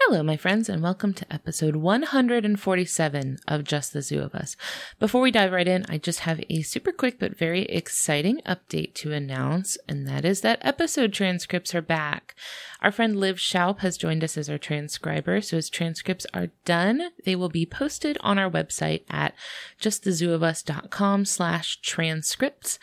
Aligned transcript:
Hello, 0.00 0.24
my 0.24 0.36
friends, 0.36 0.68
and 0.68 0.82
welcome 0.82 1.14
to 1.14 1.32
episode 1.32 1.76
147 1.76 3.38
of 3.46 3.62
Just 3.62 3.92
the 3.92 4.02
Zoo 4.02 4.22
of 4.22 4.34
Us. 4.34 4.56
Before 4.98 5.20
we 5.20 5.30
dive 5.30 5.52
right 5.52 5.68
in, 5.68 5.86
I 5.88 5.98
just 5.98 6.20
have 6.20 6.42
a 6.50 6.62
super 6.62 6.90
quick 6.90 7.20
but 7.20 7.38
very 7.38 7.62
exciting 7.66 8.40
update 8.44 8.94
to 8.94 9.12
announce, 9.12 9.78
and 9.88 10.06
that 10.08 10.24
is 10.24 10.40
that 10.40 10.58
episode 10.62 11.12
transcripts 11.12 11.76
are 11.76 11.80
back. 11.80 12.34
Our 12.82 12.90
friend 12.90 13.20
Liv 13.20 13.36
Schaup 13.36 13.78
has 13.78 13.96
joined 13.96 14.24
us 14.24 14.36
as 14.36 14.50
our 14.50 14.58
transcriber, 14.58 15.40
so 15.40 15.56
his 15.56 15.70
transcripts 15.70 16.26
are 16.34 16.48
done. 16.64 17.10
They 17.24 17.36
will 17.36 17.48
be 17.48 17.64
posted 17.64 18.18
on 18.20 18.36
our 18.36 18.50
website 18.50 19.04
at 19.08 19.32
justthezooofus.com 19.80 21.24
slash 21.24 21.80
transcripts 21.82 22.80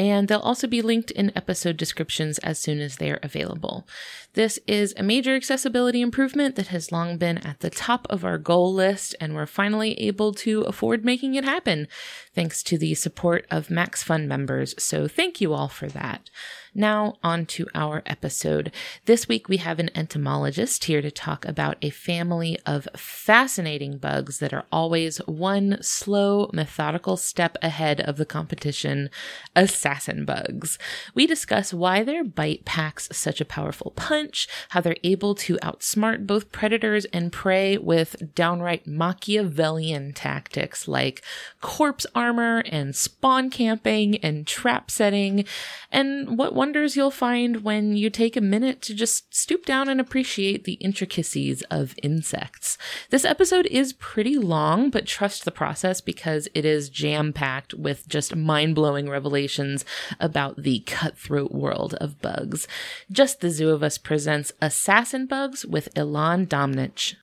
and 0.00 0.28
they'll 0.28 0.38
also 0.38 0.66
be 0.66 0.80
linked 0.80 1.10
in 1.10 1.30
episode 1.36 1.76
descriptions 1.76 2.38
as 2.38 2.58
soon 2.58 2.80
as 2.80 2.96
they 2.96 3.10
are 3.10 3.20
available. 3.22 3.86
This 4.32 4.58
is 4.66 4.94
a 4.96 5.02
major 5.02 5.36
accessibility 5.36 6.00
improvement 6.00 6.56
that 6.56 6.68
has 6.68 6.90
long 6.90 7.18
been 7.18 7.36
at 7.36 7.60
the 7.60 7.68
top 7.68 8.06
of 8.08 8.24
our 8.24 8.38
goal 8.38 8.72
list, 8.72 9.14
and 9.20 9.34
we're 9.34 9.44
finally 9.44 10.00
able 10.00 10.32
to 10.36 10.62
afford 10.62 11.04
making 11.04 11.34
it 11.34 11.44
happen 11.44 11.86
thanks 12.34 12.62
to 12.62 12.78
the 12.78 12.94
support 12.94 13.46
of 13.50 13.68
MaxFun 13.68 14.26
members. 14.26 14.74
So 14.82 15.06
thank 15.06 15.38
you 15.38 15.52
all 15.52 15.68
for 15.68 15.88
that. 15.88 16.30
Now, 16.74 17.16
on 17.22 17.46
to 17.46 17.66
our 17.74 18.02
episode. 18.06 18.70
This 19.06 19.26
week, 19.26 19.48
we 19.48 19.56
have 19.56 19.78
an 19.80 19.90
entomologist 19.94 20.84
here 20.84 21.02
to 21.02 21.10
talk 21.10 21.44
about 21.44 21.76
a 21.82 21.90
family 21.90 22.58
of 22.64 22.86
fascinating 22.96 23.98
bugs 23.98 24.38
that 24.38 24.52
are 24.52 24.66
always 24.70 25.18
one 25.26 25.78
slow, 25.82 26.48
methodical 26.52 27.16
step 27.16 27.56
ahead 27.60 28.00
of 28.00 28.18
the 28.18 28.24
competition 28.24 29.10
assassin 29.56 30.24
bugs. 30.24 30.78
We 31.12 31.26
discuss 31.26 31.74
why 31.74 32.04
their 32.04 32.22
bite 32.22 32.64
packs 32.64 33.08
such 33.12 33.40
a 33.40 33.44
powerful 33.44 33.90
punch, 33.96 34.46
how 34.68 34.80
they're 34.80 34.96
able 35.02 35.34
to 35.36 35.56
outsmart 35.56 36.26
both 36.26 36.52
predators 36.52 37.04
and 37.06 37.32
prey 37.32 37.78
with 37.78 38.34
downright 38.34 38.86
Machiavellian 38.86 40.12
tactics 40.12 40.86
like 40.86 41.22
corpse 41.60 42.06
armor 42.14 42.62
and 42.66 42.94
spawn 42.94 43.50
camping 43.50 44.16
and 44.18 44.46
trap 44.46 44.90
setting, 44.90 45.44
and 45.90 46.38
what 46.38 46.54
wonders 46.60 46.94
you'll 46.94 47.10
find 47.10 47.64
when 47.64 47.96
you 47.96 48.10
take 48.10 48.36
a 48.36 48.40
minute 48.42 48.82
to 48.82 48.92
just 48.94 49.34
stoop 49.34 49.64
down 49.64 49.88
and 49.88 49.98
appreciate 49.98 50.64
the 50.64 50.74
intricacies 50.74 51.62
of 51.70 51.94
insects. 52.02 52.76
This 53.08 53.24
episode 53.24 53.64
is 53.68 53.94
pretty 53.94 54.36
long, 54.36 54.90
but 54.90 55.06
trust 55.06 55.46
the 55.46 55.52
process 55.52 56.02
because 56.02 56.48
it 56.52 56.66
is 56.66 56.90
jam 56.90 57.32
packed 57.32 57.72
with 57.72 58.06
just 58.06 58.36
mind 58.36 58.74
blowing 58.74 59.08
revelations 59.08 59.86
about 60.20 60.62
the 60.62 60.80
cutthroat 60.80 61.50
world 61.50 61.94
of 61.94 62.20
bugs. 62.20 62.68
Just 63.10 63.40
the 63.40 63.48
Zoo 63.48 63.70
of 63.70 63.82
Us 63.82 63.96
presents 63.96 64.52
Assassin 64.60 65.24
Bugs 65.24 65.64
with 65.64 65.88
Ilan 65.94 66.46
Domnich. 66.46 67.14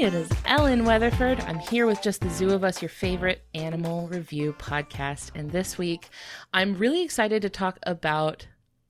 It 0.00 0.14
is 0.14 0.30
Ellen 0.44 0.84
Weatherford. 0.84 1.40
I'm 1.40 1.58
here 1.58 1.84
with 1.84 2.00
Just 2.00 2.20
the 2.20 2.30
Zoo 2.30 2.50
of 2.50 2.62
Us, 2.62 2.80
your 2.80 2.88
favorite 2.88 3.42
animal 3.52 4.06
review 4.06 4.54
podcast. 4.56 5.32
And 5.34 5.50
this 5.50 5.76
week, 5.76 6.08
I'm 6.54 6.78
really 6.78 7.02
excited 7.02 7.42
to 7.42 7.50
talk 7.50 7.80
about 7.82 8.46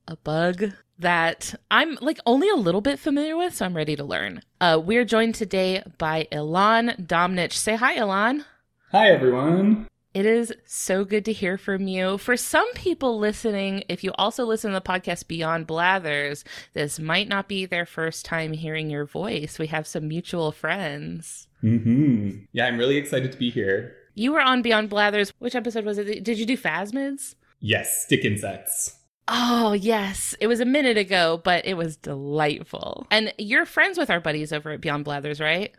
a 0.06 0.16
bug 0.16 0.72
that 0.98 1.54
I'm 1.70 1.96
like 2.02 2.18
only 2.26 2.50
a 2.50 2.56
little 2.56 2.82
bit 2.82 2.98
familiar 2.98 3.38
with, 3.38 3.54
so 3.54 3.64
I'm 3.64 3.74
ready 3.74 3.96
to 3.96 4.04
learn. 4.04 4.42
Uh, 4.60 4.82
we're 4.84 5.06
joined 5.06 5.34
today 5.34 5.82
by 5.96 6.28
Ilan 6.30 7.06
Domnich. 7.06 7.54
Say 7.54 7.76
hi, 7.76 7.96
Ilan. 7.96 8.44
Hi, 8.92 9.08
everyone. 9.10 9.86
It 10.18 10.26
is 10.26 10.52
so 10.64 11.04
good 11.04 11.24
to 11.26 11.32
hear 11.32 11.56
from 11.56 11.86
you. 11.86 12.18
For 12.18 12.36
some 12.36 12.68
people 12.74 13.20
listening, 13.20 13.84
if 13.88 14.02
you 14.02 14.10
also 14.18 14.44
listen 14.44 14.72
to 14.72 14.74
the 14.74 14.80
podcast 14.80 15.28
Beyond 15.28 15.68
Blathers, 15.68 16.42
this 16.72 16.98
might 16.98 17.28
not 17.28 17.46
be 17.46 17.66
their 17.66 17.86
first 17.86 18.24
time 18.24 18.52
hearing 18.52 18.90
your 18.90 19.04
voice. 19.04 19.60
We 19.60 19.68
have 19.68 19.86
some 19.86 20.08
mutual 20.08 20.50
friends. 20.50 21.46
Mm-hmm. 21.62 22.46
Yeah, 22.50 22.66
I'm 22.66 22.78
really 22.78 22.96
excited 22.96 23.30
to 23.30 23.38
be 23.38 23.48
here. 23.48 23.94
You 24.14 24.32
were 24.32 24.40
on 24.40 24.60
Beyond 24.60 24.88
Blathers. 24.88 25.32
Which 25.38 25.54
episode 25.54 25.84
was 25.84 25.98
it? 25.98 26.24
Did 26.24 26.36
you 26.36 26.46
do 26.46 26.56
phasmids? 26.56 27.36
Yes, 27.60 28.02
stick 28.02 28.24
insects. 28.24 28.96
Oh, 29.28 29.72
yes. 29.72 30.34
It 30.40 30.48
was 30.48 30.58
a 30.58 30.64
minute 30.64 30.98
ago, 30.98 31.40
but 31.44 31.64
it 31.64 31.74
was 31.74 31.96
delightful. 31.96 33.06
And 33.12 33.32
you're 33.38 33.66
friends 33.66 33.96
with 33.96 34.10
our 34.10 34.18
buddies 34.18 34.52
over 34.52 34.72
at 34.72 34.80
Beyond 34.80 35.04
Blathers, 35.04 35.38
right? 35.38 35.72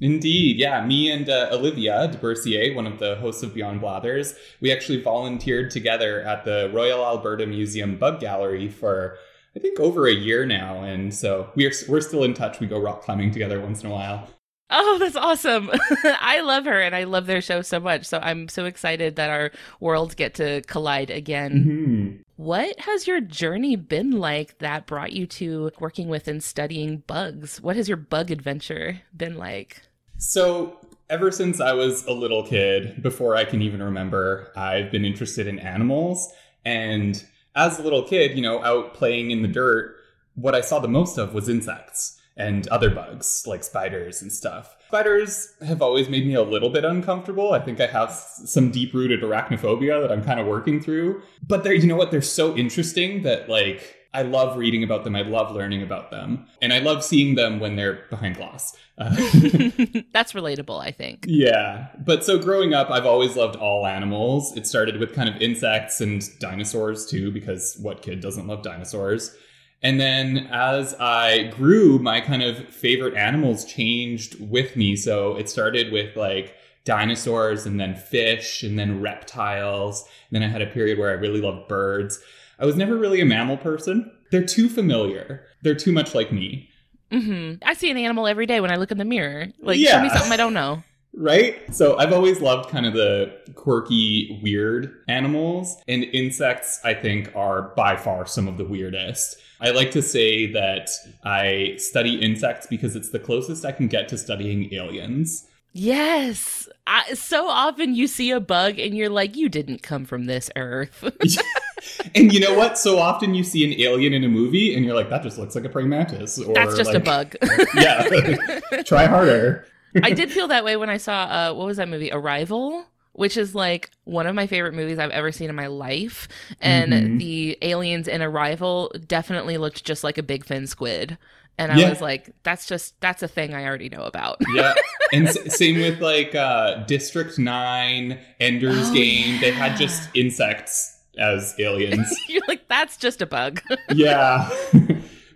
Indeed, 0.00 0.58
yeah. 0.58 0.84
Me 0.84 1.10
and 1.10 1.28
uh, 1.28 1.48
Olivia 1.52 2.08
de 2.08 2.18
Bercier, 2.18 2.74
one 2.74 2.86
of 2.86 2.98
the 2.98 3.16
hosts 3.16 3.42
of 3.42 3.54
Beyond 3.54 3.80
Blathers, 3.80 4.34
we 4.60 4.72
actually 4.72 5.00
volunteered 5.00 5.70
together 5.70 6.22
at 6.22 6.44
the 6.44 6.70
Royal 6.72 7.04
Alberta 7.04 7.46
Museum 7.46 7.96
Bug 7.96 8.20
Gallery 8.20 8.68
for 8.68 9.18
I 9.56 9.60
think 9.60 9.78
over 9.78 10.08
a 10.08 10.12
year 10.12 10.44
now, 10.44 10.82
and 10.82 11.14
so 11.14 11.48
we're 11.54 11.72
we're 11.88 12.00
still 12.00 12.24
in 12.24 12.34
touch. 12.34 12.58
We 12.58 12.66
go 12.66 12.80
rock 12.80 13.02
climbing 13.02 13.30
together 13.30 13.60
once 13.60 13.84
in 13.84 13.90
a 13.90 13.92
while. 13.92 14.28
Oh, 14.70 14.98
that's 14.98 15.14
awesome. 15.14 15.70
I 16.04 16.40
love 16.40 16.64
her 16.64 16.80
and 16.80 16.96
I 16.96 17.04
love 17.04 17.26
their 17.26 17.40
show 17.40 17.62
so 17.62 17.78
much. 17.78 18.06
So 18.06 18.18
I'm 18.18 18.48
so 18.48 18.64
excited 18.64 19.14
that 19.16 19.30
our 19.30 19.52
worlds 19.78 20.14
get 20.14 20.34
to 20.34 20.62
collide 20.62 21.10
again. 21.10 21.52
Mm-hmm. 21.52 22.22
What 22.36 22.80
has 22.80 23.06
your 23.06 23.20
journey 23.20 23.76
been 23.76 24.10
like 24.10 24.58
that 24.58 24.86
brought 24.86 25.12
you 25.12 25.26
to 25.28 25.70
working 25.78 26.08
with 26.08 26.26
and 26.26 26.42
studying 26.42 26.98
bugs? 27.06 27.60
What 27.60 27.76
has 27.76 27.88
your 27.88 27.96
bug 27.96 28.30
adventure 28.32 29.02
been 29.16 29.36
like? 29.36 29.82
So, 30.18 30.80
ever 31.08 31.30
since 31.30 31.60
I 31.60 31.74
was 31.74 32.04
a 32.06 32.12
little 32.12 32.44
kid, 32.44 33.02
before 33.02 33.36
I 33.36 33.44
can 33.44 33.62
even 33.62 33.82
remember, 33.82 34.52
I've 34.56 34.90
been 34.90 35.04
interested 35.04 35.46
in 35.46 35.60
animals. 35.60 36.32
And 36.64 37.24
as 37.54 37.78
a 37.78 37.82
little 37.82 38.02
kid, 38.02 38.36
you 38.36 38.42
know, 38.42 38.64
out 38.64 38.94
playing 38.94 39.30
in 39.30 39.42
the 39.42 39.48
dirt, 39.48 39.96
what 40.34 40.56
I 40.56 40.60
saw 40.60 40.80
the 40.80 40.88
most 40.88 41.18
of 41.18 41.34
was 41.34 41.48
insects 41.48 42.20
and 42.36 42.66
other 42.68 42.90
bugs 42.90 43.44
like 43.46 43.62
spiders 43.62 44.22
and 44.22 44.32
stuff. 44.32 44.74
Spiders 44.94 45.52
have 45.66 45.82
always 45.82 46.08
made 46.08 46.24
me 46.24 46.34
a 46.34 46.42
little 46.44 46.70
bit 46.70 46.84
uncomfortable. 46.84 47.52
I 47.52 47.58
think 47.58 47.80
I 47.80 47.88
have 47.88 48.12
some 48.12 48.70
deep 48.70 48.94
rooted 48.94 49.22
arachnophobia 49.22 50.00
that 50.00 50.12
I'm 50.12 50.22
kind 50.22 50.38
of 50.38 50.46
working 50.46 50.80
through. 50.80 51.20
But 51.44 51.64
they're, 51.64 51.74
you 51.74 51.88
know 51.88 51.96
what? 51.96 52.12
They're 52.12 52.22
so 52.22 52.56
interesting 52.56 53.22
that 53.22 53.48
like 53.48 53.96
I 54.14 54.22
love 54.22 54.56
reading 54.56 54.84
about 54.84 55.02
them. 55.02 55.16
I 55.16 55.22
love 55.22 55.50
learning 55.50 55.82
about 55.82 56.12
them. 56.12 56.46
And 56.62 56.72
I 56.72 56.78
love 56.78 57.02
seeing 57.02 57.34
them 57.34 57.58
when 57.58 57.74
they're 57.74 58.04
behind 58.08 58.36
glass. 58.36 58.76
Uh, 58.96 59.10
That's 60.12 60.32
relatable, 60.32 60.80
I 60.80 60.92
think. 60.92 61.24
Yeah. 61.26 61.88
But 61.98 62.24
so 62.24 62.38
growing 62.38 62.72
up, 62.72 62.88
I've 62.88 63.04
always 63.04 63.34
loved 63.34 63.56
all 63.56 63.88
animals. 63.88 64.56
It 64.56 64.64
started 64.64 65.00
with 65.00 65.12
kind 65.12 65.28
of 65.28 65.42
insects 65.42 66.00
and 66.00 66.22
dinosaurs 66.38 67.04
too, 67.04 67.32
because 67.32 67.76
what 67.82 68.00
kid 68.00 68.20
doesn't 68.20 68.46
love 68.46 68.62
dinosaurs? 68.62 69.36
And 69.84 70.00
then 70.00 70.48
as 70.50 70.94
I 70.94 71.44
grew, 71.48 71.98
my 71.98 72.20
kind 72.22 72.42
of 72.42 72.66
favorite 72.70 73.14
animals 73.14 73.66
changed 73.66 74.40
with 74.40 74.76
me. 74.76 74.96
So 74.96 75.36
it 75.36 75.50
started 75.50 75.92
with 75.92 76.16
like 76.16 76.56
dinosaurs 76.84 77.66
and 77.66 77.78
then 77.78 77.94
fish 77.94 78.62
and 78.62 78.78
then 78.78 79.02
reptiles. 79.02 80.08
And 80.30 80.34
then 80.34 80.48
I 80.48 80.50
had 80.50 80.62
a 80.62 80.66
period 80.66 80.98
where 80.98 81.10
I 81.10 81.14
really 81.14 81.42
loved 81.42 81.68
birds. 81.68 82.18
I 82.58 82.64
was 82.64 82.76
never 82.76 82.96
really 82.96 83.20
a 83.20 83.26
mammal 83.26 83.58
person. 83.58 84.10
They're 84.30 84.42
too 84.42 84.70
familiar. 84.70 85.46
They're 85.62 85.74
too 85.74 85.92
much 85.92 86.14
like 86.14 86.32
me. 86.32 86.70
Mm-hmm. 87.12 87.62
I 87.62 87.74
see 87.74 87.90
an 87.90 87.98
animal 87.98 88.26
every 88.26 88.46
day 88.46 88.60
when 88.60 88.72
I 88.72 88.76
look 88.76 88.90
in 88.90 88.96
the 88.96 89.04
mirror. 89.04 89.48
Like, 89.60 89.78
yeah. 89.78 89.98
show 89.98 90.02
me 90.02 90.08
something 90.08 90.32
I 90.32 90.36
don't 90.38 90.54
know. 90.54 90.82
right? 91.16 91.74
So 91.74 91.96
I've 91.98 92.12
always 92.12 92.40
loved 92.40 92.70
kind 92.70 92.86
of 92.86 92.94
the 92.94 93.38
quirky, 93.54 94.40
weird 94.42 94.94
animals. 95.08 95.76
And 95.86 96.04
insects, 96.04 96.80
I 96.84 96.94
think, 96.94 97.34
are 97.36 97.74
by 97.76 97.96
far 97.96 98.26
some 98.26 98.48
of 98.48 98.56
the 98.56 98.64
weirdest. 98.64 99.36
I 99.64 99.70
like 99.70 99.92
to 99.92 100.02
say 100.02 100.52
that 100.52 100.90
I 101.24 101.76
study 101.78 102.20
insects 102.20 102.66
because 102.66 102.94
it's 102.94 103.08
the 103.08 103.18
closest 103.18 103.64
I 103.64 103.72
can 103.72 103.88
get 103.88 104.08
to 104.08 104.18
studying 104.18 104.72
aliens. 104.74 105.46
Yes. 105.72 106.68
I, 106.86 107.14
so 107.14 107.48
often 107.48 107.94
you 107.94 108.06
see 108.06 108.30
a 108.30 108.40
bug 108.40 108.78
and 108.78 108.94
you're 108.94 109.08
like, 109.08 109.36
you 109.36 109.48
didn't 109.48 109.82
come 109.82 110.04
from 110.04 110.26
this 110.26 110.50
earth. 110.54 111.02
and 112.14 112.30
you 112.30 112.40
know 112.40 112.52
what? 112.52 112.76
So 112.76 112.98
often 112.98 113.34
you 113.34 113.42
see 113.42 113.64
an 113.64 113.80
alien 113.80 114.12
in 114.12 114.22
a 114.22 114.28
movie 114.28 114.74
and 114.74 114.84
you're 114.84 114.94
like, 114.94 115.08
that 115.08 115.22
just 115.22 115.38
looks 115.38 115.54
like 115.54 115.64
a 115.64 115.70
praying 115.70 115.88
mantis. 115.88 116.38
Or 116.38 116.52
That's 116.52 116.76
just 116.76 116.92
like, 116.92 117.00
a 117.00 117.04
bug. 117.04 117.36
yeah. 117.74 118.82
Try 118.82 119.06
harder. 119.06 119.66
I 120.02 120.10
did 120.10 120.30
feel 120.30 120.48
that 120.48 120.62
way 120.62 120.76
when 120.76 120.90
I 120.90 120.98
saw, 120.98 121.22
uh, 121.22 121.54
what 121.54 121.66
was 121.66 121.78
that 121.78 121.88
movie? 121.88 122.12
Arrival? 122.12 122.84
Which 123.14 123.36
is 123.36 123.54
like 123.54 123.90
one 124.04 124.26
of 124.26 124.34
my 124.34 124.46
favorite 124.46 124.74
movies 124.74 124.98
I've 124.98 125.10
ever 125.10 125.32
seen 125.32 125.48
in 125.48 125.56
my 125.56 125.68
life. 125.68 126.28
And 126.60 126.92
mm-hmm. 126.92 127.18
the 127.18 127.56
aliens 127.62 128.06
in 128.08 128.22
Arrival 128.22 128.92
definitely 129.06 129.56
looked 129.56 129.84
just 129.84 130.04
like 130.04 130.18
a 130.18 130.22
big 130.22 130.44
fin 130.44 130.66
squid. 130.66 131.16
And 131.56 131.70
I 131.70 131.76
Yeah. 131.78 131.90
was 131.90 132.00
like, 132.00 132.30
that's 132.42 132.66
just 132.66 133.00
that's 133.00 133.22
a 133.22 133.28
thing 133.28 133.54
I 133.54 133.64
already 133.64 133.88
know 133.88 134.02
about. 134.02 134.38
yeah. 134.54 134.74
And 135.12 135.28
s- 135.28 135.56
same 135.56 135.80
with 135.80 136.00
like 136.00 136.34
uh, 136.34 136.82
District 136.86 137.38
9, 137.38 138.18
Ender's 138.40 138.90
Oh, 138.90 138.94
Game. 138.94 139.40
They 139.40 139.52
had 139.52 139.76
just 139.76 140.08
insects 140.14 140.98
as 141.16 141.54
aliens. 141.60 142.12
You're 142.28 142.42
like, 142.48 142.66
that's 142.66 142.96
just 142.96 143.22
a 143.22 143.26
bug. 143.26 143.62
yeah. 143.94 144.48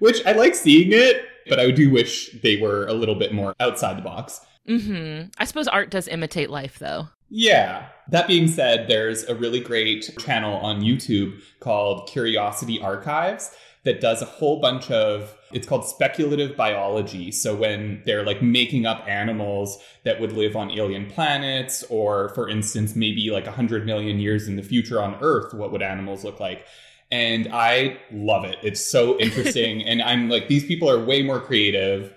Which 0.00 0.24
I 0.26 0.32
like 0.32 0.56
seeing 0.56 0.88
it, 0.92 1.22
but 1.48 1.60
I 1.60 1.70
do 1.70 1.90
wish 1.90 2.30
they 2.42 2.56
were 2.56 2.86
a 2.88 2.92
little 2.92 3.14
bit 3.14 3.32
more 3.32 3.54
outside 3.60 3.96
the 3.98 4.02
box. 4.02 4.40
Mm-hmm. 4.68 5.28
I 5.38 5.44
suppose 5.44 5.68
art 5.68 5.90
does 5.90 6.08
imitate 6.08 6.50
life, 6.50 6.78
though. 6.80 7.08
Yeah. 7.30 7.88
That 8.10 8.26
being 8.26 8.48
said, 8.48 8.88
there's 8.88 9.24
a 9.24 9.34
really 9.34 9.60
great 9.60 10.16
channel 10.18 10.56
on 10.58 10.80
YouTube 10.80 11.40
called 11.60 12.08
Curiosity 12.08 12.80
Archives 12.80 13.50
that 13.84 14.00
does 14.00 14.22
a 14.22 14.26
whole 14.26 14.60
bunch 14.60 14.90
of 14.90 15.34
it's 15.52 15.66
called 15.66 15.86
speculative 15.86 16.56
biology. 16.56 17.30
So 17.30 17.54
when 17.54 18.02
they're 18.04 18.24
like 18.24 18.42
making 18.42 18.84
up 18.84 19.06
animals 19.08 19.78
that 20.04 20.20
would 20.20 20.32
live 20.32 20.56
on 20.56 20.70
alien 20.70 21.06
planets 21.06 21.82
or 21.84 22.30
for 22.30 22.48
instance 22.48 22.94
maybe 22.94 23.30
like 23.30 23.46
100 23.46 23.86
million 23.86 24.18
years 24.18 24.46
in 24.46 24.56
the 24.56 24.62
future 24.62 25.00
on 25.00 25.16
Earth, 25.22 25.54
what 25.54 25.72
would 25.72 25.82
animals 25.82 26.24
look 26.24 26.38
like? 26.38 26.66
And 27.10 27.48
I 27.50 27.98
love 28.12 28.44
it. 28.44 28.56
It's 28.62 28.84
so 28.84 29.18
interesting 29.18 29.82
and 29.86 30.02
I'm 30.02 30.28
like 30.28 30.48
these 30.48 30.64
people 30.64 30.90
are 30.90 31.02
way 31.02 31.22
more 31.22 31.40
creative 31.40 32.12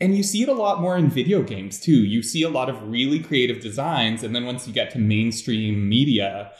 and 0.00 0.16
you 0.16 0.22
see 0.22 0.42
it 0.42 0.48
a 0.48 0.54
lot 0.54 0.80
more 0.80 0.96
in 0.96 1.10
video 1.10 1.42
games 1.42 1.78
too. 1.78 2.04
You 2.04 2.22
see 2.22 2.42
a 2.42 2.48
lot 2.48 2.68
of 2.68 2.82
really 2.88 3.20
creative 3.20 3.60
designs, 3.60 4.22
and 4.22 4.34
then 4.34 4.46
once 4.46 4.66
you 4.66 4.72
get 4.72 4.90
to 4.92 4.98
mainstream 4.98 5.88
media, 5.88 6.52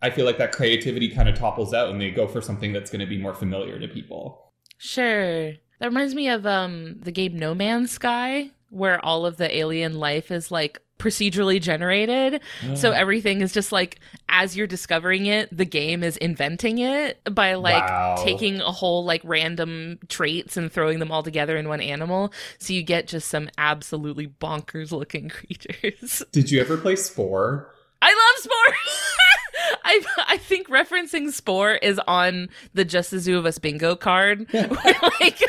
I 0.00 0.10
feel 0.10 0.24
like 0.24 0.38
that 0.38 0.52
creativity 0.52 1.08
kind 1.08 1.28
of 1.28 1.36
topples 1.36 1.74
out 1.74 1.90
and 1.90 2.00
they 2.00 2.10
go 2.10 2.26
for 2.26 2.40
something 2.40 2.72
that's 2.72 2.90
going 2.90 3.00
to 3.00 3.06
be 3.06 3.18
more 3.18 3.34
familiar 3.34 3.78
to 3.78 3.88
people. 3.88 4.52
Sure. 4.78 5.52
That 5.80 5.86
reminds 5.86 6.14
me 6.14 6.28
of 6.28 6.46
um 6.46 6.96
the 7.00 7.12
game 7.12 7.38
No 7.38 7.54
Man's 7.54 7.90
Sky, 7.90 8.50
where 8.70 9.04
all 9.04 9.26
of 9.26 9.36
the 9.36 9.54
alien 9.54 9.98
life 9.98 10.30
is 10.30 10.50
like 10.50 10.80
procedurally 10.98 11.60
generated. 11.60 12.40
So 12.74 12.92
everything 12.92 13.40
is 13.40 13.52
just 13.52 13.72
like 13.72 14.00
as 14.28 14.56
you're 14.56 14.66
discovering 14.66 15.26
it, 15.26 15.48
the 15.56 15.64
game 15.64 16.02
is 16.02 16.16
inventing 16.16 16.78
it 16.78 17.20
by 17.32 17.54
like 17.54 17.84
Wow. 17.88 18.16
taking 18.24 18.60
a 18.60 18.70
whole 18.72 19.04
like 19.04 19.20
random 19.24 19.98
traits 20.08 20.56
and 20.56 20.70
throwing 20.72 20.98
them 20.98 21.10
all 21.12 21.22
together 21.22 21.56
in 21.56 21.68
one 21.68 21.80
animal. 21.80 22.32
So 22.58 22.72
you 22.72 22.82
get 22.82 23.06
just 23.06 23.28
some 23.28 23.48
absolutely 23.58 24.26
bonkers 24.26 24.90
looking 24.92 25.28
creatures. 25.30 26.22
Did 26.32 26.50
you 26.50 26.60
ever 26.60 26.76
play 26.76 26.96
Spore? 26.96 27.72
I 28.02 28.08
love 28.10 28.42
Spore. 28.42 28.74
I 29.84 30.02
I 30.28 30.36
think 30.38 30.68
referencing 30.68 31.32
Spore 31.32 31.74
is 31.74 32.00
on 32.06 32.48
the 32.74 32.84
Just 32.84 33.10
the 33.10 33.18
Zoo 33.18 33.38
of 33.38 33.46
Us 33.46 33.58
bingo 33.58 33.96
card. 33.96 34.46
Where, 34.52 34.68
like 35.20 35.40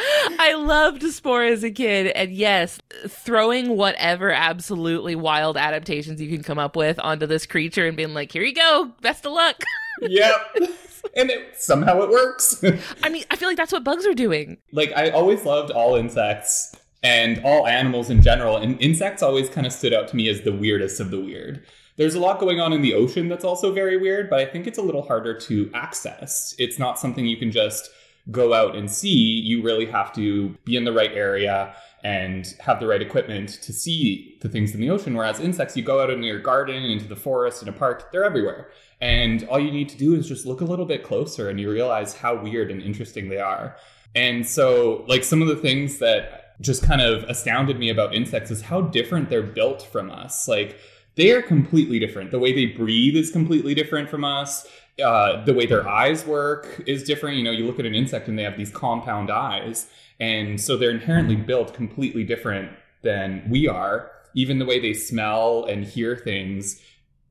I 0.38 0.54
loved 0.54 1.02
Spore 1.02 1.44
as 1.44 1.62
a 1.62 1.70
kid, 1.70 2.08
and 2.08 2.32
yes, 2.32 2.80
throwing 3.06 3.76
whatever 3.76 4.30
absolutely 4.30 5.14
wild 5.14 5.56
adaptations 5.56 6.20
you 6.20 6.28
can 6.28 6.42
come 6.42 6.58
up 6.58 6.76
with 6.76 6.98
onto 7.00 7.26
this 7.26 7.46
creature 7.46 7.86
and 7.86 7.96
being 7.96 8.14
like, 8.14 8.32
"Here 8.32 8.42
you 8.42 8.54
go, 8.54 8.92
best 9.02 9.26
of 9.26 9.32
luck." 9.32 9.62
yep. 10.00 10.54
and 11.16 11.30
it, 11.30 11.60
somehow 11.60 12.02
it 12.02 12.10
works. 12.10 12.62
I 13.02 13.08
mean, 13.08 13.24
I 13.30 13.36
feel 13.36 13.48
like 13.48 13.56
that's 13.56 13.72
what 13.72 13.84
bugs 13.84 14.06
are 14.06 14.14
doing. 14.14 14.58
like 14.72 14.92
I 14.96 15.10
always 15.10 15.44
loved 15.44 15.70
all 15.70 15.96
insects 15.96 16.74
and 17.02 17.42
all 17.44 17.66
animals 17.66 18.10
in 18.10 18.22
general, 18.22 18.56
and 18.56 18.80
insects 18.80 19.22
always 19.22 19.48
kind 19.48 19.66
of 19.66 19.72
stood 19.72 19.92
out 19.92 20.08
to 20.08 20.16
me 20.16 20.28
as 20.28 20.42
the 20.42 20.52
weirdest 20.52 21.00
of 21.00 21.10
the 21.10 21.20
weird. 21.20 21.64
There's 21.96 22.14
a 22.14 22.20
lot 22.20 22.40
going 22.40 22.60
on 22.60 22.72
in 22.72 22.80
the 22.80 22.94
ocean 22.94 23.28
that's 23.28 23.44
also 23.44 23.72
very 23.72 23.98
weird, 23.98 24.30
but 24.30 24.38
I 24.38 24.46
think 24.46 24.66
it's 24.66 24.78
a 24.78 24.82
little 24.82 25.02
harder 25.02 25.34
to 25.40 25.70
access. 25.74 26.54
It's 26.58 26.78
not 26.78 26.98
something 26.98 27.26
you 27.26 27.36
can 27.36 27.50
just 27.50 27.90
go 28.30 28.54
out 28.54 28.76
and 28.76 28.90
see. 28.90 29.08
You 29.08 29.62
really 29.62 29.86
have 29.86 30.12
to 30.14 30.50
be 30.64 30.76
in 30.76 30.84
the 30.84 30.92
right 30.92 31.12
area 31.12 31.74
and 32.02 32.54
have 32.60 32.80
the 32.80 32.86
right 32.86 33.02
equipment 33.02 33.48
to 33.62 33.72
see 33.72 34.38
the 34.40 34.48
things 34.48 34.74
in 34.74 34.80
the 34.80 34.90
ocean. 34.90 35.14
Whereas 35.14 35.40
insects, 35.40 35.76
you 35.76 35.82
go 35.82 36.00
out 36.00 36.10
in 36.10 36.22
your 36.22 36.38
garden, 36.38 36.82
into 36.82 37.06
the 37.06 37.16
forest, 37.16 37.62
in 37.62 37.68
a 37.68 37.72
park, 37.72 38.10
they're 38.10 38.24
everywhere. 38.24 38.70
And 39.00 39.44
all 39.48 39.60
you 39.60 39.70
need 39.70 39.88
to 39.90 39.98
do 39.98 40.14
is 40.14 40.28
just 40.28 40.46
look 40.46 40.60
a 40.60 40.64
little 40.64 40.86
bit 40.86 41.02
closer 41.02 41.48
and 41.48 41.60
you 41.60 41.70
realize 41.70 42.14
how 42.14 42.42
weird 42.42 42.70
and 42.70 42.82
interesting 42.82 43.28
they 43.28 43.38
are. 43.38 43.76
And 44.14 44.46
so, 44.46 45.04
like, 45.08 45.24
some 45.24 45.40
of 45.40 45.48
the 45.48 45.56
things 45.56 45.98
that 45.98 46.60
just 46.60 46.82
kind 46.82 47.00
of 47.00 47.22
astounded 47.24 47.78
me 47.78 47.90
about 47.90 48.14
insects 48.14 48.50
is 48.50 48.62
how 48.62 48.82
different 48.82 49.30
they're 49.30 49.42
built 49.42 49.82
from 49.82 50.10
us. 50.10 50.48
Like, 50.48 50.78
they 51.16 51.32
are 51.32 51.42
completely 51.42 51.98
different. 51.98 52.30
The 52.30 52.38
way 52.38 52.52
they 52.52 52.66
breathe 52.66 53.16
is 53.16 53.30
completely 53.30 53.74
different 53.74 54.08
from 54.08 54.24
us. 54.24 54.66
Uh, 55.02 55.44
the 55.44 55.54
way 55.54 55.66
their 55.66 55.88
eyes 55.88 56.26
work 56.26 56.82
is 56.86 57.04
different. 57.04 57.36
You 57.36 57.44
know, 57.44 57.50
you 57.50 57.66
look 57.66 57.78
at 57.78 57.86
an 57.86 57.94
insect 57.94 58.28
and 58.28 58.38
they 58.38 58.42
have 58.42 58.56
these 58.56 58.70
compound 58.70 59.30
eyes. 59.30 59.88
And 60.18 60.60
so 60.60 60.76
they're 60.76 60.90
inherently 60.90 61.36
built 61.36 61.74
completely 61.74 62.24
different 62.24 62.70
than 63.02 63.42
we 63.48 63.68
are. 63.68 64.10
Even 64.34 64.58
the 64.58 64.66
way 64.66 64.78
they 64.78 64.92
smell 64.92 65.64
and 65.64 65.84
hear 65.84 66.16
things, 66.16 66.80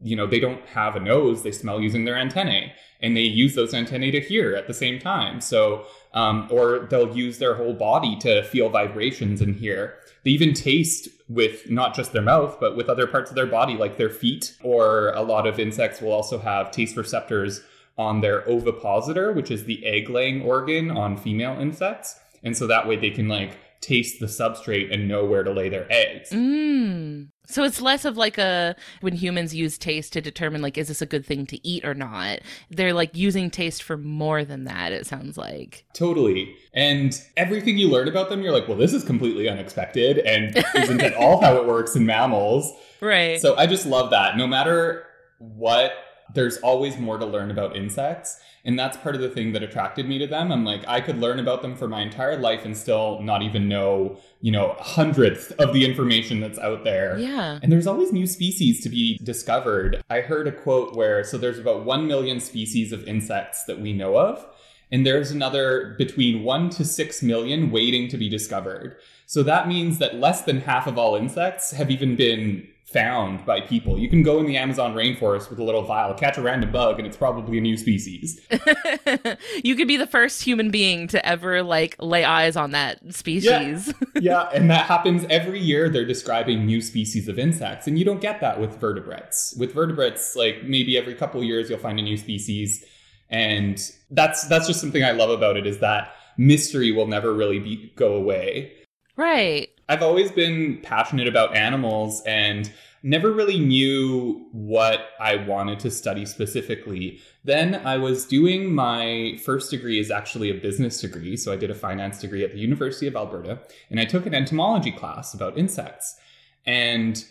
you 0.02 0.16
know, 0.16 0.28
they 0.28 0.40
don't 0.40 0.66
have 0.68 0.96
a 0.96 1.00
nose, 1.00 1.44
they 1.44 1.52
smell 1.52 1.80
using 1.80 2.06
their 2.06 2.18
antennae. 2.18 2.74
And 3.02 3.16
they 3.16 3.22
use 3.22 3.56
those 3.56 3.74
antennae 3.74 4.12
to 4.12 4.20
hear 4.20 4.56
at 4.56 4.68
the 4.68 4.74
same 4.74 5.00
time. 5.00 5.40
So, 5.40 5.86
um, 6.14 6.48
or 6.52 6.88
they'll 6.90 7.16
use 7.16 7.38
their 7.38 7.56
whole 7.56 7.74
body 7.74 8.18
to 8.22 8.44
feel 8.44 8.70
vibrations 8.70 9.40
and 9.42 9.56
hear. 9.56 9.96
They 10.24 10.32
even 10.32 10.54
taste 10.54 11.08
with 11.28 11.70
not 11.70 11.96
just 11.96 12.12
their 12.12 12.22
mouth, 12.22 12.58
but 12.60 12.76
with 12.76 12.90
other 12.90 13.08
parts 13.08 13.30
of 13.30 13.36
their 13.36 13.46
body, 13.46 13.76
like 13.76 13.98
their 13.98 14.10
feet. 14.10 14.56
Or 14.64 15.10
a 15.14 15.22
lot 15.22 15.48
of 15.48 15.60
insects 15.60 16.02
will 16.02 16.12
also 16.12 16.40
have 16.40 16.72
taste 16.72 16.98
receptors 16.98 17.62
on 17.98 18.22
their 18.22 18.48
ovipositor, 18.50 19.34
which 19.34 19.52
is 19.52 19.66
the 19.66 19.86
egg 19.86 20.10
laying 20.10 20.42
organ 20.42 20.90
on 20.90 21.18
female 21.18 21.60
insects. 21.60 22.20
And 22.44 22.56
so 22.56 22.68
that 22.68 22.88
way 22.88 22.96
they 22.96 23.10
can 23.10 23.28
like 23.28 23.58
taste 23.82 24.20
the 24.20 24.26
substrate 24.26 24.94
and 24.94 25.08
know 25.08 25.26
where 25.26 25.44
to 25.44 25.52
lay 25.52 25.70
their 25.70 25.88
eggs. 25.92 26.30
Mm. 26.32 27.30
So 27.50 27.64
it's 27.64 27.82
less 27.82 28.06
of 28.06 28.16
like 28.16 28.38
a 28.38 28.76
when 29.02 29.14
humans 29.14 29.56
use 29.56 29.80
taste 29.80 30.14
to 30.14 30.22
determine 30.22 30.62
like 30.62 30.78
is 30.78 30.88
this 30.88 31.02
a 31.02 31.08
good 31.08 31.26
thing 31.26 31.48
to 31.48 31.68
eat 31.68 31.84
or 31.84 31.96
not. 31.96 32.42
They're 32.70 32.94
like 32.94 33.16
using 33.16 33.50
taste 33.50 33.82
for 33.82 33.98
more 33.98 34.46
than 34.46 34.66
that. 34.66 34.92
It 34.92 35.08
sounds 35.08 35.36
like. 35.36 35.84
Totally. 35.94 36.56
And 36.76 37.20
everything 37.36 37.80
you 37.80 37.90
learn 37.90 38.08
about 38.08 38.30
them, 38.30 38.44
you're 38.44 38.54
like, 38.54 38.68
well, 38.68 38.78
this 38.78 38.94
is 38.94 39.04
completely 39.04 39.50
unexpected 39.50 40.20
and 40.20 40.64
isn't 40.76 41.02
at 41.02 41.16
all 41.16 41.42
how 41.42 41.56
it 41.56 41.66
works 41.66 41.96
in 41.96 42.06
mammals. 42.06 42.72
Right. 43.02 43.42
So 43.42 43.58
I 43.58 43.66
just 43.66 43.88
love 43.88 44.12
that. 44.12 44.38
No 44.38 44.46
matter 44.46 45.08
what, 45.40 45.94
there's 46.36 46.58
always 46.58 47.00
more 47.00 47.18
to 47.18 47.26
learn 47.26 47.50
about 47.50 47.76
insects. 47.76 48.40
And 48.70 48.78
that's 48.78 48.98
part 48.98 49.16
of 49.16 49.22
the 49.22 49.32
thing 49.32 49.54
that 49.54 49.64
attracted 49.64 50.08
me 50.08 50.20
to 50.20 50.28
them. 50.28 50.52
I'm 50.52 50.64
like, 50.64 50.88
I 50.88 51.02
could 51.02 51.18
learn 51.18 51.40
about 51.40 51.64
them 51.64 51.76
for 51.76 51.88
my 51.88 52.02
entire 52.02 52.38
life 52.38 52.66
and 52.66 52.78
still 52.78 53.20
not 53.20 53.42
even 53.42 53.68
know, 53.68 54.20
you 54.42 54.52
know, 54.52 54.76
hundredth 54.78 55.52
of 55.54 55.74
the 55.74 55.84
information 55.84 56.40
that's 56.40 56.60
out 56.60 56.84
there. 56.84 57.18
yeah. 57.18 57.58
And 57.64 57.72
there's 57.72 57.88
always 57.88 58.14
new 58.14 58.28
species 58.28 58.80
to 58.82 58.90
be 58.90 59.18
discovered. 59.24 60.04
I 60.12 60.22
heard 60.22 60.46
a 60.46 60.52
quote 60.52 60.96
where, 60.96 61.24
so 61.24 61.36
there's 61.36 61.58
about 61.58 61.84
1 61.84 62.06
million 62.06 62.40
species 62.40 62.92
of 62.92 63.04
insects 63.06 63.64
that 63.64 63.80
we 63.80 63.92
know 63.92 64.20
of, 64.20 64.46
and 64.92 65.04
there's 65.04 65.32
another 65.32 65.96
between 65.98 66.44
1 66.44 66.70
to 66.70 66.86
6 66.86 67.24
million 67.24 67.72
waiting 67.72 68.08
to 68.10 68.18
be 68.18 68.30
discovered. 68.30 68.98
So 69.26 69.42
that 69.42 69.68
means 69.68 69.98
that 69.98 70.18
less 70.18 70.44
than 70.44 70.62
half 70.62 70.86
of 70.86 70.96
all 70.96 71.16
insects 71.16 71.72
have 71.72 71.90
even 71.90 72.16
been 72.16 72.68
found 72.92 73.46
by 73.46 73.62
people. 73.62 74.00
You 74.00 74.10
can 74.10 74.24
go 74.24 74.40
in 74.40 74.48
the 74.48 74.58
Amazon 74.58 74.96
rainforest 74.96 75.50
with 75.50 75.60
a 75.60 75.64
little 75.64 75.84
vial, 75.84 76.14
catch 76.14 76.38
a 76.38 76.42
random 76.42 76.72
bug, 76.72 76.98
and 76.98 77.08
it's 77.08 77.18
probably 77.18 77.58
a 77.58 77.62
new 77.62 77.78
species. 77.78 78.42
you 79.64 79.76
could 79.76 79.88
be 79.88 79.98
the 79.98 80.08
first 80.08 80.42
human 80.42 80.72
being 80.72 81.08
to 81.10 81.24
ever 81.26 81.62
like 81.62 81.96
lay 82.00 82.24
eyes 82.24 82.56
on 82.56 82.72
that 82.72 83.14
species. 83.14 83.94
yeah, 84.20 84.50
and 84.54 84.70
that 84.72 84.88
happens 84.88 85.26
every 85.30 85.60
year. 85.60 85.88
They're 85.90 86.06
describing 86.06 86.66
new 86.66 86.82
species 86.82 87.28
of 87.28 87.38
insects, 87.38 87.86
and 87.86 88.00
you 88.00 88.06
don't 88.06 88.22
get 88.22 88.42
that 88.42 88.60
with 88.60 88.80
vertebrates. 88.80 89.54
With 89.58 89.74
vertebrates, 89.74 90.36
like 90.36 90.64
maybe 90.64 90.98
every 90.98 91.14
couple 91.14 91.44
years 91.44 91.70
you'll 91.70 91.80
find 91.80 92.00
a 92.00 92.04
new 92.04 92.18
species, 92.18 92.84
and 93.30 93.80
that's 94.10 94.48
that's 94.48 94.66
just 94.68 94.82
something 94.82 95.04
I 95.04 95.12
love 95.12 95.30
about 95.30 95.58
it 95.58 95.68
is 95.68 95.80
that 95.80 96.12
mystery 96.38 96.92
will 96.92 97.08
never 97.08 97.34
really 97.34 97.60
be 97.60 97.92
go 97.96 98.16
away. 98.16 98.74
right. 99.16 99.70
I've 99.90 100.04
always 100.04 100.32
been 100.32 100.80
passionate 100.84 101.28
about 101.28 101.58
animals 101.58 102.22
and 102.26 102.72
never 103.02 103.32
really 103.32 103.60
knew 103.60 104.46
what 104.52 105.10
I 105.20 105.38
wanted 105.38 105.80
to 105.80 105.92
study 105.92 106.26
specifically. 106.26 107.20
Then 107.44 107.76
I 107.86 107.98
was 107.98 108.26
doing 108.26 108.74
my 108.74 109.40
first 109.44 109.72
degree 109.72 110.00
is 110.00 110.12
actually 110.12 110.52
a 110.52 110.54
business 110.54 111.02
degree, 111.02 111.36
so 111.38 111.52
I 111.52 111.56
did 111.56 111.72
a 111.72 111.76
finance 111.76 112.20
degree 112.20 112.44
at 112.44 112.52
the 112.52 112.60
University 112.60 113.08
of 113.08 113.16
Alberta, 113.16 113.60
and 113.90 114.00
I 114.00 114.06
took 114.06 114.26
an 114.26 114.36
entomology 114.36 114.92
class 114.92 115.34
about 115.34 115.58
insects. 115.58 116.18
And 116.66 117.26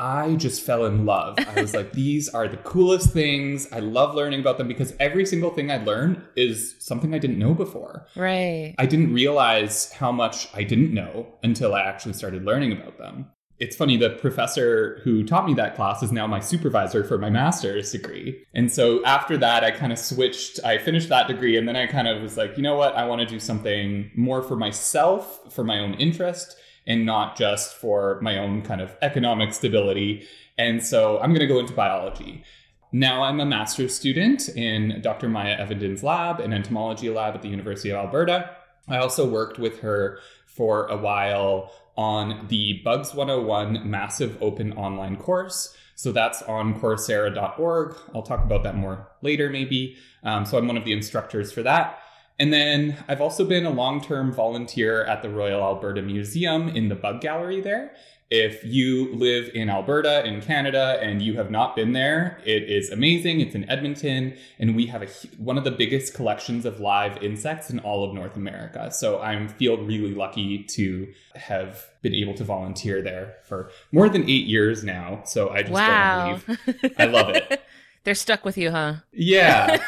I 0.00 0.34
just 0.34 0.62
fell 0.62 0.86
in 0.86 1.06
love. 1.06 1.38
I 1.38 1.60
was 1.60 1.72
like, 1.72 1.92
these 1.92 2.28
are 2.28 2.48
the 2.48 2.56
coolest 2.58 3.12
things. 3.12 3.68
I 3.72 3.78
love 3.78 4.14
learning 4.14 4.40
about 4.40 4.58
them 4.58 4.66
because 4.66 4.92
every 4.98 5.24
single 5.24 5.50
thing 5.50 5.70
I 5.70 5.76
learned 5.76 6.20
is 6.36 6.74
something 6.80 7.14
I 7.14 7.18
didn't 7.18 7.38
know 7.38 7.54
before. 7.54 8.08
Right. 8.16 8.74
I 8.76 8.86
didn't 8.86 9.14
realize 9.14 9.92
how 9.92 10.10
much 10.10 10.48
I 10.52 10.64
didn't 10.64 10.92
know 10.92 11.28
until 11.44 11.74
I 11.74 11.82
actually 11.82 12.14
started 12.14 12.44
learning 12.44 12.72
about 12.72 12.98
them. 12.98 13.26
it's 13.60 13.76
funny, 13.76 13.96
the 13.96 14.10
professor 14.10 15.00
who 15.04 15.24
taught 15.24 15.46
me 15.46 15.54
that 15.54 15.76
class 15.76 16.02
is 16.02 16.10
now 16.10 16.26
my 16.26 16.40
supervisor 16.40 17.04
for 17.04 17.18
my 17.18 17.30
master's 17.30 17.92
degree. 17.92 18.44
And 18.52 18.70
so 18.70 19.04
after 19.04 19.36
that, 19.38 19.62
I 19.62 19.70
kind 19.70 19.92
of 19.92 19.98
switched. 19.98 20.58
I 20.64 20.78
finished 20.78 21.08
that 21.08 21.28
degree, 21.28 21.56
and 21.56 21.68
then 21.68 21.76
I 21.76 21.86
kind 21.86 22.08
of 22.08 22.20
was 22.20 22.36
like, 22.36 22.56
you 22.56 22.62
know 22.62 22.76
what? 22.76 22.96
I 22.96 23.06
want 23.06 23.20
to 23.20 23.26
do 23.26 23.38
something 23.38 24.10
more 24.16 24.42
for 24.42 24.56
myself, 24.56 25.52
for 25.52 25.62
my 25.62 25.78
own 25.78 25.94
interest, 25.94 26.56
and 26.86 27.06
not 27.06 27.36
just 27.36 27.74
for 27.74 28.18
my 28.20 28.38
own 28.38 28.62
kind 28.62 28.80
of 28.80 28.94
economic 29.02 29.54
stability. 29.54 30.26
And 30.58 30.82
so 30.84 31.18
I'm 31.18 31.30
going 31.30 31.40
to 31.40 31.46
go 31.46 31.58
into 31.58 31.72
biology. 31.72 32.44
Now 32.92 33.22
I'm 33.22 33.40
a 33.40 33.46
master's 33.46 33.94
student 33.94 34.48
in 34.50 35.00
Dr. 35.02 35.28
Maya 35.28 35.56
Evenden's 35.58 36.02
lab, 36.02 36.40
an 36.40 36.52
entomology 36.52 37.10
lab 37.10 37.34
at 37.34 37.42
the 37.42 37.48
University 37.48 37.90
of 37.90 37.96
Alberta. 37.96 38.50
I 38.86 38.98
also 38.98 39.28
worked 39.28 39.58
with 39.58 39.80
her 39.80 40.20
for 40.46 40.86
a 40.86 40.96
while 40.96 41.72
on 41.96 42.46
the 42.48 42.80
Bugs 42.84 43.14
101 43.14 43.88
massive 43.88 44.40
open 44.40 44.72
online 44.74 45.16
course. 45.16 45.76
So 45.96 46.12
that's 46.12 46.42
on 46.42 46.78
Coursera.org. 46.80 47.96
I'll 48.14 48.22
talk 48.22 48.44
about 48.44 48.62
that 48.64 48.76
more 48.76 49.08
later, 49.22 49.48
maybe. 49.48 49.96
Um, 50.22 50.44
so 50.44 50.58
I'm 50.58 50.66
one 50.66 50.76
of 50.76 50.84
the 50.84 50.92
instructors 50.92 51.52
for 51.52 51.62
that. 51.62 51.98
And 52.38 52.52
then 52.52 52.96
I've 53.08 53.20
also 53.20 53.44
been 53.44 53.64
a 53.64 53.70
long 53.70 54.00
term 54.00 54.32
volunteer 54.32 55.04
at 55.04 55.22
the 55.22 55.30
Royal 55.30 55.62
Alberta 55.62 56.02
Museum 56.02 56.68
in 56.68 56.88
the 56.88 56.94
bug 56.94 57.20
gallery 57.20 57.60
there. 57.60 57.94
If 58.30 58.64
you 58.64 59.14
live 59.14 59.50
in 59.54 59.68
Alberta, 59.68 60.26
in 60.26 60.40
Canada, 60.40 60.98
and 61.00 61.22
you 61.22 61.36
have 61.36 61.50
not 61.50 61.76
been 61.76 61.92
there, 61.92 62.40
it 62.44 62.64
is 62.64 62.90
amazing. 62.90 63.40
It's 63.40 63.54
in 63.54 63.68
Edmonton, 63.70 64.34
and 64.58 64.74
we 64.74 64.86
have 64.86 65.02
a, 65.02 65.06
one 65.36 65.58
of 65.58 65.62
the 65.62 65.70
biggest 65.70 66.14
collections 66.14 66.64
of 66.64 66.80
live 66.80 67.22
insects 67.22 67.70
in 67.70 67.78
all 67.80 68.02
of 68.02 68.14
North 68.14 68.34
America. 68.34 68.90
So 68.90 69.20
I 69.20 69.46
feel 69.46 69.76
really 69.76 70.14
lucky 70.14 70.64
to 70.64 71.12
have 71.36 71.86
been 72.02 72.14
able 72.14 72.34
to 72.34 72.44
volunteer 72.44 73.02
there 73.02 73.36
for 73.44 73.70
more 73.92 74.08
than 74.08 74.22
eight 74.22 74.46
years 74.46 74.82
now. 74.82 75.22
So 75.26 75.50
I 75.50 75.60
just 75.60 75.72
wow. 75.72 76.40
don't 76.46 76.66
leave. 76.66 76.92
I 76.98 77.04
love 77.04 77.28
it. 77.28 77.62
They're 78.04 78.14
stuck 78.14 78.44
with 78.44 78.58
you, 78.58 78.70
huh? 78.70 78.96
Yeah. 79.12 79.78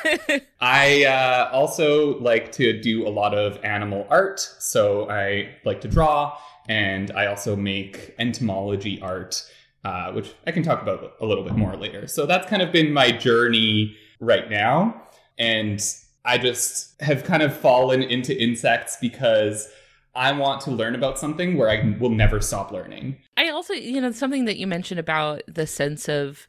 I 0.61 1.05
uh, 1.05 1.51
also 1.53 2.19
like 2.19 2.51
to 2.53 2.81
do 2.81 3.07
a 3.07 3.11
lot 3.11 3.35
of 3.35 3.63
animal 3.63 4.07
art. 4.09 4.41
So 4.59 5.09
I 5.11 5.51
like 5.65 5.83
to 5.83 5.89
draw 5.89 6.37
and 6.69 7.11
I 7.11 7.27
also 7.27 7.57
make 7.57 8.15
entomology 8.19 9.01
art, 9.03 9.45
uh, 9.85 10.13
which 10.13 10.33
I 10.47 10.53
can 10.53 10.63
talk 10.63 10.81
about 10.81 11.13
a 11.21 11.27
little 11.27 11.45
bit 11.45 11.57
more 11.57 11.77
later. 11.77 12.07
So 12.07 12.25
that's 12.25 12.49
kind 12.49 12.63
of 12.63 12.73
been 12.73 12.91
my 12.91 13.13
journey 13.13 13.95
right 14.19 14.51
now. 14.51 15.03
And 15.39 15.83
I 16.25 16.39
just 16.39 17.01
have 17.03 17.23
kind 17.23 17.43
of 17.43 17.55
fallen 17.55 18.03
into 18.03 18.37
insects 18.43 18.97
because 18.99 19.71
I 20.15 20.33
want 20.33 20.63
to 20.63 20.71
learn 20.71 20.95
about 20.95 21.19
something 21.19 21.59
where 21.59 21.69
I 21.69 21.95
will 22.01 22.11
never 22.11 22.41
stop 22.41 22.73
learning. 22.73 23.19
I 23.37 23.51
also, 23.51 23.75
you 23.75 24.01
know, 24.01 24.11
something 24.13 24.47
that 24.47 24.57
you 24.57 24.67
mentioned 24.67 24.99
about 24.99 25.43
the 25.47 25.67
sense 25.67 26.09
of 26.09 26.47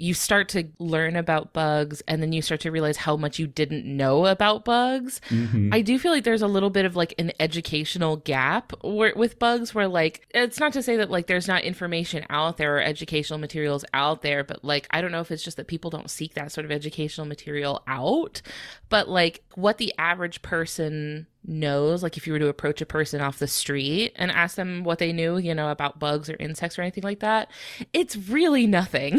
you 0.00 0.14
start 0.14 0.48
to 0.48 0.64
learn 0.78 1.14
about 1.14 1.52
bugs 1.52 2.02
and 2.08 2.22
then 2.22 2.32
you 2.32 2.40
start 2.40 2.60
to 2.62 2.70
realize 2.70 2.96
how 2.96 3.16
much 3.16 3.38
you 3.38 3.46
didn't 3.46 3.84
know 3.84 4.24
about 4.24 4.64
bugs. 4.64 5.20
Mm-hmm. 5.28 5.74
I 5.74 5.82
do 5.82 5.98
feel 5.98 6.10
like 6.10 6.24
there's 6.24 6.40
a 6.40 6.48
little 6.48 6.70
bit 6.70 6.86
of 6.86 6.96
like 6.96 7.14
an 7.18 7.32
educational 7.38 8.16
gap 8.16 8.72
where, 8.82 9.12
with 9.14 9.38
bugs 9.38 9.74
where 9.74 9.88
like 9.88 10.26
it's 10.30 10.58
not 10.58 10.72
to 10.72 10.82
say 10.82 10.96
that 10.96 11.10
like 11.10 11.26
there's 11.26 11.46
not 11.46 11.64
information 11.64 12.24
out 12.30 12.56
there 12.56 12.78
or 12.78 12.80
educational 12.80 13.38
materials 13.38 13.84
out 13.92 14.22
there, 14.22 14.42
but 14.42 14.64
like 14.64 14.86
I 14.90 15.02
don't 15.02 15.12
know 15.12 15.20
if 15.20 15.30
it's 15.30 15.42
just 15.42 15.58
that 15.58 15.66
people 15.66 15.90
don't 15.90 16.10
seek 16.10 16.32
that 16.34 16.50
sort 16.50 16.64
of 16.64 16.70
educational 16.70 17.26
material 17.26 17.82
out, 17.86 18.40
but 18.88 19.06
like 19.06 19.44
what 19.54 19.76
the 19.76 19.92
average 19.98 20.40
person 20.40 21.26
knows 21.46 22.02
like 22.02 22.16
if 22.16 22.26
you 22.26 22.32
were 22.32 22.38
to 22.38 22.48
approach 22.48 22.80
a 22.80 22.86
person 22.86 23.20
off 23.20 23.38
the 23.38 23.46
street 23.46 24.12
and 24.16 24.30
ask 24.30 24.56
them 24.56 24.84
what 24.84 24.98
they 24.98 25.12
knew 25.12 25.38
you 25.38 25.54
know 25.54 25.70
about 25.70 25.98
bugs 25.98 26.28
or 26.28 26.36
insects 26.38 26.78
or 26.78 26.82
anything 26.82 27.02
like 27.02 27.20
that 27.20 27.50
it's 27.92 28.16
really 28.16 28.66
nothing 28.66 29.18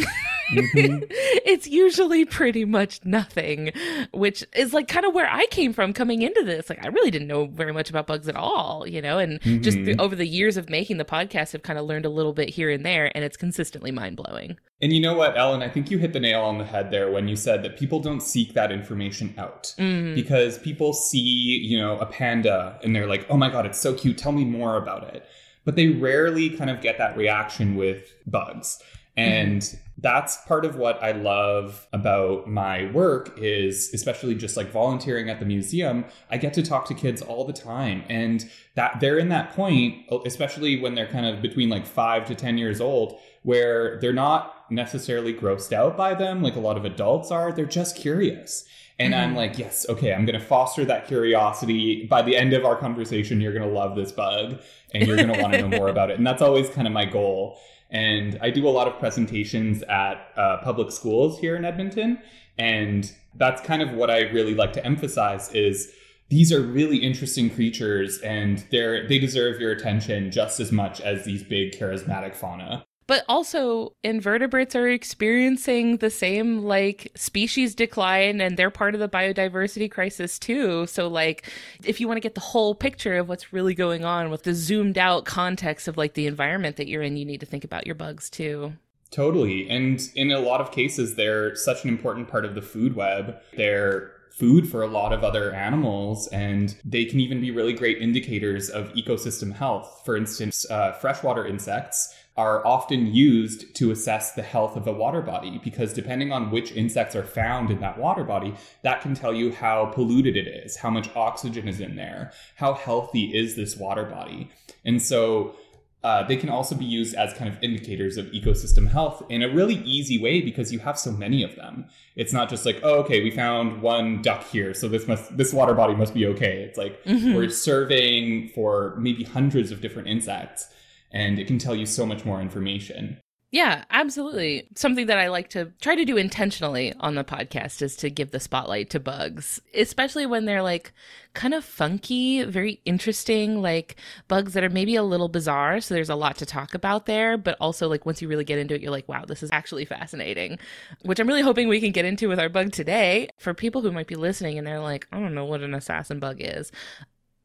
mm-hmm. 0.51 1.03
it's 1.45 1.67
usually 1.67 2.23
pretty 2.23 2.63
much 2.63 3.03
nothing 3.03 3.71
which 4.13 4.43
is 4.53 4.71
like 4.71 4.87
kind 4.87 5.05
of 5.05 5.15
where 5.15 5.29
i 5.29 5.45
came 5.47 5.73
from 5.73 5.93
coming 5.93 6.21
into 6.21 6.43
this 6.43 6.69
like 6.69 6.83
i 6.85 6.89
really 6.89 7.11
didn't 7.11 7.27
know 7.27 7.45
very 7.47 7.73
much 7.73 7.89
about 7.89 8.07
bugs 8.07 8.27
at 8.27 8.35
all 8.35 8.87
you 8.87 9.01
know 9.01 9.17
and 9.17 9.41
mm-hmm. 9.41 9.61
just 9.61 9.77
the, 9.83 9.95
over 9.97 10.15
the 10.15 10.27
years 10.27 10.57
of 10.57 10.69
making 10.69 10.97
the 10.97 11.05
podcast 11.05 11.55
i've 11.55 11.63
kind 11.63 11.79
of 11.79 11.85
learned 11.85 12.05
a 12.05 12.09
little 12.09 12.33
bit 12.33 12.49
here 12.49 12.69
and 12.69 12.85
there 12.85 13.11
and 13.15 13.25
it's 13.25 13.37
consistently 13.37 13.91
mind-blowing 13.91 14.57
and 14.81 14.91
you 14.91 14.99
know 14.99 15.13
what, 15.13 15.37
Ellen? 15.37 15.61
I 15.61 15.69
think 15.69 15.91
you 15.91 15.99
hit 15.99 16.11
the 16.11 16.19
nail 16.19 16.41
on 16.41 16.57
the 16.57 16.65
head 16.65 16.89
there 16.89 17.11
when 17.11 17.27
you 17.27 17.35
said 17.35 17.61
that 17.63 17.77
people 17.77 17.99
don't 17.99 18.21
seek 18.21 18.53
that 18.53 18.71
information 18.71 19.33
out 19.37 19.75
mm. 19.77 20.15
because 20.15 20.57
people 20.57 20.91
see, 20.93 21.19
you 21.19 21.77
know, 21.77 21.99
a 21.99 22.05
panda 22.07 22.79
and 22.83 22.95
they're 22.95 23.07
like, 23.07 23.27
oh 23.29 23.37
my 23.37 23.49
God, 23.49 23.67
it's 23.67 23.79
so 23.79 23.93
cute. 23.93 24.17
Tell 24.17 24.31
me 24.31 24.43
more 24.43 24.77
about 24.77 25.13
it. 25.13 25.25
But 25.65 25.75
they 25.75 25.89
rarely 25.89 26.49
kind 26.49 26.71
of 26.71 26.81
get 26.81 26.97
that 26.97 27.15
reaction 27.15 27.75
with 27.75 28.11
bugs. 28.25 28.81
And 29.15 29.61
mm-hmm. 29.61 29.77
that's 29.99 30.37
part 30.47 30.65
of 30.65 30.77
what 30.77 31.03
I 31.03 31.11
love 31.11 31.85
about 31.93 32.47
my 32.47 32.89
work 32.91 33.37
is 33.37 33.93
especially 33.93 34.33
just 34.33 34.57
like 34.57 34.71
volunteering 34.71 35.29
at 35.29 35.39
the 35.39 35.45
museum, 35.45 36.05
I 36.31 36.37
get 36.37 36.53
to 36.55 36.63
talk 36.63 36.85
to 36.87 36.95
kids 36.95 37.21
all 37.21 37.45
the 37.45 37.53
time 37.53 38.03
and 38.09 38.49
that 38.75 38.99
they're 38.99 39.19
in 39.19 39.29
that 39.29 39.51
point 39.51 40.05
especially 40.25 40.79
when 40.79 40.95
they're 40.95 41.07
kind 41.07 41.25
of 41.25 41.41
between 41.41 41.69
like 41.69 41.85
5 41.85 42.25
to 42.25 42.35
10 42.35 42.57
years 42.57 42.79
old 42.79 43.19
where 43.43 43.99
they're 43.99 44.13
not 44.13 44.60
necessarily 44.71 45.33
grossed 45.33 45.73
out 45.73 45.97
by 45.97 46.13
them 46.13 46.41
like 46.41 46.55
a 46.55 46.59
lot 46.59 46.77
of 46.77 46.85
adults 46.85 47.29
are. 47.29 47.51
They're 47.51 47.65
just 47.65 47.95
curious. 47.95 48.65
And 48.97 49.13
mm-hmm. 49.13 49.23
I'm 49.23 49.35
like, 49.35 49.57
yes, 49.57 49.85
okay, 49.89 50.13
I'm 50.13 50.25
going 50.25 50.39
to 50.39 50.45
foster 50.45 50.85
that 50.85 51.07
curiosity. 51.07 52.05
By 52.05 52.21
the 52.21 52.37
end 52.37 52.53
of 52.53 52.65
our 52.65 52.75
conversation, 52.75 53.41
you're 53.41 53.53
going 53.53 53.67
to 53.67 53.73
love 53.73 53.95
this 53.95 54.11
bug 54.11 54.61
and 54.93 55.07
you're 55.07 55.17
going 55.17 55.33
to 55.33 55.41
want 55.41 55.53
to 55.53 55.61
know 55.61 55.77
more 55.77 55.89
about 55.89 56.11
it. 56.11 56.17
And 56.17 56.25
that's 56.25 56.41
always 56.41 56.69
kind 56.69 56.87
of 56.87 56.93
my 56.93 57.05
goal. 57.05 57.57
And 57.89 58.37
I 58.41 58.51
do 58.51 58.67
a 58.67 58.69
lot 58.69 58.87
of 58.87 58.97
presentations 58.99 59.83
at 59.83 60.27
uh, 60.37 60.57
public 60.63 60.91
schools 60.91 61.39
here 61.39 61.55
in 61.55 61.65
Edmonton. 61.65 62.19
And 62.57 63.11
that's 63.35 63.61
kind 63.61 63.81
of 63.81 63.91
what 63.91 64.09
I 64.09 64.21
really 64.29 64.53
like 64.53 64.73
to 64.73 64.85
emphasize 64.85 65.51
is 65.53 65.91
these 66.29 66.53
are 66.53 66.61
really 66.61 66.97
interesting 66.97 67.49
creatures 67.49 68.19
and 68.19 68.63
they're 68.71 69.05
they 69.07 69.19
deserve 69.19 69.59
your 69.59 69.71
attention 69.71 70.31
just 70.31 70.61
as 70.61 70.71
much 70.71 71.01
as 71.01 71.25
these 71.25 71.43
big 71.43 71.73
charismatic 71.73 72.35
fauna. 72.35 72.85
But 73.11 73.25
also, 73.27 73.91
invertebrates 74.05 74.73
are 74.73 74.87
experiencing 74.87 75.97
the 75.97 76.09
same 76.09 76.63
like 76.63 77.11
species 77.13 77.75
decline 77.75 78.39
and 78.39 78.55
they're 78.55 78.71
part 78.71 78.93
of 78.93 79.01
the 79.01 79.09
biodiversity 79.09 79.91
crisis 79.91 80.39
too. 80.39 80.87
So, 80.87 81.09
like, 81.09 81.45
if 81.83 81.99
you 81.99 82.07
want 82.07 82.15
to 82.15 82.21
get 82.21 82.35
the 82.35 82.39
whole 82.39 82.73
picture 82.73 83.17
of 83.17 83.27
what's 83.27 83.51
really 83.51 83.75
going 83.75 84.05
on 84.05 84.29
with 84.29 84.43
the 84.43 84.53
zoomed 84.53 84.97
out 84.97 85.25
context 85.25 85.89
of 85.89 85.97
like 85.97 86.13
the 86.13 86.25
environment 86.25 86.77
that 86.77 86.87
you're 86.87 87.01
in, 87.01 87.17
you 87.17 87.25
need 87.25 87.41
to 87.41 87.45
think 87.45 87.65
about 87.65 87.85
your 87.85 87.95
bugs 87.95 88.29
too. 88.29 88.71
Totally. 89.09 89.69
And 89.69 90.01
in 90.15 90.31
a 90.31 90.39
lot 90.39 90.61
of 90.61 90.71
cases, 90.71 91.15
they're 91.15 91.53
such 91.53 91.83
an 91.83 91.89
important 91.89 92.29
part 92.29 92.45
of 92.45 92.55
the 92.55 92.61
food 92.61 92.95
web. 92.95 93.41
They're 93.57 94.13
food 94.29 94.69
for 94.69 94.81
a 94.81 94.87
lot 94.87 95.11
of 95.11 95.23
other 95.23 95.53
animals, 95.53 96.27
and 96.29 96.75
they 96.85 97.03
can 97.03 97.19
even 97.19 97.41
be 97.41 97.51
really 97.51 97.73
great 97.73 98.01
indicators 98.01 98.69
of 98.69 98.91
ecosystem 98.93 99.53
health. 99.53 100.01
For 100.05 100.15
instance, 100.15 100.65
uh, 100.71 100.93
freshwater 100.93 101.45
insects 101.45 102.15
are 102.37 102.65
often 102.65 103.13
used 103.13 103.75
to 103.75 103.91
assess 103.91 104.33
the 104.33 104.41
health 104.41 104.77
of 104.77 104.87
a 104.87 104.93
water 104.93 105.21
body 105.21 105.59
because 105.63 105.93
depending 105.93 106.31
on 106.31 106.49
which 106.49 106.71
insects 106.71 107.15
are 107.15 107.25
found 107.25 107.69
in 107.69 107.81
that 107.81 107.97
water 107.97 108.23
body, 108.23 108.53
that 108.83 109.01
can 109.01 109.13
tell 109.13 109.33
you 109.33 109.51
how 109.51 109.85
polluted 109.87 110.37
it 110.37 110.47
is, 110.47 110.77
how 110.77 110.89
much 110.89 111.13
oxygen 111.15 111.67
is 111.67 111.81
in 111.81 111.95
there, 111.95 112.31
how 112.55 112.73
healthy 112.73 113.35
is 113.35 113.55
this 113.55 113.75
water 113.75 114.05
body. 114.05 114.49
And 114.85 115.01
so 115.01 115.55
uh, 116.03 116.23
they 116.23 116.35
can 116.35 116.49
also 116.49 116.73
be 116.73 116.85
used 116.85 117.13
as 117.15 117.33
kind 117.33 117.53
of 117.53 117.61
indicators 117.61 118.17
of 118.17 118.25
ecosystem 118.27 118.87
health 118.89 119.23
in 119.29 119.43
a 119.43 119.53
really 119.53 119.75
easy 119.83 120.17
way 120.17 120.41
because 120.41 120.71
you 120.71 120.79
have 120.79 120.97
so 120.97 121.11
many 121.11 121.43
of 121.43 121.55
them. 121.57 121.85
It's 122.15 122.33
not 122.33 122.49
just 122.49 122.65
like, 122.65 122.79
oh, 122.81 123.01
okay, 123.01 123.21
we 123.21 123.29
found 123.29 123.81
one 123.81 124.21
duck 124.21 124.43
here, 124.45 124.73
so 124.73 124.87
this 124.87 125.07
must 125.07 125.37
this 125.37 125.53
water 125.53 125.75
body 125.75 125.93
must 125.93 126.15
be 126.15 126.25
okay. 126.27 126.63
It's 126.63 126.77
like 126.77 127.03
mm-hmm. 127.03 127.35
we're 127.35 127.49
surveying 127.49 128.49
for 128.49 128.95
maybe 128.97 129.23
hundreds 129.23 129.69
of 129.69 129.79
different 129.79 130.07
insects 130.07 130.69
and 131.11 131.39
it 131.39 131.47
can 131.47 131.59
tell 131.59 131.75
you 131.75 131.85
so 131.85 132.05
much 132.05 132.25
more 132.25 132.41
information. 132.41 133.19
Yeah, 133.53 133.83
absolutely. 133.89 134.69
Something 134.75 135.07
that 135.07 135.17
I 135.17 135.27
like 135.27 135.49
to 135.49 135.73
try 135.81 135.93
to 135.95 136.05
do 136.05 136.15
intentionally 136.15 136.93
on 137.01 137.15
the 137.15 137.25
podcast 137.25 137.81
is 137.81 137.97
to 137.97 138.09
give 138.09 138.31
the 138.31 138.39
spotlight 138.39 138.89
to 138.91 138.99
bugs, 139.01 139.59
especially 139.73 140.25
when 140.25 140.45
they're 140.45 140.61
like 140.61 140.93
kind 141.33 141.53
of 141.53 141.65
funky, 141.65 142.45
very 142.45 142.79
interesting, 142.85 143.61
like 143.61 143.97
bugs 144.29 144.53
that 144.53 144.63
are 144.63 144.69
maybe 144.69 144.95
a 144.95 145.03
little 145.03 145.27
bizarre. 145.27 145.81
So 145.81 145.93
there's 145.93 146.09
a 146.09 146.15
lot 146.15 146.37
to 146.37 146.45
talk 146.45 146.73
about 146.73 147.07
there. 147.07 147.37
But 147.37 147.57
also, 147.59 147.89
like, 147.89 148.05
once 148.05 148.21
you 148.21 148.29
really 148.29 148.45
get 148.45 148.57
into 148.57 148.73
it, 148.73 148.81
you're 148.81 148.89
like, 148.89 149.09
wow, 149.09 149.25
this 149.25 149.43
is 149.43 149.49
actually 149.51 149.83
fascinating, 149.83 150.57
which 151.01 151.19
I'm 151.19 151.27
really 151.27 151.41
hoping 151.41 151.67
we 151.67 151.81
can 151.81 151.91
get 151.91 152.05
into 152.05 152.29
with 152.29 152.39
our 152.39 152.47
bug 152.47 152.71
today. 152.71 153.27
For 153.37 153.53
people 153.53 153.81
who 153.81 153.91
might 153.91 154.07
be 154.07 154.15
listening 154.15 154.57
and 154.57 154.65
they're 154.65 154.79
like, 154.79 155.09
I 155.11 155.19
don't 155.19 155.35
know 155.35 155.45
what 155.45 155.61
an 155.61 155.73
assassin 155.73 156.19
bug 156.19 156.37
is. 156.39 156.71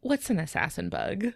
What's 0.02 0.30
an 0.30 0.38
assassin 0.38 0.88
bug? 0.88 1.32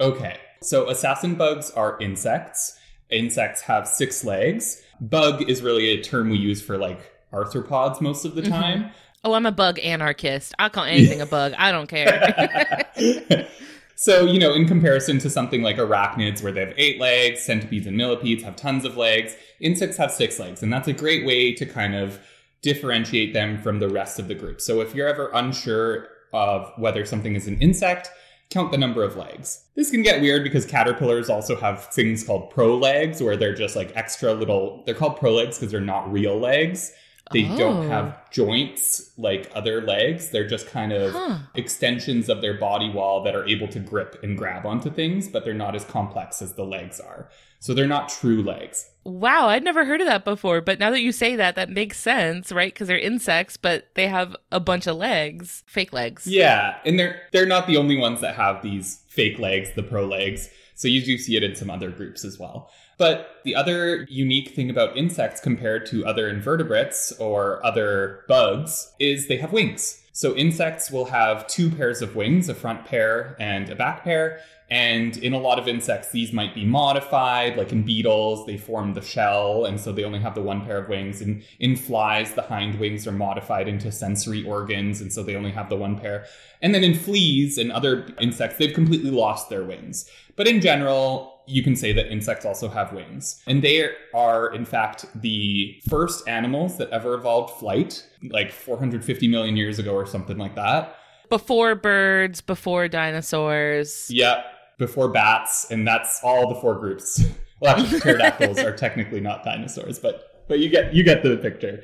Okay, 0.00 0.38
so 0.62 0.88
assassin 0.88 1.34
bugs 1.34 1.70
are 1.70 1.98
insects. 2.00 2.78
Insects 3.10 3.62
have 3.62 3.86
six 3.86 4.24
legs. 4.24 4.82
Bug 5.00 5.48
is 5.48 5.62
really 5.62 5.88
a 5.88 6.02
term 6.02 6.30
we 6.30 6.38
use 6.38 6.62
for 6.62 6.78
like 6.78 7.12
arthropods 7.32 8.00
most 8.00 8.24
of 8.24 8.34
the 8.34 8.42
mm-hmm. 8.42 8.52
time. 8.52 8.90
Oh, 9.22 9.32
I'm 9.32 9.46
a 9.46 9.52
bug 9.52 9.78
anarchist. 9.78 10.54
I 10.58 10.68
call 10.68 10.84
anything 10.84 11.20
a 11.20 11.26
bug. 11.26 11.54
I 11.56 11.72
don't 11.72 11.88
care. 11.88 12.86
So, 13.96 14.26
you 14.26 14.38
know, 14.38 14.52
in 14.52 14.66
comparison 14.66 15.18
to 15.20 15.30
something 15.30 15.62
like 15.62 15.76
arachnids 15.76 16.42
where 16.42 16.52
they 16.52 16.60
have 16.60 16.74
eight 16.76 17.00
legs, 17.00 17.42
centipedes 17.42 17.86
and 17.86 17.96
millipedes 17.96 18.42
have 18.42 18.56
tons 18.56 18.84
of 18.84 18.96
legs, 18.96 19.36
insects 19.60 19.96
have 19.98 20.10
six 20.10 20.38
legs. 20.38 20.62
And 20.62 20.72
that's 20.72 20.88
a 20.88 20.92
great 20.92 21.24
way 21.24 21.52
to 21.54 21.64
kind 21.64 21.94
of 21.94 22.18
differentiate 22.60 23.32
them 23.32 23.62
from 23.62 23.78
the 23.78 23.88
rest 23.88 24.18
of 24.18 24.26
the 24.26 24.34
group. 24.34 24.60
So 24.60 24.80
if 24.80 24.94
you're 24.94 25.08
ever 25.08 25.30
unsure 25.32 26.08
of 26.32 26.72
whether 26.76 27.04
something 27.04 27.36
is 27.36 27.46
an 27.46 27.60
insect, 27.60 28.10
count 28.50 28.70
the 28.70 28.78
number 28.78 29.02
of 29.02 29.16
legs. 29.16 29.64
This 29.74 29.90
can 29.90 30.02
get 30.02 30.20
weird 30.20 30.44
because 30.44 30.64
caterpillars 30.64 31.28
also 31.28 31.56
have 31.56 31.86
things 31.86 32.24
called 32.24 32.52
prolegs 32.52 33.20
where 33.20 33.36
they're 33.36 33.54
just 33.54 33.76
like 33.76 33.92
extra 33.96 34.32
little, 34.32 34.82
they're 34.86 34.94
called 34.94 35.18
prolegs 35.18 35.58
because 35.58 35.70
they're 35.70 35.80
not 35.80 36.10
real 36.12 36.38
legs. 36.38 36.92
They 37.34 37.46
Oh. 37.50 37.58
don't 37.58 37.88
have 37.90 38.30
joints 38.30 39.10
like 39.18 39.50
other 39.54 39.82
legs. 39.82 40.30
They're 40.30 40.46
just 40.48 40.66
kind 40.68 40.92
of 40.92 41.12
Huh. 41.12 41.38
extensions 41.54 42.28
of 42.28 42.40
their 42.40 42.54
body 42.54 42.88
wall 42.88 43.22
that 43.24 43.34
are 43.34 43.46
able 43.46 43.68
to 43.68 43.80
grip 43.80 44.18
and 44.22 44.38
grab 44.38 44.64
onto 44.64 44.88
things, 44.90 45.28
but 45.28 45.44
they're 45.44 45.52
not 45.52 45.74
as 45.74 45.84
complex 45.84 46.40
as 46.40 46.54
the 46.54 46.64
legs 46.64 47.00
are. 47.00 47.28
So 47.58 47.74
they're 47.74 47.86
not 47.86 48.08
true 48.08 48.42
legs. 48.42 48.90
Wow, 49.04 49.48
I'd 49.48 49.64
never 49.64 49.84
heard 49.84 50.00
of 50.00 50.06
that 50.06 50.24
before, 50.24 50.60
but 50.60 50.78
now 50.78 50.90
that 50.90 51.00
you 51.00 51.12
say 51.12 51.34
that, 51.36 51.56
that 51.56 51.68
makes 51.70 51.98
sense, 51.98 52.52
right? 52.52 52.72
Because 52.72 52.88
they're 52.88 52.98
insects, 52.98 53.56
but 53.56 53.88
they 53.94 54.06
have 54.06 54.36
a 54.52 54.60
bunch 54.60 54.86
of 54.86 54.96
legs, 54.96 55.62
fake 55.66 55.92
legs. 55.92 56.26
Yeah, 56.26 56.76
and 56.86 56.98
they're 56.98 57.20
they're 57.32 57.46
not 57.46 57.66
the 57.66 57.76
only 57.76 57.96
ones 57.96 58.20
that 58.20 58.34
have 58.36 58.62
these 58.62 59.02
fake 59.08 59.38
legs, 59.38 59.70
the 59.74 59.82
pro 59.82 60.06
legs. 60.06 60.50
So 60.74 60.88
you 60.88 61.02
do 61.02 61.16
see 61.18 61.36
it 61.36 61.42
in 61.44 61.54
some 61.54 61.70
other 61.70 61.90
groups 61.90 62.24
as 62.24 62.38
well. 62.38 62.70
But 62.96 63.40
the 63.44 63.54
other 63.54 64.06
unique 64.08 64.50
thing 64.50 64.70
about 64.70 64.96
insects 64.96 65.40
compared 65.40 65.86
to 65.86 66.06
other 66.06 66.28
invertebrates 66.28 67.12
or 67.12 67.64
other 67.64 68.24
bugs 68.28 68.92
is 68.98 69.28
they 69.28 69.38
have 69.38 69.52
wings. 69.52 70.00
So 70.12 70.36
insects 70.36 70.92
will 70.92 71.06
have 71.06 71.46
two 71.48 71.70
pairs 71.70 72.00
of 72.00 72.14
wings, 72.14 72.48
a 72.48 72.54
front 72.54 72.84
pair 72.84 73.36
and 73.40 73.68
a 73.68 73.74
back 73.74 74.04
pair. 74.04 74.40
And 74.70 75.16
in 75.18 75.34
a 75.34 75.38
lot 75.38 75.58
of 75.58 75.66
insects, 75.66 76.10
these 76.10 76.32
might 76.32 76.54
be 76.54 76.64
modified. 76.64 77.56
Like 77.56 77.72
in 77.72 77.82
beetles, 77.82 78.46
they 78.46 78.56
form 78.56 78.94
the 78.94 79.02
shell, 79.02 79.64
and 79.66 79.78
so 79.78 79.92
they 79.92 80.04
only 80.04 80.20
have 80.20 80.34
the 80.34 80.40
one 80.40 80.64
pair 80.64 80.78
of 80.78 80.88
wings. 80.88 81.20
And 81.20 81.42
in 81.58 81.76
flies, 81.76 82.34
the 82.34 82.42
hind 82.42 82.78
wings 82.78 83.06
are 83.06 83.12
modified 83.12 83.68
into 83.68 83.92
sensory 83.92 84.44
organs, 84.44 85.00
and 85.00 85.12
so 85.12 85.22
they 85.22 85.36
only 85.36 85.50
have 85.50 85.68
the 85.68 85.76
one 85.76 85.98
pair. 85.98 86.26
And 86.62 86.74
then 86.74 86.82
in 86.82 86.94
fleas 86.94 87.58
and 87.58 87.70
other 87.72 88.06
insects, 88.20 88.56
they've 88.56 88.72
completely 88.72 89.10
lost 89.10 89.50
their 89.50 89.64
wings. 89.64 90.08
But 90.36 90.48
in 90.48 90.60
general, 90.60 91.33
you 91.46 91.62
can 91.62 91.76
say 91.76 91.92
that 91.92 92.10
insects 92.10 92.44
also 92.44 92.68
have 92.68 92.92
wings. 92.92 93.42
And 93.46 93.62
they 93.62 93.88
are, 94.14 94.52
in 94.54 94.64
fact, 94.64 95.06
the 95.14 95.80
first 95.88 96.26
animals 96.28 96.78
that 96.78 96.90
ever 96.90 97.14
evolved 97.14 97.58
flight, 97.58 98.06
like 98.30 98.50
450 98.50 99.28
million 99.28 99.56
years 99.56 99.78
ago 99.78 99.92
or 99.94 100.06
something 100.06 100.38
like 100.38 100.54
that. 100.54 100.96
Before 101.28 101.74
birds, 101.74 102.40
before 102.40 102.88
dinosaurs. 102.88 104.08
Yep, 104.10 104.44
before 104.78 105.08
bats, 105.08 105.70
and 105.70 105.86
that's 105.86 106.20
all 106.22 106.48
the 106.52 106.60
four 106.60 106.78
groups. 106.78 107.24
Well, 107.60 107.76
actually, 107.76 108.00
pterodactyls 108.00 108.58
are 108.58 108.76
technically 108.76 109.20
not 109.20 109.44
dinosaurs, 109.44 109.98
but 109.98 110.44
but 110.48 110.58
you 110.58 110.68
get 110.68 110.92
you 110.92 111.02
get 111.02 111.22
the 111.22 111.36
picture. 111.36 111.82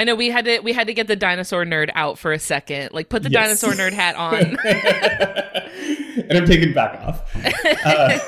I 0.00 0.04
know 0.04 0.14
we 0.14 0.30
had 0.30 0.46
to 0.46 0.60
we 0.60 0.72
had 0.72 0.86
to 0.86 0.94
get 0.94 1.08
the 1.08 1.16
dinosaur 1.16 1.66
nerd 1.66 1.90
out 1.94 2.18
for 2.18 2.32
a 2.32 2.38
second. 2.38 2.94
Like 2.94 3.10
put 3.10 3.22
the 3.22 3.30
Yes. 3.30 3.60
dinosaur 3.60 3.72
nerd 3.72 3.92
hat 3.92 4.16
on. 4.16 4.56
and 6.30 6.38
I'm 6.38 6.46
taking 6.46 6.70
it 6.70 6.74
back 6.74 6.98
off. 7.00 7.36
Uh, 7.84 8.18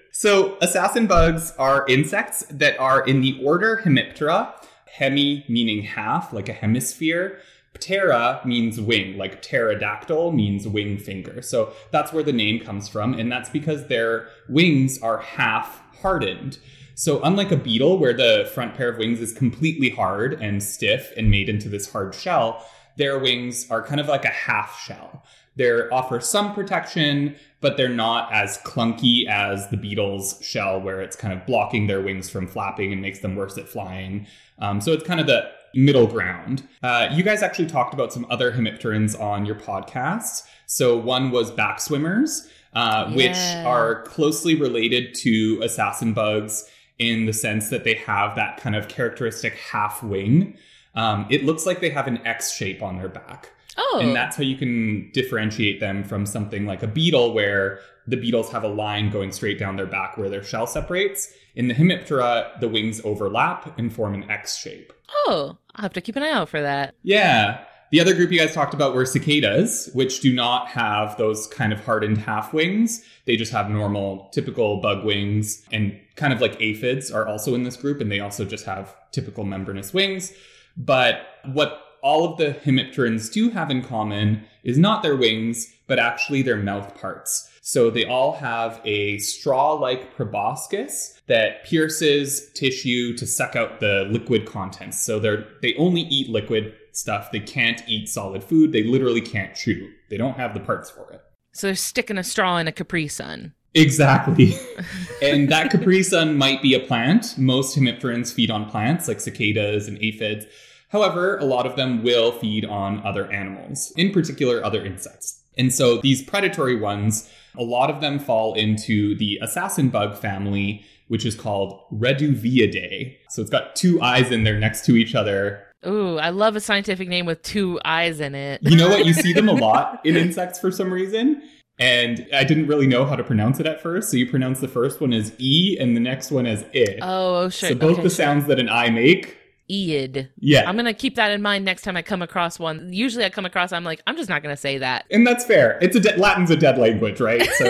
so, 0.10 0.58
assassin 0.60 1.06
bugs 1.06 1.52
are 1.60 1.86
insects 1.86 2.44
that 2.50 2.76
are 2.80 3.06
in 3.06 3.20
the 3.20 3.40
order 3.40 3.82
Hemiptera. 3.84 4.52
Hemi 4.86 5.44
meaning 5.48 5.84
half, 5.84 6.32
like 6.32 6.48
a 6.48 6.52
hemisphere. 6.52 7.38
Ptera 7.74 8.44
means 8.44 8.80
wing, 8.80 9.16
like 9.16 9.42
pterodactyl 9.42 10.32
means 10.32 10.66
wing 10.66 10.98
finger. 10.98 11.40
So 11.40 11.72
that's 11.92 12.12
where 12.12 12.24
the 12.24 12.32
name 12.32 12.58
comes 12.58 12.88
from, 12.88 13.14
and 13.14 13.30
that's 13.30 13.48
because 13.48 13.86
their 13.86 14.26
wings 14.48 15.00
are 15.02 15.18
half 15.18 15.82
hardened. 16.02 16.58
So, 16.96 17.20
unlike 17.22 17.50
a 17.50 17.56
beetle, 17.56 17.98
where 17.98 18.12
the 18.12 18.48
front 18.54 18.74
pair 18.74 18.88
of 18.88 18.98
wings 18.98 19.20
is 19.20 19.32
completely 19.32 19.90
hard 19.90 20.34
and 20.40 20.62
stiff 20.62 21.12
and 21.16 21.30
made 21.30 21.48
into 21.48 21.68
this 21.68 21.90
hard 21.90 22.14
shell, 22.14 22.64
their 22.96 23.18
wings 23.18 23.68
are 23.70 23.82
kind 23.82 24.00
of 24.00 24.06
like 24.08 24.24
a 24.24 24.28
half 24.28 24.80
shell. 24.86 25.24
They 25.56 25.70
offer 25.70 26.20
some 26.20 26.54
protection, 26.54 27.36
but 27.60 27.76
they're 27.76 27.88
not 27.88 28.32
as 28.32 28.58
clunky 28.58 29.26
as 29.28 29.68
the 29.70 29.76
beetle's 29.76 30.38
shell, 30.42 30.80
where 30.80 31.00
it's 31.00 31.16
kind 31.16 31.32
of 31.32 31.44
blocking 31.46 31.86
their 31.86 32.00
wings 32.00 32.30
from 32.30 32.46
flapping 32.46 32.92
and 32.92 33.02
makes 33.02 33.20
them 33.20 33.34
worse 33.36 33.56
at 33.58 33.68
flying. 33.68 34.26
Um, 34.60 34.80
so, 34.80 34.92
it's 34.92 35.04
kind 35.04 35.20
of 35.20 35.26
the 35.26 35.48
middle 35.74 36.06
ground. 36.06 36.62
Uh, 36.82 37.08
you 37.12 37.24
guys 37.24 37.42
actually 37.42 37.66
talked 37.66 37.92
about 37.94 38.12
some 38.12 38.24
other 38.30 38.52
hemipterans 38.52 39.20
on 39.20 39.44
your 39.44 39.56
podcast. 39.56 40.42
So, 40.66 40.96
one 40.96 41.32
was 41.32 41.50
back 41.50 41.80
swimmers, 41.80 42.48
uh, 42.74 43.10
which 43.12 43.32
Yeah. 43.36 43.64
are 43.66 44.02
closely 44.02 44.54
related 44.54 45.14
to 45.16 45.60
assassin 45.64 46.12
bugs 46.12 46.68
in 46.98 47.26
the 47.26 47.32
sense 47.32 47.70
that 47.70 47.84
they 47.84 47.94
have 47.94 48.36
that 48.36 48.56
kind 48.58 48.76
of 48.76 48.88
characteristic 48.88 49.54
half 49.54 50.02
wing. 50.02 50.56
Um, 50.94 51.26
it 51.30 51.44
looks 51.44 51.66
like 51.66 51.80
they 51.80 51.90
have 51.90 52.06
an 52.06 52.24
X 52.26 52.52
shape 52.52 52.82
on 52.82 52.98
their 52.98 53.08
back. 53.08 53.50
Oh, 53.76 53.98
And 54.00 54.14
that's 54.14 54.36
how 54.36 54.44
you 54.44 54.56
can 54.56 55.10
differentiate 55.12 55.80
them 55.80 56.04
from 56.04 56.26
something 56.26 56.64
like 56.66 56.84
a 56.84 56.86
beetle, 56.86 57.34
where 57.34 57.80
the 58.06 58.16
beetles 58.16 58.50
have 58.52 58.62
a 58.62 58.68
line 58.68 59.10
going 59.10 59.32
straight 59.32 59.58
down 59.58 59.74
their 59.76 59.86
back 59.86 60.16
where 60.16 60.28
their 60.28 60.44
shell 60.44 60.66
separates. 60.68 61.32
In 61.56 61.66
the 61.68 61.74
Hemiptera, 61.74 62.60
the 62.60 62.68
wings 62.68 63.00
overlap 63.04 63.76
and 63.78 63.92
form 63.92 64.14
an 64.14 64.30
X 64.30 64.56
shape. 64.56 64.92
oh, 65.26 65.56
I'll 65.74 65.82
have 65.82 65.92
to 65.94 66.00
keep 66.00 66.14
an 66.14 66.22
eye 66.22 66.30
out 66.30 66.48
for 66.48 66.62
that. 66.62 66.94
Yeah. 67.02 67.64
The 67.90 68.00
other 68.00 68.14
group 68.14 68.32
you 68.32 68.38
guys 68.38 68.54
talked 68.54 68.74
about 68.74 68.94
were 68.94 69.06
cicadas, 69.06 69.90
which 69.92 70.20
do 70.20 70.32
not 70.32 70.68
have 70.68 71.16
those 71.16 71.46
kind 71.46 71.72
of 71.72 71.84
hardened 71.84 72.18
half 72.18 72.52
wings. 72.52 73.04
They 73.24 73.36
just 73.36 73.52
have 73.52 73.70
normal, 73.70 74.28
typical 74.32 74.80
bug 74.80 75.04
wings. 75.04 75.64
And 75.70 75.98
kind 76.16 76.32
of 76.32 76.40
like 76.40 76.60
aphids 76.60 77.10
are 77.10 77.26
also 77.26 77.54
in 77.54 77.62
this 77.62 77.76
group, 77.76 78.00
and 78.00 78.10
they 78.10 78.20
also 78.20 78.44
just 78.44 78.64
have 78.64 78.94
typical 79.12 79.44
membranous 79.44 79.94
wings. 79.94 80.32
But 80.76 81.26
what 81.44 81.80
all 82.02 82.30
of 82.30 82.36
the 82.36 82.52
hemipterans 82.52 83.32
do 83.32 83.50
have 83.50 83.70
in 83.70 83.82
common 83.82 84.44
is 84.62 84.76
not 84.76 85.02
their 85.02 85.16
wings, 85.16 85.72
but 85.86 85.98
actually 85.98 86.42
their 86.42 86.56
mouth 86.56 86.94
parts. 87.00 87.50
So 87.62 87.88
they 87.88 88.04
all 88.04 88.32
have 88.32 88.80
a 88.84 89.16
straw 89.18 89.72
like 89.72 90.14
proboscis 90.14 91.18
that 91.28 91.64
pierces 91.64 92.50
tissue 92.52 93.16
to 93.16 93.26
suck 93.26 93.56
out 93.56 93.80
the 93.80 94.06
liquid 94.10 94.44
contents. 94.44 95.02
So 95.02 95.18
they're 95.18 95.46
they 95.62 95.74
only 95.76 96.02
eat 96.02 96.28
liquid 96.28 96.74
stuff. 96.96 97.30
They 97.32 97.40
can't 97.40 97.82
eat 97.86 98.08
solid 98.08 98.44
food. 98.44 98.72
They 98.72 98.82
literally 98.82 99.20
can't 99.20 99.54
chew. 99.54 99.90
They 100.10 100.16
don't 100.16 100.36
have 100.36 100.54
the 100.54 100.60
parts 100.60 100.90
for 100.90 101.10
it. 101.12 101.20
So 101.52 101.68
they're 101.68 101.76
sticking 101.76 102.18
a 102.18 102.24
straw 102.24 102.58
in 102.58 102.68
a 102.68 102.72
Capri 102.72 103.08
Sun. 103.08 103.54
Exactly. 103.74 104.54
and 105.22 105.48
that 105.48 105.70
Capri 105.70 106.02
Sun 106.02 106.36
might 106.36 106.62
be 106.62 106.74
a 106.74 106.80
plant. 106.80 107.36
Most 107.36 107.76
hemipterans 107.76 108.32
feed 108.32 108.50
on 108.50 108.70
plants 108.70 109.08
like 109.08 109.20
cicadas 109.20 109.88
and 109.88 109.98
aphids. 109.98 110.46
However, 110.90 111.38
a 111.38 111.44
lot 111.44 111.66
of 111.66 111.74
them 111.74 112.04
will 112.04 112.30
feed 112.30 112.64
on 112.64 113.04
other 113.04 113.30
animals, 113.32 113.92
in 113.96 114.12
particular 114.12 114.64
other 114.64 114.84
insects. 114.84 115.42
And 115.58 115.72
so 115.72 115.98
these 115.98 116.22
predatory 116.22 116.76
ones, 116.76 117.28
a 117.56 117.64
lot 117.64 117.90
of 117.90 118.00
them 118.00 118.18
fall 118.20 118.54
into 118.54 119.16
the 119.16 119.38
assassin 119.42 119.88
bug 119.88 120.16
family, 120.16 120.84
which 121.08 121.26
is 121.26 121.34
called 121.34 121.80
Reduviidae. 121.92 123.16
So 123.28 123.42
it's 123.42 123.50
got 123.50 123.74
two 123.74 124.00
eyes 124.00 124.30
in 124.30 124.44
there 124.44 124.58
next 124.58 124.84
to 124.86 124.96
each 124.96 125.16
other. 125.16 125.63
Ooh, 125.86 126.18
I 126.18 126.30
love 126.30 126.56
a 126.56 126.60
scientific 126.60 127.08
name 127.08 127.26
with 127.26 127.42
two 127.42 127.80
eyes 127.84 128.20
in 128.20 128.34
it. 128.34 128.60
You 128.62 128.76
know 128.76 128.88
what? 128.88 129.04
You 129.06 129.12
see 129.12 129.32
them 129.32 129.48
a 129.48 129.52
lot 129.54 130.00
in 130.04 130.16
insects 130.16 130.58
for 130.58 130.70
some 130.70 130.92
reason. 130.92 131.42
And 131.78 132.26
I 132.32 132.44
didn't 132.44 132.68
really 132.68 132.86
know 132.86 133.04
how 133.04 133.16
to 133.16 133.24
pronounce 133.24 133.58
it 133.58 133.66
at 133.66 133.82
first. 133.82 134.10
So 134.10 134.16
you 134.16 134.30
pronounce 134.30 134.60
the 134.60 134.68
first 134.68 135.00
one 135.00 135.12
as 135.12 135.32
E 135.38 135.76
and 135.80 135.96
the 135.96 136.00
next 136.00 136.30
one 136.30 136.46
as 136.46 136.62
I. 136.74 136.98
Oh, 137.02 137.34
oh, 137.44 137.48
sure. 137.48 137.70
so 137.70 137.74
both 137.74 137.94
okay, 137.94 138.02
the 138.02 138.08
sure. 138.10 138.10
sounds 138.10 138.46
that 138.46 138.60
an 138.60 138.68
I 138.68 138.90
make. 138.90 139.36
Eid. 139.70 140.30
Yeah. 140.38 140.68
I'm 140.68 140.76
gonna 140.76 140.94
keep 140.94 141.16
that 141.16 141.30
in 141.32 141.40
mind 141.42 141.64
next 141.64 141.82
time 141.82 141.96
I 141.96 142.02
come 142.02 142.22
across 142.22 142.58
one. 142.58 142.92
Usually, 142.92 143.24
I 143.24 143.30
come 143.30 143.46
across, 143.46 143.72
I'm 143.72 143.82
like, 143.82 144.02
I'm 144.06 144.16
just 144.16 144.28
not 144.28 144.42
gonna 144.42 144.56
say 144.58 144.78
that. 144.78 145.06
and 145.10 145.26
that's 145.26 145.44
fair. 145.44 145.78
It's 145.80 145.96
a 145.96 146.00
de- 146.00 146.16
Latin's 146.16 146.50
a 146.50 146.56
dead 146.56 146.76
language, 146.78 147.18
right? 147.20 147.42
So 147.54 147.64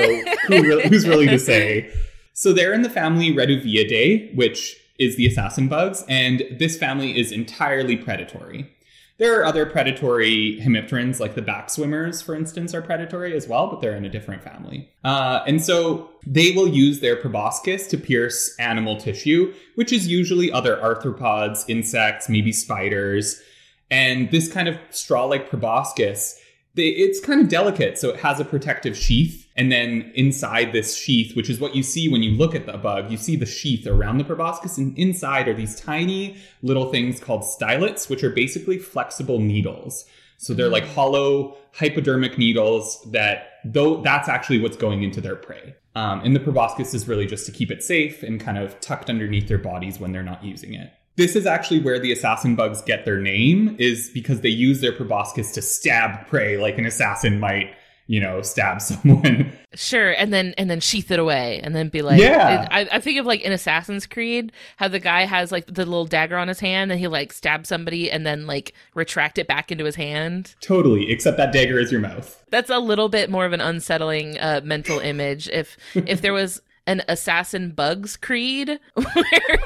who 0.48 0.62
really, 0.62 0.88
who's 0.88 1.07
really 1.09 1.29
to 1.29 1.38
say? 1.50 1.90
So 2.33 2.53
they're 2.53 2.72
in 2.74 2.83
the 2.83 2.90
family 2.90 3.33
Reduviidae, 3.33 4.35
which 4.35 4.77
is 4.98 5.16
the 5.16 5.26
assassin 5.26 5.68
bugs, 5.68 6.04
and 6.09 6.42
this 6.59 6.78
family 6.78 7.18
is 7.18 7.33
entirely 7.33 7.96
predatory. 7.96 8.70
There 9.16 9.40
are 9.40 9.44
other 9.44 9.64
predatory 9.64 10.59
hemipterans, 10.61 11.20
like 11.20 11.37
the 11.37 11.42
back 11.42 11.70
swimmers, 11.70 12.20
for 12.20 12.35
instance, 12.35 12.74
are 12.74 12.83
predatory 12.83 13.37
as 13.37 13.46
well, 13.46 13.68
but 13.68 13.80
they're 13.80 13.94
in 13.94 14.04
a 14.04 14.09
different 14.09 14.42
family. 14.42 14.90
Uh, 15.04 15.44
and 15.46 15.62
so 15.62 16.11
they 16.26 16.50
will 16.50 16.66
use 16.66 16.98
their 16.98 17.14
proboscis 17.14 17.87
to 17.88 17.96
pierce 17.96 18.57
animal 18.59 18.96
tissue, 18.96 19.54
which 19.76 19.92
is 19.92 20.09
usually 20.09 20.50
other 20.50 20.76
arthropods, 20.78 21.64
insects, 21.68 22.28
maybe 22.28 22.50
spiders. 22.50 23.40
And 23.88 24.33
this 24.33 24.52
kind 24.52 24.66
of 24.66 24.76
straw-like 24.90 25.48
proboscis, 25.48 26.40
they, 26.74 26.88
it's 26.88 27.20
kind 27.20 27.40
of 27.40 27.48
delicate, 27.48 27.98
so 27.98 28.09
it 28.09 28.20
has 28.20 28.40
a 28.40 28.44
protective 28.44 28.96
sheath. 28.96 29.43
And 29.57 29.71
then 29.71 30.11
inside 30.14 30.73
this 30.73 30.97
sheath, 30.97 31.37
which 31.37 31.49
is 31.49 31.61
what 31.61 31.77
you 31.77 31.83
see 31.83 32.09
when 32.09 32.23
you 32.23 32.33
look 32.33 32.55
at 32.55 32.67
the 32.67 32.77
bug, 32.77 33.11
you 33.11 33.17
see 33.17 33.37
the 33.37 33.47
sheath 33.47 33.87
around 33.87 34.19
the 34.19 34.25
proboscis, 34.25 34.79
and 34.79 34.99
inside 34.99 35.47
are 35.47 35.55
these 35.55 35.79
tiny 35.81 36.37
little 36.62 36.90
things 36.90 37.21
called 37.21 37.43
stylets, 37.43 38.11
which 38.11 38.25
are 38.25 38.31
basically 38.31 38.79
flexible 38.79 39.38
needles. 39.38 40.07
So 40.38 40.55
they're 40.55 40.69
like 40.69 40.87
hollow 40.88 41.57
hypodermic 41.73 42.37
needles 42.37 43.01
that, 43.12 43.61
though, 43.64 44.03
that's 44.03 44.29
actually 44.29 44.61
what's 44.61 44.77
going 44.77 45.05
into 45.05 45.21
their 45.21 45.37
prey. 45.37 45.77
Um, 45.95 46.21
and 46.25 46.35
the 46.35 46.40
proboscis 46.40 46.93
is 46.93 47.07
really 47.07 47.27
just 47.27 47.47
to 47.47 47.53
keep 47.53 47.71
it 47.71 47.83
safe 47.83 48.25
and 48.25 48.40
kind 48.40 48.59
of 48.59 48.79
tucked 48.81 49.09
underneath 49.09 49.47
their 49.47 49.59
bodies 49.59 50.01
when 50.01 50.11
they're 50.11 50.25
not 50.25 50.43
using 50.45 50.75
it. 50.75 50.93
This 51.17 51.37
is 51.37 51.47
actually 51.47 51.79
where 51.79 52.01
the 52.01 52.11
assassin 52.11 52.57
bugs 52.57 52.83
get 52.83 53.05
their 53.05 53.21
name, 53.21 53.77
is 53.79 54.11
because 54.12 54.40
they 54.40 54.49
use 54.49 54.81
their 54.81 54.93
proboscis 54.93 55.53
to 55.53 55.62
stab 55.62 56.27
prey 56.27 56.57
like 56.59 56.77
an 56.77 56.87
assassin 56.87 57.38
might 57.38 57.73
you 58.07 58.21
know, 58.21 58.43
stab 58.43 58.81
someone. 58.81 59.53
Sure, 59.75 60.11
and 60.12 60.33
then 60.33 60.55
and 60.57 60.71
then 60.71 60.81
sheath 60.81 61.11
it 61.11 61.19
away, 61.19 61.61
and 61.62 61.75
then 61.75 61.88
be 61.88 62.03
like, 62.03 62.21
Yeah. 62.21 62.69
I, 62.71 62.88
I 62.93 63.01
think 63.01 63.19
of 63.19 63.27
like 63.27 63.40
in 63.40 63.53
Assassin's 63.53 64.07
Creed, 64.07 64.53
how 64.77 64.88
the 64.88 65.01
guy 65.01 65.25
has 65.25 65.51
like 65.51 65.67
the 65.67 65.85
little 65.85 66.07
dagger 66.07 66.37
on 66.37 66.49
his 66.49 66.61
hand, 66.61 66.90
and 66.90 67.01
he 67.01 67.09
like 67.09 67.33
stabs 67.33 67.69
somebody, 67.69 68.11
and 68.11 68.27
then 68.27 68.47
like 68.47 68.75
retract 68.95 69.38
it 69.38 69.49
back 69.49 69.73
into 69.73 69.85
his 69.85 69.97
hand. 69.97 70.55
Totally, 70.61 71.11
except 71.11 71.37
that 71.38 71.53
dagger 71.53 71.79
is 71.79 71.90
your 71.90 72.01
mouth. 72.01 72.43
That's 72.51 72.71
a 72.71 72.79
little 72.79 73.09
bit 73.09 73.31
more 73.31 73.47
of 73.47 73.53
an 73.53 73.61
unsettling 73.61 74.38
uh, 74.38 74.61
mental 74.62 74.99
image. 75.01 75.49
If 75.49 75.77
if 75.95 76.21
there 76.21 76.33
was 76.33 76.61
an 76.87 77.03
assassin 77.09 77.71
bugs 77.71 78.14
creed 78.17 78.79
where 78.95 79.59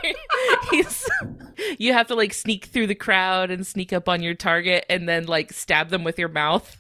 he's 0.70 1.05
you 1.77 1.92
have 1.92 2.07
to 2.07 2.14
like 2.14 2.33
sneak 2.33 2.66
through 2.66 2.87
the 2.87 2.94
crowd 2.94 3.51
and 3.51 3.66
sneak 3.66 3.92
up 3.92 4.09
on 4.09 4.22
your 4.22 4.35
target 4.35 4.87
and 4.88 5.09
then 5.09 5.27
like 5.27 5.53
stab 5.53 5.88
them 5.90 6.05
with 6.05 6.16
your 6.18 6.29
mouth. 6.29 6.77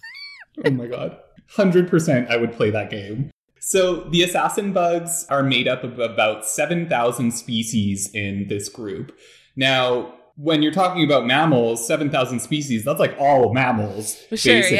Oh 0.64 0.70
my 0.70 0.86
god. 0.86 1.18
100% 1.56 2.30
I 2.30 2.36
would 2.36 2.52
play 2.52 2.70
that 2.70 2.90
game. 2.90 3.30
So 3.60 4.04
the 4.10 4.22
assassin 4.22 4.72
bugs 4.72 5.26
are 5.28 5.42
made 5.42 5.68
up 5.68 5.84
of 5.84 5.98
about 5.98 6.46
7,000 6.46 7.32
species 7.32 8.10
in 8.14 8.46
this 8.48 8.68
group. 8.68 9.16
Now, 9.56 10.14
when 10.40 10.62
you're 10.62 10.72
talking 10.72 11.02
about 11.02 11.26
mammals, 11.26 11.84
7,000 11.84 12.38
species, 12.38 12.84
that's 12.84 13.00
like 13.00 13.16
all 13.18 13.52
mammals. 13.52 14.14
For 14.28 14.36
sure, 14.36 14.54
basically. 14.54 14.76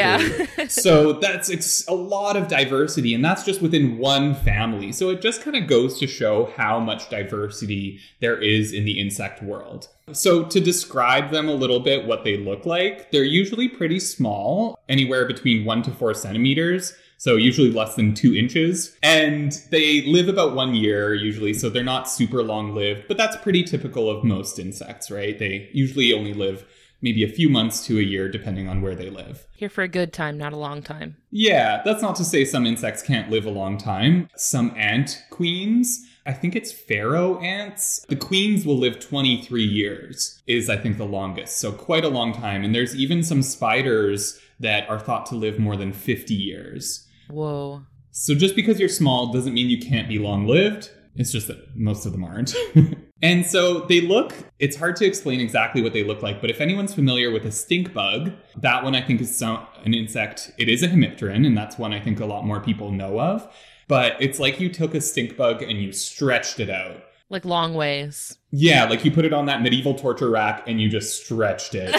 yeah. 0.57 0.67
so 0.69 1.13
that's 1.13 1.49
it's 1.49 1.85
a 1.89 1.93
lot 1.93 2.37
of 2.37 2.47
diversity, 2.47 3.13
and 3.13 3.23
that's 3.23 3.43
just 3.43 3.61
within 3.61 3.97
one 3.97 4.35
family. 4.35 4.93
So 4.93 5.09
it 5.09 5.21
just 5.21 5.41
kind 5.41 5.57
of 5.57 5.67
goes 5.67 5.99
to 5.99 6.07
show 6.07 6.45
how 6.55 6.79
much 6.79 7.09
diversity 7.09 7.99
there 8.21 8.37
is 8.37 8.71
in 8.71 8.85
the 8.85 9.01
insect 9.01 9.43
world. 9.43 9.89
So 10.13 10.45
to 10.45 10.61
describe 10.61 11.29
them 11.29 11.49
a 11.49 11.53
little 11.53 11.81
bit, 11.81 12.05
what 12.05 12.23
they 12.23 12.37
look 12.37 12.65
like, 12.65 13.11
they're 13.11 13.23
usually 13.23 13.67
pretty 13.67 13.99
small, 13.99 14.79
anywhere 14.87 15.27
between 15.27 15.65
one 15.65 15.83
to 15.83 15.91
four 15.91 16.13
centimeters. 16.13 16.95
So 17.19 17.35
usually 17.35 17.69
less 17.69 17.95
than 17.95 18.13
two 18.13 18.33
inches. 18.33 18.97
And 19.03 19.51
they 19.71 20.05
live 20.05 20.29
about 20.29 20.55
one 20.55 20.73
year 20.73 21.13
usually, 21.13 21.53
so 21.53 21.69
they're 21.69 21.83
not 21.83 22.09
super 22.09 22.41
long 22.41 22.73
lived, 22.73 23.09
but 23.09 23.17
that's 23.17 23.35
pretty 23.35 23.61
typical 23.63 24.09
of 24.09 24.23
most 24.23 24.57
insects, 24.57 25.11
right? 25.11 25.37
They 25.37 25.69
usually 25.73 26.13
only 26.13 26.33
live 26.33 26.65
maybe 27.01 27.25
a 27.25 27.27
few 27.27 27.49
months 27.49 27.85
to 27.87 27.99
a 27.99 28.01
year, 28.01 28.29
depending 28.29 28.69
on 28.69 28.81
where 28.81 28.95
they 28.95 29.09
live. 29.09 29.45
Here 29.57 29.67
for 29.69 29.83
a 29.83 29.89
good 29.89 30.13
time, 30.13 30.37
not 30.37 30.53
a 30.53 30.57
long 30.57 30.81
time. 30.81 31.17
Yeah, 31.29 31.81
that's 31.83 32.01
not 32.01 32.15
to 32.15 32.23
say 32.23 32.45
some 32.45 32.65
insects 32.65 33.01
can't 33.01 33.29
live 33.29 33.45
a 33.45 33.51
long 33.51 33.77
time. 33.77 34.29
Some 34.37 34.73
ant 34.77 35.21
queens, 35.29 36.07
I 36.25 36.31
think 36.31 36.55
it's 36.55 36.71
pharaoh 36.71 37.37
ants. 37.41 38.05
The 38.07 38.15
queens 38.15 38.65
will 38.65 38.77
live 38.77 38.97
23 38.97 39.61
years, 39.61 40.41
is 40.47 40.69
I 40.69 40.77
think 40.77 40.97
the 40.97 41.03
longest. 41.03 41.57
So 41.57 41.73
quite 41.73 42.05
a 42.05 42.09
long 42.09 42.31
time. 42.31 42.63
And 42.63 42.73
there's 42.73 42.95
even 42.95 43.23
some 43.23 43.41
spiders 43.41 44.39
that 44.61 44.89
are 44.89 44.99
thought 44.99 45.25
to 45.27 45.35
live 45.35 45.59
more 45.59 45.75
than 45.75 45.91
50 45.91 46.33
years. 46.33 47.05
Whoa. 47.29 47.83
So 48.11 48.35
just 48.35 48.55
because 48.55 48.79
you're 48.79 48.89
small 48.89 49.31
doesn't 49.31 49.53
mean 49.53 49.69
you 49.69 49.79
can't 49.79 50.07
be 50.07 50.19
long 50.19 50.47
lived. 50.47 50.91
It's 51.15 51.31
just 51.31 51.47
that 51.47 51.75
most 51.75 52.05
of 52.05 52.11
them 52.11 52.23
aren't. 52.23 52.55
and 53.21 53.45
so 53.45 53.81
they 53.81 54.01
look, 54.01 54.33
it's 54.57 54.77
hard 54.77 54.95
to 54.97 55.05
explain 55.05 55.41
exactly 55.41 55.81
what 55.81 55.93
they 55.93 56.03
look 56.03 56.21
like, 56.21 56.39
but 56.39 56.49
if 56.49 56.61
anyone's 56.61 56.93
familiar 56.93 57.31
with 57.31 57.45
a 57.45 57.51
stink 57.51 57.93
bug, 57.93 58.31
that 58.57 58.83
one 58.83 58.95
I 58.95 59.01
think 59.01 59.19
is 59.19 59.41
an 59.41 59.93
insect. 59.93 60.51
It 60.57 60.69
is 60.69 60.81
a 60.81 60.87
hemipteran, 60.87 61.45
and 61.45 61.57
that's 61.57 61.77
one 61.77 61.93
I 61.93 61.99
think 61.99 62.19
a 62.19 62.25
lot 62.25 62.45
more 62.45 62.61
people 62.61 62.91
know 62.91 63.19
of. 63.19 63.53
But 63.87 64.15
it's 64.21 64.39
like 64.39 64.59
you 64.59 64.69
took 64.69 64.93
a 64.93 65.01
stink 65.01 65.35
bug 65.35 65.61
and 65.61 65.81
you 65.81 65.91
stretched 65.91 66.59
it 66.59 66.69
out. 66.69 67.03
Like 67.29 67.43
long 67.43 67.73
ways. 67.73 68.37
Yeah, 68.51 68.85
like 68.85 69.03
you 69.03 69.11
put 69.11 69.25
it 69.25 69.33
on 69.33 69.45
that 69.47 69.61
medieval 69.61 69.95
torture 69.95 70.29
rack 70.29 70.63
and 70.67 70.79
you 70.79 70.89
just 70.89 71.23
stretched 71.23 71.75
it. 71.75 71.95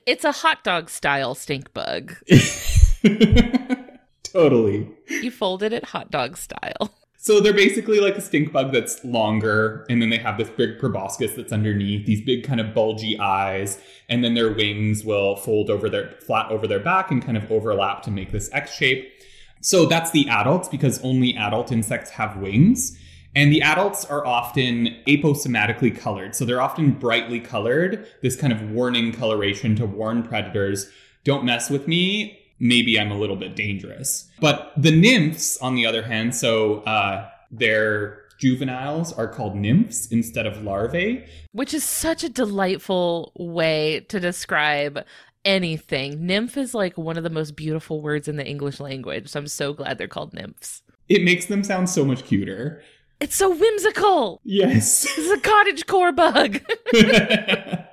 it's 0.06 0.24
a 0.24 0.32
hot 0.32 0.64
dog 0.64 0.88
style 0.88 1.34
stink 1.34 1.72
bug. 1.72 2.14
totally. 4.30 4.90
You 5.08 5.30
folded 5.30 5.72
it 5.72 5.84
hot 5.84 6.10
dog 6.10 6.36
style. 6.36 6.94
So 7.22 7.38
they're 7.38 7.52
basically 7.52 8.00
like 8.00 8.16
a 8.16 8.20
stink 8.22 8.50
bug 8.50 8.72
that's 8.72 9.04
longer, 9.04 9.84
and 9.90 10.00
then 10.00 10.08
they 10.08 10.16
have 10.16 10.38
this 10.38 10.48
big 10.48 10.78
proboscis 10.78 11.34
that's 11.34 11.52
underneath, 11.52 12.06
these 12.06 12.22
big 12.22 12.44
kind 12.44 12.60
of 12.60 12.72
bulgy 12.72 13.18
eyes, 13.20 13.78
and 14.08 14.24
then 14.24 14.32
their 14.32 14.50
wings 14.50 15.04
will 15.04 15.36
fold 15.36 15.68
over 15.68 15.90
their 15.90 16.12
flat 16.26 16.50
over 16.50 16.66
their 16.66 16.80
back 16.80 17.10
and 17.10 17.22
kind 17.22 17.36
of 17.36 17.52
overlap 17.52 18.02
to 18.04 18.10
make 18.10 18.32
this 18.32 18.48
X 18.54 18.72
shape. 18.74 19.12
So 19.60 19.84
that's 19.84 20.12
the 20.12 20.30
adults 20.30 20.66
because 20.68 20.98
only 21.04 21.36
adult 21.36 21.70
insects 21.70 22.08
have 22.12 22.38
wings. 22.38 22.98
And 23.36 23.52
the 23.52 23.62
adults 23.62 24.04
are 24.06 24.26
often 24.26 24.96
aposematically 25.06 25.96
colored. 25.96 26.34
So 26.34 26.44
they're 26.44 26.62
often 26.62 26.92
brightly 26.92 27.38
colored, 27.38 28.06
this 28.22 28.34
kind 28.34 28.52
of 28.52 28.70
warning 28.70 29.12
coloration 29.12 29.76
to 29.76 29.86
warn 29.86 30.22
predators 30.22 30.90
don't 31.22 31.44
mess 31.44 31.68
with 31.68 31.86
me. 31.86 32.39
Maybe 32.60 33.00
I'm 33.00 33.10
a 33.10 33.18
little 33.18 33.36
bit 33.36 33.56
dangerous. 33.56 34.30
But 34.40 34.72
the 34.76 34.90
nymphs, 34.90 35.56
on 35.58 35.74
the 35.74 35.86
other 35.86 36.02
hand, 36.02 36.34
so 36.34 36.80
uh, 36.80 37.28
their 37.50 38.20
juveniles 38.38 39.12
are 39.12 39.28
called 39.28 39.56
nymphs 39.56 40.06
instead 40.06 40.46
of 40.46 40.62
larvae. 40.62 41.24
Which 41.52 41.74
is 41.74 41.84
such 41.84 42.22
a 42.22 42.28
delightful 42.28 43.32
way 43.36 44.00
to 44.08 44.20
describe 44.20 45.04
anything. 45.44 46.26
Nymph 46.26 46.56
is 46.56 46.74
like 46.74 46.98
one 46.98 47.16
of 47.16 47.22
the 47.22 47.30
most 47.30 47.56
beautiful 47.56 48.00
words 48.00 48.28
in 48.28 48.36
the 48.36 48.46
English 48.46 48.80
language. 48.80 49.28
So 49.28 49.40
I'm 49.40 49.46
so 49.46 49.72
glad 49.72 49.98
they're 49.98 50.08
called 50.08 50.34
nymphs. 50.34 50.82
It 51.08 51.24
makes 51.24 51.46
them 51.46 51.64
sound 51.64 51.90
so 51.90 52.04
much 52.04 52.24
cuter. 52.24 52.82
It's 53.20 53.36
so 53.36 53.54
whimsical. 53.54 54.40
Yes. 54.44 55.02
This 55.02 55.18
is 55.18 55.30
a 55.30 55.40
cottage 55.40 55.86
core 55.86 56.12
bug. 56.12 56.60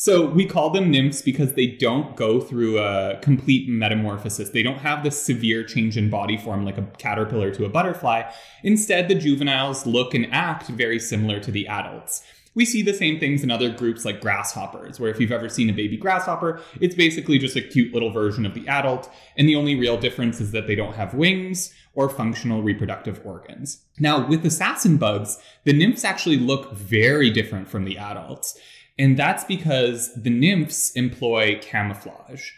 so 0.00 0.24
we 0.24 0.46
call 0.46 0.70
them 0.70 0.90
nymphs 0.90 1.20
because 1.20 1.52
they 1.52 1.66
don't 1.66 2.16
go 2.16 2.40
through 2.40 2.78
a 2.78 3.18
complete 3.20 3.68
metamorphosis. 3.68 4.48
They 4.48 4.62
don't 4.62 4.78
have 4.78 5.04
this 5.04 5.20
severe 5.20 5.62
change 5.62 5.98
in 5.98 6.08
body 6.08 6.38
form 6.38 6.64
like 6.64 6.78
a 6.78 6.86
caterpillar 6.96 7.50
to 7.50 7.66
a 7.66 7.68
butterfly. 7.68 8.22
Instead, 8.62 9.08
the 9.08 9.14
juveniles 9.14 9.84
look 9.84 10.14
and 10.14 10.26
act 10.32 10.68
very 10.68 10.98
similar 10.98 11.38
to 11.40 11.50
the 11.50 11.68
adults. 11.68 12.22
We 12.54 12.64
see 12.64 12.80
the 12.80 12.94
same 12.94 13.20
things 13.20 13.42
in 13.42 13.50
other 13.50 13.68
groups 13.68 14.06
like 14.06 14.22
grasshoppers, 14.22 14.98
where 14.98 15.10
if 15.10 15.20
you've 15.20 15.32
ever 15.32 15.50
seen 15.50 15.68
a 15.68 15.74
baby 15.74 15.98
grasshopper, 15.98 16.62
it's 16.80 16.94
basically 16.94 17.38
just 17.38 17.54
a 17.54 17.60
cute 17.60 17.92
little 17.92 18.10
version 18.10 18.46
of 18.46 18.54
the 18.54 18.66
adult, 18.68 19.10
and 19.36 19.46
the 19.46 19.54
only 19.54 19.74
real 19.74 19.98
difference 19.98 20.40
is 20.40 20.52
that 20.52 20.66
they 20.66 20.74
don't 20.74 20.96
have 20.96 21.12
wings 21.12 21.74
or 21.92 22.08
functional 22.08 22.62
reproductive 22.62 23.20
organs. 23.22 23.82
Now, 23.98 24.26
with 24.26 24.46
assassin 24.46 24.96
bugs, 24.96 25.38
the 25.64 25.74
nymphs 25.74 26.04
actually 26.04 26.38
look 26.38 26.72
very 26.72 27.30
different 27.30 27.68
from 27.68 27.84
the 27.84 27.98
adults, 27.98 28.58
and 29.00 29.16
that's 29.16 29.44
because 29.44 30.12
the 30.14 30.28
nymphs 30.28 30.92
employ 30.92 31.58
camouflage. 31.62 32.50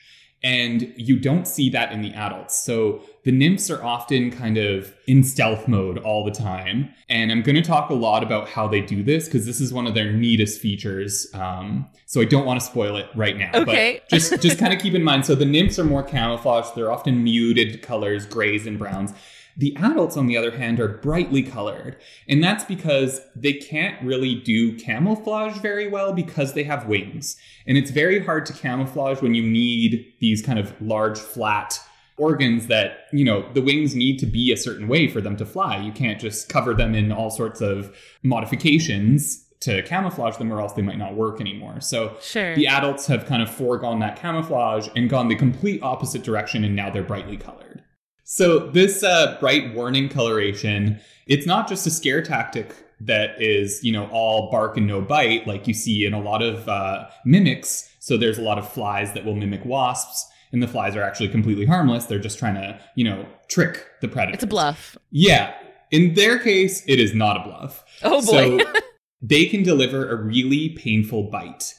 And 0.44 0.92
you 0.96 1.20
don't 1.20 1.46
see 1.46 1.70
that 1.70 1.92
in 1.92 2.02
the 2.02 2.12
adults. 2.14 2.64
So 2.64 3.02
the 3.24 3.30
nymphs 3.30 3.70
are 3.70 3.80
often 3.84 4.32
kind 4.32 4.58
of 4.58 4.92
in 5.06 5.22
stealth 5.22 5.68
mode 5.68 5.98
all 5.98 6.24
the 6.24 6.32
time. 6.32 6.92
And 7.08 7.30
I'm 7.30 7.42
going 7.42 7.54
to 7.54 7.62
talk 7.62 7.90
a 7.90 7.94
lot 7.94 8.24
about 8.24 8.48
how 8.48 8.66
they 8.66 8.80
do 8.80 9.04
this 9.04 9.26
because 9.26 9.46
this 9.46 9.60
is 9.60 9.72
one 9.72 9.86
of 9.86 9.94
their 9.94 10.12
neatest 10.12 10.60
features. 10.60 11.28
Um, 11.32 11.88
so 12.06 12.20
I 12.20 12.24
don't 12.24 12.44
want 12.44 12.58
to 12.58 12.66
spoil 12.66 12.96
it 12.96 13.06
right 13.14 13.36
now. 13.36 13.52
Okay. 13.54 14.00
But 14.00 14.08
just, 14.18 14.42
just 14.42 14.58
kind 14.58 14.74
of 14.74 14.80
keep 14.80 14.94
in 14.94 15.04
mind. 15.04 15.24
So 15.24 15.36
the 15.36 15.44
nymphs 15.44 15.78
are 15.78 15.84
more 15.84 16.02
camouflaged. 16.02 16.74
They're 16.74 16.90
often 16.90 17.22
muted 17.22 17.82
colors, 17.82 18.26
grays 18.26 18.66
and 18.66 18.80
browns. 18.80 19.12
The 19.56 19.76
adults, 19.76 20.16
on 20.16 20.26
the 20.26 20.36
other 20.36 20.50
hand, 20.52 20.80
are 20.80 20.88
brightly 20.88 21.42
colored. 21.42 21.96
And 22.28 22.42
that's 22.42 22.64
because 22.64 23.20
they 23.36 23.52
can't 23.52 24.02
really 24.02 24.34
do 24.34 24.76
camouflage 24.76 25.58
very 25.58 25.88
well 25.88 26.12
because 26.12 26.54
they 26.54 26.64
have 26.64 26.86
wings. 26.86 27.36
And 27.66 27.76
it's 27.76 27.90
very 27.90 28.24
hard 28.24 28.46
to 28.46 28.52
camouflage 28.52 29.20
when 29.20 29.34
you 29.34 29.42
need 29.42 30.12
these 30.20 30.42
kind 30.42 30.58
of 30.58 30.74
large, 30.80 31.18
flat 31.18 31.78
organs 32.16 32.66
that, 32.68 33.06
you 33.12 33.24
know, 33.24 33.50
the 33.52 33.62
wings 33.62 33.94
need 33.94 34.18
to 34.18 34.26
be 34.26 34.52
a 34.52 34.56
certain 34.56 34.86
way 34.88 35.08
for 35.08 35.20
them 35.20 35.36
to 35.36 35.46
fly. 35.46 35.78
You 35.78 35.92
can't 35.92 36.20
just 36.20 36.48
cover 36.48 36.74
them 36.74 36.94
in 36.94 37.10
all 37.10 37.30
sorts 37.30 37.60
of 37.60 37.94
modifications 38.22 39.44
to 39.60 39.82
camouflage 39.84 40.36
them 40.36 40.52
or 40.52 40.60
else 40.60 40.72
they 40.72 40.82
might 40.82 40.98
not 40.98 41.14
work 41.14 41.40
anymore. 41.40 41.80
So 41.80 42.16
Sure. 42.20 42.54
the 42.54 42.66
adults 42.66 43.06
have 43.06 43.26
kind 43.26 43.42
of 43.42 43.50
foregone 43.50 44.00
that 44.00 44.16
camouflage 44.16 44.88
and 44.96 45.08
gone 45.08 45.28
the 45.28 45.36
complete 45.36 45.82
opposite 45.82 46.22
direction 46.24 46.64
and 46.64 46.74
now 46.74 46.90
they're 46.90 47.02
brightly 47.02 47.36
colored. 47.36 47.81
So 48.24 48.70
this 48.70 49.02
uh, 49.02 49.36
bright 49.40 49.74
warning 49.74 50.08
coloration, 50.08 51.00
it's 51.26 51.46
not 51.46 51.68
just 51.68 51.86
a 51.86 51.90
scare 51.90 52.22
tactic 52.22 52.74
that 53.00 53.40
is, 53.42 53.82
you 53.82 53.92
know, 53.92 54.06
all 54.10 54.50
bark 54.50 54.76
and 54.76 54.86
no 54.86 55.00
bite 55.00 55.46
like 55.46 55.66
you 55.66 55.74
see 55.74 56.04
in 56.04 56.14
a 56.14 56.20
lot 56.20 56.42
of 56.42 56.68
uh, 56.68 57.08
mimics. 57.24 57.88
So 57.98 58.16
there's 58.16 58.38
a 58.38 58.42
lot 58.42 58.58
of 58.58 58.68
flies 58.68 59.12
that 59.12 59.24
will 59.24 59.34
mimic 59.34 59.64
wasps, 59.64 60.26
and 60.52 60.62
the 60.62 60.68
flies 60.68 60.96
are 60.96 61.02
actually 61.02 61.28
completely 61.28 61.66
harmless. 61.66 62.06
They're 62.06 62.18
just 62.18 62.38
trying 62.38 62.54
to, 62.54 62.80
you 62.94 63.04
know, 63.04 63.26
trick 63.48 63.86
the 64.00 64.08
predator. 64.08 64.34
It's 64.34 64.44
a 64.44 64.48
bluff. 64.48 64.96
Yeah. 65.10 65.54
In 65.90 66.14
their 66.14 66.38
case, 66.38 66.82
it 66.86 66.98
is 66.98 67.14
not 67.14 67.36
a 67.38 67.48
bluff. 67.48 67.84
Oh 68.02 68.24
boy. 68.24 68.58
So 68.58 68.72
they 69.22 69.46
can 69.46 69.62
deliver 69.62 70.08
a 70.08 70.16
really 70.16 70.70
painful 70.70 71.24
bite. 71.24 71.74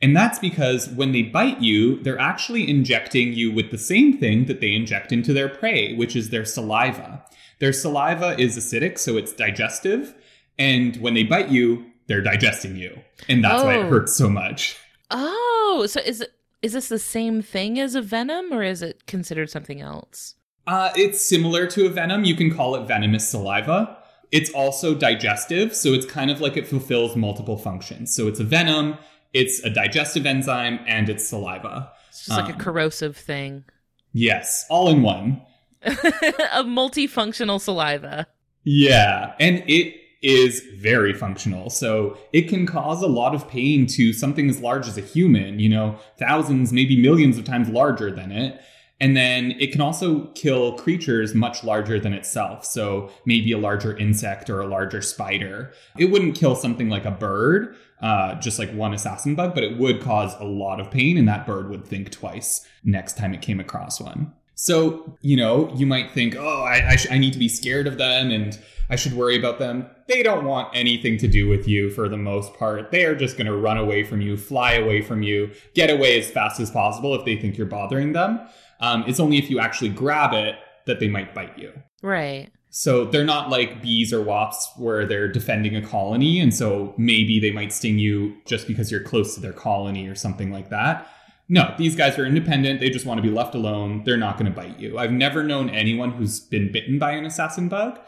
And 0.00 0.16
that's 0.16 0.38
because 0.38 0.88
when 0.90 1.12
they 1.12 1.22
bite 1.22 1.60
you, 1.60 2.00
they're 2.02 2.20
actually 2.20 2.68
injecting 2.68 3.32
you 3.32 3.52
with 3.52 3.70
the 3.70 3.78
same 3.78 4.16
thing 4.16 4.44
that 4.44 4.60
they 4.60 4.74
inject 4.74 5.12
into 5.12 5.32
their 5.32 5.48
prey, 5.48 5.94
which 5.94 6.14
is 6.14 6.30
their 6.30 6.44
saliva. 6.44 7.24
Their 7.58 7.72
saliva 7.72 8.38
is 8.38 8.56
acidic, 8.56 8.98
so 8.98 9.16
it's 9.16 9.32
digestive. 9.32 10.14
And 10.56 10.96
when 10.98 11.14
they 11.14 11.24
bite 11.24 11.48
you, 11.48 11.84
they're 12.06 12.22
digesting 12.22 12.76
you. 12.76 12.96
And 13.28 13.42
that's 13.42 13.62
oh. 13.62 13.66
why 13.66 13.74
it 13.74 13.84
oh. 13.84 13.88
hurts 13.88 14.14
so 14.14 14.28
much. 14.28 14.76
Oh, 15.10 15.86
so 15.88 16.00
is 16.00 16.20
it 16.20 16.32
is 16.60 16.72
this 16.72 16.88
the 16.88 16.98
same 16.98 17.40
thing 17.40 17.78
as 17.78 17.94
a 17.94 18.02
venom 18.02 18.52
or 18.52 18.62
is 18.62 18.82
it 18.82 19.06
considered 19.06 19.48
something 19.48 19.80
else? 19.80 20.34
Uh, 20.66 20.90
it's 20.96 21.22
similar 21.22 21.66
to 21.68 21.86
a 21.86 21.88
venom. 21.88 22.24
You 22.24 22.34
can 22.34 22.54
call 22.54 22.74
it 22.74 22.86
venomous 22.86 23.28
saliva. 23.28 23.96
It's 24.32 24.50
also 24.50 24.94
digestive, 24.94 25.74
so 25.74 25.94
it's 25.94 26.04
kind 26.04 26.30
of 26.30 26.40
like 26.40 26.56
it 26.56 26.66
fulfills 26.66 27.16
multiple 27.16 27.56
functions. 27.56 28.14
So 28.14 28.28
it's 28.28 28.40
a 28.40 28.44
venom, 28.44 28.98
it's 29.32 29.62
a 29.64 29.70
digestive 29.70 30.26
enzyme, 30.26 30.80
and 30.86 31.08
it's 31.08 31.28
saliva. 31.28 31.92
It's 32.08 32.26
just 32.26 32.38
um, 32.38 32.44
like 32.44 32.54
a 32.54 32.54
um, 32.54 32.60
corrosive 32.60 33.16
thing. 33.16 33.64
Yes, 34.12 34.66
all 34.70 34.88
in 34.88 35.02
one. 35.02 35.42
a 35.82 36.64
multifunctional 36.64 37.60
saliva. 37.60 38.26
Yeah, 38.64 39.34
and 39.38 39.62
it 39.66 39.94
is 40.22 40.60
very 40.76 41.12
functional. 41.12 41.70
So 41.70 42.18
it 42.32 42.48
can 42.48 42.66
cause 42.66 43.02
a 43.02 43.06
lot 43.06 43.34
of 43.34 43.48
pain 43.48 43.86
to 43.88 44.12
something 44.12 44.50
as 44.50 44.60
large 44.60 44.88
as 44.88 44.98
a 44.98 45.02
human, 45.02 45.60
you 45.60 45.68
know, 45.68 45.98
thousands, 46.18 46.72
maybe 46.72 47.00
millions 47.00 47.38
of 47.38 47.44
times 47.44 47.68
larger 47.68 48.10
than 48.10 48.32
it. 48.32 48.60
And 49.00 49.16
then 49.16 49.52
it 49.60 49.70
can 49.70 49.80
also 49.80 50.26
kill 50.32 50.72
creatures 50.76 51.34
much 51.34 51.62
larger 51.62 52.00
than 52.00 52.12
itself. 52.12 52.64
So 52.64 53.10
maybe 53.24 53.52
a 53.52 53.58
larger 53.58 53.96
insect 53.96 54.50
or 54.50 54.60
a 54.60 54.66
larger 54.66 55.02
spider. 55.02 55.72
It 55.96 56.06
wouldn't 56.06 56.34
kill 56.34 56.56
something 56.56 56.88
like 56.88 57.04
a 57.04 57.12
bird, 57.12 57.76
uh, 58.00 58.34
just 58.36 58.58
like 58.58 58.70
one 58.72 58.94
assassin 58.94 59.34
bug, 59.34 59.54
but 59.54 59.64
it 59.64 59.78
would 59.78 60.00
cause 60.00 60.34
a 60.40 60.44
lot 60.44 60.80
of 60.80 60.90
pain, 60.90 61.16
and 61.16 61.28
that 61.28 61.46
bird 61.46 61.68
would 61.70 61.84
think 61.84 62.10
twice 62.10 62.66
next 62.84 63.16
time 63.16 63.34
it 63.34 63.42
came 63.42 63.60
across 63.60 64.00
one. 64.00 64.32
So, 64.60 65.16
you 65.20 65.36
know, 65.36 65.72
you 65.76 65.86
might 65.86 66.10
think, 66.10 66.34
oh, 66.34 66.64
I, 66.64 66.90
I, 66.90 66.96
sh- 66.96 67.06
I 67.12 67.18
need 67.18 67.32
to 67.32 67.38
be 67.38 67.48
scared 67.48 67.86
of 67.86 67.96
them 67.96 68.32
and 68.32 68.58
I 68.90 68.96
should 68.96 69.12
worry 69.12 69.38
about 69.38 69.60
them. 69.60 69.86
They 70.08 70.20
don't 70.24 70.44
want 70.44 70.74
anything 70.74 71.16
to 71.18 71.28
do 71.28 71.48
with 71.48 71.68
you 71.68 71.90
for 71.90 72.08
the 72.08 72.16
most 72.16 72.54
part. 72.54 72.90
They 72.90 73.04
are 73.04 73.14
just 73.14 73.36
going 73.36 73.46
to 73.46 73.56
run 73.56 73.76
away 73.76 74.02
from 74.02 74.20
you, 74.20 74.36
fly 74.36 74.72
away 74.72 75.00
from 75.00 75.22
you, 75.22 75.52
get 75.74 75.90
away 75.90 76.18
as 76.18 76.28
fast 76.28 76.58
as 76.58 76.72
possible 76.72 77.14
if 77.14 77.24
they 77.24 77.36
think 77.36 77.56
you're 77.56 77.68
bothering 77.68 78.14
them. 78.14 78.40
Um, 78.80 79.04
it's 79.06 79.20
only 79.20 79.38
if 79.38 79.48
you 79.48 79.60
actually 79.60 79.90
grab 79.90 80.32
it 80.32 80.56
that 80.86 80.98
they 80.98 81.08
might 81.08 81.34
bite 81.34 81.56
you. 81.56 81.72
Right. 82.02 82.50
So 82.70 83.04
they're 83.04 83.24
not 83.24 83.48
like 83.48 83.82
bees 83.82 84.12
or 84.12 84.22
wasps 84.22 84.78
where 84.78 85.06
they're 85.06 85.28
defending 85.28 85.74
a 85.74 85.82
colony. 85.82 86.38
And 86.38 86.54
so 86.54 86.94
maybe 86.98 87.40
they 87.40 87.50
might 87.50 87.72
sting 87.72 87.98
you 87.98 88.36
just 88.44 88.66
because 88.66 88.90
you're 88.90 89.02
close 89.02 89.34
to 89.34 89.40
their 89.40 89.52
colony 89.52 90.06
or 90.06 90.14
something 90.14 90.50
like 90.50 90.68
that. 90.70 91.08
No, 91.48 91.74
these 91.78 91.96
guys 91.96 92.18
are 92.18 92.26
independent. 92.26 92.80
They 92.80 92.90
just 92.90 93.06
want 93.06 93.18
to 93.18 93.22
be 93.22 93.34
left 93.34 93.54
alone. 93.54 94.02
They're 94.04 94.18
not 94.18 94.38
going 94.38 94.52
to 94.52 94.56
bite 94.56 94.78
you. 94.78 94.98
I've 94.98 95.12
never 95.12 95.42
known 95.42 95.70
anyone 95.70 96.12
who's 96.12 96.40
been 96.40 96.70
bitten 96.70 96.98
by 96.98 97.12
an 97.12 97.24
assassin 97.24 97.68
bug. 97.68 97.98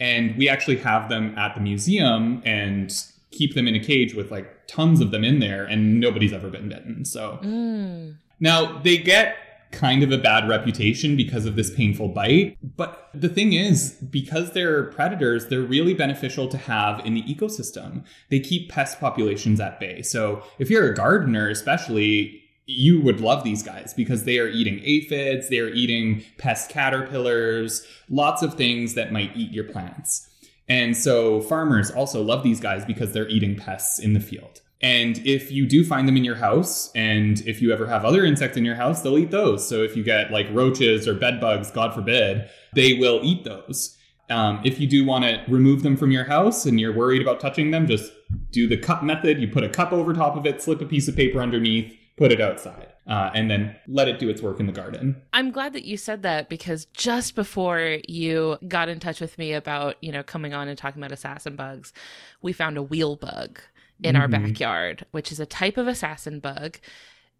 And 0.00 0.36
we 0.36 0.48
actually 0.48 0.78
have 0.78 1.08
them 1.08 1.36
at 1.38 1.54
the 1.54 1.60
museum 1.60 2.42
and 2.44 2.92
keep 3.30 3.54
them 3.54 3.68
in 3.68 3.74
a 3.74 3.80
cage 3.80 4.14
with 4.14 4.30
like 4.30 4.66
tons 4.66 5.00
of 5.00 5.10
them 5.10 5.24
in 5.24 5.40
there, 5.40 5.64
and 5.64 6.00
nobody's 6.00 6.32
ever 6.32 6.50
been 6.50 6.68
bitten. 6.68 7.04
So 7.04 7.38
mm. 7.42 8.16
now 8.40 8.78
they 8.80 8.98
get 8.98 9.36
kind 9.70 10.02
of 10.02 10.10
a 10.10 10.18
bad 10.18 10.48
reputation 10.48 11.16
because 11.16 11.44
of 11.44 11.56
this 11.56 11.74
painful 11.74 12.08
bite. 12.08 12.56
But 12.76 13.10
the 13.14 13.28
thing 13.28 13.52
is, 13.52 13.92
because 14.10 14.52
they're 14.52 14.84
predators, 14.84 15.46
they're 15.46 15.60
really 15.60 15.94
beneficial 15.94 16.48
to 16.48 16.56
have 16.56 17.04
in 17.04 17.14
the 17.14 17.22
ecosystem. 17.22 18.04
They 18.30 18.40
keep 18.40 18.70
pest 18.70 19.00
populations 19.00 19.60
at 19.60 19.78
bay. 19.78 20.02
So 20.02 20.42
if 20.58 20.70
you're 20.70 20.90
a 20.90 20.94
gardener, 20.94 21.48
especially, 21.50 22.42
you 22.66 23.00
would 23.00 23.20
love 23.20 23.44
these 23.44 23.62
guys 23.62 23.94
because 23.94 24.24
they 24.24 24.38
are 24.38 24.48
eating 24.48 24.80
aphids, 24.84 25.48
they 25.48 25.58
are 25.58 25.70
eating 25.70 26.22
pest 26.36 26.70
caterpillars, 26.70 27.86
lots 28.10 28.42
of 28.42 28.54
things 28.54 28.94
that 28.94 29.12
might 29.12 29.34
eat 29.36 29.50
your 29.52 29.64
plants. 29.64 30.28
And 30.68 30.96
so 30.96 31.40
farmers 31.40 31.90
also 31.90 32.22
love 32.22 32.42
these 32.42 32.60
guys 32.60 32.84
because 32.84 33.12
they're 33.12 33.28
eating 33.28 33.56
pests 33.56 33.98
in 33.98 34.12
the 34.12 34.20
field. 34.20 34.60
And 34.80 35.18
if 35.26 35.50
you 35.50 35.66
do 35.66 35.84
find 35.84 36.06
them 36.06 36.16
in 36.16 36.24
your 36.24 36.36
house, 36.36 36.92
and 36.94 37.40
if 37.46 37.60
you 37.60 37.72
ever 37.72 37.86
have 37.86 38.04
other 38.04 38.24
insects 38.24 38.56
in 38.56 38.64
your 38.64 38.76
house, 38.76 39.02
they'll 39.02 39.18
eat 39.18 39.30
those. 39.30 39.68
So 39.68 39.82
if 39.82 39.96
you 39.96 40.04
get 40.04 40.30
like 40.30 40.46
roaches 40.52 41.08
or 41.08 41.14
bed 41.14 41.40
bugs, 41.40 41.70
God 41.70 41.94
forbid, 41.94 42.48
they 42.74 42.94
will 42.94 43.20
eat 43.22 43.44
those. 43.44 43.96
Um, 44.30 44.60
if 44.64 44.78
you 44.78 44.86
do 44.86 45.04
want 45.04 45.24
to 45.24 45.42
remove 45.48 45.82
them 45.82 45.96
from 45.96 46.10
your 46.10 46.24
house 46.24 46.66
and 46.66 46.78
you're 46.78 46.94
worried 46.94 47.22
about 47.22 47.40
touching 47.40 47.70
them, 47.70 47.86
just 47.86 48.12
do 48.50 48.68
the 48.68 48.76
cup 48.76 49.02
method. 49.02 49.40
You 49.40 49.48
put 49.48 49.64
a 49.64 49.68
cup 49.68 49.92
over 49.92 50.12
top 50.12 50.36
of 50.36 50.46
it, 50.46 50.62
slip 50.62 50.80
a 50.80 50.86
piece 50.86 51.08
of 51.08 51.16
paper 51.16 51.40
underneath, 51.40 51.92
put 52.16 52.30
it 52.30 52.40
outside. 52.40 52.92
Uh, 53.06 53.30
and 53.32 53.50
then 53.50 53.74
let 53.86 54.06
it 54.06 54.18
do 54.18 54.28
its 54.28 54.42
work 54.42 54.60
in 54.60 54.66
the 54.66 54.72
garden. 54.72 55.16
I'm 55.32 55.50
glad 55.50 55.72
that 55.72 55.86
you 55.86 55.96
said 55.96 56.20
that 56.24 56.50
because 56.50 56.84
just 56.92 57.34
before 57.34 58.00
you 58.06 58.58
got 58.68 58.90
in 58.90 59.00
touch 59.00 59.18
with 59.18 59.38
me 59.38 59.54
about, 59.54 59.96
you 60.02 60.12
know, 60.12 60.22
coming 60.22 60.52
on 60.52 60.68
and 60.68 60.76
talking 60.76 61.00
about 61.00 61.10
assassin 61.10 61.56
bugs, 61.56 61.94
we 62.42 62.52
found 62.52 62.76
a 62.76 62.82
wheel 62.82 63.16
bug 63.16 63.60
in 64.02 64.14
mm-hmm. 64.14 64.22
our 64.22 64.28
backyard, 64.28 65.06
which 65.10 65.32
is 65.32 65.40
a 65.40 65.46
type 65.46 65.76
of 65.76 65.88
assassin 65.88 66.40
bug. 66.40 66.78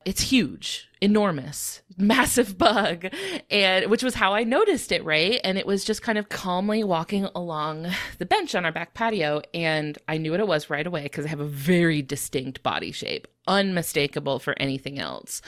It's 0.05 0.23
huge, 0.23 0.89
enormous, 1.01 1.83
massive 1.99 2.57
bug, 2.57 3.07
and 3.51 3.91
which 3.91 4.03
was 4.03 4.15
how 4.15 4.33
I 4.33 4.45
noticed 4.45 4.93
it, 4.93 5.05
right? 5.05 5.41
And 5.45 5.59
it 5.59 5.67
was 5.67 5.85
just 5.85 6.03
kind 6.03 6.19
of 6.19 6.29
calmly 6.29 6.85
walking 6.85 7.25
along 7.35 7.89
the 8.19 8.27
bench 8.27 8.55
on 8.55 8.65
our 8.65 8.73
back 8.73 8.95
patio, 8.95 9.43
and 9.53 9.99
I 10.09 10.19
knew 10.19 10.31
what 10.31 10.41
it 10.41 10.49
was 10.49 10.71
right 10.71 10.87
away 10.87 11.03
because 11.03 11.27
I 11.27 11.31
have 11.31 11.41
a 11.41 11.45
very 11.45 12.01
distinct 12.01 12.63
body 12.63 12.93
shape, 12.93 13.29
unmistakable 13.47 14.39
for 14.39 14.55
anything 14.59 14.99
else. 14.99 15.43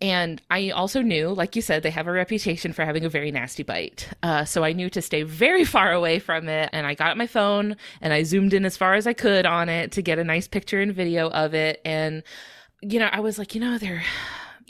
And 0.00 0.40
I 0.48 0.70
also 0.70 1.02
knew, 1.02 1.30
like 1.30 1.56
you 1.56 1.62
said, 1.62 1.82
they 1.82 1.90
have 1.90 2.06
a 2.06 2.12
reputation 2.12 2.72
for 2.72 2.84
having 2.84 3.04
a 3.04 3.08
very 3.08 3.32
nasty 3.32 3.64
bite. 3.64 4.08
Uh, 4.22 4.44
so 4.44 4.62
I 4.62 4.72
knew 4.72 4.88
to 4.90 5.02
stay 5.02 5.22
very 5.22 5.64
far 5.64 5.92
away 5.92 6.18
from 6.20 6.48
it. 6.48 6.70
And 6.72 6.86
I 6.86 6.94
got 6.94 7.16
my 7.16 7.26
phone 7.26 7.76
and 8.00 8.12
I 8.12 8.22
zoomed 8.22 8.54
in 8.54 8.64
as 8.64 8.76
far 8.76 8.94
as 8.94 9.06
I 9.06 9.12
could 9.12 9.44
on 9.44 9.68
it 9.68 9.92
to 9.92 10.02
get 10.02 10.18
a 10.18 10.24
nice 10.24 10.46
picture 10.46 10.80
and 10.80 10.94
video 10.94 11.30
of 11.30 11.52
it. 11.54 11.80
And, 11.84 12.22
you 12.80 13.00
know, 13.00 13.08
I 13.10 13.20
was 13.20 13.38
like, 13.38 13.54
you 13.54 13.60
know, 13.60 13.78
they're. 13.78 14.02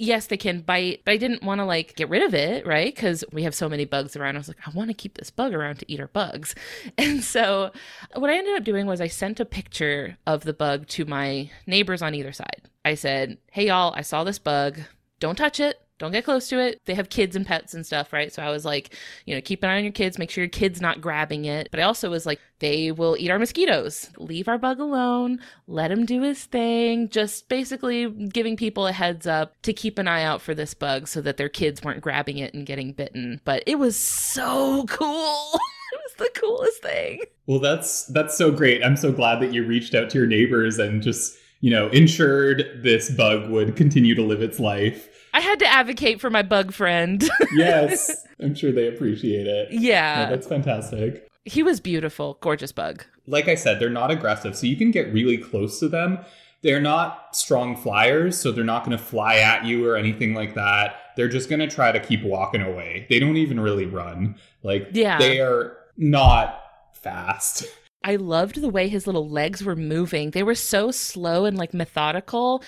Yes, 0.01 0.29
they 0.29 0.37
can 0.37 0.61
bite, 0.61 1.03
but 1.05 1.11
I 1.11 1.17
didn't 1.17 1.43
want 1.43 1.61
to 1.61 1.65
like 1.65 1.97
get 1.97 2.09
rid 2.09 2.23
of 2.23 2.33
it, 2.33 2.65
right? 2.65 2.95
Because 2.95 3.25
we 3.33 3.43
have 3.43 3.53
so 3.53 3.69
many 3.69 3.85
bugs 3.85 4.15
around. 4.15 4.37
I 4.37 4.39
was 4.39 4.47
like, 4.47 4.65
I 4.65 4.71
want 4.71 4.91
to 4.91 4.95
keep 4.95 5.19
this 5.19 5.33
bug 5.33 5.53
around 5.53 5.81
to 5.81 5.93
eat 5.93 5.99
our 5.99 6.07
bugs. 6.07 6.55
And 6.97 7.25
so, 7.25 7.73
what 8.15 8.31
I 8.31 8.39
ended 8.39 8.57
up 8.57 8.63
doing 8.63 8.87
was 8.87 9.01
I 9.01 9.09
sent 9.09 9.41
a 9.41 9.45
picture 9.45 10.17
of 10.25 10.45
the 10.45 10.53
bug 10.53 10.87
to 10.91 11.05
my 11.05 11.51
neighbors 11.67 12.01
on 12.01 12.15
either 12.15 12.31
side. 12.31 12.69
I 12.85 12.95
said, 12.95 13.39
Hey, 13.51 13.67
y'all, 13.67 13.93
I 13.93 14.03
saw 14.03 14.23
this 14.23 14.39
bug 14.39 14.79
don't 15.21 15.37
touch 15.37 15.61
it. 15.61 15.81
Don't 15.99 16.13
get 16.13 16.25
close 16.25 16.49
to 16.49 16.61
it. 16.61 16.81
They 16.85 16.95
have 16.95 17.11
kids 17.11 17.35
and 17.35 17.45
pets 17.45 17.75
and 17.75 17.85
stuff, 17.85 18.13
right? 18.13 18.33
So 18.33 18.41
I 18.41 18.51
was 18.51 18.65
like, 18.65 18.95
you 19.27 19.35
know, 19.35 19.41
keep 19.41 19.65
an 19.65 19.71
eye 19.71 19.79
on 19.79 19.83
your 19.83 19.93
kids, 19.93 20.17
make 20.17 20.31
sure 20.31 20.45
your 20.45 20.49
kid's 20.49 20.81
not 20.81 21.01
grabbing 21.01 21.45
it. 21.45 21.69
But 21.73 21.81
I 21.81 21.83
also 21.83 22.09
was 22.09 22.25
like, 22.25 22.41
they 22.61 22.93
will 22.93 23.17
eat 23.19 23.31
our 23.31 23.39
mosquitoes. 23.39 24.09
Leave 24.17 24.47
our 24.47 24.59
bug 24.59 24.79
alone. 24.79 25.41
Let 25.67 25.91
him 25.91 26.07
do 26.07 26.23
his 26.23 26.45
thing. 26.45 27.09
Just 27.09 27.49
basically 27.49 28.09
giving 28.09 28.57
people 28.57 28.87
a 28.87 28.93
heads 28.93 29.27
up 29.27 29.61
to 29.63 29.73
keep 29.73 29.99
an 29.99 30.07
eye 30.07 30.23
out 30.23 30.41
for 30.41 30.55
this 30.55 30.73
bug 30.73 31.09
so 31.09 31.21
that 31.21 31.37
their 31.37 31.49
kids 31.49 31.83
weren't 31.83 32.01
grabbing 32.01 32.39
it 32.39 32.55
and 32.55 32.65
getting 32.65 32.93
bitten. 32.93 33.41
But 33.45 33.65
it 33.67 33.81
was 33.81 33.97
so 33.97 34.85
cool. 34.89 35.51
it 35.93 36.01
was 36.05 36.15
the 36.19 36.31
coolest 36.41 36.81
thing. 36.81 37.23
Well, 37.47 37.59
that's 37.59 38.07
that's 38.07 38.37
so 38.37 38.53
great. 38.53 38.85
I'm 38.85 38.97
so 38.97 39.11
glad 39.11 39.41
that 39.41 39.53
you 39.53 39.65
reached 39.67 39.97
out 39.97 40.11
to 40.11 40.19
your 40.19 40.29
neighbors 40.29 40.79
and 40.79 41.03
just 41.03 41.37
you 41.61 41.71
know, 41.71 41.89
insured, 41.89 42.81
this 42.83 43.11
bug 43.11 43.51
would 43.51 43.77
continue 43.77 44.15
to 44.15 44.23
live 44.23 44.43
its 44.43 44.61
life. 44.61 45.09
I 45.35 45.41
had 45.41 45.59
to 45.61 45.67
advocate 45.67 46.21
for 46.21 46.31
my 46.31 46.43
bug 46.43 46.73
friend. 46.73 47.29
yes, 47.55 48.27
I'm 48.41 48.55
sure 48.55 48.73
they 48.73 48.89
appreciate 48.89 49.47
it. 49.47 49.69
Yeah. 49.73 50.25
No, 50.25 50.31
that's 50.31 50.47
fantastic. 50.47 51.29
He 51.45 51.63
was 51.63 51.81
beautiful, 51.81 52.39
gorgeous 52.41 52.73
bug. 52.73 53.05
Like 53.27 53.49
I 53.49 53.55
said, 53.55 53.79
they're 53.79 53.91
not 53.91 54.11
aggressive, 54.11 54.57
so 54.57 54.67
you 54.67 54.77
can 54.77 54.91
get 54.91 55.13
really 55.13 55.39
close 55.39 55.81
to 55.81 55.89
them. 55.89 56.19
They're 56.63 56.81
not 56.81 57.37
strong 57.37 57.77
flyers, 57.77 58.37
so 58.37 58.51
they're 58.51 58.65
not 58.65 58.85
going 58.85 58.97
to 58.97 59.03
fly 59.03 59.37
at 59.37 59.65
you 59.65 59.87
or 59.87 59.97
anything 59.97 60.35
like 60.35 60.55
that. 60.55 60.97
They're 61.17 61.29
just 61.29 61.49
going 61.49 61.61
to 61.61 61.69
try 61.69 61.93
to 61.93 62.01
keep 62.01 62.25
walking 62.25 62.63
away. 62.63 63.07
They 63.09 63.21
don't 63.21 63.37
even 63.37 63.61
really 63.61 63.87
run. 63.87 64.37
Like, 64.63 64.89
yeah. 64.93 65.19
they 65.19 65.41
are 65.41 65.77
not 65.97 66.61
fast. 66.95 67.67
I 68.03 68.17
loved 68.17 68.61
the 68.61 68.69
way 68.69 68.89
his 68.89 69.07
little 69.07 69.29
legs 69.29 69.65
were 69.65 69.77
moving. 69.77 70.31
They 70.31 70.43
were 70.43 70.55
so 70.55 70.91
slow 70.91 71.45
and 71.45 71.57
like 71.57 71.75
methodical. 71.75 72.63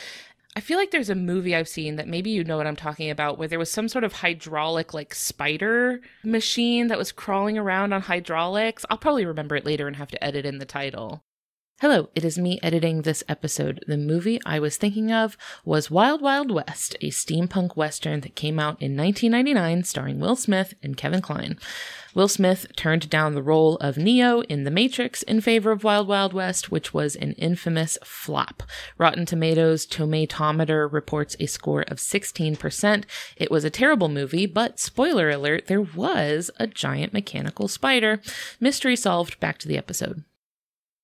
I 0.56 0.60
feel 0.60 0.78
like 0.78 0.90
there's 0.90 1.10
a 1.10 1.14
movie 1.14 1.54
I've 1.54 1.68
seen 1.68 1.96
that 1.96 2.08
maybe 2.08 2.30
you 2.30 2.42
know 2.42 2.56
what 2.56 2.66
I'm 2.66 2.76
talking 2.76 3.08
about 3.08 3.38
where 3.38 3.46
there 3.46 3.58
was 3.58 3.70
some 3.70 3.88
sort 3.88 4.02
of 4.02 4.14
hydraulic 4.14 4.92
like 4.92 5.14
spider 5.14 6.00
machine 6.24 6.88
that 6.88 6.98
was 6.98 7.12
crawling 7.12 7.56
around 7.56 7.92
on 7.92 8.02
hydraulics. 8.02 8.84
I'll 8.90 8.98
probably 8.98 9.24
remember 9.24 9.54
it 9.54 9.64
later 9.64 9.86
and 9.86 9.96
have 9.96 10.10
to 10.10 10.22
edit 10.22 10.44
in 10.44 10.58
the 10.58 10.64
title. 10.64 11.22
Hello, 11.80 12.10
it 12.14 12.26
is 12.26 12.36
me 12.36 12.58
editing 12.62 13.02
this 13.02 13.24
episode. 13.26 13.82
The 13.86 13.96
movie 13.96 14.38
I 14.44 14.58
was 14.58 14.76
thinking 14.76 15.10
of 15.10 15.38
was 15.64 15.90
Wild 15.90 16.20
Wild 16.20 16.50
West, 16.50 16.94
a 17.00 17.08
steampunk 17.08 17.74
western 17.74 18.20
that 18.20 18.34
came 18.34 18.58
out 18.58 18.82
in 18.82 18.96
1999 18.98 19.84
starring 19.84 20.20
Will 20.20 20.36
Smith 20.36 20.74
and 20.82 20.94
Kevin 20.96 21.22
Kline. 21.22 21.58
Will 22.14 22.28
Smith 22.28 22.66
turned 22.76 23.08
down 23.08 23.34
the 23.34 23.42
role 23.42 23.76
of 23.76 23.96
Neo 23.96 24.40
in 24.42 24.64
The 24.64 24.70
Matrix 24.70 25.22
in 25.22 25.40
favor 25.40 25.70
of 25.70 25.84
Wild 25.84 26.08
Wild 26.08 26.32
West, 26.32 26.70
which 26.70 26.92
was 26.92 27.14
an 27.16 27.32
infamous 27.32 27.98
flop. 28.02 28.64
Rotten 28.98 29.26
Tomatoes 29.26 29.86
Tomatometer 29.86 30.92
reports 30.92 31.36
a 31.38 31.46
score 31.46 31.82
of 31.82 31.98
16%. 31.98 33.04
It 33.36 33.50
was 33.50 33.64
a 33.64 33.70
terrible 33.70 34.08
movie, 34.08 34.46
but 34.46 34.80
spoiler 34.80 35.30
alert, 35.30 35.68
there 35.68 35.82
was 35.82 36.50
a 36.58 36.66
giant 36.66 37.12
mechanical 37.12 37.68
spider. 37.68 38.20
Mystery 38.58 38.96
solved. 38.96 39.38
Back 39.40 39.58
to 39.58 39.68
the 39.68 39.78
episode 39.78 40.24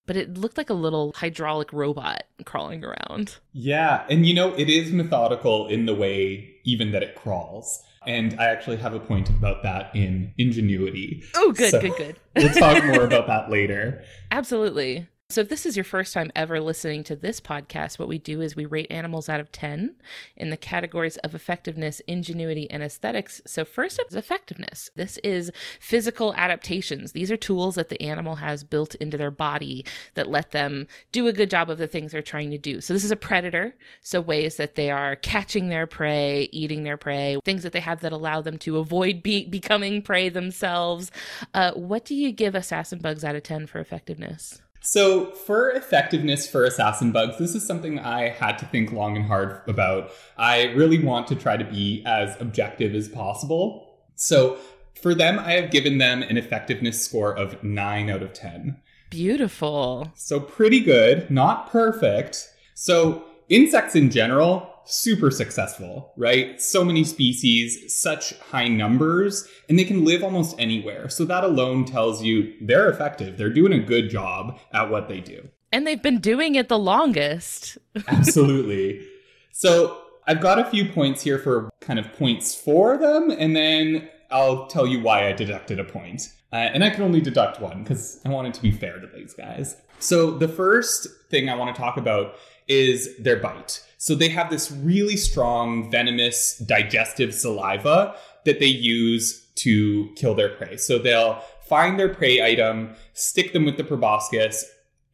but 0.07 0.17
it 0.17 0.39
looked 0.39 0.57
like 0.57 0.71
a 0.71 0.75
little 0.75 1.13
hydraulic 1.17 1.73
robot 1.73 2.25
crawling 2.45 2.85
around. 2.85 3.37
Yeah, 3.53 4.07
and 4.09 4.25
you 4.25 4.35
know, 4.35 4.55
it 4.55 4.69
is 4.69 4.93
methodical 4.93 5.67
in 5.67 5.87
the 5.87 5.95
way 5.95 6.55
even 6.65 6.93
that 6.93 7.03
it 7.03 7.17
crawls. 7.17 7.83
And 8.07 8.39
I 8.41 8.47
actually 8.47 8.77
have 8.77 8.95
a 8.95 9.01
point 9.01 9.29
about 9.31 9.63
that 9.65 9.95
in 9.95 10.33
ingenuity. 10.39 11.25
Oh, 11.35 11.53
good, 11.53 11.71
so 11.71 11.81
good, 11.81 11.97
good. 11.97 12.17
we'll 12.37 12.53
talk 12.53 12.85
more 12.85 13.05
about 13.05 13.27
that 13.27 13.51
later. 13.51 14.05
Absolutely. 14.31 15.09
So, 15.29 15.41
if 15.41 15.49
this 15.49 15.67
is 15.67 15.77
your 15.77 15.83
first 15.83 16.15
time 16.15 16.31
ever 16.37 16.61
listening 16.61 17.03
to 17.05 17.17
this 17.17 17.41
podcast, 17.41 17.99
what 17.99 18.07
we 18.07 18.17
do 18.17 18.41
is 18.41 18.55
we 18.55 18.65
rate 18.65 18.87
animals 18.91 19.29
out 19.29 19.41
of 19.41 19.51
10 19.51 19.97
in 20.37 20.51
the 20.51 20.57
categories 20.57 21.17
of 21.17 21.35
effectiveness, 21.35 21.99
ingenuity, 22.07 22.71
and 22.71 22.81
aesthetics. 22.81 23.43
So, 23.45 23.65
first 23.65 23.99
up 23.99 24.07
is 24.09 24.15
effectiveness. 24.15 24.89
This 24.95 25.19
is 25.25 25.51
physical 25.81 26.33
adaptations. 26.37 27.11
These 27.11 27.33
are 27.33 27.37
tools 27.37 27.75
that 27.75 27.89
the 27.89 28.01
animal 28.01 28.37
has 28.37 28.63
built 28.63 28.95
into 28.95 29.17
their 29.17 29.33
body 29.33 29.85
that 30.15 30.31
let 30.31 30.53
them 30.53 30.87
do 31.11 31.27
a 31.27 31.33
good 31.33 31.51
job 31.51 31.71
of 31.71 31.79
the 31.79 31.89
things 31.89 32.13
they're 32.13 32.23
trying 32.23 32.53
to 32.53 32.59
do. 32.59 32.81
So, 32.81 32.95
this 32.95 33.03
is 33.03 33.11
a 33.11 33.17
predator. 33.17 33.75
So, 34.03 34.21
ways 34.21 34.59
that 34.59 34.77
they 34.77 34.93
are 34.93 35.17
catching 35.17 35.71
their 35.71 35.89
prey, 35.89 36.49
eating 36.53 36.85
their 36.85 36.97
prey, 36.97 37.39
things 37.45 37.65
that 37.65 37.73
they 37.73 37.81
have 37.81 38.01
that 38.03 38.13
allow 38.13 38.43
them 38.43 38.59
to 38.59 38.79
avoid 38.79 39.25
be- 39.25 39.47
becoming 39.47 40.03
prey 40.03 40.29
themselves. 40.29 41.11
Uh, 41.53 41.73
what 41.73 42.05
do 42.05 42.15
you 42.15 42.31
give 42.31 42.55
assassin 42.55 43.01
bugs 43.01 43.25
out 43.25 43.35
of 43.35 43.43
10 43.43 43.67
for 43.67 43.81
effectiveness? 43.81 44.63
So, 44.81 45.33
for 45.33 45.71
effectiveness 45.71 46.49
for 46.49 46.65
assassin 46.65 47.11
bugs, 47.11 47.39
this 47.39 47.55
is 47.55 47.67
something 47.67 47.99
I 47.99 48.29
had 48.29 48.59
to 48.59 48.67
think 48.67 48.93
long 48.93 49.17
and 49.17 49.27
hard 49.27 49.61
about. 49.67 50.13
I 50.37 50.67
really 50.75 51.03
want 51.03 51.27
to 51.29 51.35
try 51.35 51.57
to 51.57 51.65
be 51.65 52.05
as 52.07 52.41
objective 52.41 52.95
as 52.95 53.09
possible. 53.09 53.95
So, 54.15 54.59
for 55.01 55.15
them, 55.15 55.39
I 55.39 55.53
have 55.53 55.71
given 55.71 55.99
them 55.99 56.23
an 56.23 56.37
effectiveness 56.37 57.05
score 57.05 57.37
of 57.37 57.63
9 57.63 58.11
out 58.11 58.23
of 58.23 58.33
10. 58.33 58.81
Beautiful. 59.11 60.13
So, 60.15 60.41
pretty 60.41 60.81
good, 60.81 61.31
not 61.31 61.71
perfect. 61.71 62.49
So, 62.75 63.25
insects 63.49 63.97
in 63.97 64.11
general, 64.11 64.73
super 64.87 65.31
successful, 65.31 66.13
right? 66.17 66.61
So 66.61 66.85
many 66.85 67.05
species, 67.05 67.95
such 67.95 68.39
high 68.39 68.69
numbers, 68.69 69.49
and 69.69 69.79
they 69.79 69.85
can 69.85 70.05
live 70.05 70.23
almost 70.23 70.55
anywhere. 70.59 71.09
So 71.09 71.25
that 71.27 71.45
alone 71.45 71.85
tells 71.85 72.23
you 72.23 72.55
they're 72.61 72.89
effective. 72.89 73.37
They're 73.37 73.53
doing 73.53 73.73
a 73.73 73.81
good 73.81 74.11
job 74.11 74.59
at 74.73 74.91
what 74.91 75.09
they 75.09 75.21
do. 75.21 75.49
And 75.73 75.87
they've 75.87 76.03
been 76.03 76.21
doing 76.21 76.55
it 76.55 76.69
the 76.69 76.79
longest. 76.79 77.79
Absolutely. 78.09 79.07
So 79.53 80.01
I've 80.27 80.41
got 80.41 80.59
a 80.59 80.65
few 80.65 80.87
points 80.87 81.23
here 81.23 81.39
for 81.39 81.71
kind 81.81 81.99
of 81.99 82.13
points 82.15 82.55
for 82.55 82.97
them, 82.97 83.31
and 83.31 83.55
then 83.55 84.09
I'll 84.31 84.67
tell 84.67 84.87
you 84.87 85.01
why 85.01 85.29
I 85.29 85.33
deducted 85.33 85.79
a 85.79 85.85
point. 85.85 86.33
Uh, 86.53 86.57
and 86.57 86.85
I 86.85 86.91
can 86.91 87.03
only 87.03 87.21
deduct 87.21 87.61
one 87.61 87.83
because 87.83 88.21
I 88.25 88.29
want 88.29 88.49
it 88.49 88.55
to 88.55 88.63
be 88.63 88.71
fair 88.71 88.99
to 89.01 89.07
these 89.09 89.35
guys. 89.35 89.77
So 89.99 90.31
the 90.31 90.49
first 90.49 91.09
thing 91.31 91.49
I 91.49 91.57
want 91.57 91.75
to 91.75 91.81
talk 91.81 91.97
about 91.97 92.35
is 92.69 93.17
their 93.19 93.37
bite. 93.37 93.83
So 93.99 94.15
they 94.15 94.29
have 94.29 94.51
this 94.51 94.71
really 94.71 95.17
strong, 95.17 95.91
venomous, 95.91 96.59
digestive 96.59 97.35
saliva 97.35 98.17
that 98.45 98.61
they 98.61 98.67
use 98.67 99.47
to 99.57 100.11
kill 100.17 100.35
their 100.35 100.51
prey. 100.51 100.77
So 100.77 100.99
they'll 100.99 101.43
find 101.67 101.99
their 101.99 102.15
prey 102.15 102.43
item, 102.43 102.95
stick 103.15 103.53
them 103.53 103.65
with 103.65 103.77
the 103.77 103.85
proboscis, 103.85 104.65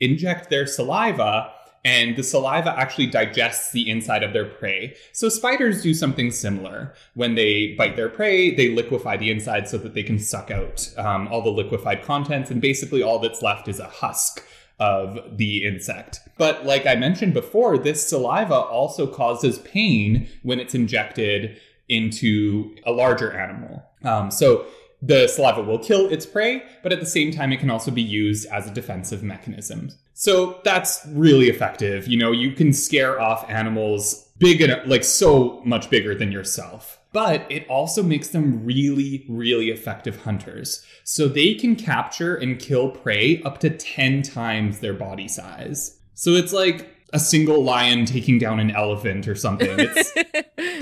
inject 0.00 0.50
their 0.50 0.66
saliva, 0.66 1.52
and 1.84 2.16
the 2.16 2.22
saliva 2.22 2.78
actually 2.78 3.06
digests 3.06 3.72
the 3.72 3.88
inside 3.90 4.22
of 4.22 4.32
their 4.32 4.44
prey. 4.44 4.94
So 5.12 5.28
spiders 5.28 5.82
do 5.82 5.94
something 5.94 6.30
similar. 6.30 6.94
When 7.14 7.34
they 7.34 7.74
bite 7.76 7.96
their 7.96 8.08
prey, 8.08 8.54
they 8.54 8.68
liquefy 8.68 9.16
the 9.16 9.30
inside 9.30 9.68
so 9.68 9.78
that 9.78 9.94
they 9.94 10.04
can 10.04 10.18
suck 10.18 10.50
out 10.50 10.92
um, 10.96 11.26
all 11.28 11.42
the 11.42 11.50
liquefied 11.50 12.02
contents, 12.02 12.50
and 12.50 12.60
basically 12.60 13.02
all 13.02 13.18
that's 13.18 13.42
left 13.42 13.66
is 13.68 13.80
a 13.80 13.88
husk 13.88 14.44
of 14.78 15.36
the 15.36 15.64
insect. 15.64 16.20
But 16.38 16.64
like 16.64 16.86
I 16.86 16.94
mentioned 16.94 17.34
before, 17.34 17.78
this 17.78 18.06
saliva 18.06 18.54
also 18.54 19.06
causes 19.06 19.58
pain 19.60 20.28
when 20.42 20.60
it's 20.60 20.74
injected 20.74 21.60
into 21.88 22.74
a 22.84 22.92
larger 22.92 23.32
animal. 23.32 23.84
Um, 24.04 24.30
so 24.30 24.66
the 25.02 25.26
saliva 25.28 25.62
will 25.62 25.78
kill 25.78 26.08
its 26.08 26.24
prey, 26.24 26.62
but 26.82 26.92
at 26.92 27.00
the 27.00 27.06
same 27.06 27.32
time, 27.32 27.52
it 27.52 27.58
can 27.58 27.70
also 27.70 27.90
be 27.90 28.02
used 28.02 28.46
as 28.46 28.68
a 28.68 28.70
defensive 28.70 29.22
mechanism. 29.22 29.90
So 30.14 30.60
that's 30.64 31.04
really 31.08 31.48
effective. 31.48 32.06
You 32.06 32.18
know, 32.18 32.30
you 32.30 32.52
can 32.52 32.72
scare 32.72 33.20
off 33.20 33.48
animals 33.50 34.28
big 34.42 34.60
and 34.60 34.90
like 34.90 35.04
so 35.04 35.62
much 35.64 35.88
bigger 35.88 36.14
than 36.14 36.30
yourself 36.30 36.98
but 37.12 37.46
it 37.50 37.68
also 37.68 38.02
makes 38.02 38.28
them 38.28 38.64
really, 38.64 39.24
really 39.28 39.70
effective 39.70 40.22
hunters. 40.22 40.84
So 41.04 41.28
they 41.28 41.54
can 41.54 41.76
capture 41.76 42.34
and 42.34 42.58
kill 42.58 42.90
prey 42.90 43.42
up 43.42 43.60
to 43.60 43.70
10 43.70 44.22
times 44.22 44.80
their 44.80 44.94
body 44.94 45.28
size. 45.28 45.98
So 46.14 46.30
it's 46.30 46.52
like 46.52 46.88
a 47.12 47.18
single 47.18 47.62
lion 47.62 48.06
taking 48.06 48.38
down 48.38 48.58
an 48.58 48.70
elephant 48.70 49.28
or 49.28 49.34
something. 49.34 49.68
It's 49.78 50.12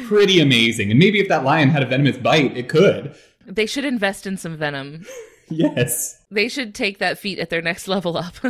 pretty 0.06 0.38
amazing. 0.40 0.90
And 0.90 0.98
maybe 0.98 1.18
if 1.18 1.28
that 1.28 1.44
lion 1.44 1.70
had 1.70 1.82
a 1.82 1.86
venomous 1.86 2.18
bite, 2.18 2.56
it 2.56 2.68
could. 2.68 3.16
They 3.44 3.66
should 3.66 3.84
invest 3.84 4.26
in 4.26 4.36
some 4.36 4.56
venom. 4.56 5.04
yes. 5.48 6.22
They 6.30 6.48
should 6.48 6.76
take 6.76 6.98
that 6.98 7.18
feat 7.18 7.40
at 7.40 7.50
their 7.50 7.62
next 7.62 7.88
level 7.88 8.16
up. 8.16 8.34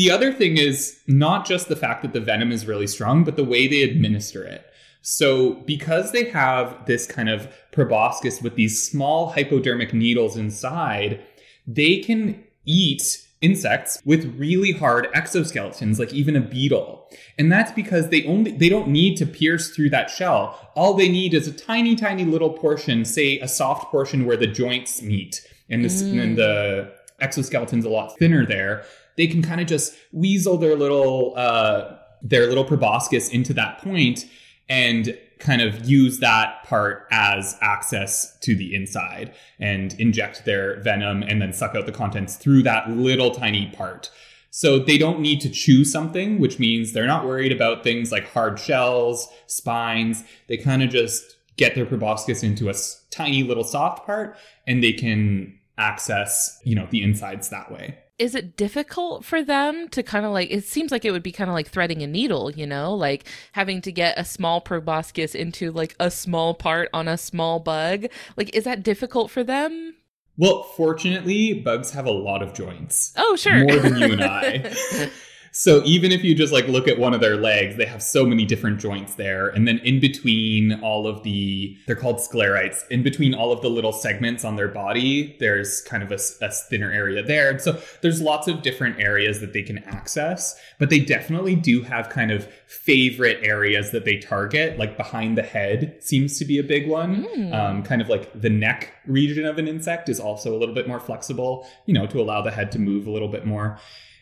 the 0.00 0.10
other 0.10 0.32
thing 0.32 0.56
is 0.56 0.98
not 1.06 1.44
just 1.44 1.68
the 1.68 1.76
fact 1.76 2.00
that 2.00 2.14
the 2.14 2.20
venom 2.20 2.50
is 2.50 2.66
really 2.66 2.86
strong, 2.86 3.22
but 3.22 3.36
the 3.36 3.44
way 3.44 3.68
they 3.68 3.82
administer 3.82 4.42
it. 4.42 4.64
So, 5.02 5.56
because 5.66 6.12
they 6.12 6.24
have 6.30 6.86
this 6.86 7.06
kind 7.06 7.28
of 7.28 7.52
proboscis 7.70 8.40
with 8.40 8.54
these 8.54 8.82
small 8.82 9.28
hypodermic 9.28 9.92
needles 9.92 10.38
inside, 10.38 11.22
they 11.66 11.98
can 11.98 12.42
eat 12.64 13.26
insects 13.42 14.00
with 14.06 14.34
really 14.38 14.72
hard 14.72 15.06
exoskeletons 15.12 15.98
like 15.98 16.14
even 16.14 16.36
a 16.36 16.40
beetle 16.40 17.08
and 17.38 17.50
that's 17.50 17.72
because 17.72 18.10
they 18.10 18.22
only 18.26 18.50
they 18.52 18.68
don't 18.68 18.88
need 18.88 19.16
to 19.16 19.24
pierce 19.24 19.70
through 19.70 19.88
that 19.88 20.10
shell 20.10 20.70
all 20.76 20.92
they 20.92 21.08
need 21.08 21.32
is 21.32 21.48
a 21.48 21.52
tiny 21.52 21.96
tiny 21.96 22.26
little 22.26 22.50
portion 22.50 23.02
say 23.02 23.38
a 23.40 23.48
soft 23.48 23.90
portion 23.90 24.26
where 24.26 24.36
the 24.36 24.46
joints 24.46 25.00
meet 25.00 25.40
and, 25.70 25.82
this, 25.82 26.02
mm. 26.02 26.22
and 26.22 26.36
the 26.36 26.92
exoskeleton's 27.22 27.86
a 27.86 27.88
lot 27.88 28.14
thinner 28.18 28.44
there 28.44 28.84
they 29.16 29.26
can 29.26 29.42
kind 29.42 29.60
of 29.60 29.66
just 29.66 29.94
weasel 30.12 30.56
their 30.56 30.76
little 30.76 31.34
uh, 31.36 31.96
their 32.22 32.46
little 32.46 32.64
proboscis 32.64 33.28
into 33.28 33.52
that 33.54 33.78
point 33.78 34.26
and 34.68 35.18
kind 35.38 35.62
of 35.62 35.88
use 35.88 36.18
that 36.20 36.62
part 36.64 37.06
as 37.10 37.56
access 37.60 38.38
to 38.40 38.54
the 38.54 38.74
inside 38.74 39.34
and 39.58 39.98
inject 39.98 40.44
their 40.44 40.80
venom 40.80 41.22
and 41.22 41.40
then 41.40 41.52
suck 41.52 41.74
out 41.74 41.86
the 41.86 41.92
contents 41.92 42.36
through 42.36 42.62
that 42.62 42.88
little 42.90 43.30
tiny 43.30 43.66
part. 43.70 44.10
So 44.50 44.78
they 44.78 44.98
don't 44.98 45.20
need 45.20 45.40
to 45.42 45.50
chew 45.50 45.84
something, 45.84 46.38
which 46.38 46.58
means 46.58 46.92
they're 46.92 47.06
not 47.06 47.24
worried 47.24 47.52
about 47.52 47.82
things 47.82 48.12
like 48.12 48.28
hard 48.28 48.58
shells, 48.58 49.28
spines. 49.46 50.24
They 50.48 50.56
kind 50.56 50.82
of 50.82 50.90
just 50.90 51.36
get 51.56 51.74
their 51.74 51.86
proboscis 51.86 52.42
into 52.42 52.68
a 52.68 52.74
tiny 53.10 53.42
little 53.42 53.64
soft 53.64 54.04
part 54.06 54.36
and 54.66 54.82
they 54.82 54.92
can 54.92 55.58
access, 55.78 56.60
you 56.64 56.74
know, 56.74 56.86
the 56.90 57.02
insides 57.02 57.48
that 57.48 57.72
way 57.72 57.96
is 58.20 58.34
it 58.34 58.54
difficult 58.54 59.24
for 59.24 59.42
them 59.42 59.88
to 59.88 60.02
kind 60.02 60.26
of 60.26 60.32
like 60.32 60.50
it 60.50 60.64
seems 60.64 60.92
like 60.92 61.06
it 61.06 61.10
would 61.10 61.22
be 61.22 61.32
kind 61.32 61.48
of 61.48 61.54
like 61.54 61.68
threading 61.68 62.02
a 62.02 62.06
needle 62.06 62.50
you 62.50 62.66
know? 62.66 62.94
Like 62.94 63.24
having 63.52 63.80
to 63.82 63.90
get 63.90 64.18
a 64.18 64.24
small 64.24 64.60
proboscis 64.60 65.34
into 65.34 65.72
like 65.72 65.96
a 65.98 66.10
small 66.10 66.54
part 66.54 66.90
on 66.92 67.08
a 67.08 67.16
small 67.16 67.58
bug. 67.60 68.06
Like 68.36 68.54
is 68.54 68.64
that 68.64 68.82
difficult 68.82 69.30
for 69.30 69.42
them? 69.42 69.94
Well 70.36 70.62
fortunately 70.62 71.54
bugs 71.54 71.92
have 71.92 72.06
a 72.06 72.12
lot 72.12 72.42
of 72.42 72.52
joints. 72.52 73.14
Oh 73.16 73.36
sure. 73.36 73.64
More 73.64 73.76
than 73.76 73.96
you 73.96 74.12
and 74.12 74.22
i 74.24 75.10
So 75.52 75.82
even 75.84 76.12
if 76.12 76.22
you 76.22 76.34
just 76.34 76.52
like 76.52 76.68
look 76.68 76.86
at 76.86 76.98
one 76.98 77.12
of 77.12 77.20
their 77.20 77.36
legs, 77.36 77.76
they 77.76 77.86
have 77.86 78.02
so 78.02 78.24
many 78.24 78.44
different 78.44 78.78
joints 78.78 79.14
there. 79.16 79.48
And 79.48 79.66
then 79.66 79.78
in 79.78 79.98
between 79.98 80.80
all 80.82 81.06
of 81.06 81.22
the, 81.22 81.76
they're 81.86 81.96
called 81.96 82.18
sclerites, 82.18 82.86
in 82.90 83.02
between 83.02 83.34
all 83.34 83.52
of 83.52 83.60
the 83.60 83.68
little 83.68 83.92
segments 83.92 84.44
on 84.44 84.56
their 84.56 84.68
body, 84.68 85.36
there's 85.40 85.80
kind 85.82 86.02
of 86.02 86.12
a, 86.12 86.18
a 86.44 86.50
thinner 86.50 86.90
area 86.92 87.22
there. 87.22 87.50
And 87.50 87.60
so 87.60 87.80
there's 88.00 88.20
lots 88.20 88.46
of 88.48 88.62
different 88.62 89.00
areas 89.00 89.40
that 89.40 89.52
they 89.52 89.62
can 89.62 89.78
access, 89.78 90.58
but 90.78 90.88
they 90.88 91.00
definitely 91.00 91.56
do 91.56 91.82
have 91.82 92.08
kind 92.08 92.30
of 92.30 92.46
favorite 92.66 93.40
areas 93.42 93.90
that 93.90 94.04
they 94.04 94.18
target. 94.18 94.78
Like 94.78 94.96
behind 94.96 95.36
the 95.36 95.42
head 95.42 95.96
seems 96.00 96.38
to 96.38 96.44
be 96.44 96.58
a 96.58 96.64
big 96.64 96.88
one. 96.88 97.26
Mm. 97.36 97.54
Um, 97.54 97.82
kind 97.82 98.00
of 98.00 98.08
like 98.08 98.40
the 98.40 98.50
neck 98.50 98.94
region 99.06 99.44
of 99.44 99.58
an 99.58 99.66
insect 99.66 100.08
is 100.08 100.20
also 100.20 100.56
a 100.56 100.58
little 100.58 100.74
bit 100.74 100.86
more 100.86 101.00
flexible, 101.00 101.66
you 101.86 101.94
know, 101.94 102.06
to 102.06 102.20
allow 102.20 102.40
the 102.40 102.50
head 102.52 102.70
to 102.72 102.78
move 102.78 103.06
a 103.06 103.10
little 103.10 103.28
bit 103.28 103.44
more. 103.44 103.78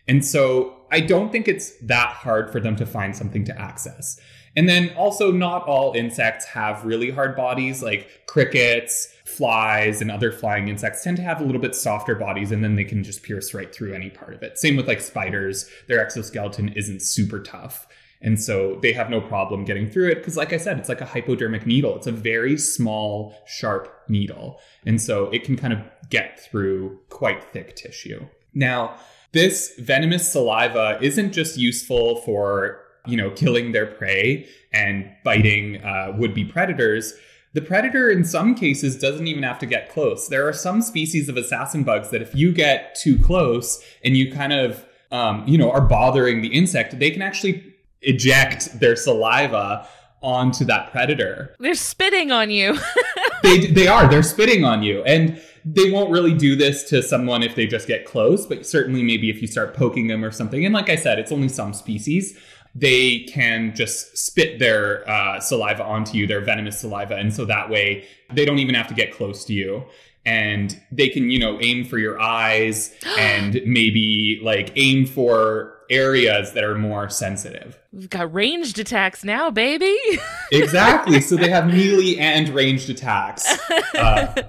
And 0.07 0.24
so 0.24 0.78
I 0.91 1.01
don't 1.01 1.30
think 1.30 1.49
it's 1.49 1.72
that 1.82 2.09
hard 2.09 2.51
for 2.51 2.61
them 2.61 2.76
to 2.76 2.86
find 2.86 3.16
something 3.16 3.45
to 3.45 3.61
access. 3.61 4.20
And 4.57 4.68
then 4.68 4.91
also, 4.97 5.30
not 5.30 5.68
all 5.68 5.93
insects 5.93 6.45
have 6.47 6.84
really 6.84 7.11
hard 7.11 7.36
bodies, 7.36 7.82
like 7.82 8.26
crickets, 8.26 9.14
flies, 9.24 10.01
and 10.01 10.11
other 10.11 10.32
flying 10.32 10.68
insects 10.68 11.05
tend 11.05 11.16
to 11.18 11.22
have 11.22 11.41
a 11.41 11.45
little 11.45 11.61
bit 11.61 11.76
softer 11.76 12.14
bodies, 12.14 12.51
and 12.51 12.64
then 12.64 12.74
they 12.74 12.84
can 12.84 13.05
just 13.05 13.22
pierce 13.22 13.55
right 13.55 13.72
through 13.72 13.93
any 13.93 14.11
part 14.11 14.34
of 14.34 14.43
it. 14.43 14.59
Same 14.59 14.74
with 14.74 14.89
like 14.89 15.01
spiders, 15.01 15.70
their 15.86 16.01
exoskeleton 16.01 16.70
isn't 16.70 17.03
super 17.03 17.41
tough. 17.41 17.86
And 18.20 18.41
so 18.41 18.80
they 18.82 18.93
have 18.93 19.11
no 19.11 19.20
problem 19.20 19.64
getting 19.64 19.89
through 19.89 20.09
it 20.09 20.16
because, 20.16 20.36
like 20.36 20.53
I 20.53 20.57
said, 20.57 20.78
it's 20.78 20.89
like 20.89 21.01
a 21.01 21.07
hypodermic 21.07 21.66
needle. 21.66 21.95
It's 21.95 22.09
a 22.09 22.12
very 22.12 22.59
small, 22.59 23.36
sharp 23.47 23.93
needle. 24.09 24.59
And 24.84 25.01
so 25.01 25.26
it 25.30 25.45
can 25.45 25.57
kind 25.57 25.72
of 25.72 25.78
get 26.11 26.41
through 26.41 26.99
quite 27.11 27.45
thick 27.45 27.76
tissue. 27.76 28.26
Now, 28.55 28.97
this 29.33 29.74
venomous 29.79 30.31
saliva 30.31 30.99
isn't 31.03 31.33
just 31.33 31.57
useful 31.57 32.16
for, 32.22 32.81
you 33.07 33.16
know, 33.16 33.31
killing 33.31 33.72
their 33.72 33.87
prey 33.87 34.49
and 34.72 35.11
biting 35.24 35.83
uh, 35.83 36.14
would 36.16 36.35
be 36.35 36.45
predators. 36.45 37.14
The 37.55 37.61
predator, 37.62 38.11
in 38.11 38.24
some 38.24 38.55
cases, 38.55 38.99
doesn't 38.99 39.26
even 39.26 39.43
have 39.43 39.59
to 39.61 39.66
get 39.66 39.91
close. 39.91 40.29
There 40.29 40.47
are 40.47 40.53
some 40.53 40.83
species 40.83 41.29
of 41.29 41.37
assassin 41.37 41.83
bugs 41.83 42.11
that 42.11 42.22
if 42.22 42.35
you 42.35 42.53
get 42.53 42.95
too 42.95 43.18
close 43.18 43.83
and 44.05 44.16
you 44.16 44.33
kind 44.33 44.53
of, 44.53 44.85
um, 45.11 45.45
you 45.47 45.59
know, 45.59 45.70
are 45.70 45.81
bothering 45.81 46.43
the 46.43 46.49
insect, 46.49 46.99
they 46.99 47.11
can 47.11 47.22
actually 47.22 47.74
eject 48.03 48.79
their 48.81 48.97
saliva 48.97 49.89
onto 50.20 50.64
that 50.66 50.91
predator. 50.91 51.55
They're 51.59 51.74
spitting 51.74 52.33
on 52.33 52.51
you. 52.51 52.79
they 53.43 53.66
they 53.66 53.89
are. 53.89 54.09
They're 54.09 54.22
spitting 54.22 54.64
on 54.64 54.83
you, 54.83 55.03
and 55.05 55.41
they 55.74 55.90
won't 55.90 56.10
really 56.10 56.34
do 56.34 56.56
this 56.56 56.84
to 56.84 57.02
someone 57.02 57.42
if 57.42 57.54
they 57.54 57.66
just 57.66 57.86
get 57.86 58.04
close. 58.04 58.46
But 58.46 58.66
certainly, 58.66 59.02
maybe 59.02 59.30
if 59.30 59.40
you 59.40 59.48
start 59.48 59.74
poking 59.74 60.06
them 60.06 60.24
or 60.24 60.30
something. 60.30 60.64
And 60.64 60.74
like 60.74 60.88
I 60.88 60.96
said, 60.96 61.18
it's 61.18 61.32
only 61.32 61.48
some 61.48 61.74
species. 61.74 62.38
They 62.74 63.20
can 63.20 63.74
just 63.74 64.16
spit 64.16 64.58
their 64.58 65.08
uh, 65.08 65.40
saliva 65.40 65.82
onto 65.82 66.16
you, 66.16 66.26
their 66.26 66.40
venomous 66.40 66.78
saliva, 66.78 67.16
and 67.16 67.34
so 67.34 67.44
that 67.46 67.70
way 67.70 68.06
they 68.32 68.44
don't 68.44 68.58
even 68.58 68.74
have 68.74 68.86
to 68.88 68.94
get 68.94 69.12
close 69.12 69.44
to 69.46 69.54
you 69.54 69.84
and 70.26 70.78
they 70.92 71.08
can 71.08 71.30
you 71.30 71.38
know 71.38 71.58
aim 71.62 71.84
for 71.84 71.98
your 71.98 72.20
eyes 72.20 72.94
and 73.18 73.60
maybe 73.64 74.38
like 74.42 74.70
aim 74.76 75.06
for 75.06 75.78
areas 75.90 76.52
that 76.52 76.64
are 76.64 76.74
more 76.76 77.08
sensitive. 77.08 77.78
We've 77.92 78.10
got 78.10 78.32
ranged 78.32 78.78
attacks 78.78 79.24
now, 79.24 79.50
baby. 79.50 79.96
exactly. 80.52 81.22
So 81.22 81.36
they 81.36 81.48
have 81.48 81.66
melee 81.66 82.16
and 82.16 82.48
ranged 82.50 82.90
attacks. 82.90 83.58
Uh, 83.98 84.42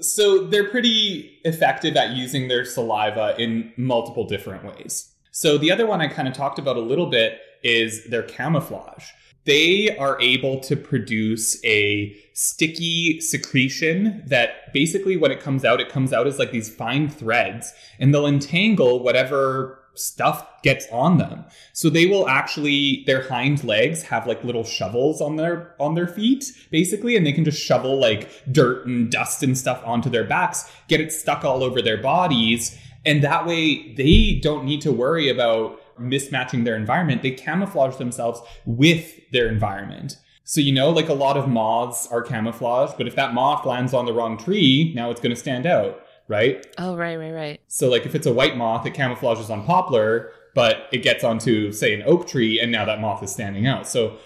so 0.00 0.46
they're 0.46 0.68
pretty 0.68 1.38
effective 1.44 1.96
at 1.96 2.16
using 2.16 2.48
their 2.48 2.64
saliva 2.64 3.34
in 3.38 3.72
multiple 3.76 4.26
different 4.26 4.64
ways. 4.64 5.14
So 5.30 5.58
the 5.58 5.70
other 5.70 5.86
one 5.86 6.00
I 6.00 6.08
kind 6.08 6.26
of 6.26 6.34
talked 6.34 6.58
about 6.58 6.76
a 6.76 6.80
little 6.80 7.06
bit 7.06 7.38
is 7.62 8.04
their 8.06 8.22
camouflage. 8.22 9.04
They 9.44 9.96
are 9.96 10.20
able 10.20 10.60
to 10.60 10.76
produce 10.76 11.64
a 11.64 12.14
sticky 12.34 13.20
secretion 13.20 14.22
that 14.26 14.72
basically 14.74 15.16
when 15.16 15.30
it 15.30 15.40
comes 15.40 15.64
out, 15.64 15.80
it 15.80 15.88
comes 15.88 16.12
out 16.12 16.26
as 16.26 16.38
like 16.38 16.50
these 16.50 16.68
fine 16.68 17.08
threads 17.08 17.72
and 17.98 18.12
they'll 18.12 18.26
entangle 18.26 19.02
whatever 19.02 19.77
stuff 19.98 20.46
gets 20.62 20.86
on 20.90 21.18
them. 21.18 21.44
So 21.72 21.90
they 21.90 22.06
will 22.06 22.28
actually 22.28 23.04
their 23.06 23.28
hind 23.28 23.64
legs 23.64 24.02
have 24.04 24.26
like 24.26 24.42
little 24.44 24.64
shovels 24.64 25.20
on 25.20 25.36
their 25.36 25.74
on 25.78 25.94
their 25.94 26.06
feet 26.06 26.52
basically 26.70 27.16
and 27.16 27.26
they 27.26 27.32
can 27.32 27.44
just 27.44 27.62
shovel 27.62 27.98
like 27.98 28.30
dirt 28.50 28.86
and 28.86 29.10
dust 29.10 29.42
and 29.42 29.56
stuff 29.56 29.82
onto 29.84 30.10
their 30.10 30.24
backs, 30.24 30.70
get 30.88 31.00
it 31.00 31.12
stuck 31.12 31.44
all 31.44 31.62
over 31.62 31.82
their 31.82 31.98
bodies 31.98 32.78
and 33.04 33.22
that 33.22 33.46
way 33.46 33.94
they 33.94 34.40
don't 34.42 34.64
need 34.64 34.80
to 34.82 34.92
worry 34.92 35.28
about 35.28 35.80
mismatching 35.98 36.64
their 36.64 36.76
environment. 36.76 37.22
They 37.22 37.32
camouflage 37.32 37.96
themselves 37.96 38.40
with 38.64 39.30
their 39.32 39.48
environment. 39.48 40.18
So, 40.44 40.60
you 40.60 40.72
know, 40.72 40.90
like 40.90 41.10
a 41.10 41.14
lot 41.14 41.36
of 41.36 41.46
moths 41.46 42.06
are 42.10 42.22
camouflaged, 42.22 42.96
but 42.96 43.06
if 43.06 43.14
that 43.16 43.34
moth 43.34 43.66
lands 43.66 43.92
on 43.92 44.06
the 44.06 44.14
wrong 44.14 44.38
tree, 44.38 44.92
now 44.94 45.10
it's 45.10 45.20
going 45.20 45.34
to 45.34 45.40
stand 45.40 45.66
out 45.66 46.02
right? 46.28 46.66
Oh, 46.78 46.96
right, 46.96 47.16
right, 47.16 47.32
right. 47.32 47.60
So, 47.66 47.88
like, 47.88 48.06
if 48.06 48.14
it's 48.14 48.26
a 48.26 48.32
white 48.32 48.56
moth, 48.56 48.86
it 48.86 48.94
camouflages 48.94 49.50
on 49.50 49.64
poplar, 49.64 50.30
but 50.54 50.86
it 50.92 50.98
gets 50.98 51.24
onto, 51.24 51.72
say, 51.72 51.94
an 51.94 52.02
oak 52.06 52.28
tree, 52.28 52.60
and 52.60 52.70
now 52.70 52.84
that 52.84 53.00
moth 53.00 53.22
is 53.22 53.32
standing 53.32 53.66
out. 53.66 53.88
So, 53.88 54.18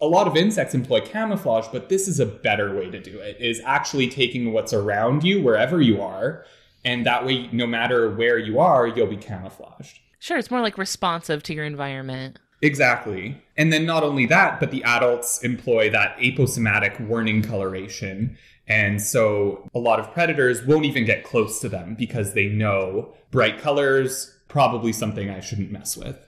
a 0.00 0.06
lot 0.06 0.26
of 0.26 0.36
insects 0.36 0.74
employ 0.74 1.00
camouflage, 1.00 1.66
but 1.72 1.88
this 1.88 2.06
is 2.06 2.20
a 2.20 2.26
better 2.26 2.74
way 2.74 2.90
to 2.90 3.00
do 3.00 3.18
it, 3.18 3.38
is 3.40 3.60
actually 3.64 4.08
taking 4.08 4.52
what's 4.52 4.74
around 4.74 5.24
you, 5.24 5.42
wherever 5.42 5.80
you 5.80 6.02
are, 6.02 6.44
and 6.84 7.04
that 7.06 7.24
way, 7.24 7.48
no 7.50 7.66
matter 7.66 8.14
where 8.14 8.38
you 8.38 8.60
are, 8.60 8.86
you'll 8.86 9.06
be 9.06 9.16
camouflaged. 9.16 9.98
Sure, 10.18 10.36
it's 10.36 10.50
more 10.50 10.60
like 10.60 10.78
responsive 10.78 11.42
to 11.44 11.54
your 11.54 11.64
environment. 11.64 12.38
Exactly. 12.62 13.42
And 13.56 13.72
then 13.72 13.84
not 13.84 14.02
only 14.02 14.26
that, 14.26 14.60
but 14.60 14.70
the 14.70 14.82
adults 14.84 15.42
employ 15.42 15.90
that 15.90 16.16
aposematic 16.18 17.00
warning 17.00 17.42
coloration. 17.42 18.36
And 18.68 19.00
so 19.00 19.68
a 19.74 19.78
lot 19.78 20.00
of 20.00 20.12
predators 20.12 20.64
won't 20.64 20.84
even 20.84 21.04
get 21.04 21.24
close 21.24 21.60
to 21.60 21.68
them 21.68 21.94
because 21.94 22.34
they 22.34 22.46
know 22.46 23.14
bright 23.30 23.58
colors, 23.58 24.34
probably 24.48 24.92
something 24.92 25.30
I 25.30 25.40
shouldn't 25.40 25.70
mess 25.70 25.96
with. 25.96 26.18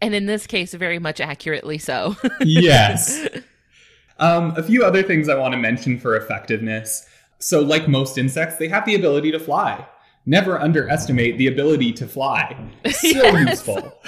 And 0.00 0.14
in 0.14 0.26
this 0.26 0.46
case, 0.46 0.74
very 0.74 0.98
much 0.98 1.20
accurately 1.20 1.78
so. 1.78 2.16
yes. 2.40 3.26
Um, 4.18 4.54
a 4.56 4.62
few 4.62 4.84
other 4.84 5.02
things 5.02 5.28
I 5.28 5.34
want 5.36 5.52
to 5.52 5.58
mention 5.58 5.98
for 5.98 6.16
effectiveness. 6.16 7.06
So, 7.38 7.60
like 7.60 7.88
most 7.88 8.18
insects, 8.18 8.56
they 8.56 8.68
have 8.68 8.84
the 8.84 8.94
ability 8.94 9.30
to 9.32 9.38
fly. 9.38 9.86
Never 10.26 10.60
underestimate 10.60 11.38
the 11.38 11.46
ability 11.46 11.92
to 11.94 12.06
fly. 12.06 12.56
So 12.90 13.06
yes. 13.08 13.48
useful 13.48 13.98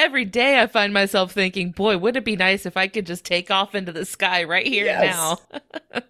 every 0.00 0.24
day 0.24 0.60
I 0.60 0.66
find 0.66 0.92
myself 0.92 1.32
thinking, 1.32 1.72
boy, 1.72 1.98
would 1.98 2.16
it 2.16 2.24
be 2.24 2.34
nice 2.34 2.64
if 2.64 2.76
I 2.76 2.88
could 2.88 3.06
just 3.06 3.24
take 3.24 3.50
off 3.50 3.74
into 3.74 3.92
the 3.92 4.04
sky 4.04 4.44
right 4.44 4.66
here 4.66 4.86
yes. 4.86 5.38
now. 5.52 5.60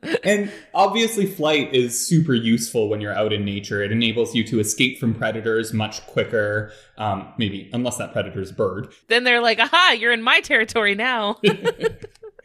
and 0.25 0.51
obviously, 0.73 1.27
flight 1.27 1.75
is 1.75 2.07
super 2.07 2.35
useful 2.35 2.89
when 2.89 3.01
you're 3.01 3.15
out 3.15 3.33
in 3.33 3.45
nature. 3.45 3.83
It 3.83 3.91
enables 3.91 4.35
you 4.35 4.45
to 4.45 4.61
escape 4.61 4.99
from 4.99 5.15
predators 5.15 5.73
much 5.73 6.07
quicker. 6.07 6.73
Um, 6.97 7.33
maybe, 7.37 7.69
unless 7.73 7.97
that 7.99 8.13
predator's 8.13 8.53
bird. 8.53 8.93
Then 9.09 9.25
they're 9.25 9.43
like, 9.43 9.59
aha, 9.59 9.97
you're 9.99 10.13
in 10.13 10.23
my 10.23 10.41
territory 10.41 10.95
now. 10.95 11.39
then 11.43 11.97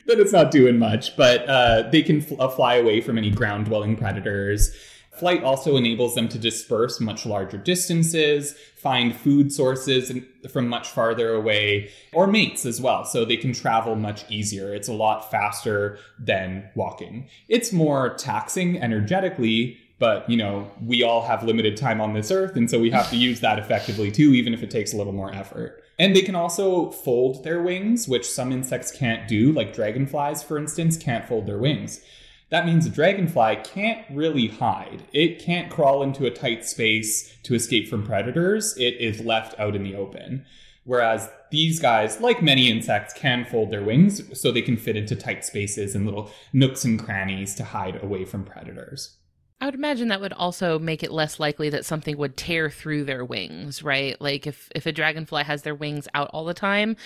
it's 0.08 0.34
not 0.34 0.52
doing 0.52 0.80
much, 0.80 1.16
but 1.16 1.48
uh, 1.48 1.89
they 1.91 2.02
can 2.02 2.22
fl- 2.22 2.41
uh, 2.41 2.50
fly 2.50 2.76
away 2.76 3.02
from 3.02 3.18
any 3.18 3.30
ground 3.30 3.66
dwelling 3.66 3.96
predators. 3.96 4.76
Flight 5.18 5.43
also 5.43 5.78
enables 5.78 6.16
them 6.16 6.28
to 6.30 6.38
disperse 6.38 6.99
much 6.99 7.26
larger 7.26 7.57
distances, 7.57 8.55
find 8.76 9.16
food 9.16 9.51
sources 9.51 10.11
from 10.51 10.68
much 10.68 10.89
farther 10.89 11.34
away, 11.34 11.89
or 12.13 12.28
mates 12.28 12.66
as 12.66 12.82
well. 12.82 13.05
So 13.05 13.24
they 13.24 13.38
can 13.38 13.53
travel 13.53 13.95
much 13.95 14.30
easier. 14.30 14.74
It's 14.74 14.89
a 14.89 14.93
lot 14.93 15.32
faster 15.32 15.97
than 16.20 16.70
walking. 16.76 17.30
It's 17.47 17.72
more 17.72 18.13
taxing 18.16 18.82
energetically, 18.82 19.78
but 19.99 20.30
you 20.30 20.38
know, 20.38 20.70
we 20.86 21.03
all 21.03 21.26
have 21.26 21.43
limited 21.43 21.78
time 21.78 22.01
on 22.01 22.13
this 22.13 22.30
earth, 22.30 22.55
and 22.57 22.70
so 22.70 22.80
we 22.80 22.91
have 22.91 23.09
to 23.09 23.16
use 23.16 23.39
that 23.39 23.57
effectively 23.57 24.11
too, 24.11 24.34
even 24.34 24.53
if 24.53 24.61
it 24.63 24.70
takes 24.70 24.93
a 24.93 24.97
little 24.97 25.13
more 25.13 25.34
effort. 25.34 25.82
And 25.97 26.13
they 26.13 26.22
can 26.22 26.36
also 26.36 26.91
fold 26.91 27.45
their 27.45 27.61
wings, 27.61 28.07
which 28.07 28.30
some 28.30 28.51
insects 28.51 28.91
can't 28.91 29.30
do, 29.30 29.53
like 29.53 29.74
dragonflies, 29.74 30.43
for 30.43 30.57
instance, 30.57 30.97
can't 30.97 31.26
fold 31.26 31.47
their 31.47 31.57
wings. 31.57 32.01
That 32.50 32.66
means 32.66 32.86
a 32.86 32.89
dragonfly 32.89 33.58
can't 33.64 34.06
really 34.12 34.48
hide. 34.48 35.04
It 35.12 35.39
can't 35.39 35.72
crawl 35.72 36.04
into 36.04 36.26
a 36.26 36.32
tight 36.32 36.66
space 36.66 37.36
to 37.43 37.56
escape 37.56 37.88
from 37.88 38.06
predators. 38.06 38.78
It 38.78 38.96
is 39.00 39.20
left 39.22 39.60
out 39.60 39.76
in 39.76 39.84
the 39.84 39.96
open. 39.96 40.46
Whereas 40.84 41.30
these 41.50 41.80
guys, 41.80 42.22
like 42.22 42.43
many 42.43 42.70
insects, 42.70 43.14
can 43.14 43.46
fold 43.46 43.72
their 43.72 43.84
wings 43.84 44.39
so 44.39 44.52
they 44.52 44.62
can 44.62 44.78
fit 44.78 44.96
into 44.96 45.16
tight 45.16 45.43
spaces 45.43 45.96
and 45.96 46.06
little 46.06 46.32
nooks 46.54 46.86
and 46.86 47.04
crannies 47.04 47.56
to 47.56 47.64
hide 47.64 48.02
away 48.04 48.24
from 48.24 48.46
predators. 48.46 49.18
I 49.60 49.66
would 49.66 49.76
imagine 49.76 50.10
that 50.10 50.22
would 50.22 50.34
also 50.34 50.78
make 50.78 51.02
it 51.02 51.12
less 51.12 51.39
likely 51.39 51.70
that 51.70 51.86
something 51.86 52.18
would 52.18 52.38
tear 52.38 52.70
through 52.70 53.06
their 53.06 53.26
wings, 53.26 53.82
right? 53.82 54.20
Like 54.22 54.46
if 54.46 54.70
if 54.76 54.86
a 54.86 54.91
dragonfly 54.91 55.43
has 55.43 55.64
their 55.64 55.74
wings 55.74 56.08
out 56.14 56.30
all 56.34 56.46
the 56.46 56.54
time, 56.54 56.98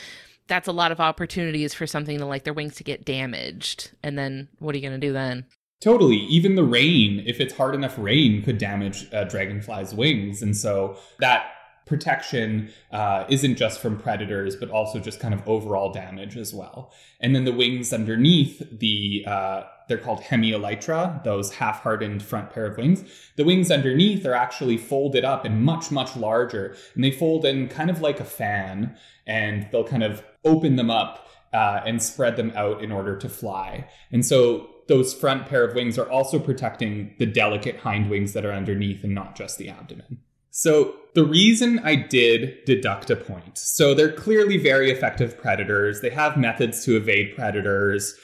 that's 0.50 0.68
a 0.68 0.74
lot 0.74 0.92
of 0.92 1.00
opportunities 1.00 1.74
for 1.74 1.88
something 1.88 2.18
to 2.18 2.26
like 2.26 2.44
their 2.44 2.54
wings 2.54 2.76
to 2.76 2.84
get 2.84 3.06
damaged. 3.06 3.92
And 4.04 4.18
then 4.18 4.50
what 4.60 4.76
are 4.76 4.78
you 4.78 4.88
going 4.88 5.00
to 5.00 5.08
do 5.08 5.14
then? 5.14 5.46
Totally. 5.80 6.18
Even 6.18 6.56
the 6.56 6.64
rain, 6.66 7.24
if 7.26 7.40
it's 7.40 7.54
hard 7.54 7.74
enough 7.74 7.96
rain, 7.98 8.44
could 8.44 8.58
damage 8.58 9.08
a 9.14 9.24
dragonfly's 9.24 9.94
wings. 9.94 10.42
And 10.42 10.58
so 10.58 10.98
that 11.20 11.52
protection 11.86 12.70
uh, 12.92 13.24
isn't 13.30 13.56
just 13.56 13.80
from 13.80 13.98
predators, 13.98 14.56
but 14.56 14.70
also 14.70 15.00
just 15.00 15.20
kind 15.20 15.34
of 15.34 15.48
overall 15.48 15.92
damage 15.92 16.36
as 16.36 16.54
well. 16.54 16.92
And 17.22 17.34
then 17.34 17.46
the 17.46 17.54
wings 17.54 17.94
underneath 17.94 18.62
the 18.80 19.24
uh, 19.26 19.64
they're 19.88 19.98
called 19.98 20.22
hemielytra, 20.22 21.24
those 21.24 21.56
half-hardened 21.56 22.22
front 22.22 22.52
pair 22.52 22.68
of 22.68 22.78
wings. 22.78 23.04
The 23.38 23.44
wings 23.44 23.72
underneath 23.72 24.24
are 24.26 24.36
actually 24.36 24.78
folded 24.78 25.26
up 25.26 25.46
and 25.46 25.64
much, 25.64 25.90
much 25.90 26.16
larger, 26.16 26.76
and 26.94 27.04
they 27.04 27.10
fold 27.12 27.44
in 27.44 27.68
kind 27.68 27.90
of 27.90 28.00
like 28.00 28.20
a 28.20 28.26
fan, 28.26 28.96
and 29.26 29.68
they'll 29.72 29.84
kind 29.84 30.04
of 30.04 30.24
open 30.46 30.76
them 30.76 30.90
up 30.90 31.28
uh, 31.54 31.82
and 31.86 32.02
spread 32.02 32.36
them 32.36 32.52
out 32.56 32.84
in 32.84 32.92
order 32.92 33.18
to 33.18 33.30
fly. 33.30 33.88
And 34.12 34.26
so 34.26 34.70
those 34.88 35.14
front 35.14 35.48
pair 35.48 35.64
of 35.64 35.76
wings 35.76 35.98
are 35.98 36.10
also 36.10 36.40
protecting 36.40 37.16
the 37.20 37.26
delicate 37.26 37.78
hind 37.78 38.10
wings 38.10 38.34
that 38.34 38.46
are 38.46 38.54
underneath 38.54 39.04
and 39.04 39.14
not 39.14 39.36
just 39.36 39.58
the 39.58 39.70
abdomen. 39.70 40.20
So 40.52 40.96
the 41.14 41.24
reason 41.24 41.80
I 41.80 41.96
did 41.96 42.66
deduct 42.66 43.10
a 43.10 43.16
point, 43.16 43.58
so 43.58 43.94
they're 43.94 44.12
clearly 44.12 44.58
very 44.58 44.92
effective 44.92 45.38
predators. 45.38 46.02
They 46.02 46.10
have 46.10 46.38
methods 46.38 46.84
to 46.86 46.98
evade 46.98 47.36
predators. 47.36 48.16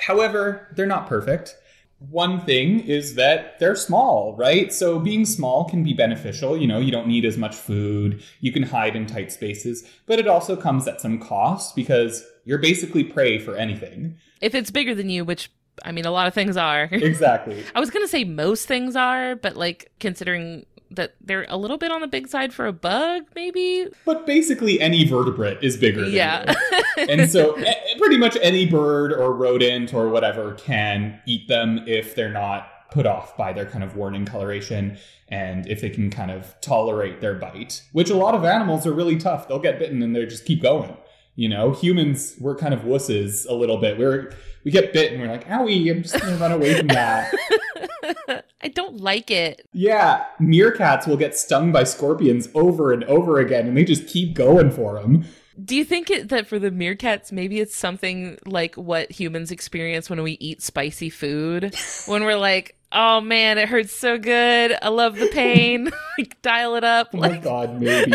However, 0.00 0.72
they're 0.76 0.86
not 0.86 1.08
perfect. 1.08 1.56
One 2.10 2.40
thing 2.40 2.80
is 2.80 3.14
that 3.14 3.58
they're 3.58 3.76
small, 3.76 4.34
right? 4.36 4.72
So 4.72 4.98
being 4.98 5.24
small 5.24 5.64
can 5.64 5.82
be 5.82 5.92
beneficial. 5.92 6.56
You 6.56 6.66
know, 6.66 6.78
you 6.78 6.90
don't 6.90 7.06
need 7.06 7.24
as 7.24 7.36
much 7.36 7.54
food. 7.54 8.22
You 8.40 8.52
can 8.52 8.64
hide 8.64 8.96
in 8.96 9.06
tight 9.06 9.32
spaces, 9.32 9.88
but 10.06 10.18
it 10.18 10.26
also 10.26 10.56
comes 10.56 10.86
at 10.88 11.00
some 11.00 11.18
cost 11.18 11.76
because 11.76 12.24
you're 12.44 12.58
basically 12.58 13.04
prey 13.04 13.38
for 13.38 13.56
anything. 13.56 14.16
If 14.40 14.54
it's 14.54 14.70
bigger 14.70 14.94
than 14.94 15.08
you, 15.08 15.24
which 15.24 15.50
I 15.84 15.92
mean, 15.92 16.04
a 16.04 16.10
lot 16.10 16.26
of 16.26 16.34
things 16.34 16.56
are. 16.56 16.88
Exactly. 17.12 17.64
I 17.74 17.80
was 17.80 17.90
going 17.90 18.04
to 18.04 18.08
say 18.08 18.24
most 18.24 18.66
things 18.66 18.96
are, 18.96 19.36
but 19.36 19.56
like 19.56 19.92
considering 20.00 20.66
that 20.90 21.14
they're 21.20 21.46
a 21.48 21.56
little 21.56 21.78
bit 21.78 21.90
on 21.90 22.00
the 22.00 22.06
big 22.06 22.28
side 22.28 22.52
for 22.52 22.66
a 22.66 22.72
bug, 22.72 23.24
maybe. 23.34 23.88
But 24.04 24.26
basically, 24.26 24.80
any 24.80 25.04
vertebrate 25.04 25.58
is 25.62 25.76
bigger. 25.76 26.02
Than 26.02 26.10
you. 26.10 26.16
Yeah. 26.16 26.54
and 26.96 27.30
so, 27.30 27.56
pretty 28.02 28.18
much 28.18 28.36
any 28.42 28.66
bird 28.66 29.12
or 29.12 29.32
rodent 29.32 29.94
or 29.94 30.08
whatever 30.08 30.54
can 30.54 31.20
eat 31.24 31.46
them 31.46 31.84
if 31.86 32.16
they're 32.16 32.32
not 32.32 32.90
put 32.90 33.06
off 33.06 33.36
by 33.36 33.52
their 33.52 33.64
kind 33.64 33.84
of 33.84 33.94
warning 33.94 34.26
coloration 34.26 34.98
and 35.28 35.68
if 35.68 35.80
they 35.80 35.88
can 35.88 36.10
kind 36.10 36.32
of 36.32 36.52
tolerate 36.60 37.20
their 37.20 37.34
bite, 37.34 37.80
which 37.92 38.10
a 38.10 38.16
lot 38.16 38.34
of 38.34 38.44
animals 38.44 38.88
are 38.88 38.92
really 38.92 39.16
tough. 39.16 39.46
They'll 39.46 39.60
get 39.60 39.78
bitten 39.78 40.02
and 40.02 40.16
they 40.16 40.26
just 40.26 40.44
keep 40.44 40.60
going. 40.60 40.96
You 41.36 41.48
know, 41.48 41.70
humans, 41.70 42.34
we're 42.40 42.56
kind 42.56 42.74
of 42.74 42.80
wusses 42.80 43.48
a 43.48 43.54
little 43.54 43.78
bit. 43.78 43.96
We're 43.96 44.32
we 44.64 44.72
get 44.72 44.92
bitten, 44.92 45.20
we're 45.20 45.28
like, 45.28 45.46
owie, 45.46 45.88
I'm 45.88 46.02
just 46.02 46.18
gonna 46.20 46.36
run 46.38 46.50
away 46.50 46.78
from 46.78 46.88
that. 46.88 47.32
I 48.60 48.68
don't 48.68 48.96
like 48.96 49.30
it. 49.30 49.68
Yeah, 49.72 50.24
meerkats 50.40 51.06
will 51.06 51.16
get 51.16 51.36
stung 51.36 51.70
by 51.70 51.84
scorpions 51.84 52.48
over 52.52 52.92
and 52.92 53.04
over 53.04 53.38
again, 53.38 53.68
and 53.68 53.76
they 53.76 53.84
just 53.84 54.08
keep 54.08 54.34
going 54.34 54.72
for 54.72 55.00
them. 55.00 55.24
Do 55.62 55.76
you 55.76 55.84
think 55.84 56.10
it, 56.10 56.28
that 56.30 56.46
for 56.46 56.58
the 56.58 56.70
meerkats, 56.70 57.32
maybe 57.32 57.60
it's 57.60 57.76
something 57.76 58.38
like 58.46 58.76
what 58.76 59.10
humans 59.10 59.50
experience 59.50 60.08
when 60.08 60.22
we 60.22 60.32
eat 60.40 60.62
spicy 60.62 61.10
food? 61.10 61.74
when 62.06 62.24
we're 62.24 62.36
like, 62.36 62.76
oh 62.92 63.20
man, 63.20 63.58
it 63.58 63.68
hurts 63.68 63.92
so 63.92 64.18
good. 64.18 64.76
I 64.80 64.88
love 64.88 65.16
the 65.16 65.28
pain. 65.28 65.90
like, 66.18 66.40
dial 66.42 66.76
it 66.76 66.84
up. 66.84 67.08
Oh 67.14 67.18
like... 67.18 67.32
my 67.32 67.38
god, 67.38 67.80
maybe. 67.80 68.12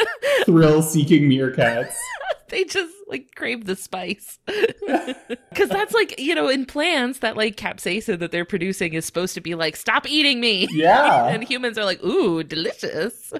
Thrill 0.44 0.82
seeking 0.82 1.28
meerkats. 1.30 1.94
they 2.48 2.64
just 2.64 2.94
like 3.08 3.34
crave 3.34 3.64
the 3.64 3.76
spice 3.76 4.38
because 4.46 5.68
that's 5.68 5.92
like 5.92 6.18
you 6.20 6.34
know 6.34 6.48
in 6.48 6.64
plants 6.64 7.20
that 7.20 7.36
like 7.36 7.56
capsaicin 7.56 8.18
that 8.18 8.30
they're 8.30 8.44
producing 8.44 8.94
is 8.94 9.04
supposed 9.04 9.34
to 9.34 9.40
be 9.40 9.54
like 9.54 9.76
stop 9.76 10.08
eating 10.08 10.40
me 10.40 10.68
yeah 10.72 11.26
and 11.26 11.42
humans 11.44 11.76
are 11.76 11.84
like 11.84 12.02
ooh 12.04 12.42
delicious 12.42 13.32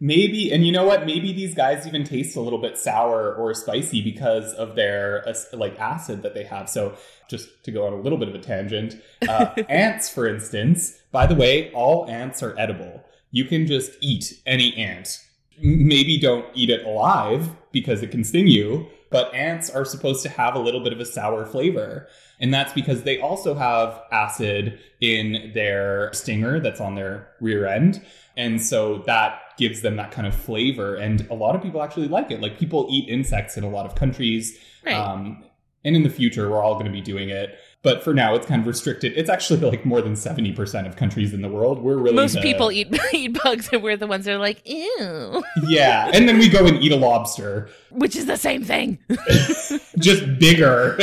maybe 0.00 0.52
and 0.52 0.66
you 0.66 0.72
know 0.72 0.84
what 0.84 1.06
maybe 1.06 1.32
these 1.32 1.54
guys 1.54 1.86
even 1.86 2.04
taste 2.04 2.36
a 2.36 2.40
little 2.40 2.60
bit 2.60 2.78
sour 2.78 3.34
or 3.34 3.52
spicy 3.54 4.00
because 4.00 4.52
of 4.54 4.76
their 4.76 5.26
uh, 5.28 5.34
like 5.52 5.78
acid 5.80 6.22
that 6.22 6.34
they 6.34 6.44
have 6.44 6.68
so 6.68 6.96
just 7.28 7.48
to 7.64 7.70
go 7.70 7.86
on 7.86 7.92
a 7.92 8.00
little 8.00 8.18
bit 8.18 8.28
of 8.28 8.34
a 8.34 8.38
tangent 8.38 8.94
uh, 9.28 9.46
ants 9.68 10.08
for 10.08 10.26
instance 10.26 10.98
by 11.12 11.26
the 11.26 11.34
way 11.34 11.70
all 11.72 12.08
ants 12.08 12.42
are 12.42 12.58
edible 12.58 13.02
you 13.30 13.44
can 13.44 13.66
just 13.66 13.92
eat 14.00 14.40
any 14.46 14.74
ant 14.76 15.26
maybe 15.58 16.18
don't 16.18 16.46
eat 16.54 16.70
it 16.70 16.84
alive 16.84 17.50
because 17.72 18.02
it 18.02 18.10
can 18.10 18.24
sting 18.24 18.46
you, 18.46 18.86
but 19.10 19.32
ants 19.34 19.70
are 19.70 19.84
supposed 19.84 20.22
to 20.22 20.28
have 20.28 20.54
a 20.54 20.58
little 20.58 20.82
bit 20.82 20.92
of 20.92 21.00
a 21.00 21.04
sour 21.04 21.46
flavor. 21.46 22.08
And 22.40 22.52
that's 22.52 22.72
because 22.72 23.04
they 23.04 23.18
also 23.20 23.54
have 23.54 24.02
acid 24.12 24.78
in 25.00 25.52
their 25.54 26.12
stinger 26.12 26.60
that's 26.60 26.80
on 26.80 26.94
their 26.94 27.28
rear 27.40 27.66
end. 27.66 28.04
And 28.36 28.60
so 28.60 28.98
that 29.06 29.40
gives 29.56 29.80
them 29.80 29.96
that 29.96 30.10
kind 30.10 30.26
of 30.26 30.34
flavor. 30.34 30.96
And 30.96 31.26
a 31.30 31.34
lot 31.34 31.54
of 31.54 31.62
people 31.62 31.82
actually 31.82 32.08
like 32.08 32.30
it. 32.30 32.40
Like 32.42 32.58
people 32.58 32.86
eat 32.90 33.08
insects 33.08 33.56
in 33.56 33.64
a 33.64 33.70
lot 33.70 33.86
of 33.86 33.94
countries. 33.94 34.58
Right. 34.84 34.94
Um, 34.94 35.44
and 35.86 35.94
in 35.94 36.02
the 36.02 36.10
future, 36.10 36.50
we're 36.50 36.62
all 36.62 36.74
going 36.74 36.86
to 36.86 36.92
be 36.92 37.00
doing 37.00 37.30
it. 37.30 37.58
But 37.82 38.02
for 38.02 38.12
now, 38.12 38.34
it's 38.34 38.46
kind 38.46 38.60
of 38.60 38.66
restricted. 38.66 39.12
It's 39.14 39.30
actually 39.30 39.60
like 39.60 39.86
more 39.86 40.02
than 40.02 40.14
70% 40.14 40.88
of 40.88 40.96
countries 40.96 41.32
in 41.32 41.40
the 41.40 41.48
world. 41.48 41.80
We're 41.80 41.96
really. 41.96 42.16
Most 42.16 42.34
the, 42.34 42.40
people 42.40 42.72
eat, 42.72 42.92
eat 43.12 43.40
bugs, 43.44 43.68
and 43.72 43.80
we're 43.80 43.96
the 43.96 44.08
ones 44.08 44.24
that 44.24 44.34
are 44.34 44.38
like, 44.38 44.60
ew. 44.68 45.44
Yeah. 45.68 46.10
And 46.12 46.28
then 46.28 46.38
we 46.38 46.48
go 46.48 46.66
and 46.66 46.82
eat 46.82 46.90
a 46.90 46.96
lobster. 46.96 47.70
Which 47.90 48.16
is 48.16 48.26
the 48.26 48.36
same 48.36 48.64
thing. 48.64 48.98
Just 49.98 50.38
bigger. 50.40 50.96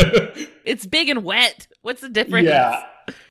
it's 0.66 0.86
big 0.86 1.08
and 1.08 1.24
wet. 1.24 1.68
What's 1.82 2.02
the 2.02 2.10
difference? 2.10 2.48
Yeah. 2.48 2.84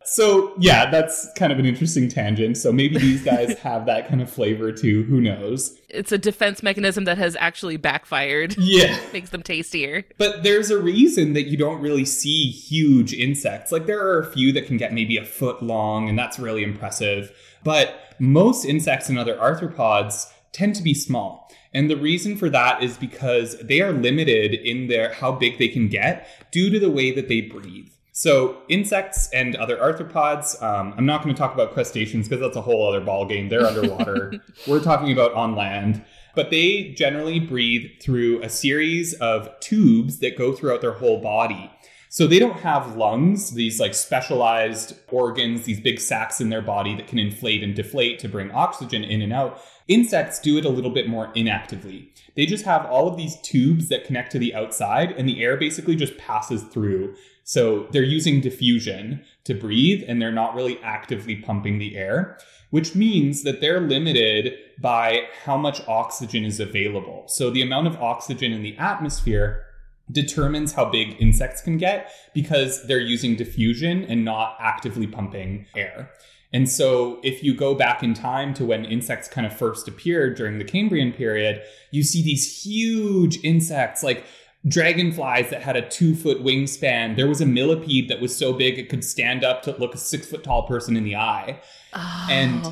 So 0.04 0.52
yeah, 0.58 0.90
that's 0.90 1.28
kind 1.36 1.52
of 1.52 1.58
an 1.58 1.66
interesting 1.66 2.08
tangent. 2.08 2.56
So 2.56 2.72
maybe 2.72 2.98
these 2.98 3.22
guys 3.22 3.56
have 3.60 3.86
that 3.86 4.08
kind 4.08 4.20
of 4.20 4.30
flavor 4.30 4.72
too. 4.72 5.04
Who 5.04 5.20
knows? 5.20 5.78
It's 5.88 6.12
a 6.12 6.18
defense 6.18 6.62
mechanism 6.62 7.04
that 7.04 7.18
has 7.18 7.36
actually 7.38 7.76
backfired. 7.76 8.56
Yeah. 8.58 8.98
Makes 9.12 9.30
them 9.30 9.42
tastier. 9.42 10.04
But 10.18 10.42
there's 10.42 10.70
a 10.70 10.80
reason 10.80 11.34
that 11.34 11.44
you 11.44 11.56
don't 11.56 11.80
really 11.80 12.04
see 12.04 12.50
huge 12.50 13.12
insects. 13.12 13.70
Like 13.70 13.86
there 13.86 14.04
are 14.04 14.18
a 14.18 14.26
few 14.32 14.52
that 14.52 14.66
can 14.66 14.76
get 14.76 14.92
maybe 14.92 15.16
a 15.16 15.24
foot 15.24 15.62
long, 15.62 16.08
and 16.08 16.18
that's 16.18 16.38
really 16.38 16.62
impressive. 16.62 17.32
But 17.64 17.94
most 18.18 18.64
insects 18.64 19.08
and 19.08 19.18
other 19.18 19.36
arthropods 19.36 20.26
tend 20.52 20.76
to 20.76 20.82
be 20.82 20.94
small. 20.94 21.50
And 21.74 21.88
the 21.88 21.96
reason 21.96 22.36
for 22.36 22.50
that 22.50 22.82
is 22.82 22.96
because 22.98 23.58
they 23.60 23.80
are 23.80 23.92
limited 23.92 24.52
in 24.54 24.88
their 24.88 25.14
how 25.14 25.32
big 25.32 25.58
they 25.58 25.68
can 25.68 25.88
get 25.88 26.28
due 26.50 26.68
to 26.70 26.78
the 26.78 26.90
way 26.90 27.12
that 27.12 27.28
they 27.28 27.40
breathe. 27.40 27.88
So 28.14 28.58
insects 28.68 29.30
and 29.30 29.56
other 29.56 29.78
arthropods. 29.78 30.62
Um, 30.62 30.94
I'm 30.98 31.06
not 31.06 31.22
going 31.22 31.34
to 31.34 31.38
talk 31.38 31.54
about 31.54 31.72
crustaceans 31.72 32.28
because 32.28 32.42
that's 32.42 32.56
a 32.56 32.62
whole 32.62 32.86
other 32.86 33.00
ballgame. 33.00 33.48
They're 33.48 33.66
underwater. 33.66 34.34
We're 34.68 34.82
talking 34.82 35.10
about 35.10 35.32
on 35.32 35.56
land. 35.56 36.04
But 36.34 36.50
they 36.50 36.92
generally 36.92 37.40
breathe 37.40 38.02
through 38.02 38.42
a 38.42 38.50
series 38.50 39.14
of 39.14 39.48
tubes 39.60 40.18
that 40.20 40.36
go 40.36 40.52
throughout 40.52 40.82
their 40.82 40.92
whole 40.92 41.20
body. 41.20 41.70
So 42.12 42.26
they 42.26 42.38
don't 42.38 42.60
have 42.60 42.96
lungs, 42.96 43.52
these 43.52 43.80
like 43.80 43.94
specialized 43.94 44.94
organs, 45.10 45.64
these 45.64 45.80
big 45.80 45.98
sacs 45.98 46.42
in 46.42 46.50
their 46.50 46.60
body 46.60 46.94
that 46.96 47.06
can 47.06 47.18
inflate 47.18 47.62
and 47.62 47.74
deflate 47.74 48.18
to 48.18 48.28
bring 48.28 48.50
oxygen 48.50 49.02
in 49.02 49.22
and 49.22 49.32
out. 49.32 49.58
Insects 49.88 50.38
do 50.38 50.58
it 50.58 50.66
a 50.66 50.68
little 50.68 50.90
bit 50.90 51.08
more 51.08 51.32
inactively. 51.34 52.12
They 52.36 52.44
just 52.44 52.66
have 52.66 52.84
all 52.84 53.08
of 53.08 53.16
these 53.16 53.40
tubes 53.40 53.88
that 53.88 54.04
connect 54.04 54.30
to 54.32 54.38
the 54.38 54.54
outside, 54.54 55.12
and 55.12 55.26
the 55.26 55.42
air 55.42 55.56
basically 55.56 55.96
just 55.96 56.18
passes 56.18 56.62
through. 56.64 57.14
So 57.44 57.88
they're 57.90 58.02
using 58.02 58.40
diffusion 58.40 59.24
to 59.44 59.54
breathe, 59.54 60.04
and 60.06 60.20
they're 60.20 60.32
not 60.32 60.54
really 60.54 60.78
actively 60.82 61.36
pumping 61.36 61.78
the 61.78 61.96
air, 61.96 62.38
which 62.70 62.94
means 62.94 63.42
that 63.42 63.60
they're 63.60 63.80
limited 63.80 64.54
by 64.80 65.26
how 65.44 65.56
much 65.56 65.86
oxygen 65.88 66.44
is 66.44 66.60
available. 66.60 67.24
So 67.26 67.50
the 67.50 67.62
amount 67.62 67.88
of 67.88 67.96
oxygen 67.96 68.52
in 68.52 68.62
the 68.62 68.76
atmosphere 68.78 69.64
determines 70.10 70.72
how 70.72 70.90
big 70.90 71.16
insects 71.20 71.62
can 71.62 71.78
get 71.78 72.12
because 72.34 72.86
they're 72.86 73.00
using 73.00 73.36
diffusion 73.36 74.04
and 74.04 74.24
not 74.24 74.56
actively 74.60 75.06
pumping 75.06 75.66
air. 75.74 76.10
And 76.54 76.68
so, 76.68 77.18
if 77.22 77.42
you 77.42 77.54
go 77.54 77.74
back 77.74 78.02
in 78.02 78.12
time 78.12 78.52
to 78.54 78.64
when 78.66 78.84
insects 78.84 79.26
kind 79.26 79.46
of 79.46 79.56
first 79.56 79.88
appeared 79.88 80.36
during 80.36 80.58
the 80.58 80.64
Cambrian 80.64 81.12
period, 81.12 81.62
you 81.90 82.02
see 82.02 82.22
these 82.22 82.62
huge 82.62 83.42
insects 83.42 84.02
like 84.02 84.26
dragonflies 84.66 85.50
that 85.50 85.62
had 85.62 85.76
a 85.76 85.88
two 85.88 86.14
foot 86.14 86.42
wingspan. 86.42 87.16
There 87.16 87.26
was 87.26 87.40
a 87.40 87.46
millipede 87.46 88.08
that 88.08 88.20
was 88.20 88.34
so 88.34 88.52
big 88.52 88.78
it 88.78 88.88
could 88.88 89.04
stand 89.04 89.44
up 89.44 89.62
to 89.64 89.76
look 89.78 89.94
a 89.94 89.98
six 89.98 90.26
foot 90.26 90.44
tall 90.44 90.66
person 90.66 90.96
in 90.96 91.04
the 91.04 91.16
eye. 91.16 91.60
Oh. 91.92 92.28
And 92.30 92.66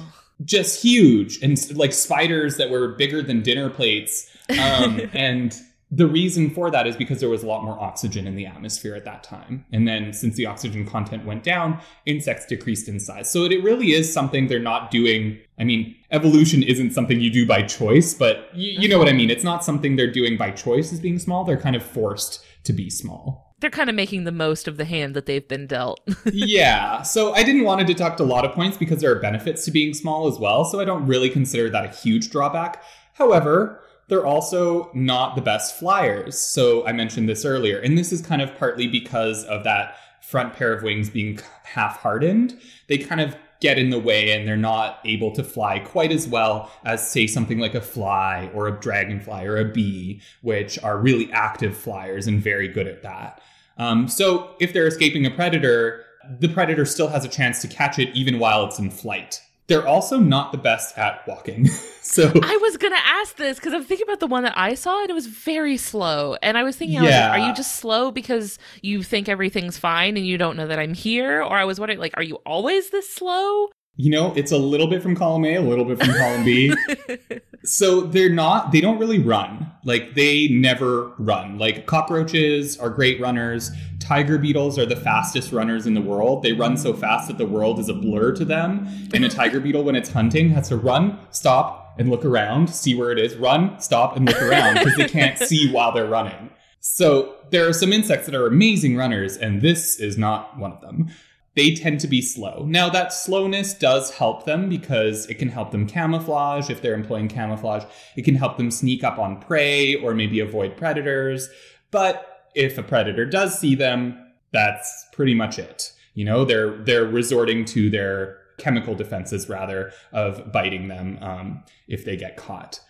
just 0.45 0.82
huge. 0.82 1.43
And 1.43 1.59
like 1.76 1.93
spiders 1.93 2.57
that 2.57 2.70
were 2.70 2.88
bigger 2.88 3.22
than 3.22 3.43
dinner 3.43 3.68
plates. 3.70 4.30
Um, 4.51 5.01
and 5.12 5.59
the 5.93 6.07
reason 6.07 6.51
for 6.51 6.70
that 6.70 6.86
is 6.86 6.95
because 6.95 7.18
there 7.18 7.28
was 7.28 7.43
a 7.43 7.47
lot 7.47 7.64
more 7.64 7.78
oxygen 7.80 8.26
in 8.26 8.36
the 8.36 8.47
atmosphere 8.47 8.95
at 8.95 9.05
that 9.05 9.24
time. 9.24 9.64
And 9.72 9.88
then 9.88 10.12
since 10.12 10.36
the 10.36 10.47
oxygen 10.47 10.86
content 10.86 11.24
went 11.24 11.43
down, 11.43 11.80
insects 12.07 12.47
decreased 12.47 12.88
in 12.88 13.01
size. 13.01 13.30
So 13.30 13.45
it 13.45 13.62
really 13.64 13.93
is 13.93 14.12
something 14.12 14.47
they're 14.47 14.61
not 14.61 14.93
doing. 14.93 15.38
I 15.59 15.64
mean, 15.64 15.97
evolution 16.12 16.62
isn't 16.62 16.93
something 16.93 17.20
you 17.20 17.30
do 17.30 17.45
by 17.45 17.62
choice, 17.62 18.14
but 18.14 18.51
you, 18.55 18.82
you 18.82 18.88
know 18.88 18.99
what 18.99 19.09
I 19.09 19.12
mean. 19.12 19.30
It's 19.30 19.43
not 19.43 19.64
something 19.64 19.97
they're 19.97 20.12
doing 20.12 20.36
by 20.36 20.53
choice 20.53 20.93
as 20.93 21.01
being 21.01 21.18
small. 21.18 21.43
They're 21.43 21.61
kind 21.61 21.74
of 21.74 21.82
forced 21.82 22.45
to 22.64 22.72
be 22.72 22.88
small. 22.88 23.57
They're 23.59 23.68
kind 23.68 23.91
of 23.91 23.97
making 23.97 24.24
the 24.24 24.32
most 24.32 24.68
of 24.68 24.76
the 24.76 24.84
hand 24.84 25.14
that 25.16 25.26
they've 25.26 25.47
been 25.47 25.66
dealt. 25.66 26.01
yeah. 26.32 27.03
So 27.03 27.34
I 27.34 27.43
didn't 27.43 27.64
want 27.64 27.80
to 27.80 27.86
deduct 27.86 28.20
a 28.20 28.24
lot 28.24 28.45
of 28.45 28.53
points 28.53 28.76
because 28.76 29.01
there 29.01 29.11
are 29.11 29.20
benefits 29.20 29.64
to 29.64 29.72
being 29.72 29.93
small 29.93 30.28
as 30.28 30.38
well. 30.38 30.64
So 30.64 30.80
I 30.80 30.84
don't 30.84 31.07
really 31.07 31.28
consider 31.28 31.68
that 31.70 31.84
a 31.84 31.88
huge 31.88 32.30
drawback. 32.30 32.82
However, 33.14 33.82
they're 34.11 34.26
also 34.26 34.90
not 34.92 35.36
the 35.36 35.40
best 35.40 35.78
flyers. 35.78 36.38
So 36.38 36.86
I 36.86 36.92
mentioned 36.92 37.28
this 37.28 37.44
earlier. 37.44 37.78
And 37.78 37.96
this 37.96 38.12
is 38.12 38.20
kind 38.20 38.42
of 38.42 38.54
partly 38.58 38.86
because 38.86 39.44
of 39.44 39.64
that 39.64 39.96
front 40.20 40.52
pair 40.52 40.72
of 40.72 40.82
wings 40.82 41.08
being 41.08 41.38
half 41.64 41.96
hardened. 41.98 42.61
They 42.88 42.98
kind 42.98 43.20
of 43.20 43.36
get 43.61 43.78
in 43.78 43.90
the 43.90 44.00
way 44.00 44.32
and 44.32 44.48
they're 44.48 44.56
not 44.56 44.98
able 45.04 45.30
to 45.32 45.44
fly 45.44 45.78
quite 45.78 46.11
as 46.11 46.26
well 46.26 46.70
as, 46.84 47.08
say, 47.08 47.26
something 47.26 47.58
like 47.58 47.74
a 47.74 47.80
fly 47.80 48.50
or 48.54 48.66
a 48.66 48.80
dragonfly 48.80 49.44
or 49.44 49.56
a 49.56 49.64
bee, 49.64 50.20
which 50.42 50.78
are 50.82 50.98
really 50.98 51.30
active 51.32 51.76
flyers 51.76 52.26
and 52.26 52.42
very 52.42 52.68
good 52.68 52.86
at 52.86 53.02
that. 53.02 53.40
Um, 53.78 54.08
so 54.08 54.56
if 54.61 54.72
they're 54.72 54.86
escaping 54.86 55.24
a 55.24 55.30
predator, 55.30 56.04
the 56.38 56.48
predator 56.48 56.84
still 56.84 57.08
has 57.08 57.24
a 57.24 57.28
chance 57.28 57.62
to 57.62 57.68
catch 57.68 57.98
it 57.98 58.08
even 58.14 58.38
while 58.38 58.64
it's 58.66 58.78
in 58.78 58.90
flight. 58.90 59.40
They're 59.70 59.86
also 59.86 60.18
not 60.18 60.50
the 60.50 60.58
best 60.58 60.98
at 60.98 61.24
walking. 61.28 61.66
so 62.02 62.24
I 62.42 62.56
was 62.56 62.76
gonna 62.76 62.96
ask 62.96 63.36
this 63.36 63.56
because 63.56 63.72
I'm 63.72 63.84
thinking 63.84 64.04
about 64.04 64.18
the 64.18 64.26
one 64.26 64.42
that 64.42 64.58
I 64.58 64.74
saw 64.74 65.00
and 65.00 65.08
it 65.08 65.12
was 65.12 65.28
very 65.28 65.76
slow. 65.76 66.34
And 66.42 66.58
I 66.58 66.64
was 66.64 66.74
thinking, 66.74 66.98
I 66.98 67.02
was 67.02 67.10
like, 67.12 67.38
are 67.38 67.48
you 67.48 67.54
just 67.54 67.76
slow 67.76 68.10
because 68.10 68.58
you 68.82 69.04
think 69.04 69.28
everything's 69.28 69.78
fine 69.78 70.16
and 70.16 70.26
you 70.26 70.38
don't 70.38 70.56
know 70.56 70.66
that 70.66 70.80
I'm 70.80 70.92
here? 70.92 71.40
Or 71.40 71.56
I 71.56 71.64
was 71.66 71.78
wondering, 71.78 72.00
like, 72.00 72.14
are 72.16 72.22
you 72.24 72.40
always 72.44 72.90
this 72.90 73.08
slow? 73.14 73.68
You 73.94 74.10
know, 74.10 74.32
it's 74.34 74.50
a 74.50 74.58
little 74.58 74.88
bit 74.88 75.04
from 75.04 75.14
column 75.14 75.44
A, 75.44 75.54
a 75.54 75.60
little 75.60 75.84
bit 75.84 75.98
from 76.02 76.14
column 76.14 76.44
B. 76.44 76.74
so 77.64 78.00
they're 78.00 78.28
not, 78.28 78.72
they 78.72 78.80
don't 78.80 78.98
really 78.98 79.20
run. 79.20 79.70
Like, 79.84 80.14
they 80.14 80.48
never 80.48 81.12
run. 81.18 81.58
Like, 81.58 81.86
cockroaches 81.86 82.76
are 82.78 82.90
great 82.90 83.20
runners. 83.20 83.70
Tiger 84.11 84.38
beetles 84.38 84.76
are 84.76 84.86
the 84.86 84.96
fastest 84.96 85.52
runners 85.52 85.86
in 85.86 85.94
the 85.94 86.00
world. 86.00 86.42
They 86.42 86.50
run 86.50 86.76
so 86.76 86.92
fast 86.92 87.28
that 87.28 87.38
the 87.38 87.46
world 87.46 87.78
is 87.78 87.88
a 87.88 87.94
blur 87.94 88.32
to 88.32 88.44
them. 88.44 88.88
And 89.14 89.24
a 89.24 89.28
tiger 89.28 89.61
beetle, 89.61 89.84
when 89.84 89.94
it's 89.94 90.11
hunting, 90.11 90.50
has 90.50 90.68
to 90.70 90.76
run, 90.76 91.16
stop, 91.30 91.94
and 91.96 92.11
look 92.11 92.24
around, 92.24 92.70
see 92.70 92.96
where 92.96 93.12
it 93.12 93.20
is, 93.20 93.36
run, 93.36 93.78
stop, 93.78 94.16
and 94.16 94.26
look 94.26 94.42
around 94.42 94.74
because 94.74 94.96
they 94.96 95.06
can't 95.06 95.38
see 95.48 95.70
while 95.70 95.92
they're 95.92 96.08
running. 96.08 96.50
So 96.80 97.36
there 97.50 97.68
are 97.68 97.72
some 97.72 97.92
insects 97.92 98.26
that 98.26 98.34
are 98.34 98.48
amazing 98.48 98.96
runners, 98.96 99.36
and 99.36 99.62
this 99.62 100.00
is 100.00 100.18
not 100.18 100.58
one 100.58 100.72
of 100.72 100.80
them 100.80 101.08
they 101.54 101.74
tend 101.74 102.00
to 102.00 102.06
be 102.06 102.22
slow. 102.22 102.64
Now, 102.66 102.88
that 102.90 103.12
slowness 103.12 103.74
does 103.74 104.12
help 104.14 104.44
them 104.44 104.68
because 104.68 105.26
it 105.26 105.34
can 105.34 105.48
help 105.48 105.72
them 105.72 105.86
camouflage 105.86 106.70
if 106.70 106.80
they're 106.80 106.94
employing 106.94 107.28
camouflage. 107.28 107.84
It 108.16 108.22
can 108.22 108.36
help 108.36 108.56
them 108.56 108.70
sneak 108.70 109.02
up 109.02 109.18
on 109.18 109.40
prey 109.40 109.96
or 109.96 110.14
maybe 110.14 110.38
avoid 110.38 110.76
predators. 110.76 111.50
But 111.90 112.39
if 112.55 112.78
a 112.78 112.82
predator 112.82 113.24
does 113.24 113.59
see 113.59 113.74
them, 113.74 114.18
that's 114.53 115.07
pretty 115.12 115.34
much 115.34 115.59
it. 115.59 115.92
You 116.14 116.24
know, 116.24 116.44
they're 116.44 116.76
they're 116.78 117.07
resorting 117.07 117.64
to 117.66 117.90
their 117.90 118.38
chemical 118.59 118.94
defenses 118.94 119.48
rather 119.48 119.92
of 120.12 120.53
biting 120.53 120.88
them 120.88 121.18
um, 121.22 121.64
if 121.88 122.05
they 122.05 122.16
get 122.16 122.36
caught. 122.36 122.80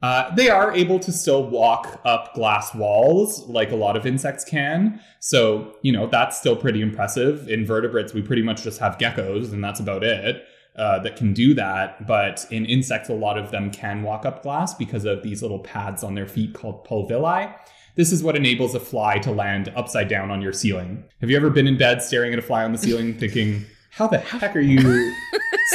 Uh, 0.00 0.32
they 0.36 0.48
are 0.48 0.72
able 0.72 1.00
to 1.00 1.10
still 1.10 1.48
walk 1.48 2.00
up 2.04 2.32
glass 2.34 2.72
walls 2.72 3.46
like 3.48 3.72
a 3.72 3.76
lot 3.76 3.96
of 3.96 4.06
insects 4.06 4.44
can. 4.44 5.00
So, 5.18 5.76
you 5.82 5.90
know, 5.90 6.06
that's 6.06 6.38
still 6.38 6.54
pretty 6.54 6.80
impressive. 6.80 7.48
In 7.48 7.66
vertebrates, 7.66 8.14
we 8.14 8.22
pretty 8.22 8.42
much 8.42 8.62
just 8.62 8.78
have 8.78 8.96
geckos, 8.98 9.52
and 9.52 9.62
that's 9.62 9.80
about 9.80 10.04
it. 10.04 10.44
Uh, 10.76 11.00
that 11.00 11.16
can 11.16 11.32
do 11.32 11.54
that, 11.54 12.06
but 12.06 12.46
in 12.52 12.64
insects, 12.64 13.08
a 13.08 13.12
lot 13.12 13.36
of 13.36 13.50
them 13.50 13.68
can 13.68 14.04
walk 14.04 14.24
up 14.24 14.44
glass 14.44 14.74
because 14.74 15.04
of 15.04 15.24
these 15.24 15.42
little 15.42 15.58
pads 15.58 16.04
on 16.04 16.14
their 16.14 16.28
feet 16.28 16.54
called 16.54 16.86
pulvilli. 16.86 17.52
This 17.98 18.12
is 18.12 18.22
what 18.22 18.36
enables 18.36 18.76
a 18.76 18.80
fly 18.80 19.18
to 19.18 19.32
land 19.32 19.72
upside 19.74 20.06
down 20.06 20.30
on 20.30 20.40
your 20.40 20.52
ceiling. 20.52 21.02
Have 21.20 21.30
you 21.30 21.36
ever 21.36 21.50
been 21.50 21.66
in 21.66 21.76
bed 21.76 22.00
staring 22.00 22.32
at 22.32 22.38
a 22.38 22.42
fly 22.42 22.62
on 22.62 22.70
the 22.70 22.78
ceiling 22.78 23.12
thinking, 23.18 23.66
how 23.90 24.06
the 24.06 24.18
heck 24.18 24.54
are 24.54 24.60
you 24.60 25.12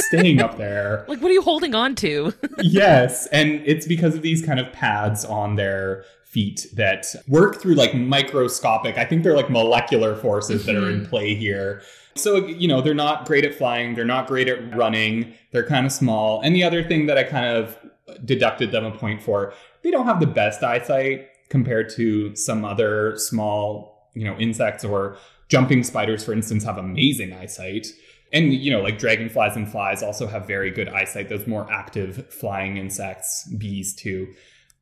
staying 0.07 0.41
up 0.41 0.57
there? 0.57 1.03
Like, 1.09 1.21
what 1.21 1.29
are 1.29 1.33
you 1.33 1.41
holding 1.41 1.75
on 1.75 1.95
to? 1.95 2.33
yes, 2.61 3.27
and 3.27 3.61
it's 3.65 3.85
because 3.85 4.15
of 4.15 4.21
these 4.21 4.41
kind 4.41 4.57
of 4.57 4.71
pads 4.71 5.25
on 5.25 5.57
their 5.57 6.05
feet 6.23 6.65
that 6.75 7.13
work 7.27 7.61
through 7.61 7.75
like 7.75 7.93
microscopic, 7.93 8.97
I 8.97 9.03
think 9.03 9.23
they're 9.23 9.35
like 9.35 9.49
molecular 9.49 10.15
forces 10.15 10.65
that 10.65 10.75
are 10.77 10.89
in 10.89 11.01
mm-hmm. 11.01 11.09
play 11.09 11.35
here. 11.35 11.81
So, 12.15 12.47
you 12.47 12.69
know, 12.69 12.79
they're 12.79 12.93
not 12.93 13.25
great 13.25 13.43
at 13.43 13.53
flying, 13.53 13.95
they're 13.95 14.05
not 14.05 14.27
great 14.27 14.47
at 14.47 14.73
running, 14.73 15.33
they're 15.51 15.67
kind 15.67 15.85
of 15.85 15.91
small. 15.91 16.39
And 16.39 16.55
the 16.55 16.63
other 16.63 16.85
thing 16.85 17.05
that 17.07 17.17
I 17.17 17.23
kind 17.23 17.57
of 17.57 17.77
deducted 18.23 18.71
them 18.71 18.85
a 18.85 18.91
point 18.91 19.21
for, 19.21 19.53
they 19.81 19.91
don't 19.91 20.05
have 20.05 20.21
the 20.21 20.27
best 20.27 20.63
eyesight 20.63 21.27
compared 21.53 21.87
to 21.87 22.35
some 22.35 22.65
other 22.65 23.15
small, 23.15 24.09
you 24.15 24.23
know, 24.23 24.35
insects 24.39 24.83
or 24.83 25.17
jumping 25.49 25.83
spiders, 25.83 26.25
for 26.25 26.33
instance, 26.33 26.63
have 26.63 26.79
amazing 26.79 27.31
eyesight. 27.31 27.85
And, 28.31 28.51
you 28.51 28.71
know, 28.71 28.81
like 28.81 28.97
dragonflies 28.97 29.55
and 29.55 29.71
flies 29.71 30.01
also 30.01 30.25
have 30.25 30.47
very 30.47 30.71
good 30.71 30.89
eyesight. 30.89 31.29
Those 31.29 31.45
more 31.45 31.71
active 31.71 32.33
flying 32.33 32.77
insects, 32.77 33.47
bees 33.55 33.93
too. 33.95 34.33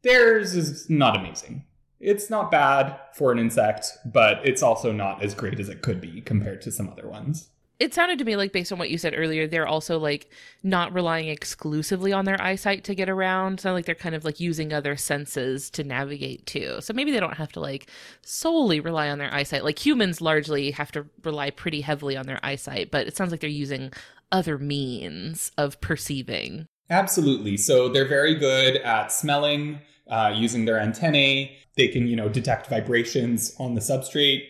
Theirs 0.01 0.55
is 0.55 0.89
not 0.89 1.17
amazing. 1.17 1.65
It's 1.99 2.29
not 2.29 2.51
bad 2.51 2.97
for 3.15 3.33
an 3.33 3.37
insect, 3.39 3.87
but 4.05 4.39
it's 4.45 4.63
also 4.63 4.93
not 4.93 5.21
as 5.21 5.35
great 5.35 5.59
as 5.59 5.67
it 5.67 5.81
could 5.81 5.99
be 5.99 6.21
compared 6.21 6.61
to 6.61 6.71
some 6.71 6.87
other 6.87 7.09
ones. 7.09 7.49
It 7.81 7.93
sounded 7.95 8.19
to 8.19 8.25
me 8.25 8.35
like 8.35 8.51
based 8.51 8.71
on 8.71 8.77
what 8.77 8.89
you 8.91 8.97
said 8.97 9.13
earlier 9.17 9.47
they're 9.47 9.67
also 9.67 9.97
like 9.97 10.29
not 10.61 10.93
relying 10.93 11.27
exclusively 11.27 12.13
on 12.13 12.25
their 12.25 12.41
eyesight 12.41 12.83
to 12.83 12.93
get 12.93 13.09
around 13.09 13.59
so 13.59 13.73
like 13.73 13.85
they're 13.85 13.95
kind 13.95 14.13
of 14.13 14.23
like 14.23 14.39
using 14.39 14.71
other 14.71 14.95
senses 14.95 15.69
to 15.69 15.83
navigate 15.83 16.45
too 16.45 16.77
so 16.79 16.93
maybe 16.93 17.11
they 17.11 17.19
don't 17.19 17.37
have 17.37 17.51
to 17.51 17.59
like 17.59 17.89
solely 18.21 18.79
rely 18.79 19.09
on 19.09 19.17
their 19.17 19.33
eyesight 19.33 19.63
like 19.63 19.83
humans 19.83 20.21
largely 20.21 20.71
have 20.71 20.91
to 20.91 21.05
rely 21.23 21.49
pretty 21.49 21.81
heavily 21.81 22.15
on 22.15 22.27
their 22.27 22.39
eyesight 22.43 22.91
but 22.91 23.07
it 23.07 23.17
sounds 23.17 23.31
like 23.31 23.39
they're 23.39 23.49
using 23.49 23.91
other 24.31 24.57
means 24.57 25.51
of 25.57 25.81
perceiving 25.81 26.67
Absolutely. 26.91 27.55
So 27.55 27.87
they're 27.87 28.07
very 28.07 28.35
good 28.35 28.75
at 28.75 29.13
smelling, 29.13 29.79
uh, 30.09 30.33
using 30.35 30.65
their 30.65 30.77
antennae. 30.77 31.57
They 31.77 31.87
can, 31.87 32.05
you 32.05 32.17
know, 32.17 32.27
detect 32.27 32.67
vibrations 32.67 33.55
on 33.57 33.75
the 33.75 33.81
substrate. 33.81 34.43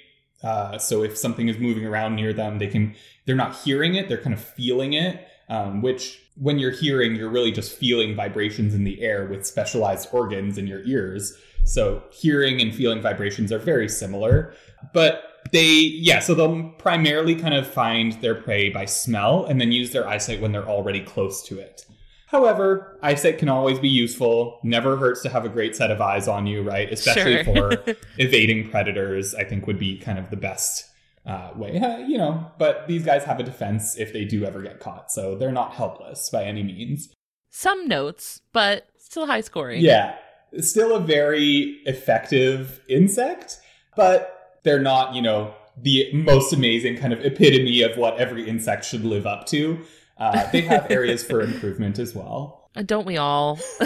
Uh, 0.43 0.77
so 0.77 1.03
if 1.03 1.17
something 1.17 1.47
is 1.47 1.57
moving 1.57 1.85
around 1.85 2.15
near 2.15 2.33
them, 2.33 2.59
they 2.59 2.67
can. 2.67 2.95
They're 3.25 3.35
not 3.35 3.55
hearing 3.55 3.95
it; 3.95 4.09
they're 4.09 4.21
kind 4.21 4.33
of 4.33 4.41
feeling 4.41 4.93
it. 4.93 5.27
Um, 5.49 5.81
which, 5.81 6.21
when 6.37 6.59
you're 6.59 6.71
hearing, 6.71 7.15
you're 7.15 7.29
really 7.29 7.51
just 7.51 7.77
feeling 7.77 8.15
vibrations 8.15 8.73
in 8.73 8.85
the 8.85 9.01
air 9.01 9.25
with 9.25 9.45
specialized 9.45 10.07
organs 10.13 10.57
in 10.57 10.65
your 10.65 10.81
ears. 10.83 11.37
So 11.65 12.03
hearing 12.11 12.61
and 12.61 12.73
feeling 12.73 13.01
vibrations 13.01 13.51
are 13.51 13.59
very 13.59 13.89
similar, 13.89 14.53
but 14.93 15.31
they 15.51 15.69
yeah 15.69 16.19
so 16.19 16.33
they'll 16.33 16.69
primarily 16.77 17.35
kind 17.35 17.53
of 17.53 17.67
find 17.67 18.13
their 18.21 18.35
prey 18.35 18.69
by 18.69 18.85
smell 18.85 19.45
and 19.45 19.59
then 19.59 19.71
use 19.71 19.91
their 19.91 20.07
eyesight 20.07 20.39
when 20.39 20.51
they're 20.51 20.67
already 20.67 21.01
close 21.01 21.41
to 21.41 21.59
it 21.59 21.85
However, 22.31 22.97
eyesight 23.01 23.37
can 23.39 23.49
always 23.49 23.77
be 23.77 23.89
useful. 23.89 24.59
Never 24.63 24.95
hurts 24.95 25.21
to 25.23 25.29
have 25.29 25.43
a 25.43 25.49
great 25.49 25.75
set 25.75 25.91
of 25.91 25.99
eyes 25.99 26.27
on 26.29 26.47
you, 26.47 26.61
right? 26.63 26.91
Especially 26.91 27.43
Sure. 27.43 27.75
for 27.75 27.95
evading 28.17 28.69
predators, 28.69 29.35
I 29.35 29.43
think 29.43 29.67
would 29.67 29.77
be 29.79 29.97
kind 29.97 30.17
of 30.17 30.29
the 30.29 30.37
best 30.37 30.85
uh, 31.25 31.51
way. 31.55 31.73
You 32.07 32.17
know, 32.17 32.49
but 32.57 32.87
these 32.87 33.03
guys 33.03 33.25
have 33.25 33.39
a 33.39 33.43
defense 33.43 33.97
if 33.97 34.13
they 34.13 34.23
do 34.25 34.45
ever 34.45 34.61
get 34.61 34.79
caught, 34.79 35.11
so 35.11 35.35
they're 35.37 35.51
not 35.51 35.73
helpless 35.73 36.29
by 36.29 36.45
any 36.45 36.63
means. 36.63 37.13
some 37.49 37.85
notes 37.87 38.41
but 38.53 38.87
still 38.97 39.25
high 39.27 39.41
scoring 39.41 39.81
Yeah, 39.81 40.15
still 40.61 40.95
a 40.95 40.99
very 41.01 41.81
effective 41.85 42.79
insect, 42.87 43.59
but 43.97 44.57
they're 44.63 44.79
not, 44.79 45.13
you 45.15 45.21
know, 45.21 45.53
the 45.77 46.09
most 46.13 46.53
amazing 46.53 46.97
kind 46.97 47.11
of 47.13 47.23
epitome 47.25 47.81
of 47.81 47.97
what 47.97 48.17
every 48.17 48.47
insect 48.47 48.85
should 48.85 49.03
live 49.03 49.25
up 49.27 49.45
to. 49.47 49.79
Uh, 50.21 50.47
they 50.51 50.61
have 50.61 50.85
areas 50.91 51.23
for 51.23 51.41
improvement 51.41 51.97
as 51.99 52.13
well. 52.15 52.59
Uh, 52.73 52.81
don't 52.83 53.05
we 53.05 53.17
all 53.17 53.59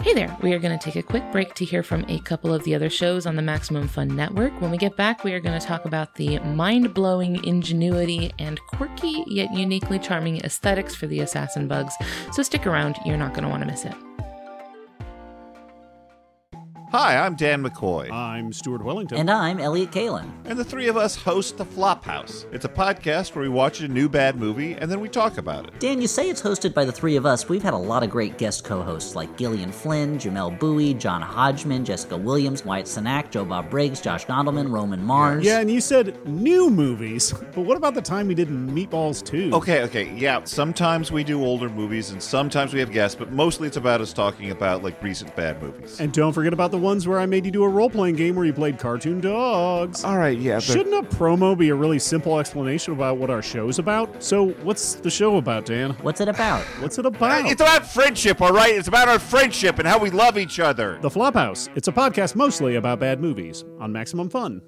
Hey 0.00 0.14
there, 0.14 0.34
we 0.40 0.54
are 0.54 0.58
going 0.58 0.78
to 0.78 0.82
take 0.82 0.96
a 0.96 1.02
quick 1.02 1.30
break 1.32 1.52
to 1.56 1.66
hear 1.66 1.82
from 1.82 2.06
a 2.08 2.18
couple 2.20 2.54
of 2.54 2.64
the 2.64 2.74
other 2.74 2.88
shows 2.88 3.26
on 3.26 3.36
the 3.36 3.42
Maximum 3.42 3.88
Fun 3.88 4.16
Network. 4.16 4.58
When 4.58 4.70
we 4.70 4.78
get 4.78 4.96
back, 4.96 5.22
we 5.22 5.34
are 5.34 5.40
going 5.40 5.60
to 5.60 5.66
talk 5.66 5.84
about 5.84 6.14
the 6.14 6.38
mind 6.38 6.94
blowing 6.94 7.44
ingenuity 7.44 8.32
and 8.38 8.58
quirky 8.68 9.22
yet 9.26 9.52
uniquely 9.52 9.98
charming 9.98 10.38
aesthetics 10.38 10.94
for 10.94 11.06
the 11.06 11.20
assassin 11.20 11.68
bugs. 11.68 11.94
So 12.32 12.42
stick 12.42 12.66
around, 12.66 12.96
you're 13.04 13.18
not 13.18 13.34
going 13.34 13.44
to 13.44 13.50
want 13.50 13.64
to 13.64 13.66
miss 13.66 13.84
it. 13.84 13.94
Hi, 16.92 17.16
I'm 17.16 17.34
Dan 17.34 17.62
McCoy, 17.64 18.10
I'm 18.12 18.52
Stuart 18.52 18.82
Wellington. 18.82 19.18
And 19.18 19.28
I'm 19.30 19.58
Elliott 19.58 19.90
Kalan. 19.90 20.30
and 20.44 20.56
the 20.56 20.64
three 20.64 20.86
of 20.88 20.96
us 20.96 21.16
host 21.16 21.58
The 21.58 21.64
Flophouse. 21.64 22.46
It's 22.54 22.64
a 22.64 22.68
podcast 22.68 23.34
where 23.34 23.42
we 23.42 23.48
watch 23.48 23.80
a 23.80 23.88
new 23.88 24.08
bad 24.08 24.36
movie 24.36 24.74
and 24.74 24.90
then 24.90 25.00
we 25.00 25.08
talk 25.08 25.36
about 25.36 25.66
it. 25.66 25.78
Dan, 25.80 26.00
you 26.00 26.06
say 26.06 26.30
it's 26.30 26.40
hosted 26.40 26.74
by 26.74 26.84
the 26.84 26.92
three 26.92 27.16
of 27.16 27.26
us. 27.26 27.48
We've 27.48 27.62
had 27.62 27.74
a 27.74 27.78
lot 27.78 28.02
of 28.04 28.10
great 28.10 28.38
guest 28.38 28.64
co 28.64 28.82
hosts 28.82 29.14
like 29.16 29.36
Gillian 29.36 29.72
Flynn, 29.72 30.16
Jamelle 30.16 30.58
Bouie, 30.58 30.94
John 30.94 31.20
Hodgman, 31.22 31.84
Jessica 31.84 32.16
Williams, 32.16 32.64
Wyatt 32.64 32.86
Cenac, 32.86 33.30
Joe 33.30 33.44
Bob 33.44 33.68
Briggs, 33.68 34.00
Josh 34.00 34.24
Gondelman, 34.24 34.70
Roman 34.72 35.02
Mars. 35.02 35.44
yeah, 35.44 35.58
and 35.58 35.70
you 35.70 35.80
said 35.80 36.24
new 36.26 36.70
movies, 36.70 37.32
but 37.54 37.62
what 37.62 37.76
about 37.76 37.94
the 37.94 38.02
time 38.02 38.28
we 38.28 38.34
did 38.34 38.48
Meatballs 38.48 39.24
2? 39.26 39.52
Okay, 39.54 39.82
okay, 39.82 40.14
yeah, 40.14 40.42
sometimes 40.44 41.10
we 41.10 41.24
do 41.24 41.44
older 41.44 41.68
movies 41.68 42.10
and 42.10 42.22
sometimes 42.22 42.72
we 42.72 42.78
have 42.80 42.92
guests, 42.92 43.16
but 43.18 43.32
mostly 43.32 43.66
it's 43.66 43.76
about 43.76 44.00
us 44.00 44.12
talking 44.12 44.50
about 44.52 44.82
like 44.84 45.02
recent 45.02 45.34
bad 45.34 45.60
movies. 45.60 46.00
And 46.00 46.12
don't 46.12 46.32
forget 46.32 46.52
about 46.52 46.70
the 46.70 46.75
ones 46.76 47.06
where 47.08 47.18
I 47.18 47.26
made 47.26 47.44
you 47.44 47.50
do 47.50 47.64
a 47.64 47.68
role 47.68 47.90
playing 47.90 48.16
game 48.16 48.34
where 48.34 48.44
you 48.44 48.52
played 48.52 48.78
cartoon 48.78 49.20
dogs. 49.20 50.04
All 50.04 50.18
right, 50.18 50.38
yeah. 50.38 50.56
But 50.56 50.64
Shouldn't 50.64 50.94
a 50.94 51.16
promo 51.16 51.56
be 51.56 51.68
a 51.70 51.74
really 51.74 51.98
simple 51.98 52.38
explanation 52.38 52.92
about 52.92 53.18
what 53.18 53.30
our 53.30 53.42
show's 53.42 53.78
about? 53.78 54.22
So, 54.22 54.50
what's 54.62 54.94
the 54.94 55.10
show 55.10 55.36
about, 55.36 55.64
Dan? 55.66 55.90
What's 56.02 56.20
it 56.20 56.28
about? 56.28 56.62
What's 56.80 56.98
it 56.98 57.06
about? 57.06 57.46
it's 57.46 57.60
about 57.60 57.86
friendship, 57.86 58.40
all 58.40 58.52
right? 58.52 58.74
It's 58.74 58.88
about 58.88 59.08
our 59.08 59.18
friendship 59.18 59.78
and 59.78 59.86
how 59.88 59.98
we 59.98 60.10
love 60.10 60.38
each 60.38 60.60
other. 60.60 60.98
the 61.02 61.10
Flophouse. 61.10 61.68
It's 61.74 61.88
a 61.88 61.92
podcast 61.92 62.34
mostly 62.36 62.76
about 62.76 63.00
bad 63.00 63.20
movies 63.20 63.64
on 63.78 63.92
Maximum 63.92 64.28
Fun. 64.28 64.60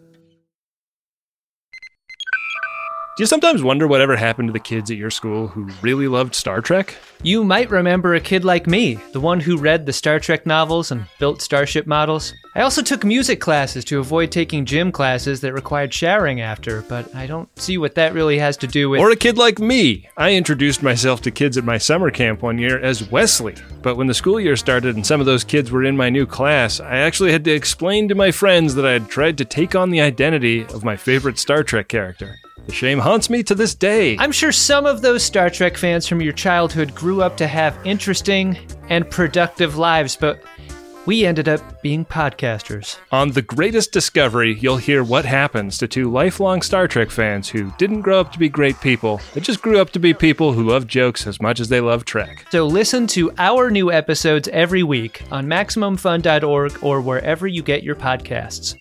Do 3.19 3.23
you 3.25 3.27
sometimes 3.27 3.65
wonder 3.65 3.89
whatever 3.89 4.15
happened 4.15 4.47
to 4.47 4.53
the 4.53 4.61
kids 4.61 4.93
at 4.93 4.97
your 4.97 5.11
school 5.11 5.49
who 5.49 5.69
really 5.83 6.07
loved 6.07 6.37
Star 6.37 6.61
Trek? 6.61 6.95
You 7.25 7.43
might 7.43 7.69
remember 7.69 8.15
a 8.15 8.21
kid 8.21 8.45
like 8.45 8.69
me, 8.69 8.95
the 9.11 9.19
one 9.19 9.41
who 9.41 9.59
read 9.59 9.87
the 9.87 9.93
Star 9.93 10.21
Trek 10.21 10.47
novels 10.47 10.93
and 10.93 11.05
built 11.19 11.43
starship 11.43 11.85
models. 11.85 12.33
I 12.55 12.61
also 12.61 12.81
took 12.81 13.05
music 13.05 13.41
classes 13.41 13.85
to 13.87 13.99
avoid 13.99 14.31
taking 14.31 14.65
gym 14.65 14.93
classes 14.93 15.41
that 15.41 15.53
required 15.53 15.93
showering 15.93 16.41
after, 16.41 16.83
but 16.83 17.13
I 17.13 17.27
don't 17.27 17.49
see 17.59 17.77
what 17.77 17.97
that 17.97 18.15
really 18.15 18.39
has 18.39 18.57
to 18.59 18.69
do 18.69 18.89
with. 18.89 19.01
Or 19.01 19.11
a 19.11 19.17
kid 19.17 19.37
like 19.37 19.59
me. 19.59 20.09
I 20.17 20.35
introduced 20.35 20.85
myself 20.85 21.21
to 21.23 21.33
kids 21.33 21.59
at 21.59 21.65
my 21.65 21.77
summer 21.77 22.13
camp 22.13 22.43
one 22.43 22.57
year 22.57 22.79
as 22.79 23.11
Wesley. 23.11 23.57
But 23.83 23.97
when 23.97 24.07
the 24.07 24.15
school 24.15 24.39
year 24.39 24.55
started 24.55 24.95
and 24.95 25.05
some 25.05 25.19
of 25.19 25.27
those 25.27 25.43
kids 25.43 25.73
were 25.73 25.83
in 25.83 25.97
my 25.97 26.09
new 26.09 26.25
class, 26.25 26.79
I 26.79 26.99
actually 26.99 27.33
had 27.33 27.45
to 27.47 27.51
explain 27.51 28.07
to 28.11 28.15
my 28.15 28.31
friends 28.31 28.77
that 28.77 28.87
I 28.87 28.93
had 28.93 29.09
tried 29.09 29.39
to 29.39 29.45
take 29.45 29.75
on 29.75 29.91
the 29.91 30.03
identity 30.03 30.63
of 30.67 30.85
my 30.85 30.95
favorite 30.95 31.41
Star 31.41 31.65
Trek 31.65 31.89
character. 31.89 32.39
The 32.69 32.75
shame 32.75 32.99
haunts 32.99 33.31
me 33.31 33.43
to 33.45 33.55
this 33.55 33.75
day. 33.75 34.19
I'm 34.19 34.31
sure 34.31 34.53
some 34.53 34.85
of 34.85 35.01
those 35.01 35.23
Star 35.23 35.49
Trek 35.49 35.79
fans 35.79 36.07
from 36.07 36.21
your 36.21 36.35
childhood 36.35 36.95
grew 36.95 37.23
up 37.23 37.39
to 37.39 37.47
have 37.47 37.79
interesting 37.83 38.59
and 38.91 39.11
productive 39.11 39.79
lives, 39.79 40.17
but 40.17 40.43
we 41.07 41.25
ended 41.25 41.49
up 41.49 41.81
being 41.81 42.05
podcasters. 42.05 42.99
On 43.11 43.31
The 43.31 43.41
Greatest 43.41 43.91
Discovery, 43.91 44.59
you'll 44.61 44.77
hear 44.77 45.03
what 45.03 45.25
happens 45.25 45.79
to 45.79 45.89
two 45.89 46.11
lifelong 46.11 46.61
Star 46.61 46.87
Trek 46.87 47.11
fans 47.11 47.49
who 47.49 47.73
didn't 47.79 48.03
grow 48.03 48.21
up 48.21 48.33
to 48.33 48.39
be 48.39 48.51
great 48.51 48.79
people, 48.83 49.23
but 49.33 49.43
just 49.43 49.63
grew 49.63 49.81
up 49.81 49.89
to 49.93 49.99
be 49.99 50.13
people 50.13 50.53
who 50.53 50.63
love 50.69 50.87
jokes 50.87 51.27
as 51.27 51.41
much 51.41 51.61
as 51.61 51.71
they 51.71 51.81
love 51.81 52.05
Trek. 52.05 52.45
So 52.51 52.67
listen 52.67 53.07
to 53.07 53.33
our 53.39 53.71
new 53.71 53.91
episodes 53.91 54.47
every 54.49 54.83
week 54.83 55.23
on 55.31 55.47
MaximumFun.org 55.47 56.85
or 56.85 57.01
wherever 57.01 57.47
you 57.47 57.63
get 57.63 57.83
your 57.83 57.97
podcasts. 57.97 58.77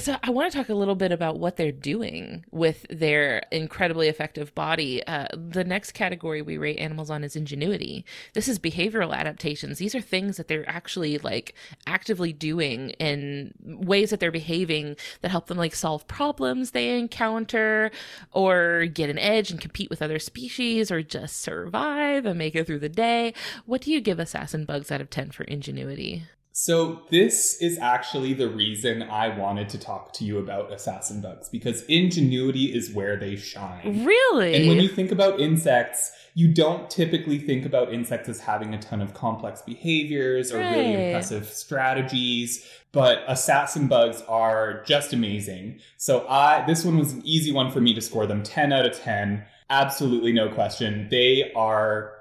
So 0.00 0.16
I 0.24 0.30
want 0.30 0.50
to 0.50 0.58
talk 0.58 0.68
a 0.70 0.74
little 0.74 0.96
bit 0.96 1.12
about 1.12 1.38
what 1.38 1.56
they're 1.56 1.70
doing 1.70 2.44
with 2.50 2.84
their 2.90 3.44
incredibly 3.52 4.08
effective 4.08 4.52
body. 4.52 5.06
Uh, 5.06 5.28
the 5.32 5.62
next 5.62 5.92
category 5.92 6.42
we 6.42 6.58
rate 6.58 6.78
animals 6.78 7.10
on 7.10 7.22
is 7.22 7.36
ingenuity. 7.36 8.04
This 8.32 8.48
is 8.48 8.58
behavioral 8.58 9.14
adaptations. 9.14 9.78
These 9.78 9.94
are 9.94 10.00
things 10.00 10.36
that 10.36 10.48
they're 10.48 10.68
actually 10.68 11.18
like 11.18 11.54
actively 11.86 12.32
doing 12.32 12.90
in 12.90 13.54
ways 13.62 14.10
that 14.10 14.18
they're 14.18 14.32
behaving 14.32 14.96
that 15.20 15.30
help 15.30 15.46
them 15.46 15.58
like 15.58 15.76
solve 15.76 16.08
problems 16.08 16.72
they 16.72 16.98
encounter 16.98 17.92
or 18.32 18.86
get 18.86 19.10
an 19.10 19.18
edge 19.18 19.52
and 19.52 19.60
compete 19.60 19.90
with 19.90 20.02
other 20.02 20.18
species 20.18 20.90
or 20.90 21.02
just 21.04 21.40
survive 21.40 22.26
and 22.26 22.36
make 22.36 22.56
it 22.56 22.66
through 22.66 22.80
the 22.80 22.88
day. 22.88 23.32
What 23.64 23.82
do 23.82 23.92
you 23.92 24.00
give 24.00 24.18
assassin 24.18 24.64
bugs 24.64 24.90
out 24.90 25.00
of 25.00 25.08
10 25.10 25.30
for 25.30 25.44
ingenuity? 25.44 26.24
So 26.56 27.02
this 27.10 27.60
is 27.60 27.80
actually 27.80 28.32
the 28.32 28.48
reason 28.48 29.02
I 29.02 29.36
wanted 29.36 29.68
to 29.70 29.78
talk 29.78 30.12
to 30.12 30.24
you 30.24 30.38
about 30.38 30.72
assassin 30.72 31.20
bugs 31.20 31.48
because 31.48 31.82
ingenuity 31.86 32.66
is 32.66 32.92
where 32.92 33.16
they 33.16 33.34
shine. 33.34 34.04
Really? 34.04 34.54
And 34.54 34.68
when 34.68 34.78
you 34.78 34.86
think 34.86 35.10
about 35.10 35.40
insects, 35.40 36.12
you 36.34 36.46
don't 36.46 36.88
typically 36.88 37.40
think 37.40 37.66
about 37.66 37.92
insects 37.92 38.28
as 38.28 38.38
having 38.38 38.72
a 38.72 38.78
ton 38.78 39.02
of 39.02 39.14
complex 39.14 39.62
behaviors 39.62 40.52
or 40.52 40.58
really 40.58 40.92
impressive 40.92 41.48
strategies, 41.48 42.64
but 42.92 43.24
assassin 43.26 43.88
bugs 43.88 44.22
are 44.28 44.84
just 44.84 45.12
amazing. 45.12 45.80
So 45.96 46.24
I 46.28 46.64
this 46.66 46.84
one 46.84 46.98
was 46.98 47.14
an 47.14 47.22
easy 47.24 47.50
one 47.50 47.72
for 47.72 47.80
me 47.80 47.94
to 47.94 48.00
score 48.00 48.28
them 48.28 48.44
10 48.44 48.72
out 48.72 48.86
of 48.86 48.96
10. 48.96 49.44
Absolutely 49.70 50.32
no 50.32 50.48
question. 50.48 51.08
They 51.10 51.52
are 51.56 52.12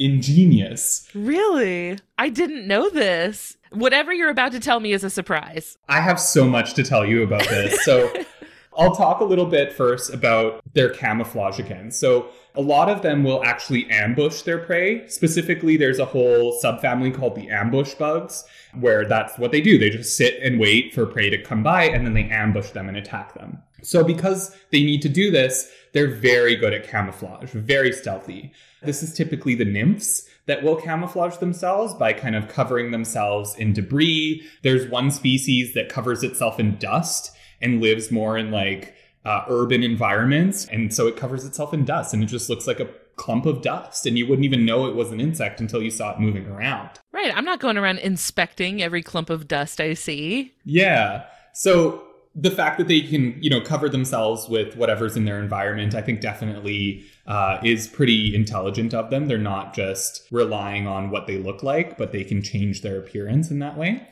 ingenious. 0.00 1.08
Really? 1.14 1.98
I 2.18 2.30
didn't 2.30 2.66
know 2.66 2.88
this. 2.88 3.56
Whatever 3.70 4.12
you're 4.12 4.30
about 4.30 4.52
to 4.52 4.60
tell 4.60 4.80
me 4.80 4.92
is 4.92 5.04
a 5.04 5.10
surprise. 5.10 5.78
I 5.88 6.00
have 6.00 6.18
so 6.18 6.48
much 6.48 6.74
to 6.74 6.82
tell 6.82 7.06
you 7.06 7.22
about 7.22 7.46
this. 7.48 7.84
So 7.84 8.12
I'll 8.78 8.94
talk 8.94 9.20
a 9.20 9.24
little 9.24 9.46
bit 9.46 9.72
first 9.72 10.12
about 10.12 10.62
their 10.72 10.88
camouflage 10.88 11.58
again. 11.58 11.90
So 11.90 12.30
a 12.54 12.60
lot 12.60 12.88
of 12.88 13.02
them 13.02 13.22
will 13.22 13.44
actually 13.44 13.88
ambush 13.90 14.42
their 14.42 14.58
prey. 14.58 15.06
Specifically, 15.06 15.76
there's 15.76 15.98
a 15.98 16.04
whole 16.04 16.58
subfamily 16.60 17.14
called 17.14 17.36
the 17.36 17.48
ambush 17.48 17.94
bugs, 17.94 18.44
where 18.78 19.04
that's 19.04 19.38
what 19.38 19.52
they 19.52 19.60
do. 19.60 19.78
They 19.78 19.90
just 19.90 20.16
sit 20.16 20.40
and 20.42 20.58
wait 20.58 20.94
for 20.94 21.06
prey 21.06 21.30
to 21.30 21.42
come 21.42 21.62
by 21.62 21.84
and 21.84 22.06
then 22.06 22.14
they 22.14 22.24
ambush 22.24 22.70
them 22.70 22.88
and 22.88 22.96
attack 22.96 23.34
them. 23.34 23.62
So 23.82 24.04
because 24.04 24.56
they 24.70 24.82
need 24.82 25.02
to 25.02 25.08
do 25.08 25.30
this, 25.30 25.70
they're 25.92 26.10
very 26.10 26.56
good 26.56 26.72
at 26.72 26.88
camouflage, 26.88 27.50
very 27.50 27.92
stealthy. 27.92 28.52
This 28.82 29.02
is 29.02 29.14
typically 29.14 29.54
the 29.54 29.64
nymphs 29.64 30.26
that 30.46 30.62
will 30.62 30.76
camouflage 30.76 31.36
themselves 31.36 31.94
by 31.94 32.12
kind 32.12 32.34
of 32.34 32.48
covering 32.48 32.90
themselves 32.90 33.54
in 33.56 33.72
debris. 33.72 34.42
There's 34.62 34.86
one 34.86 35.10
species 35.10 35.74
that 35.74 35.88
covers 35.88 36.22
itself 36.22 36.58
in 36.58 36.76
dust 36.78 37.32
and 37.60 37.80
lives 37.80 38.10
more 38.10 38.38
in 38.38 38.50
like 38.50 38.94
uh, 39.24 39.44
urban 39.48 39.82
environments. 39.82 40.66
And 40.66 40.94
so 40.94 41.06
it 41.06 41.16
covers 41.16 41.44
itself 41.44 41.74
in 41.74 41.84
dust 41.84 42.14
and 42.14 42.22
it 42.22 42.26
just 42.26 42.48
looks 42.48 42.66
like 42.66 42.80
a 42.80 42.88
clump 43.16 43.44
of 43.44 43.62
dust. 43.62 44.06
And 44.06 44.16
you 44.16 44.26
wouldn't 44.26 44.44
even 44.44 44.64
know 44.64 44.86
it 44.86 44.94
was 44.94 45.12
an 45.12 45.20
insect 45.20 45.60
until 45.60 45.82
you 45.82 45.90
saw 45.90 46.14
it 46.14 46.20
moving 46.20 46.46
around. 46.46 46.90
Right. 47.12 47.36
I'm 47.36 47.44
not 47.44 47.60
going 47.60 47.76
around 47.76 47.98
inspecting 47.98 48.82
every 48.82 49.02
clump 49.02 49.28
of 49.28 49.46
dust 49.46 49.80
I 49.80 49.94
see. 49.94 50.54
Yeah. 50.64 51.26
So 51.52 52.02
the 52.34 52.50
fact 52.50 52.78
that 52.78 52.86
they 52.88 53.00
can, 53.00 53.36
you 53.42 53.50
know, 53.50 53.60
cover 53.60 53.88
themselves 53.88 54.48
with 54.48 54.76
whatever's 54.76 55.16
in 55.16 55.24
their 55.24 55.40
environment, 55.40 55.94
I 55.94 56.02
think 56.02 56.20
definitely 56.20 57.04
uh, 57.26 57.58
is 57.64 57.88
pretty 57.88 58.34
intelligent 58.34 58.94
of 58.94 59.10
them. 59.10 59.26
They're 59.26 59.38
not 59.38 59.74
just 59.74 60.28
relying 60.30 60.86
on 60.86 61.10
what 61.10 61.26
they 61.26 61.38
look 61.38 61.62
like, 61.62 61.98
but 61.98 62.12
they 62.12 62.22
can 62.22 62.40
change 62.42 62.82
their 62.82 62.98
appearance 62.98 63.50
in 63.50 63.58
that 63.58 63.76
way. 63.76 64.06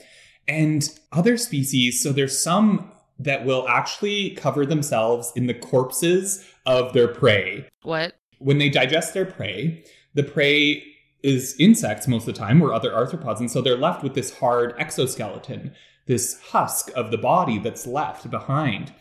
And 0.48 0.88
other 1.12 1.36
species, 1.36 2.02
so 2.02 2.12
there's 2.12 2.42
some 2.42 2.90
that 3.20 3.44
will 3.44 3.68
actually 3.68 4.30
cover 4.30 4.64
themselves 4.64 5.32
in 5.36 5.46
the 5.46 5.54
corpses 5.54 6.44
of 6.66 6.92
their 6.92 7.08
prey 7.08 7.66
What? 7.82 8.14
when 8.38 8.58
they 8.58 8.68
digest 8.68 9.14
their 9.14 9.26
prey, 9.26 9.84
the 10.14 10.22
prey 10.22 10.84
is 11.22 11.56
insects 11.58 12.06
most 12.06 12.28
of 12.28 12.34
the 12.34 12.38
time 12.38 12.62
or 12.62 12.72
other 12.72 12.90
arthropods. 12.90 13.40
And 13.40 13.50
so 13.50 13.60
they're 13.60 13.76
left 13.76 14.04
with 14.04 14.14
this 14.14 14.38
hard 14.38 14.74
exoskeleton, 14.78 15.74
this 16.08 16.40
husk 16.40 16.90
of 16.96 17.10
the 17.10 17.18
body 17.18 17.58
that's 17.58 17.86
left 17.86 18.28
behind. 18.30 18.92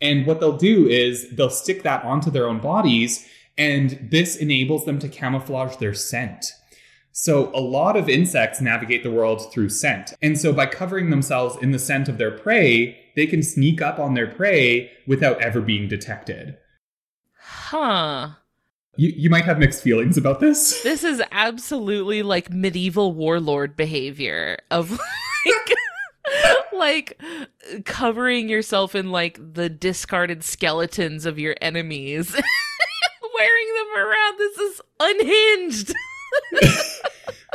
And 0.00 0.26
what 0.26 0.40
they'll 0.40 0.56
do 0.56 0.88
is 0.88 1.30
they'll 1.36 1.50
stick 1.50 1.82
that 1.84 2.04
onto 2.04 2.30
their 2.30 2.48
own 2.48 2.58
bodies, 2.58 3.28
and 3.56 4.08
this 4.10 4.36
enables 4.36 4.84
them 4.84 4.98
to 4.98 5.08
camouflage 5.08 5.76
their 5.76 5.94
scent. 5.94 6.52
So, 7.12 7.50
a 7.54 7.60
lot 7.60 7.96
of 7.96 8.10
insects 8.10 8.60
navigate 8.60 9.02
the 9.02 9.10
world 9.10 9.50
through 9.50 9.70
scent. 9.70 10.12
And 10.20 10.38
so, 10.38 10.52
by 10.52 10.66
covering 10.66 11.08
themselves 11.08 11.56
in 11.62 11.70
the 11.70 11.78
scent 11.78 12.10
of 12.10 12.18
their 12.18 12.30
prey, 12.30 12.98
they 13.14 13.26
can 13.26 13.42
sneak 13.42 13.80
up 13.80 13.98
on 13.98 14.12
their 14.12 14.26
prey 14.26 14.90
without 15.06 15.40
ever 15.40 15.62
being 15.62 15.88
detected. 15.88 16.58
Huh. 17.40 18.30
You, 18.96 19.12
you 19.16 19.30
might 19.30 19.44
have 19.44 19.58
mixed 19.58 19.82
feelings 19.82 20.18
about 20.18 20.40
this. 20.40 20.82
This 20.82 21.04
is 21.04 21.22
absolutely 21.32 22.22
like 22.22 22.50
medieval 22.50 23.12
warlord 23.12 23.76
behavior 23.76 24.58
of 24.70 24.90
like 25.46 25.75
like 26.78 27.20
covering 27.84 28.48
yourself 28.48 28.94
in 28.94 29.10
like 29.10 29.38
the 29.54 29.68
discarded 29.68 30.44
skeletons 30.44 31.26
of 31.26 31.38
your 31.38 31.56
enemies. 31.60 32.32
Wearing 33.34 33.74
them 33.74 34.04
around. 34.04 34.38
This 34.38 34.58
is 34.58 34.80
unhinged. 35.00 35.94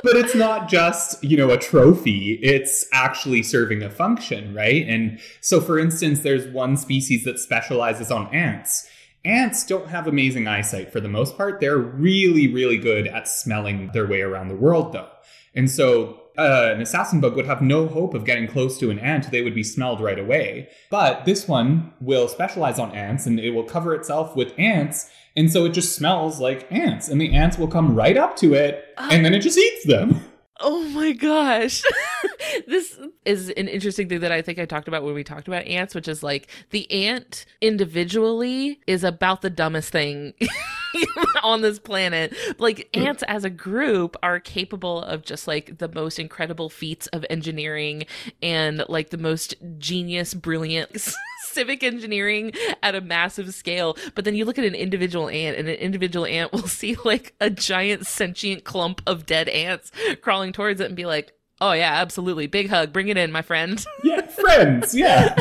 but 0.04 0.16
it's 0.16 0.36
not 0.36 0.70
just 0.70 1.24
you 1.24 1.38
know 1.38 1.50
a 1.50 1.58
trophy 1.58 2.40
it's 2.42 2.86
actually 2.92 3.44
serving 3.44 3.84
a 3.84 3.90
function 3.90 4.54
right 4.54 4.88
and 4.88 5.20
so 5.42 5.62
for 5.62 5.78
instance 5.78 6.22
there's 6.22 6.48
one 6.48 6.78
species 6.78 7.24
that 7.24 7.40
specializes 7.40 8.12
on 8.12 8.34
ants 8.34 8.88
ants 9.26 9.66
don't 9.66 9.90
have 9.90 10.08
amazing 10.08 10.48
eyesight 10.48 10.92
for 10.92 11.00
the 11.00 11.08
most 11.08 11.38
part 11.38 11.60
they're 11.60 11.78
really 11.78 12.48
really 12.48 12.78
good 12.78 13.08
at 13.08 13.28
smelling 13.28 13.90
their 13.94 14.08
way 14.08 14.22
around 14.22 14.48
the 14.48 14.56
world 14.56 14.94
though 14.94 15.10
and 15.54 15.70
so 15.70 16.21
uh, 16.38 16.72
an 16.74 16.82
assassin 16.82 17.20
bug 17.20 17.36
would 17.36 17.46
have 17.46 17.62
no 17.62 17.88
hope 17.88 18.14
of 18.14 18.26
getting 18.26 18.48
close 18.48 18.78
to 18.80 18.90
an 18.90 19.00
ant. 19.00 19.32
They 19.32 19.42
would 19.42 19.56
be 19.56 19.64
smelled 19.64 20.02
right 20.02 20.20
away. 20.20 20.70
But 20.90 21.26
this 21.26 21.48
one 21.48 21.94
will 22.00 22.28
specialize 22.28 22.80
on 22.80 22.92
ants 22.92 23.26
and 23.26 23.40
it 23.40 23.52
will 23.52 23.64
cover 23.64 23.94
itself 23.94 24.36
with 24.36 24.54
ants 24.58 25.10
and 25.36 25.52
so 25.52 25.66
it 25.66 25.70
just 25.70 25.96
smells 25.96 26.40
like 26.40 26.70
ants 26.72 27.08
and 27.08 27.20
the 27.20 27.34
ants 27.34 27.58
will 27.58 27.68
come 27.68 27.96
right 27.96 28.18
up 28.18 28.36
to 28.38 28.54
it 28.54 28.94
and 28.98 29.24
then 29.24 29.34
it 29.34 29.40
just 29.40 29.58
eats 29.58 29.86
them. 29.86 30.22
Oh 30.64 30.84
my 30.90 31.12
gosh. 31.14 31.82
this 32.68 33.00
is 33.26 33.50
an 33.50 33.68
interesting 33.68 34.08
thing 34.08 34.20
that 34.20 34.32
I 34.32 34.44
think 34.44 34.60
I 34.60 34.66
talked 34.66 34.88
about 34.88 35.02
when 35.02 35.16
we 35.16 35.24
talked 35.24 35.48
about 35.48 35.66
ants, 35.66 35.96
which 35.96 36.08
is 36.08 36.22
like 36.22 36.52
the 36.70 36.92
ant 36.92 37.48
individually 37.62 38.80
is 38.86 39.04
about 39.04 39.42
the 39.42 39.50
dumbest 39.50 39.92
thing 39.92 40.36
on 41.44 41.62
this 41.62 41.80
planet. 41.80 42.36
Like 42.58 42.90
ants 42.96 43.24
as 43.28 43.44
a 43.44 43.50
group 43.50 44.16
are 44.24 44.40
capable 44.40 45.04
of 45.04 45.24
just 45.24 45.48
like 45.48 45.78
the 45.78 45.88
most 45.88 46.20
incredible 46.20 46.70
feats 46.70 47.08
of 47.08 47.26
engineering 47.30 48.06
and 48.42 48.84
like 48.90 49.10
the 49.10 49.18
most 49.18 49.56
genius, 49.78 50.34
brilliant 50.34 50.90
civic 51.46 51.84
engineering 51.84 52.52
at 52.82 52.96
a 52.96 53.02
massive 53.02 53.54
scale. 53.54 53.98
But 54.16 54.26
then 54.26 54.36
you 54.36 54.46
look 54.46 54.58
at 54.58 54.66
an 54.66 54.76
individual 54.76 55.30
ant, 55.30 55.58
and 55.58 55.68
an 55.68 55.76
individual 55.76 56.26
ant 56.26 56.52
will 56.52 56.68
see 56.68 56.96
like 57.04 57.34
a 57.40 57.50
giant 57.50 58.08
sentient 58.08 58.64
clump 58.64 59.02
of 59.06 59.26
dead 59.26 59.50
ants 59.50 59.92
crawling 60.22 60.54
towards 60.54 60.82
it 60.82 60.88
and 60.88 60.96
be 60.96 61.06
like, 61.06 61.34
Oh 61.60 61.74
yeah, 61.74 61.94
absolutely. 61.94 62.48
Big 62.48 62.70
hug. 62.70 62.92
Bring 62.92 63.10
it 63.10 63.18
in, 63.18 63.32
my 63.32 63.44
friend. 63.44 63.86
Yeah, 64.04 64.26
friends. 64.26 64.96
Yeah. 64.96 65.36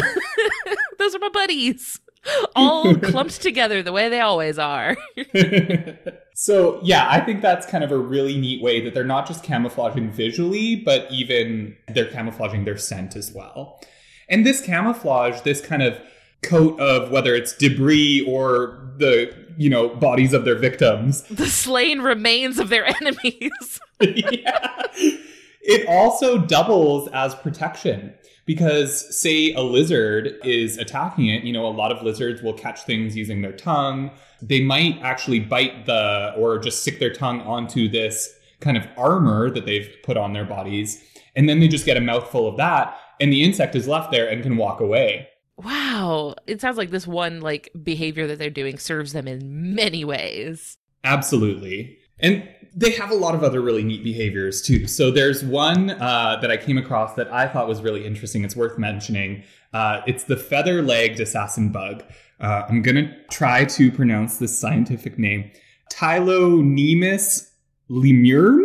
Those 0.98 1.14
are 1.14 1.18
my 1.18 1.30
buddies. 1.30 1.98
All 2.56 2.94
clumped 2.96 3.40
together 3.40 3.82
the 3.82 3.92
way 3.92 4.08
they 4.08 4.20
always 4.20 4.58
are. 4.58 4.96
so, 6.34 6.80
yeah, 6.82 7.06
I 7.08 7.20
think 7.20 7.40
that's 7.40 7.66
kind 7.66 7.82
of 7.82 7.90
a 7.92 7.98
really 7.98 8.38
neat 8.38 8.62
way 8.62 8.80
that 8.84 8.94
they're 8.94 9.04
not 9.04 9.26
just 9.26 9.42
camouflaging 9.42 10.10
visually, 10.10 10.76
but 10.76 11.10
even 11.10 11.76
they're 11.88 12.10
camouflaging 12.10 12.64
their 12.64 12.76
scent 12.76 13.16
as 13.16 13.32
well. 13.32 13.80
And 14.28 14.46
this 14.46 14.60
camouflage, 14.60 15.40
this 15.42 15.60
kind 15.60 15.82
of 15.82 15.98
coat 16.42 16.78
of 16.80 17.10
whether 17.10 17.34
it's 17.34 17.56
debris 17.56 18.24
or 18.26 18.92
the, 18.98 19.34
you 19.56 19.70
know, 19.70 19.88
bodies 19.88 20.32
of 20.32 20.44
their 20.44 20.56
victims, 20.56 21.22
the 21.30 21.46
slain 21.46 22.00
remains 22.00 22.58
of 22.58 22.68
their 22.68 22.86
enemies. 22.86 23.80
yeah. 24.00 24.82
It 25.62 25.86
also 25.88 26.38
doubles 26.38 27.08
as 27.12 27.34
protection 27.34 28.14
because 28.50 29.16
say 29.16 29.52
a 29.54 29.60
lizard 29.60 30.34
is 30.42 30.76
attacking 30.76 31.28
it 31.28 31.44
you 31.44 31.52
know 31.52 31.64
a 31.64 31.70
lot 31.70 31.92
of 31.92 32.02
lizards 32.02 32.42
will 32.42 32.52
catch 32.52 32.82
things 32.82 33.16
using 33.16 33.42
their 33.42 33.52
tongue. 33.52 34.10
They 34.42 34.60
might 34.60 34.98
actually 35.02 35.38
bite 35.38 35.86
the 35.86 36.34
or 36.36 36.58
just 36.58 36.82
stick 36.82 36.98
their 36.98 37.12
tongue 37.12 37.42
onto 37.42 37.88
this 37.88 38.34
kind 38.58 38.76
of 38.76 38.88
armor 38.96 39.50
that 39.50 39.66
they've 39.66 39.94
put 40.02 40.16
on 40.16 40.32
their 40.32 40.44
bodies 40.44 41.00
and 41.36 41.48
then 41.48 41.60
they 41.60 41.68
just 41.68 41.86
get 41.86 41.96
a 41.96 42.00
mouthful 42.00 42.48
of 42.48 42.56
that 42.56 42.98
and 43.20 43.32
the 43.32 43.44
insect 43.44 43.76
is 43.76 43.86
left 43.86 44.10
there 44.10 44.28
and 44.28 44.42
can 44.42 44.56
walk 44.56 44.80
away. 44.80 45.28
Wow. 45.56 46.34
It 46.48 46.60
sounds 46.60 46.76
like 46.76 46.90
this 46.90 47.06
one 47.06 47.40
like 47.40 47.70
behavior 47.80 48.26
that 48.26 48.40
they're 48.40 48.50
doing 48.50 48.78
serves 48.78 49.12
them 49.12 49.28
in 49.28 49.76
many 49.76 50.04
ways. 50.04 50.76
Absolutely. 51.04 51.98
And 52.18 52.48
they 52.74 52.92
have 52.92 53.10
a 53.10 53.14
lot 53.14 53.34
of 53.34 53.42
other 53.42 53.60
really 53.60 53.82
neat 53.82 54.04
behaviors 54.04 54.62
too. 54.62 54.86
So 54.86 55.10
there's 55.10 55.42
one 55.42 55.90
uh, 55.90 56.38
that 56.40 56.50
I 56.50 56.56
came 56.56 56.78
across 56.78 57.14
that 57.14 57.32
I 57.32 57.48
thought 57.48 57.68
was 57.68 57.80
really 57.82 58.06
interesting. 58.06 58.44
It's 58.44 58.56
worth 58.56 58.78
mentioning. 58.78 59.42
Uh, 59.72 60.02
it's 60.06 60.24
the 60.24 60.36
feather-legged 60.36 61.20
assassin 61.20 61.70
bug. 61.70 62.04
Uh, 62.40 62.64
I'm 62.68 62.82
gonna 62.82 63.14
try 63.30 63.64
to 63.64 63.92
pronounce 63.92 64.38
this 64.38 64.58
scientific 64.58 65.18
name: 65.18 65.50
Ptilocnemus 65.92 67.50
lemurm. 67.90 68.64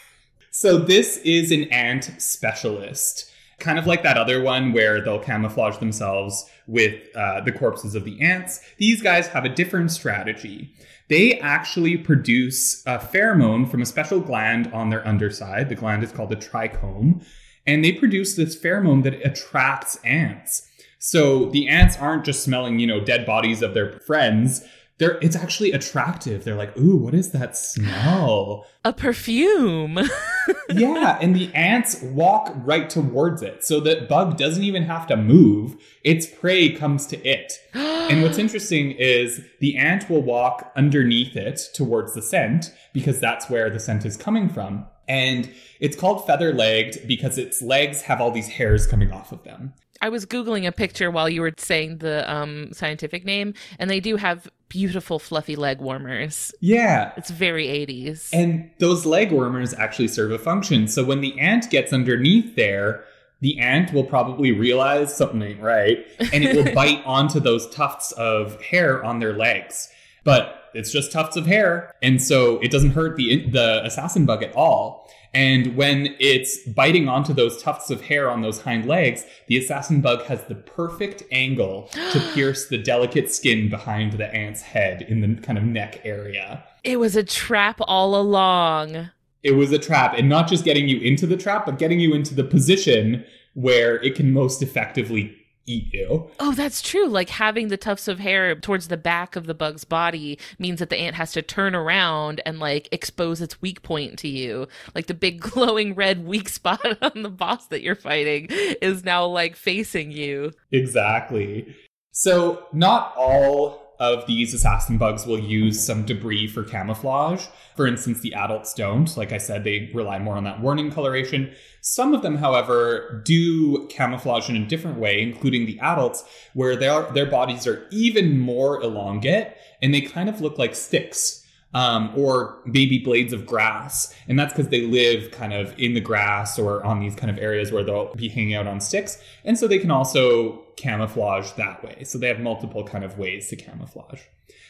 so 0.50 0.78
this 0.78 1.18
is 1.18 1.50
an 1.50 1.64
ant 1.72 2.10
specialist, 2.18 3.30
kind 3.58 3.78
of 3.78 3.86
like 3.86 4.02
that 4.02 4.18
other 4.18 4.40
one 4.42 4.72
where 4.72 5.00
they'll 5.00 5.18
camouflage 5.18 5.78
themselves 5.78 6.48
with 6.66 6.94
uh, 7.16 7.40
the 7.40 7.52
corpses 7.52 7.94
of 7.94 8.04
the 8.04 8.20
ants. 8.20 8.60
These 8.78 9.02
guys 9.02 9.28
have 9.28 9.44
a 9.44 9.48
different 9.48 9.90
strategy. 9.90 10.74
They 11.08 11.38
actually 11.38 11.96
produce 11.96 12.82
a 12.86 12.98
pheromone 12.98 13.70
from 13.70 13.82
a 13.82 13.86
special 13.86 14.20
gland 14.20 14.72
on 14.72 14.90
their 14.90 15.06
underside. 15.06 15.68
The 15.68 15.74
gland 15.74 16.02
is 16.02 16.12
called 16.12 16.30
the 16.30 16.36
trichome. 16.36 17.24
And 17.66 17.84
they 17.84 17.92
produce 17.92 18.36
this 18.36 18.60
pheromone 18.60 19.02
that 19.04 19.26
attracts 19.26 19.98
ants. 20.04 20.68
So 20.98 21.46
the 21.46 21.68
ants 21.68 21.96
aren't 21.98 22.24
just 22.24 22.42
smelling, 22.42 22.78
you 22.78 22.86
know, 22.86 23.04
dead 23.04 23.26
bodies 23.26 23.62
of 23.62 23.74
their 23.74 24.00
friends 24.00 24.64
they're 24.98 25.18
it's 25.20 25.36
actually 25.36 25.72
attractive. 25.72 26.44
They're 26.44 26.54
like, 26.54 26.76
ooh, 26.78 26.96
what 26.96 27.14
is 27.14 27.32
that 27.32 27.56
smell? 27.56 28.66
A 28.84 28.92
perfume. 28.92 29.98
yeah, 30.70 31.18
and 31.20 31.34
the 31.34 31.52
ants 31.54 32.00
walk 32.02 32.52
right 32.56 32.88
towards 32.88 33.42
it. 33.42 33.64
So 33.64 33.80
that 33.80 34.08
bug 34.08 34.36
doesn't 34.38 34.62
even 34.62 34.84
have 34.84 35.06
to 35.08 35.16
move. 35.16 35.76
Its 36.02 36.26
prey 36.26 36.70
comes 36.72 37.06
to 37.08 37.28
it. 37.28 37.52
and 37.74 38.22
what's 38.22 38.38
interesting 38.38 38.92
is 38.92 39.42
the 39.60 39.76
ant 39.76 40.08
will 40.08 40.22
walk 40.22 40.72
underneath 40.76 41.36
it 41.36 41.60
towards 41.74 42.14
the 42.14 42.22
scent 42.22 42.72
because 42.92 43.20
that's 43.20 43.50
where 43.50 43.68
the 43.68 43.80
scent 43.80 44.06
is 44.06 44.16
coming 44.16 44.48
from. 44.48 44.86
And 45.08 45.52
it's 45.78 45.96
called 45.96 46.26
feather 46.26 46.52
legged 46.52 47.06
because 47.06 47.38
its 47.38 47.62
legs 47.62 48.02
have 48.02 48.20
all 48.20 48.30
these 48.30 48.48
hairs 48.48 48.86
coming 48.86 49.12
off 49.12 49.30
of 49.30 49.44
them. 49.44 49.74
I 50.00 50.08
was 50.08 50.26
googling 50.26 50.66
a 50.66 50.72
picture 50.72 51.10
while 51.10 51.28
you 51.28 51.40
were 51.40 51.52
saying 51.56 51.98
the 51.98 52.30
um, 52.32 52.72
scientific 52.72 53.24
name, 53.24 53.54
and 53.78 53.90
they 53.90 54.00
do 54.00 54.16
have 54.16 54.48
beautiful 54.68 55.18
fluffy 55.18 55.56
leg 55.56 55.80
warmers. 55.80 56.52
Yeah, 56.60 57.12
it's 57.16 57.30
very 57.30 57.66
80s. 57.66 58.30
And 58.32 58.70
those 58.78 59.06
leg 59.06 59.32
warmers 59.32 59.74
actually 59.74 60.08
serve 60.08 60.32
a 60.32 60.38
function. 60.38 60.88
So 60.88 61.04
when 61.04 61.20
the 61.20 61.38
ant 61.38 61.70
gets 61.70 61.92
underneath 61.92 62.56
there, 62.56 63.04
the 63.40 63.58
ant 63.58 63.92
will 63.92 64.04
probably 64.04 64.52
realize 64.52 65.14
something 65.14 65.42
ain't 65.42 65.60
right, 65.60 66.06
and 66.32 66.42
it 66.42 66.56
will 66.56 66.74
bite 66.74 67.02
onto 67.04 67.38
those 67.38 67.68
tufts 67.70 68.12
of 68.12 68.60
hair 68.62 69.04
on 69.04 69.18
their 69.18 69.34
legs. 69.34 69.90
But 70.26 70.64
it's 70.74 70.92
just 70.92 71.10
tufts 71.10 71.36
of 71.36 71.46
hair, 71.46 71.94
and 72.02 72.20
so 72.20 72.58
it 72.58 72.70
doesn't 72.70 72.90
hurt 72.90 73.16
the 73.16 73.48
the 73.48 73.82
assassin 73.84 74.26
bug 74.26 74.42
at 74.42 74.54
all. 74.54 75.10
And 75.32 75.76
when 75.76 76.14
it's 76.18 76.66
biting 76.68 77.08
onto 77.08 77.34
those 77.34 77.62
tufts 77.62 77.90
of 77.90 78.00
hair 78.00 78.30
on 78.30 78.40
those 78.40 78.62
hind 78.62 78.86
legs, 78.86 79.24
the 79.48 79.58
assassin 79.58 80.00
bug 80.00 80.22
has 80.22 80.42
the 80.44 80.54
perfect 80.54 81.22
angle 81.30 81.88
to 82.12 82.20
pierce 82.34 82.68
the 82.68 82.78
delicate 82.78 83.30
skin 83.30 83.68
behind 83.68 84.14
the 84.14 84.34
ant's 84.34 84.62
head 84.62 85.02
in 85.02 85.20
the 85.20 85.40
kind 85.42 85.58
of 85.58 85.64
neck 85.64 86.00
area. 86.04 86.64
It 86.84 86.98
was 86.98 87.16
a 87.16 87.22
trap 87.22 87.80
all 87.82 88.18
along. 88.18 89.10
It 89.42 89.52
was 89.52 89.72
a 89.72 89.78
trap, 89.78 90.14
and 90.16 90.28
not 90.28 90.48
just 90.48 90.64
getting 90.64 90.88
you 90.88 90.98
into 91.00 91.26
the 91.26 91.36
trap, 91.36 91.66
but 91.66 91.78
getting 91.78 92.00
you 92.00 92.14
into 92.14 92.34
the 92.34 92.44
position 92.44 93.24
where 93.54 94.02
it 94.02 94.14
can 94.14 94.32
most 94.32 94.62
effectively 94.62 95.36
eat 95.66 95.92
you. 95.92 96.30
Oh, 96.40 96.52
that's 96.52 96.82
true. 96.82 97.08
Like 97.08 97.30
having 97.30 97.68
the 97.68 97.76
tufts 97.76 98.08
of 98.08 98.18
hair 98.18 98.54
towards 98.54 98.88
the 98.88 98.96
back 98.96 99.36
of 99.36 99.46
the 99.46 99.54
bug's 99.54 99.84
body 99.84 100.38
means 100.58 100.78
that 100.78 100.90
the 100.90 100.98
ant 100.98 101.16
has 101.16 101.32
to 101.32 101.42
turn 101.42 101.74
around 101.74 102.40
and 102.46 102.58
like 102.58 102.88
expose 102.92 103.40
its 103.40 103.60
weak 103.60 103.82
point 103.82 104.18
to 104.20 104.28
you. 104.28 104.68
Like 104.94 105.06
the 105.06 105.14
big 105.14 105.40
glowing 105.40 105.94
red 105.94 106.24
weak 106.26 106.48
spot 106.48 106.80
on 107.02 107.22
the 107.22 107.30
boss 107.30 107.66
that 107.66 107.82
you're 107.82 107.94
fighting 107.94 108.46
is 108.50 109.04
now 109.04 109.26
like 109.26 109.56
facing 109.56 110.10
you. 110.10 110.52
Exactly. 110.72 111.74
So, 112.12 112.66
not 112.72 113.14
all 113.16 113.85
of 113.98 114.26
these 114.26 114.52
assassin 114.52 114.98
bugs 114.98 115.26
will 115.26 115.38
use 115.38 115.84
some 115.84 116.04
debris 116.04 116.48
for 116.48 116.62
camouflage. 116.62 117.46
For 117.76 117.86
instance, 117.86 118.20
the 118.20 118.34
adults 118.34 118.74
don't. 118.74 119.16
Like 119.16 119.32
I 119.32 119.38
said, 119.38 119.64
they 119.64 119.90
rely 119.94 120.18
more 120.18 120.36
on 120.36 120.44
that 120.44 120.60
warning 120.60 120.90
coloration. 120.90 121.54
Some 121.80 122.14
of 122.14 122.22
them, 122.22 122.36
however, 122.36 123.22
do 123.24 123.86
camouflage 123.88 124.50
in 124.50 124.56
a 124.56 124.66
different 124.66 124.98
way, 124.98 125.22
including 125.22 125.66
the 125.66 125.78
adults, 125.80 126.24
where 126.54 126.76
their, 126.76 127.02
their 127.12 127.26
bodies 127.26 127.66
are 127.66 127.86
even 127.90 128.38
more 128.38 128.82
elongate 128.82 129.54
and 129.80 129.94
they 129.94 130.00
kind 130.00 130.28
of 130.28 130.40
look 130.40 130.58
like 130.58 130.74
sticks. 130.74 131.45
Um, 131.76 132.10
or 132.16 132.62
maybe 132.64 132.98
blades 132.98 133.34
of 133.34 133.44
grass. 133.44 134.14
And 134.28 134.38
that's 134.38 134.54
because 134.54 134.70
they 134.70 134.86
live 134.86 135.30
kind 135.30 135.52
of 135.52 135.78
in 135.78 135.92
the 135.92 136.00
grass 136.00 136.58
or 136.58 136.82
on 136.82 137.00
these 137.00 137.14
kind 137.14 137.30
of 137.30 137.36
areas 137.38 137.70
where 137.70 137.84
they'll 137.84 138.14
be 138.14 138.28
hanging 138.28 138.54
out 138.54 138.66
on 138.66 138.80
sticks. 138.80 139.22
And 139.44 139.58
so 139.58 139.68
they 139.68 139.78
can 139.78 139.90
also 139.90 140.64
camouflage 140.76 141.50
that 141.52 141.84
way. 141.84 142.04
So 142.04 142.16
they 142.16 142.28
have 142.28 142.40
multiple 142.40 142.82
kind 142.82 143.04
of 143.04 143.18
ways 143.18 143.48
to 143.48 143.56
camouflage. 143.56 144.22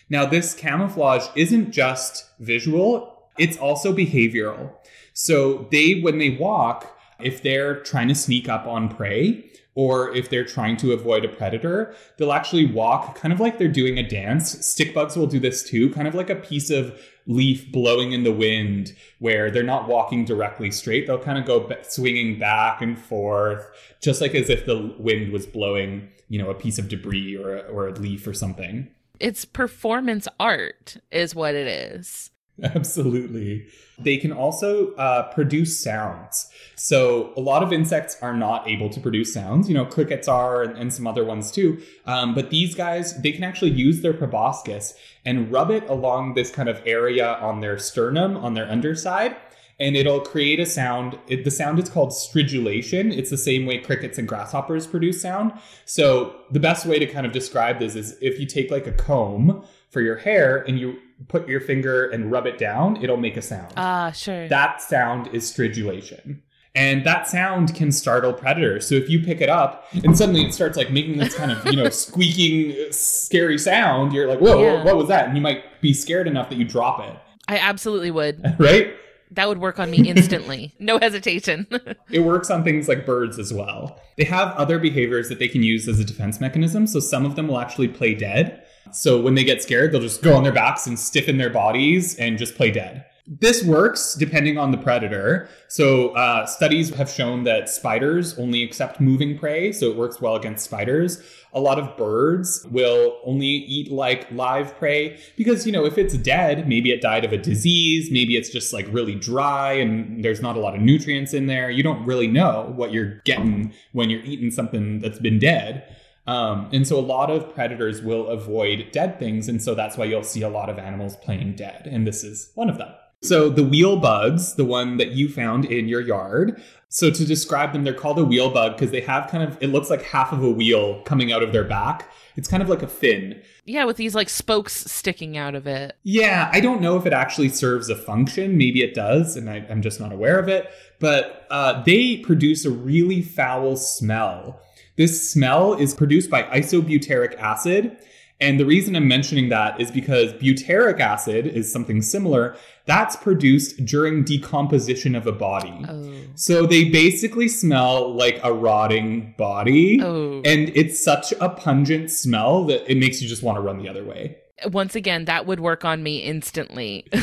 Now, 0.09 0.27
this 0.27 0.53
camouflage 0.53 1.27
isn't 1.37 1.71
just 1.71 2.29
visual, 2.41 3.29
it's 3.39 3.57
also 3.57 3.95
behavioral. 3.95 4.73
So 5.13 5.69
they, 5.71 6.01
when 6.01 6.19
they 6.19 6.31
walk, 6.31 6.99
if 7.21 7.43
they're 7.43 7.81
trying 7.81 8.09
to 8.09 8.15
sneak 8.15 8.49
up 8.49 8.67
on 8.67 8.89
prey, 8.89 9.45
or 9.77 10.13
if 10.17 10.31
they're 10.31 10.45
trying 10.45 10.77
to 10.79 10.93
avoid 10.93 11.25
a 11.25 11.29
predator, 11.29 11.95
they'll 12.17 12.33
actually 12.33 12.67
walk 12.67 13.15
kind 13.15 13.33
of 13.33 13.39
like 13.39 13.59
they're 13.59 13.69
doing 13.69 13.99
a 13.99 14.09
dance. 14.09 14.67
Stick 14.67 14.95
bugs 14.95 15.17
will 15.17 15.27
do 15.27 15.39
this 15.39 15.63
too, 15.63 15.91
kind 15.91 16.09
of 16.09 16.15
like 16.15 16.31
a 16.31 16.35
piece 16.35 16.71
of 16.71 16.99
leaf 17.27 17.71
blowing 17.71 18.13
in 18.13 18.25
the 18.25 18.33
wind 18.33 18.97
where 19.19 19.51
they're 19.51 19.63
not 19.63 19.87
walking 19.87 20.25
directly 20.25 20.71
straight. 20.71 21.07
They'll 21.07 21.19
kind 21.19 21.39
of 21.39 21.45
go 21.45 21.71
swinging 21.83 22.39
back 22.39 22.81
and 22.81 22.99
forth, 22.99 23.69
just 24.01 24.21
like 24.21 24.35
as 24.35 24.49
if 24.49 24.65
the 24.65 24.95
wind 24.99 25.31
was 25.31 25.47
blowing, 25.47 26.09
you 26.29 26.43
know, 26.43 26.49
a 26.49 26.55
piece 26.55 26.79
of 26.79 26.89
debris 26.89 27.37
or 27.37 27.59
a, 27.59 27.61
or 27.69 27.89
a 27.89 27.93
leaf 27.93 28.27
or 28.27 28.33
something. 28.33 28.89
It's 29.21 29.45
performance 29.45 30.27
art, 30.41 30.97
is 31.11 31.35
what 31.35 31.55
it 31.55 31.67
is. 31.67 32.31
Absolutely. 32.63 33.67
They 33.99 34.17
can 34.17 34.33
also 34.33 34.95
uh, 34.95 35.33
produce 35.35 35.79
sounds. 35.79 36.49
So 36.75 37.33
a 37.37 37.41
lot 37.41 37.63
of 37.63 37.73
insects 37.73 38.17
are 38.23 38.35
not 38.35 38.67
able 38.69 38.89
to 38.91 39.01
produce 39.01 39.33
sounds. 39.33 39.69
You 39.69 39.75
know, 39.75 39.85
crickets 39.85 40.27
are, 40.27 40.63
and, 40.63 40.77
and 40.77 40.93
some 40.93 41.07
other 41.07 41.25
ones 41.25 41.51
too. 41.51 41.83
Um, 42.07 42.35
but 42.35 42.51
these 42.51 42.75
guys, 42.75 43.21
they 43.21 43.33
can 43.33 43.45
actually 43.45 43.73
use 43.73 44.01
their 44.01 44.15
proboscis 44.15 44.95
and 45.25 45.53
rub 45.53 45.71
it 45.71 45.89
along 45.89 46.35
this 46.35 46.51
kind 46.51 46.69
of 46.69 46.81
area 46.87 47.35
on 47.35 47.61
their 47.61 47.79
sternum, 47.79 48.37
on 48.37 48.55
their 48.55 48.71
underside, 48.71 49.37
and 49.79 49.95
it'll 49.95 50.21
create 50.21 50.59
a 50.59 50.67
sound. 50.67 51.19
It, 51.27 51.45
the 51.45 51.51
sound 51.51 51.79
is 51.79 51.91
called 51.91 52.11
stridulation. 52.11 53.15
It's 53.15 53.29
the 53.29 53.37
same 53.37 53.67
way 53.67 53.79
crickets 53.79 54.17
and 54.17 54.27
grasshoppers 54.27 54.87
produce 54.87 55.21
sound. 55.21 55.53
So 55.85 56.37
the 56.51 56.61
best 56.61 56.87
way 56.87 56.99
to 56.99 57.07
kind 57.07 57.27
of 57.27 57.33
describe 57.33 57.79
this 57.81 57.95
is 57.95 58.17
if 58.23 58.41
you 58.41 58.47
take 58.47 58.71
like 58.71 58.87
a 58.87 58.93
comb 58.93 59.67
for 59.91 60.01
your 60.01 60.17
hair 60.17 60.59
and 60.59 60.79
you 60.79 60.99
put 61.29 61.49
your 61.49 61.61
finger 61.61 62.09
and 62.11 62.31
rub 62.31 62.47
it 62.47 62.59
down, 62.59 63.03
it'll 63.03 63.17
make 63.17 63.37
a 63.37 63.43
sound. 63.43 63.73
Ah, 63.77 64.11
sure. 64.13 64.49
that 64.49 64.81
sound 64.83 65.29
is 65.35 65.51
stridulation. 65.51 66.41
And 66.75 67.07
that 67.07 67.27
sound 67.27 67.75
can 67.75 67.91
startle 67.91 68.35
predators. 68.35 68.87
So 68.87 68.97
if 68.97 69.09
you 69.09 69.21
pick 69.25 69.41
it 69.41 69.49
up 69.49 69.87
and 70.05 70.17
suddenly 70.17 70.43
it 70.45 70.53
starts 70.53 70.77
like 70.77 70.91
making 70.91 71.17
this 71.17 71.35
kind 71.35 71.51
of, 71.51 71.65
you 71.65 71.77
know, 71.77 71.89
squeaking, 71.91 72.77
scary 72.93 73.57
sound, 73.57 74.13
you're 74.13 74.29
like, 74.29 74.41
whoa, 74.41 74.63
Yeah. 74.63 74.85
what 74.85 74.95
was 74.97 75.09
that? 75.09 75.27
And 75.27 75.35
you 75.37 75.43
might 75.43 75.81
be 75.81 75.95
scared 75.95 76.27
enough 76.29 76.51
that 76.51 76.59
you 76.59 76.67
drop 76.67 77.01
it, 77.01 77.17
I 77.49 77.57
absolutely 77.59 78.11
would. 78.11 78.57
right? 78.59 78.95
That 79.31 79.49
would 79.49 79.59
work 79.59 79.79
on 79.81 79.91
me 79.91 80.07
instantly. 80.09 80.75
no 80.79 80.99
hesitation. 80.99 81.67
It 82.11 82.21
works 82.21 82.51
on 82.51 82.63
things 82.63 82.89
like 82.89 83.07
birds 83.07 83.39
as 83.39 83.53
well. 83.55 83.99
They 84.19 84.25
have 84.25 84.55
other 84.57 84.79
behaviors 84.79 85.31
that 85.31 85.39
they 85.39 85.49
can 85.49 85.63
use 85.63 85.89
as 85.89 85.99
a 85.99 86.05
defense 86.05 86.41
mechanism. 86.41 86.87
So 86.87 87.01
some 87.01 87.25
of 87.25 87.37
them 87.37 87.49
will 87.49 87.59
actually 87.59 87.89
play 87.89 88.15
dead. 88.15 88.63
So 88.97 89.21
when 89.21 89.35
they 89.35 89.45
get 89.45 89.63
scared, 89.63 89.93
they'll 89.93 90.01
just 90.01 90.23
go 90.23 90.35
on 90.35 90.43
their 90.43 90.53
backs 90.53 90.87
and 90.87 90.99
stiffen 90.99 91.37
their 91.37 91.51
bodies 91.51 92.17
and 92.17 92.39
just 92.39 92.55
play 92.55 92.71
dead. 92.71 93.05
This 93.29 93.63
works 93.65 94.15
depending 94.15 94.57
on 94.57 94.71
the 94.71 94.79
predator. 94.79 95.49
So 95.69 96.11
uh, 96.11 96.47
studies 96.47 96.95
have 96.95 97.11
shown 97.11 97.43
that 97.43 97.69
spiders 97.69 98.39
only 98.39 98.63
accept 98.63 99.01
moving 99.01 99.37
prey, 99.37 99.73
so 99.73 99.91
it 99.91 99.97
works 99.97 100.21
well 100.21 100.37
against 100.37 100.65
spiders. 100.65 101.21
A 101.53 101.61
lot 101.61 101.79
of 101.79 101.97
birds 101.97 102.65
will 102.71 103.19
only 103.25 103.47
eat 103.47 103.91
like 103.91 104.31
live 104.31 104.79
prey 104.79 105.19
because, 105.37 105.67
you 105.67 105.73
know, 105.73 105.85
if 105.85 105.99
it's 105.99 106.15
dead, 106.15 106.69
maybe 106.69 106.93
it 106.93 107.03
died 107.03 107.25
of 107.25 107.33
a 107.33 107.39
disease, 107.39 108.11
maybe 108.11 108.37
it's 108.37 108.49
just 108.49 108.73
like 108.73 108.87
really 108.93 109.17
dry 109.17 109.73
and 109.73 110.25
there's 110.25 110.41
not 110.41 110.57
a 110.57 110.61
lot 110.61 110.75
of 110.75 110.81
nutrients 110.81 111.35
in 111.35 111.47
there. 111.47 111.69
You 111.69 111.83
don't 111.83 112.07
really 112.07 112.29
know 112.29 112.73
what 112.77 112.93
you're 112.93 113.17
getting 113.25 113.75
when 113.93 114.09
you're 114.09 114.23
eating 114.23 114.51
something 114.53 115.01
that's 115.01 115.19
been 115.19 115.39
dead. 115.39 115.95
Um, 116.27 116.69
and 116.73 116.87
so 116.87 116.99
a 116.99 117.01
lot 117.01 117.31
of 117.31 117.55
predators 117.55 118.03
will 118.03 118.29
avoid 118.29 118.89
dead 118.93 119.19
things. 119.19 119.49
And 119.49 119.63
so 119.63 119.75
that's 119.75 119.97
why 119.97 120.07
you'll 120.07 120.25
see 120.25 120.43
a 120.43 120.49
lot 120.49 120.69
of 120.69 120.79
animals 120.79 121.17
playing 121.17 121.55
dead. 121.55 121.87
And 121.87 122.07
this 122.07 122.25
is 122.25 122.51
one 122.55 122.69
of 122.69 122.79
them. 122.79 122.93
So 123.23 123.49
the 123.49 123.65
wheel 123.65 123.97
bugs, 123.97 124.55
the 124.55 124.65
one 124.65 124.99
that 124.99 125.13
you 125.13 125.29
found 125.29 125.65
in 125.65 125.89
your 125.89 126.01
yard. 126.01 126.63
So 126.89 127.11
to 127.11 127.25
describe 127.25 127.73
them, 127.73 127.85
they're 127.85 127.95
called 127.95 128.19
a 128.19 128.25
wheel 128.25 128.51
bug 128.51 128.73
because 128.73 128.91
they 128.91 129.01
have 129.01 129.31
kind 129.31 129.43
of, 129.43 129.57
it 129.61 129.69
looks 129.69 129.91
like 129.91 130.03
half 130.03 130.33
of 130.33 130.43
a 130.43 130.51
wheel 130.51 131.03
coming 131.03 131.33
out 131.33 131.43
of 131.43 131.53
their 131.53 131.65
back. 131.65 132.11
It's 132.37 132.49
kind 132.49 132.63
of 132.63 132.69
like 132.69 132.83
a 132.83 132.87
fin. 132.89 133.41
yeah, 133.65 133.85
with 133.85 133.97
these 133.97 134.15
like 134.15 134.29
spokes 134.29 134.91
sticking 134.91 135.37
out 135.37 135.55
of 135.55 135.67
it. 135.67 135.97
Yeah, 136.03 136.51
I 136.53 136.61
don't 136.61 136.81
know 136.81 136.97
if 136.97 137.07
it 137.07 137.13
actually 137.13 137.49
serves 137.49 137.89
a 137.89 137.97
function. 137.97 138.59
Maybe 138.59 138.83
it 138.83 138.95
does, 138.95 139.37
and 139.37 139.49
I, 139.49 139.67
I'm 139.71 139.83
just 139.83 139.99
not 140.01 140.13
aware 140.13 140.39
of 140.39 140.49
it. 140.49 140.71
But 141.01 141.47
uh, 141.51 141.83
they 141.83 142.19
produce 142.19 142.65
a 142.65 142.71
really 142.71 143.23
foul 143.23 143.77
smell. 143.77 144.61
This 144.97 145.31
smell 145.31 145.75
is 145.75 145.95
produced 145.95 146.31
by 146.31 146.45
isobutyric 146.45 147.39
acid. 147.39 147.97
And 148.39 148.61
the 148.61 148.67
reason 148.67 148.95
I'm 148.95 149.09
mentioning 149.09 149.49
that 149.49 149.81
is 149.81 149.91
because 149.91 150.33
butyric 150.35 151.01
acid 151.01 151.47
is 151.47 151.73
something 151.73 152.03
similar. 152.03 152.55
That's 152.85 153.17
produced 153.17 153.85
during 153.87 154.25
decomposition 154.25 155.15
of 155.15 155.27
a 155.27 155.33
body. 155.33 155.85
Oh. 155.89 156.13
So 156.35 156.67
they 156.67 156.91
basically 156.91 157.49
smell 157.49 158.13
like 158.15 158.39
a 158.43 158.53
rotting 158.53 159.35
body. 159.39 160.03
Oh. 160.03 160.43
And 160.45 160.71
it's 160.75 161.03
such 161.03 161.33
a 161.41 161.49
pungent 161.49 162.11
smell 162.11 162.65
that 162.67 162.91
it 162.91 162.99
makes 162.99 163.23
you 163.23 163.29
just 163.29 163.43
want 163.43 163.57
to 163.57 163.63
run 163.63 163.79
the 163.79 163.89
other 163.89 164.05
way. 164.05 164.37
Once 164.67 164.95
again, 164.95 165.27
that 165.27 165.47
would 165.47 165.61
work 165.61 165.85
on 165.85 166.03
me 166.03 166.19
instantly. 166.19 167.07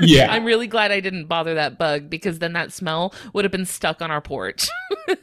Yeah. 0.00 0.32
I'm 0.32 0.44
really 0.44 0.66
glad 0.66 0.92
I 0.92 1.00
didn't 1.00 1.26
bother 1.26 1.54
that 1.54 1.78
bug 1.78 2.10
because 2.10 2.38
then 2.38 2.52
that 2.54 2.72
smell 2.72 3.14
would 3.32 3.44
have 3.44 3.52
been 3.52 3.64
stuck 3.64 4.02
on 4.02 4.10
our 4.10 4.20
porch. 4.20 4.68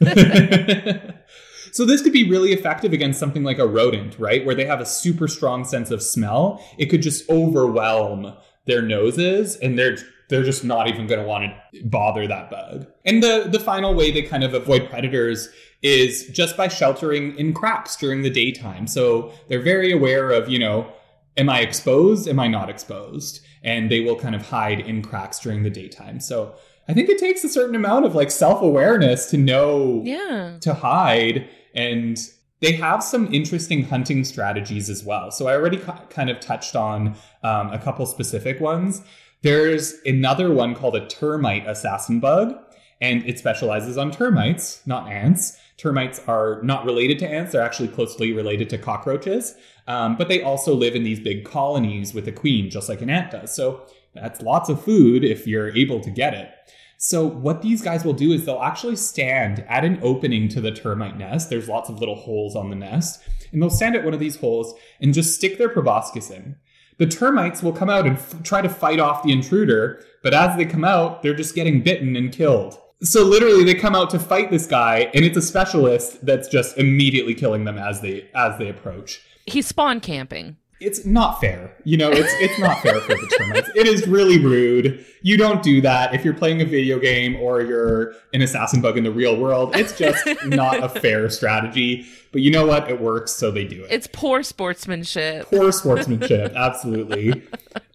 so 1.76 1.84
this 1.84 2.00
could 2.00 2.12
be 2.12 2.28
really 2.28 2.54
effective 2.54 2.94
against 2.94 3.20
something 3.20 3.44
like 3.44 3.58
a 3.58 3.66
rodent, 3.66 4.18
right? 4.18 4.46
Where 4.46 4.54
they 4.54 4.64
have 4.64 4.80
a 4.80 4.86
super 4.86 5.28
strong 5.28 5.62
sense 5.64 5.90
of 5.90 6.02
smell. 6.02 6.64
It 6.78 6.86
could 6.86 7.02
just 7.02 7.28
overwhelm 7.28 8.34
their 8.64 8.80
noses 8.80 9.56
and 9.56 9.78
they're 9.78 9.98
they're 10.28 10.42
just 10.42 10.64
not 10.64 10.88
even 10.88 11.06
going 11.06 11.20
to 11.20 11.26
want 11.26 11.52
to 11.74 11.84
bother 11.84 12.26
that 12.26 12.50
bug. 12.50 12.86
And 13.04 13.22
the 13.22 13.46
the 13.50 13.60
final 13.60 13.94
way 13.94 14.10
they 14.10 14.22
kind 14.22 14.42
of 14.42 14.54
avoid 14.54 14.88
predators 14.88 15.50
is 15.82 16.28
just 16.28 16.56
by 16.56 16.68
sheltering 16.68 17.36
in 17.38 17.52
cracks 17.52 17.94
during 17.94 18.22
the 18.22 18.30
daytime. 18.30 18.86
So 18.86 19.32
they're 19.48 19.60
very 19.60 19.92
aware 19.92 20.30
of, 20.30 20.48
you 20.48 20.58
know, 20.58 20.90
am 21.36 21.50
I 21.50 21.60
exposed? 21.60 22.26
Am 22.26 22.40
I 22.40 22.48
not 22.48 22.70
exposed? 22.70 23.44
And 23.62 23.90
they 23.90 24.00
will 24.00 24.16
kind 24.16 24.34
of 24.34 24.48
hide 24.48 24.80
in 24.80 25.02
cracks 25.02 25.38
during 25.40 25.62
the 25.62 25.70
daytime. 25.70 26.20
So 26.20 26.56
I 26.88 26.94
think 26.94 27.08
it 27.08 27.18
takes 27.18 27.44
a 27.44 27.48
certain 27.48 27.74
amount 27.74 28.04
of 28.04 28.14
like 28.14 28.30
self 28.30 28.62
awareness 28.62 29.30
to 29.30 29.36
know 29.36 30.02
yeah. 30.04 30.56
to 30.60 30.74
hide 30.74 31.48
and 31.76 32.18
they 32.60 32.72
have 32.72 33.04
some 33.04 33.32
interesting 33.32 33.84
hunting 33.84 34.24
strategies 34.24 34.88
as 34.88 35.04
well. 35.04 35.30
So 35.30 35.46
i 35.46 35.54
already 35.54 35.76
ki- 35.76 35.92
kind 36.08 36.30
of 36.30 36.40
touched 36.40 36.74
on 36.74 37.14
um, 37.42 37.70
a 37.70 37.78
couple 37.78 38.06
specific 38.06 38.60
ones. 38.60 39.02
There's 39.42 39.94
another 40.06 40.50
one 40.52 40.74
called 40.74 40.96
a 40.96 41.06
termite 41.06 41.66
assassin 41.66 42.18
bug 42.18 42.56
and 43.00 43.24
it 43.26 43.38
specializes 43.38 43.98
on 43.98 44.10
termites 44.10 44.80
not 44.86 45.10
ants. 45.10 45.58
Termites 45.76 46.20
are 46.26 46.62
not 46.62 46.86
related 46.86 47.18
to 47.18 47.28
ants 47.28 47.52
they're 47.52 47.62
actually 47.62 47.88
closely 47.88 48.32
related 48.32 48.70
to 48.70 48.78
cockroaches. 48.78 49.54
Um, 49.86 50.16
but 50.16 50.28
they 50.28 50.42
also 50.42 50.74
live 50.74 50.96
in 50.96 51.04
these 51.04 51.20
big 51.20 51.44
colonies 51.44 52.14
with 52.14 52.26
a 52.26 52.32
queen 52.32 52.70
just 52.70 52.88
like 52.88 53.02
an 53.02 53.10
ant 53.10 53.30
does. 53.30 53.54
So 53.54 53.82
that's 54.14 54.40
lots 54.40 54.70
of 54.70 54.82
food 54.82 55.24
if 55.24 55.46
you're 55.46 55.76
able 55.76 56.00
to 56.00 56.10
get 56.10 56.32
it 56.32 56.50
so 56.96 57.26
what 57.26 57.62
these 57.62 57.82
guys 57.82 58.04
will 58.04 58.12
do 58.12 58.32
is 58.32 58.44
they'll 58.44 58.60
actually 58.62 58.96
stand 58.96 59.60
at 59.68 59.84
an 59.84 59.98
opening 60.02 60.48
to 60.48 60.60
the 60.60 60.72
termite 60.72 61.16
nest. 61.16 61.50
There's 61.50 61.68
lots 61.68 61.88
of 61.88 62.00
little 62.00 62.14
holes 62.14 62.56
on 62.56 62.70
the 62.70 62.76
nest, 62.76 63.20
and 63.52 63.60
they'll 63.60 63.70
stand 63.70 63.96
at 63.96 64.04
one 64.04 64.14
of 64.14 64.20
these 64.20 64.36
holes 64.36 64.74
and 65.00 65.14
just 65.14 65.34
stick 65.34 65.58
their 65.58 65.68
proboscis 65.68 66.30
in. 66.30 66.56
The 66.98 67.06
termites 67.06 67.62
will 67.62 67.72
come 67.72 67.90
out 67.90 68.06
and 68.06 68.16
f- 68.16 68.42
try 68.42 68.62
to 68.62 68.68
fight 68.68 68.98
off 68.98 69.22
the 69.22 69.32
intruder, 69.32 70.02
but 70.22 70.32
as 70.32 70.56
they 70.56 70.64
come 70.64 70.84
out, 70.84 71.22
they're 71.22 71.34
just 71.34 71.54
getting 71.54 71.82
bitten 71.82 72.16
and 72.16 72.32
killed. 72.32 72.78
So 73.02 73.22
literally 73.22 73.62
they 73.62 73.74
come 73.74 73.94
out 73.94 74.08
to 74.10 74.18
fight 74.18 74.50
this 74.50 74.66
guy 74.66 75.10
and 75.12 75.22
it's 75.22 75.36
a 75.36 75.42
specialist 75.42 76.24
that's 76.24 76.48
just 76.48 76.78
immediately 76.78 77.34
killing 77.34 77.64
them 77.64 77.76
as 77.76 78.00
they 78.00 78.30
as 78.34 78.58
they 78.58 78.70
approach 78.70 79.20
He's 79.46 79.66
spawn 79.66 80.00
camping. 80.00 80.56
It's 80.80 81.06
not 81.06 81.40
fair. 81.40 81.74
You 81.84 81.96
know, 81.96 82.10
it's 82.10 82.32
it's 82.34 82.58
not 82.58 82.80
fair 82.82 83.00
for 83.00 83.14
the 83.14 83.34
termites. 83.38 83.70
It 83.74 83.86
is 83.86 84.06
really 84.06 84.38
rude. 84.38 85.04
You 85.22 85.36
don't 85.36 85.62
do 85.62 85.80
that 85.80 86.14
if 86.14 86.24
you're 86.24 86.34
playing 86.34 86.60
a 86.60 86.64
video 86.64 86.98
game 86.98 87.36
or 87.36 87.62
you're 87.62 88.14
an 88.34 88.42
assassin 88.42 88.80
bug 88.82 88.98
in 88.98 89.04
the 89.04 89.10
real 89.10 89.38
world. 89.38 89.74
It's 89.74 89.96
just 89.96 90.26
not 90.44 90.82
a 90.82 90.88
fair 90.88 91.30
strategy. 91.30 92.06
But 92.30 92.42
you 92.42 92.50
know 92.50 92.66
what? 92.66 92.90
It 92.90 93.00
works, 93.00 93.32
so 93.32 93.50
they 93.50 93.64
do 93.64 93.84
it. 93.84 93.90
It's 93.90 94.06
poor 94.06 94.42
sportsmanship. 94.42 95.46
Poor 95.46 95.72
sportsmanship, 95.72 96.52
absolutely. 96.56 97.42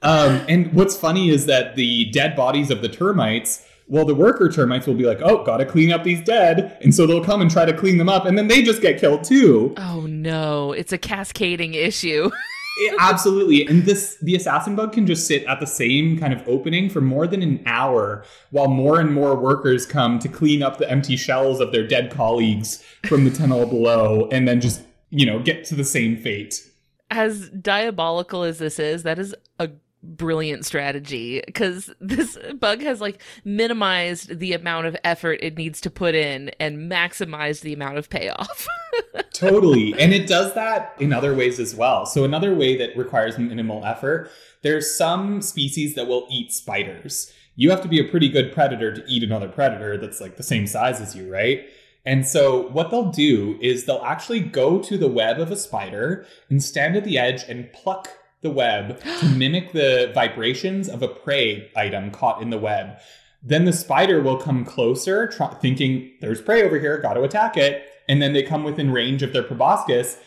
Um, 0.01 0.41
and 0.49 0.73
what's 0.73 0.97
funny 0.97 1.29
is 1.29 1.45
that 1.45 1.75
the 1.75 2.05
dead 2.05 2.35
bodies 2.35 2.71
of 2.71 2.81
the 2.81 2.89
termites, 2.89 3.63
well, 3.87 4.05
the 4.05 4.15
worker 4.15 4.49
termites 4.49 4.87
will 4.87 4.95
be 4.95 5.05
like, 5.05 5.19
"Oh, 5.21 5.43
gotta 5.43 5.65
clean 5.65 5.91
up 5.91 6.03
these 6.03 6.23
dead," 6.23 6.77
and 6.81 6.95
so 6.95 7.05
they'll 7.05 7.23
come 7.23 7.41
and 7.41 7.51
try 7.51 7.65
to 7.65 7.73
clean 7.73 7.97
them 7.97 8.09
up, 8.09 8.25
and 8.25 8.35
then 8.35 8.47
they 8.47 8.63
just 8.63 8.81
get 8.81 8.99
killed 8.99 9.23
too. 9.23 9.75
Oh 9.77 10.07
no, 10.07 10.71
it's 10.71 10.91
a 10.91 10.97
cascading 10.97 11.75
issue. 11.75 12.31
It- 12.77 12.95
absolutely. 12.99 13.67
And 13.67 13.83
this 13.85 14.17
the 14.21 14.35
assassin 14.35 14.75
bug 14.75 14.93
can 14.93 15.05
just 15.05 15.27
sit 15.27 15.43
at 15.45 15.59
the 15.59 15.67
same 15.67 16.17
kind 16.17 16.33
of 16.33 16.41
opening 16.47 16.89
for 16.89 17.01
more 17.01 17.27
than 17.27 17.41
an 17.41 17.61
hour 17.65 18.23
while 18.51 18.67
more 18.67 18.99
and 18.99 19.13
more 19.13 19.35
workers 19.35 19.85
come 19.85 20.19
to 20.19 20.29
clean 20.29 20.63
up 20.63 20.77
the 20.77 20.89
empty 20.89 21.15
shells 21.17 21.59
of 21.59 21.71
their 21.71 21.85
dead 21.85 22.11
colleagues 22.11 22.83
from 23.07 23.25
the 23.25 23.31
tunnel 23.31 23.65
below 23.65 24.29
and 24.31 24.47
then 24.47 24.61
just, 24.61 24.81
you 25.09 25.25
know, 25.25 25.39
get 25.39 25.63
to 25.65 25.75
the 25.75 25.83
same 25.83 26.15
fate. 26.17 26.61
as 27.09 27.49
diabolical 27.49 28.43
as 28.43 28.57
this 28.59 28.79
is, 28.79 29.03
that 29.03 29.19
is 29.19 29.35
a 29.59 29.69
brilliant 30.03 30.65
strategy 30.65 31.43
because 31.45 31.93
this 31.99 32.37
bug 32.59 32.81
has 32.81 33.01
like 33.01 33.21
minimized 33.43 34.39
the 34.39 34.53
amount 34.53 34.87
of 34.87 34.95
effort 35.03 35.37
it 35.43 35.57
needs 35.57 35.79
to 35.81 35.91
put 35.91 36.15
in 36.15 36.49
and 36.59 36.89
maximized 36.91 37.61
the 37.61 37.73
amount 37.73 37.97
of 37.97 38.09
payoff. 38.09 38.65
totally. 39.49 39.93
And 39.99 40.13
it 40.13 40.27
does 40.27 40.53
that 40.53 40.95
in 40.99 41.11
other 41.11 41.35
ways 41.35 41.59
as 41.59 41.75
well. 41.75 42.05
So 42.05 42.23
another 42.23 42.53
way 42.55 42.77
that 42.77 42.95
requires 42.95 43.37
minimal 43.37 43.85
effort, 43.85 44.31
there's 44.61 44.95
some 44.95 45.41
species 45.41 45.95
that 45.95 46.07
will 46.07 46.27
eat 46.29 46.53
spiders. 46.53 47.33
You 47.55 47.69
have 47.71 47.81
to 47.81 47.87
be 47.87 47.99
a 47.99 48.09
pretty 48.09 48.29
good 48.29 48.53
predator 48.53 48.93
to 48.93 49.03
eat 49.07 49.23
another 49.23 49.49
predator 49.49 49.97
that's 49.97 50.21
like 50.21 50.37
the 50.37 50.43
same 50.43 50.67
size 50.67 51.01
as 51.01 51.15
you, 51.15 51.31
right? 51.31 51.65
And 52.05 52.25
so 52.25 52.69
what 52.69 52.89
they'll 52.89 53.11
do 53.11 53.57
is 53.61 53.85
they'll 53.85 54.03
actually 54.03 54.39
go 54.39 54.79
to 54.79 54.97
the 54.97 55.07
web 55.07 55.39
of 55.39 55.51
a 55.51 55.55
spider 55.55 56.25
and 56.49 56.63
stand 56.63 56.95
at 56.95 57.03
the 57.03 57.17
edge 57.17 57.43
and 57.47 57.71
pluck 57.73 58.09
the 58.41 58.49
web 58.49 59.01
to 59.19 59.25
mimic 59.37 59.71
the 59.71 60.11
vibrations 60.13 60.89
of 60.89 61.03
a 61.03 61.07
prey 61.07 61.69
item 61.75 62.11
caught 62.11 62.41
in 62.41 62.49
the 62.49 62.57
web. 62.57 62.97
Then 63.43 63.65
the 63.65 63.73
spider 63.73 64.21
will 64.21 64.37
come 64.37 64.65
closer, 64.65 65.27
try- 65.27 65.53
thinking 65.55 66.11
there's 66.21 66.41
prey 66.41 66.63
over 66.63 66.79
here, 66.79 66.99
got 66.99 67.13
to 67.13 67.23
attack 67.23 67.57
it. 67.57 67.87
And 68.07 68.21
then 68.21 68.33
they 68.33 68.43
come 68.43 68.63
within 68.63 68.91
range 68.91 69.23
of 69.23 69.33
their 69.33 69.43
proboscis 69.43 70.17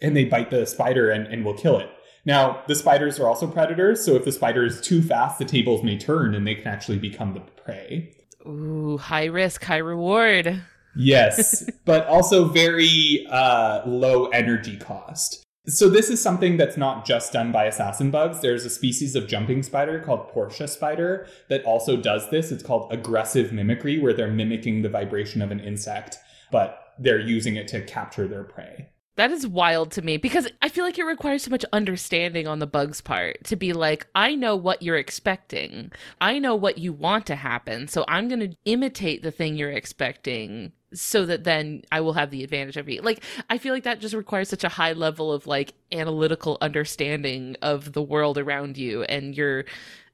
and 0.00 0.16
they 0.16 0.24
bite 0.24 0.50
the 0.50 0.66
spider 0.66 1.10
and, 1.10 1.26
and 1.26 1.44
will 1.44 1.54
kill 1.54 1.78
it. 1.78 1.90
Now, 2.24 2.62
the 2.66 2.74
spiders 2.74 3.18
are 3.18 3.28
also 3.28 3.46
predators, 3.46 4.04
so 4.04 4.14
if 4.14 4.24
the 4.24 4.32
spider 4.32 4.64
is 4.64 4.80
too 4.80 5.02
fast, 5.02 5.38
the 5.38 5.44
tables 5.44 5.82
may 5.82 5.96
turn 5.96 6.34
and 6.34 6.46
they 6.46 6.54
can 6.54 6.66
actually 6.66 6.98
become 6.98 7.32
the 7.32 7.40
prey. 7.40 8.12
Ooh, 8.46 8.98
high 8.98 9.26
risk, 9.26 9.64
high 9.64 9.78
reward. 9.78 10.62
Yes, 10.96 11.68
but 11.84 12.06
also 12.06 12.46
very 12.46 13.26
uh, 13.30 13.82
low 13.86 14.26
energy 14.26 14.76
cost. 14.76 15.44
So 15.66 15.90
this 15.90 16.08
is 16.08 16.20
something 16.20 16.56
that's 16.56 16.78
not 16.78 17.04
just 17.04 17.32
done 17.32 17.52
by 17.52 17.66
assassin 17.66 18.10
bugs. 18.10 18.40
There's 18.40 18.64
a 18.64 18.70
species 18.70 19.14
of 19.14 19.26
jumping 19.26 19.62
spider 19.62 20.00
called 20.00 20.28
Portia 20.28 20.66
spider 20.66 21.26
that 21.48 21.62
also 21.64 21.96
does 21.96 22.30
this. 22.30 22.50
It's 22.50 22.62
called 22.62 22.90
aggressive 22.90 23.52
mimicry, 23.52 23.98
where 23.98 24.14
they're 24.14 24.30
mimicking 24.30 24.80
the 24.80 24.88
vibration 24.88 25.42
of 25.42 25.50
an 25.50 25.60
insect, 25.60 26.18
but 26.50 26.87
they're 26.98 27.20
using 27.20 27.56
it 27.56 27.68
to 27.68 27.82
capture 27.82 28.26
their 28.26 28.44
prey. 28.44 28.88
That 29.16 29.32
is 29.32 29.48
wild 29.48 29.90
to 29.92 30.02
me 30.02 30.16
because 30.16 30.48
I 30.62 30.68
feel 30.68 30.84
like 30.84 30.96
it 30.96 31.02
requires 31.02 31.42
so 31.42 31.50
much 31.50 31.64
understanding 31.72 32.46
on 32.46 32.60
the 32.60 32.68
bug's 32.68 33.00
part 33.00 33.42
to 33.44 33.56
be 33.56 33.72
like, 33.72 34.06
I 34.14 34.36
know 34.36 34.54
what 34.54 34.80
you're 34.80 34.96
expecting. 34.96 35.90
I 36.20 36.38
know 36.38 36.54
what 36.54 36.78
you 36.78 36.92
want 36.92 37.26
to 37.26 37.34
happen. 37.34 37.88
So 37.88 38.04
I'm 38.06 38.28
going 38.28 38.48
to 38.48 38.56
imitate 38.64 39.24
the 39.24 39.32
thing 39.32 39.56
you're 39.56 39.72
expecting 39.72 40.70
so 40.94 41.26
that 41.26 41.42
then 41.42 41.82
I 41.90 42.00
will 42.00 42.12
have 42.12 42.30
the 42.30 42.44
advantage 42.44 42.76
of 42.76 42.88
you. 42.88 43.02
Like, 43.02 43.24
I 43.50 43.58
feel 43.58 43.74
like 43.74 43.82
that 43.82 44.00
just 44.00 44.14
requires 44.14 44.48
such 44.48 44.62
a 44.62 44.68
high 44.68 44.92
level 44.92 45.32
of 45.32 45.48
like 45.48 45.74
analytical 45.90 46.56
understanding 46.60 47.56
of 47.60 47.94
the 47.94 48.02
world 48.02 48.38
around 48.38 48.78
you 48.78 49.02
and 49.02 49.36
your 49.36 49.64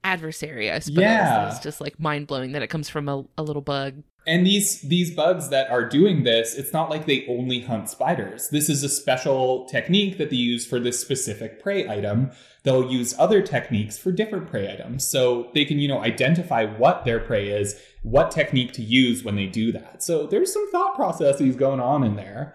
adversary, 0.02 0.70
I 0.70 0.78
suppose. 0.78 1.02
Yeah. 1.02 1.50
It's 1.50 1.60
just 1.60 1.80
like 1.80 2.00
mind 2.00 2.26
blowing 2.26 2.52
that 2.52 2.62
it 2.62 2.68
comes 2.68 2.88
from 2.88 3.10
a, 3.10 3.24
a 3.36 3.42
little 3.42 3.62
bug. 3.62 4.02
And 4.26 4.46
these 4.46 4.80
these 4.80 5.14
bugs 5.14 5.50
that 5.50 5.70
are 5.70 5.86
doing 5.86 6.24
this, 6.24 6.54
it's 6.54 6.72
not 6.72 6.88
like 6.88 7.04
they 7.04 7.26
only 7.28 7.60
hunt 7.60 7.90
spiders. 7.90 8.48
This 8.48 8.70
is 8.70 8.82
a 8.82 8.88
special 8.88 9.66
technique 9.66 10.16
that 10.16 10.30
they 10.30 10.36
use 10.36 10.64
for 10.64 10.80
this 10.80 10.98
specific 10.98 11.62
prey 11.62 11.86
item. 11.86 12.30
They'll 12.62 12.90
use 12.90 13.14
other 13.18 13.42
techniques 13.42 13.98
for 13.98 14.12
different 14.12 14.48
prey 14.48 14.72
items. 14.72 15.06
So 15.06 15.50
they 15.52 15.66
can, 15.66 15.78
you 15.78 15.88
know, 15.88 16.00
identify 16.00 16.64
what 16.64 17.04
their 17.04 17.20
prey 17.20 17.48
is, 17.48 17.78
what 18.02 18.30
technique 18.30 18.72
to 18.74 18.82
use 18.82 19.22
when 19.22 19.36
they 19.36 19.46
do 19.46 19.72
that. 19.72 20.02
So 20.02 20.26
there's 20.26 20.52
some 20.52 20.70
thought 20.70 20.94
processes 20.94 21.56
going 21.56 21.80
on 21.80 22.02
in 22.02 22.16
there. 22.16 22.54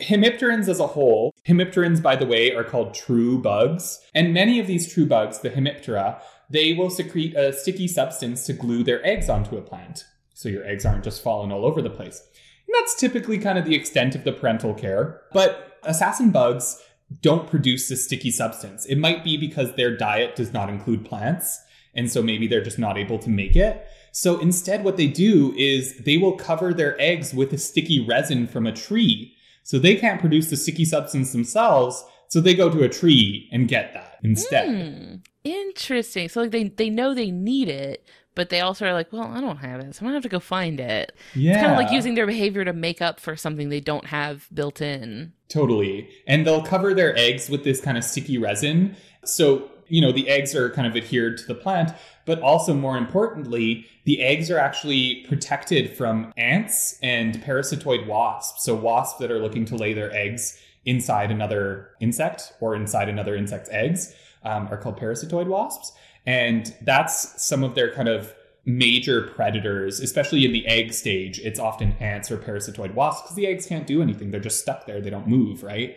Hemipterans 0.00 0.68
as 0.68 0.80
a 0.80 0.86
whole, 0.86 1.34
hemipterans, 1.46 2.02
by 2.02 2.16
the 2.16 2.26
way, 2.26 2.54
are 2.54 2.64
called 2.64 2.94
true 2.94 3.40
bugs. 3.40 4.00
And 4.14 4.32
many 4.32 4.58
of 4.58 4.66
these 4.66 4.92
true 4.92 5.06
bugs, 5.06 5.40
the 5.40 5.50
hemiptera, 5.50 6.20
they 6.48 6.72
will 6.72 6.90
secrete 6.90 7.34
a 7.34 7.52
sticky 7.52 7.88
substance 7.88 8.46
to 8.46 8.52
glue 8.52 8.82
their 8.82 9.04
eggs 9.06 9.28
onto 9.28 9.56
a 9.56 9.62
plant. 9.62 10.04
So 10.36 10.50
your 10.50 10.66
eggs 10.66 10.84
aren't 10.84 11.02
just 11.02 11.22
falling 11.22 11.50
all 11.50 11.64
over 11.64 11.80
the 11.80 11.88
place. 11.88 12.22
And 12.66 12.74
that's 12.74 12.94
typically 12.94 13.38
kind 13.38 13.58
of 13.58 13.64
the 13.64 13.74
extent 13.74 14.14
of 14.14 14.24
the 14.24 14.32
parental 14.32 14.74
care. 14.74 15.22
But 15.32 15.78
assassin 15.82 16.30
bugs 16.30 16.78
don't 17.22 17.48
produce 17.48 17.88
this 17.88 18.04
sticky 18.04 18.32
substance. 18.32 18.84
It 18.84 18.98
might 18.98 19.24
be 19.24 19.38
because 19.38 19.74
their 19.74 19.96
diet 19.96 20.36
does 20.36 20.52
not 20.52 20.68
include 20.68 21.06
plants. 21.06 21.58
And 21.94 22.12
so 22.12 22.22
maybe 22.22 22.46
they're 22.46 22.62
just 22.62 22.78
not 22.78 22.98
able 22.98 23.18
to 23.20 23.30
make 23.30 23.56
it. 23.56 23.86
So 24.12 24.38
instead, 24.38 24.84
what 24.84 24.98
they 24.98 25.06
do 25.06 25.54
is 25.56 25.96
they 26.04 26.18
will 26.18 26.36
cover 26.36 26.74
their 26.74 27.00
eggs 27.00 27.32
with 27.32 27.54
a 27.54 27.58
sticky 27.58 28.04
resin 28.06 28.46
from 28.46 28.66
a 28.66 28.72
tree. 28.72 29.34
So 29.62 29.78
they 29.78 29.96
can't 29.96 30.20
produce 30.20 30.50
the 30.50 30.58
sticky 30.58 30.84
substance 30.84 31.32
themselves. 31.32 32.04
So 32.28 32.42
they 32.42 32.54
go 32.54 32.68
to 32.68 32.82
a 32.82 32.90
tree 32.90 33.48
and 33.52 33.68
get 33.68 33.94
that 33.94 34.18
instead. 34.22 34.68
Hmm. 34.68 35.14
Interesting. 35.44 36.28
So 36.28 36.42
like 36.42 36.50
they 36.50 36.64
they 36.64 36.90
know 36.90 37.14
they 37.14 37.30
need 37.30 37.68
it, 37.68 38.06
but 38.36 38.50
they 38.50 38.60
also 38.60 38.86
are 38.86 38.92
like, 38.92 39.12
well, 39.12 39.24
I 39.24 39.40
don't 39.40 39.56
have 39.56 39.80
it, 39.80 39.94
so 39.94 40.00
I'm 40.00 40.06
gonna 40.06 40.14
have 40.16 40.22
to 40.22 40.28
go 40.28 40.38
find 40.38 40.78
it. 40.78 41.16
Yeah. 41.34 41.54
It's 41.54 41.60
kind 41.60 41.72
of 41.72 41.78
like 41.78 41.90
using 41.90 42.14
their 42.14 42.26
behavior 42.26 42.64
to 42.64 42.72
make 42.72 43.02
up 43.02 43.18
for 43.18 43.34
something 43.34 43.70
they 43.70 43.80
don't 43.80 44.06
have 44.06 44.46
built 44.54 44.80
in. 44.80 45.32
Totally. 45.48 46.08
And 46.28 46.46
they'll 46.46 46.62
cover 46.62 46.94
their 46.94 47.16
eggs 47.16 47.48
with 47.48 47.64
this 47.64 47.80
kind 47.80 47.98
of 47.98 48.04
sticky 48.04 48.38
resin. 48.38 48.94
So, 49.24 49.70
you 49.88 50.00
know, 50.00 50.12
the 50.12 50.28
eggs 50.28 50.54
are 50.54 50.70
kind 50.70 50.86
of 50.86 50.94
adhered 50.94 51.38
to 51.38 51.46
the 51.46 51.54
plant, 51.54 51.92
but 52.26 52.40
also 52.40 52.74
more 52.74 52.98
importantly, 52.98 53.86
the 54.04 54.22
eggs 54.22 54.50
are 54.50 54.58
actually 54.58 55.24
protected 55.28 55.96
from 55.96 56.32
ants 56.36 56.98
and 57.02 57.42
parasitoid 57.42 58.06
wasps. 58.06 58.64
So, 58.64 58.74
wasps 58.74 59.18
that 59.20 59.30
are 59.30 59.38
looking 59.38 59.64
to 59.66 59.76
lay 59.76 59.94
their 59.94 60.12
eggs 60.12 60.60
inside 60.84 61.30
another 61.30 61.90
insect 62.00 62.52
or 62.60 62.76
inside 62.76 63.08
another 63.08 63.34
insect's 63.34 63.70
eggs 63.72 64.14
um, 64.44 64.68
are 64.70 64.76
called 64.76 64.98
parasitoid 64.98 65.46
wasps. 65.46 65.92
And 66.26 66.74
that's 66.82 67.44
some 67.44 67.62
of 67.62 67.74
their 67.74 67.92
kind 67.94 68.08
of 68.08 68.34
major 68.64 69.22
predators, 69.22 70.00
especially 70.00 70.44
in 70.44 70.52
the 70.52 70.66
egg 70.66 70.92
stage. 70.92 71.38
It's 71.38 71.60
often 71.60 71.92
ants 72.00 72.30
or 72.30 72.36
parasitoid 72.36 72.94
wasps 72.94 73.22
because 73.22 73.36
the 73.36 73.46
eggs 73.46 73.66
can't 73.66 73.86
do 73.86 74.02
anything. 74.02 74.32
They're 74.32 74.40
just 74.40 74.60
stuck 74.60 74.86
there. 74.86 75.00
They 75.00 75.10
don't 75.10 75.28
move, 75.28 75.62
right? 75.62 75.96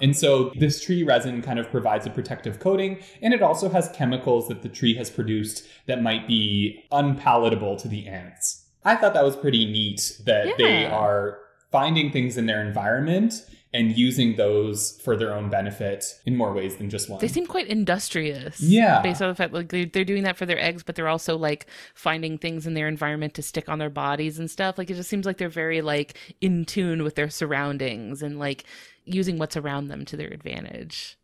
And 0.00 0.16
so 0.16 0.50
this 0.56 0.84
tree 0.84 1.02
resin 1.02 1.42
kind 1.42 1.58
of 1.58 1.70
provides 1.70 2.06
a 2.06 2.10
protective 2.10 2.60
coating, 2.60 2.98
and 3.20 3.34
it 3.34 3.42
also 3.42 3.68
has 3.68 3.88
chemicals 3.94 4.48
that 4.48 4.62
the 4.62 4.68
tree 4.68 4.94
has 4.94 5.10
produced 5.10 5.66
that 5.86 6.02
might 6.02 6.28
be 6.28 6.84
unpalatable 6.92 7.76
to 7.76 7.88
the 7.88 8.06
ants. 8.06 8.64
I 8.84 8.94
thought 8.96 9.14
that 9.14 9.24
was 9.24 9.34
pretty 9.36 9.64
neat 9.64 10.20
that 10.24 10.56
they 10.56 10.86
are 10.86 11.38
finding 11.72 12.10
things 12.10 12.36
in 12.36 12.46
their 12.46 12.62
environment 12.64 13.44
and 13.74 13.96
using 13.96 14.36
those 14.36 14.98
for 15.04 15.16
their 15.16 15.34
own 15.34 15.50
benefit 15.50 16.04
in 16.24 16.36
more 16.36 16.52
ways 16.54 16.76
than 16.76 16.88
just 16.88 17.10
one. 17.10 17.20
They 17.20 17.28
seem 17.28 17.46
quite 17.46 17.66
industrious. 17.66 18.60
Yeah. 18.60 19.02
Based 19.02 19.20
on 19.20 19.28
the 19.28 19.34
fact 19.34 19.52
like 19.52 19.68
they're, 19.68 19.84
they're 19.86 20.04
doing 20.04 20.22
that 20.22 20.36
for 20.36 20.46
their 20.46 20.58
eggs, 20.58 20.82
but 20.82 20.94
they're 20.94 21.08
also 21.08 21.36
like 21.36 21.66
finding 21.94 22.38
things 22.38 22.66
in 22.66 22.74
their 22.74 22.88
environment 22.88 23.34
to 23.34 23.42
stick 23.42 23.68
on 23.68 23.78
their 23.78 23.90
bodies 23.90 24.38
and 24.38 24.50
stuff. 24.50 24.78
Like 24.78 24.90
it 24.90 24.94
just 24.94 25.10
seems 25.10 25.26
like 25.26 25.36
they're 25.36 25.50
very 25.50 25.82
like 25.82 26.16
in 26.40 26.64
tune 26.64 27.02
with 27.02 27.14
their 27.14 27.28
surroundings 27.28 28.22
and 28.22 28.38
like 28.38 28.64
using 29.04 29.38
what's 29.38 29.56
around 29.56 29.88
them 29.88 30.04
to 30.06 30.16
their 30.16 30.28
advantage. 30.28 31.18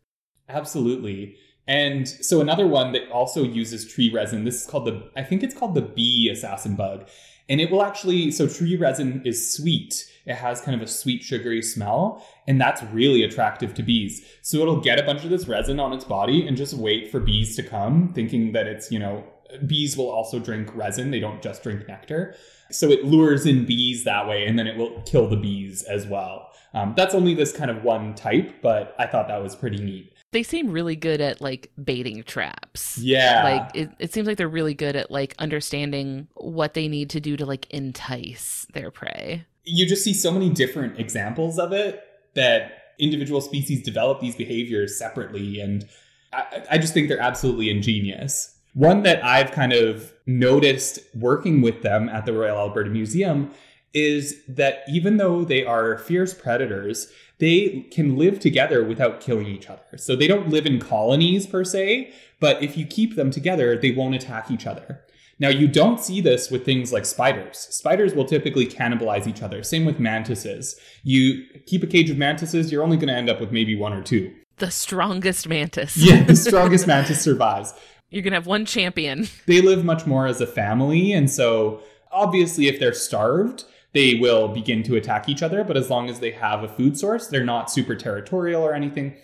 Absolutely. 0.47 1.37
And 1.67 2.07
so 2.07 2.41
another 2.41 2.67
one 2.67 2.91
that 2.91 3.09
also 3.09 3.43
uses 3.43 3.91
tree 3.91 4.11
resin, 4.13 4.45
this 4.45 4.61
is 4.61 4.67
called 4.67 4.85
the, 4.85 5.09
I 5.15 5.23
think 5.23 5.41
it's 5.41 5.55
called 5.55 5.73
the 5.73 5.81
bee 5.81 6.29
assassin 6.31 6.75
bug. 6.75 7.07
And 7.47 7.61
it 7.61 7.69
will 7.69 7.83
actually, 7.83 8.31
so 8.31 8.47
tree 8.47 8.75
resin 8.75 9.21
is 9.25 9.53
sweet. 9.55 10.11
It 10.25 10.35
has 10.35 10.61
kind 10.61 10.75
of 10.75 10.81
a 10.81 10.91
sweet, 10.91 11.23
sugary 11.23 11.61
smell. 11.61 12.25
And 12.47 12.59
that's 12.59 12.81
really 12.91 13.23
attractive 13.23 13.73
to 13.75 13.83
bees. 13.83 14.25
So 14.41 14.57
it'll 14.57 14.81
get 14.81 14.99
a 14.99 15.03
bunch 15.03 15.23
of 15.23 15.29
this 15.29 15.47
resin 15.47 15.79
on 15.79 15.93
its 15.93 16.05
body 16.05 16.47
and 16.47 16.57
just 16.57 16.73
wait 16.73 17.11
for 17.11 17.19
bees 17.19 17.55
to 17.57 17.63
come, 17.63 18.11
thinking 18.13 18.53
that 18.53 18.65
it's, 18.65 18.91
you 18.91 18.97
know, 18.97 19.23
bees 19.67 19.95
will 19.95 20.09
also 20.09 20.39
drink 20.39 20.75
resin. 20.75 21.11
They 21.11 21.19
don't 21.19 21.41
just 21.41 21.61
drink 21.61 21.87
nectar. 21.87 22.35
So 22.71 22.89
it 22.89 23.05
lures 23.05 23.45
in 23.45 23.65
bees 23.65 24.03
that 24.05 24.27
way, 24.27 24.47
and 24.47 24.57
then 24.57 24.65
it 24.65 24.75
will 24.75 25.01
kill 25.03 25.29
the 25.29 25.37
bees 25.37 25.83
as 25.83 26.07
well. 26.07 26.49
Um, 26.73 26.93
that's 26.97 27.13
only 27.13 27.35
this 27.35 27.55
kind 27.55 27.69
of 27.69 27.83
one 27.83 28.15
type, 28.15 28.61
but 28.63 28.95
I 28.97 29.05
thought 29.05 29.27
that 29.27 29.41
was 29.41 29.55
pretty 29.55 29.77
neat. 29.77 30.14
They 30.31 30.43
seem 30.43 30.71
really 30.71 30.95
good 30.97 31.21
at 31.21 31.39
like 31.39 31.71
baiting 31.81 32.23
traps. 32.23 32.97
Yeah. 32.97 33.43
Like 33.43 33.75
it, 33.75 33.89
it 33.99 34.13
seems 34.13 34.27
like 34.27 34.37
they're 34.37 34.49
really 34.49 34.73
good 34.73 34.95
at 34.95 35.09
like 35.09 35.33
understanding 35.39 36.27
what 36.35 36.73
they 36.73 36.87
need 36.87 37.09
to 37.11 37.21
do 37.21 37.37
to 37.37 37.45
like 37.45 37.69
entice 37.71 38.67
their 38.73 38.91
prey. 38.91 39.45
you 39.63 39.85
just 39.85 40.03
see 40.03 40.13
so 40.13 40.31
many 40.31 40.49
different 40.49 40.99
examples 40.99 41.57
of 41.57 41.71
it 41.73 42.03
that 42.35 42.93
individual 42.99 43.41
species 43.41 43.81
develop 43.83 44.19
these 44.21 44.35
behaviors 44.35 44.97
separately 44.97 45.59
and 45.59 45.87
I, 46.33 46.63
I 46.71 46.77
just 46.77 46.93
think 46.93 47.09
they're 47.09 47.19
absolutely 47.19 47.69
ingenious 47.69 48.55
one 48.73 49.03
that 49.03 49.23
i've 49.23 49.51
kind 49.51 49.73
of 49.73 50.13
noticed 50.25 50.99
working 51.13 51.61
with 51.61 51.81
them 51.81 52.07
at 52.09 52.25
the 52.25 52.33
royal 52.33 52.57
alberta 52.57 52.89
museum 52.89 53.51
is 53.95 54.43
that 54.47 54.83
even 54.87 55.17
though 55.17 55.43
they 55.43 55.65
are 55.65 55.97
fierce 55.97 56.33
predators 56.33 57.11
they 57.39 57.85
can 57.91 58.17
live 58.17 58.39
together 58.39 58.83
without 58.83 59.19
killing 59.19 59.47
each 59.47 59.69
other 59.69 59.97
so 59.97 60.15
they 60.15 60.27
don't 60.27 60.49
live 60.49 60.65
in 60.65 60.79
colonies 60.79 61.47
per 61.47 61.63
se 61.63 62.13
but 62.39 62.61
if 62.61 62.77
you 62.77 62.85
keep 62.85 63.15
them 63.15 63.31
together 63.31 63.77
they 63.77 63.91
won't 63.91 64.15
attack 64.15 64.51
each 64.51 64.67
other 64.67 65.01
now, 65.37 65.49
you 65.49 65.67
don't 65.67 65.99
see 65.99 66.21
this 66.21 66.49
with 66.49 66.63
things 66.63 66.93
like 66.93 67.05
spiders. 67.05 67.57
Spiders 67.57 68.13
will 68.13 68.23
typically 68.23 68.65
cannibalize 68.65 69.27
each 69.27 69.41
other. 69.41 69.63
Same 69.63 69.83
with 69.83 69.99
mantises. 69.99 70.79
You 71.03 71.43
keep 71.65 71.83
a 71.83 71.87
cage 71.87 72.09
of 72.09 72.17
mantises, 72.17 72.71
you're 72.71 72.81
only 72.83 72.95
going 72.95 73.09
to 73.09 73.15
end 73.15 73.29
up 73.29 73.41
with 73.41 73.51
maybe 73.51 73.75
one 73.75 73.91
or 73.91 74.01
two. 74.01 74.33
The 74.59 74.71
strongest 74.71 75.49
mantis. 75.49 75.97
Yeah, 75.97 76.23
the 76.23 76.35
strongest 76.37 76.87
mantis 76.87 77.19
survives. 77.19 77.73
You're 78.09 78.23
gonna 78.23 78.37
have 78.37 78.47
one 78.47 78.65
champion. 78.65 79.27
They 79.45 79.61
live 79.61 79.83
much 79.83 80.05
more 80.05 80.27
as 80.27 80.39
a 80.39 80.47
family, 80.47 81.11
and 81.11 81.29
so 81.29 81.81
obviously, 82.11 82.67
if 82.67 82.79
they're 82.79 82.93
starved, 82.93 83.65
they 83.95 84.15
will 84.15 84.49
begin 84.49 84.83
to 84.83 84.97
attack 84.97 85.29
each 85.29 85.41
other. 85.41 85.63
But 85.63 85.77
as 85.77 85.89
long 85.89 86.09
as 86.09 86.19
they 86.19 86.31
have 86.31 86.63
a 86.63 86.67
food 86.67 86.99
source, 86.99 87.27
they're 87.27 87.45
not 87.45 87.71
super 87.71 87.95
territorial 87.95 88.61
or 88.61 88.73
anything. 88.73 89.15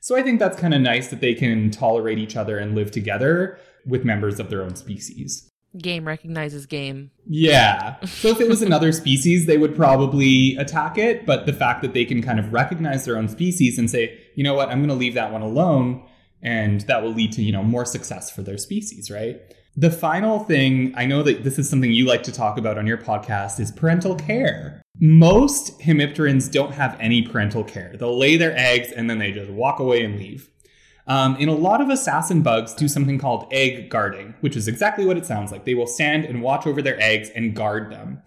So 0.00 0.16
I 0.16 0.22
think 0.22 0.38
that's 0.38 0.58
kind 0.58 0.72
of 0.72 0.80
nice 0.80 1.08
that 1.08 1.20
they 1.20 1.34
can 1.34 1.70
tolerate 1.70 2.18
each 2.18 2.36
other 2.36 2.56
and 2.56 2.74
live 2.74 2.92
together 2.92 3.58
with 3.84 4.04
members 4.04 4.38
of 4.38 4.48
their 4.48 4.62
own 4.62 4.76
species. 4.76 5.50
Game 5.76 6.06
recognizes 6.06 6.64
game. 6.66 7.10
Yeah. 7.26 7.96
So 8.06 8.28
if 8.28 8.40
it 8.40 8.48
was 8.48 8.62
another 8.62 8.92
species, 8.92 9.46
they 9.46 9.58
would 9.58 9.74
probably 9.74 10.56
attack 10.56 10.96
it. 10.96 11.26
But 11.26 11.46
the 11.46 11.52
fact 11.52 11.82
that 11.82 11.92
they 11.92 12.04
can 12.04 12.22
kind 12.22 12.38
of 12.38 12.52
recognize 12.52 13.04
their 13.04 13.16
own 13.16 13.28
species 13.28 13.78
and 13.78 13.90
say, 13.90 14.16
you 14.36 14.44
know 14.44 14.54
what, 14.54 14.68
I'm 14.68 14.78
going 14.78 14.88
to 14.90 14.94
leave 14.94 15.14
that 15.14 15.32
one 15.32 15.42
alone, 15.42 16.06
and 16.40 16.82
that 16.82 17.02
will 17.02 17.12
lead 17.12 17.32
to, 17.32 17.42
you 17.42 17.52
know, 17.52 17.62
more 17.62 17.84
success 17.84 18.30
for 18.30 18.42
their 18.42 18.58
species, 18.58 19.10
right? 19.10 19.40
The 19.80 19.90
final 19.90 20.40
thing, 20.40 20.92
I 20.94 21.06
know 21.06 21.22
that 21.22 21.42
this 21.42 21.58
is 21.58 21.66
something 21.66 21.90
you 21.90 22.04
like 22.04 22.22
to 22.24 22.32
talk 22.32 22.58
about 22.58 22.76
on 22.76 22.86
your 22.86 22.98
podcast, 22.98 23.58
is 23.58 23.72
parental 23.72 24.14
care. 24.14 24.82
Most 25.00 25.80
hemipterans 25.80 26.52
don't 26.52 26.74
have 26.74 26.98
any 27.00 27.22
parental 27.22 27.64
care. 27.64 27.96
They'll 27.98 28.18
lay 28.18 28.36
their 28.36 28.54
eggs 28.58 28.92
and 28.92 29.08
then 29.08 29.18
they 29.18 29.32
just 29.32 29.50
walk 29.50 29.78
away 29.78 30.04
and 30.04 30.18
leave. 30.18 30.50
Um, 31.06 31.34
and 31.40 31.48
a 31.48 31.54
lot 31.54 31.80
of 31.80 31.88
assassin 31.88 32.42
bugs 32.42 32.74
do 32.74 32.88
something 32.88 33.18
called 33.18 33.46
egg 33.52 33.88
guarding, 33.88 34.34
which 34.42 34.54
is 34.54 34.68
exactly 34.68 35.06
what 35.06 35.16
it 35.16 35.24
sounds 35.24 35.50
like. 35.50 35.64
They 35.64 35.72
will 35.72 35.86
stand 35.86 36.26
and 36.26 36.42
watch 36.42 36.66
over 36.66 36.82
their 36.82 37.00
eggs 37.00 37.30
and 37.30 37.56
guard 37.56 37.90
them. 37.90 38.20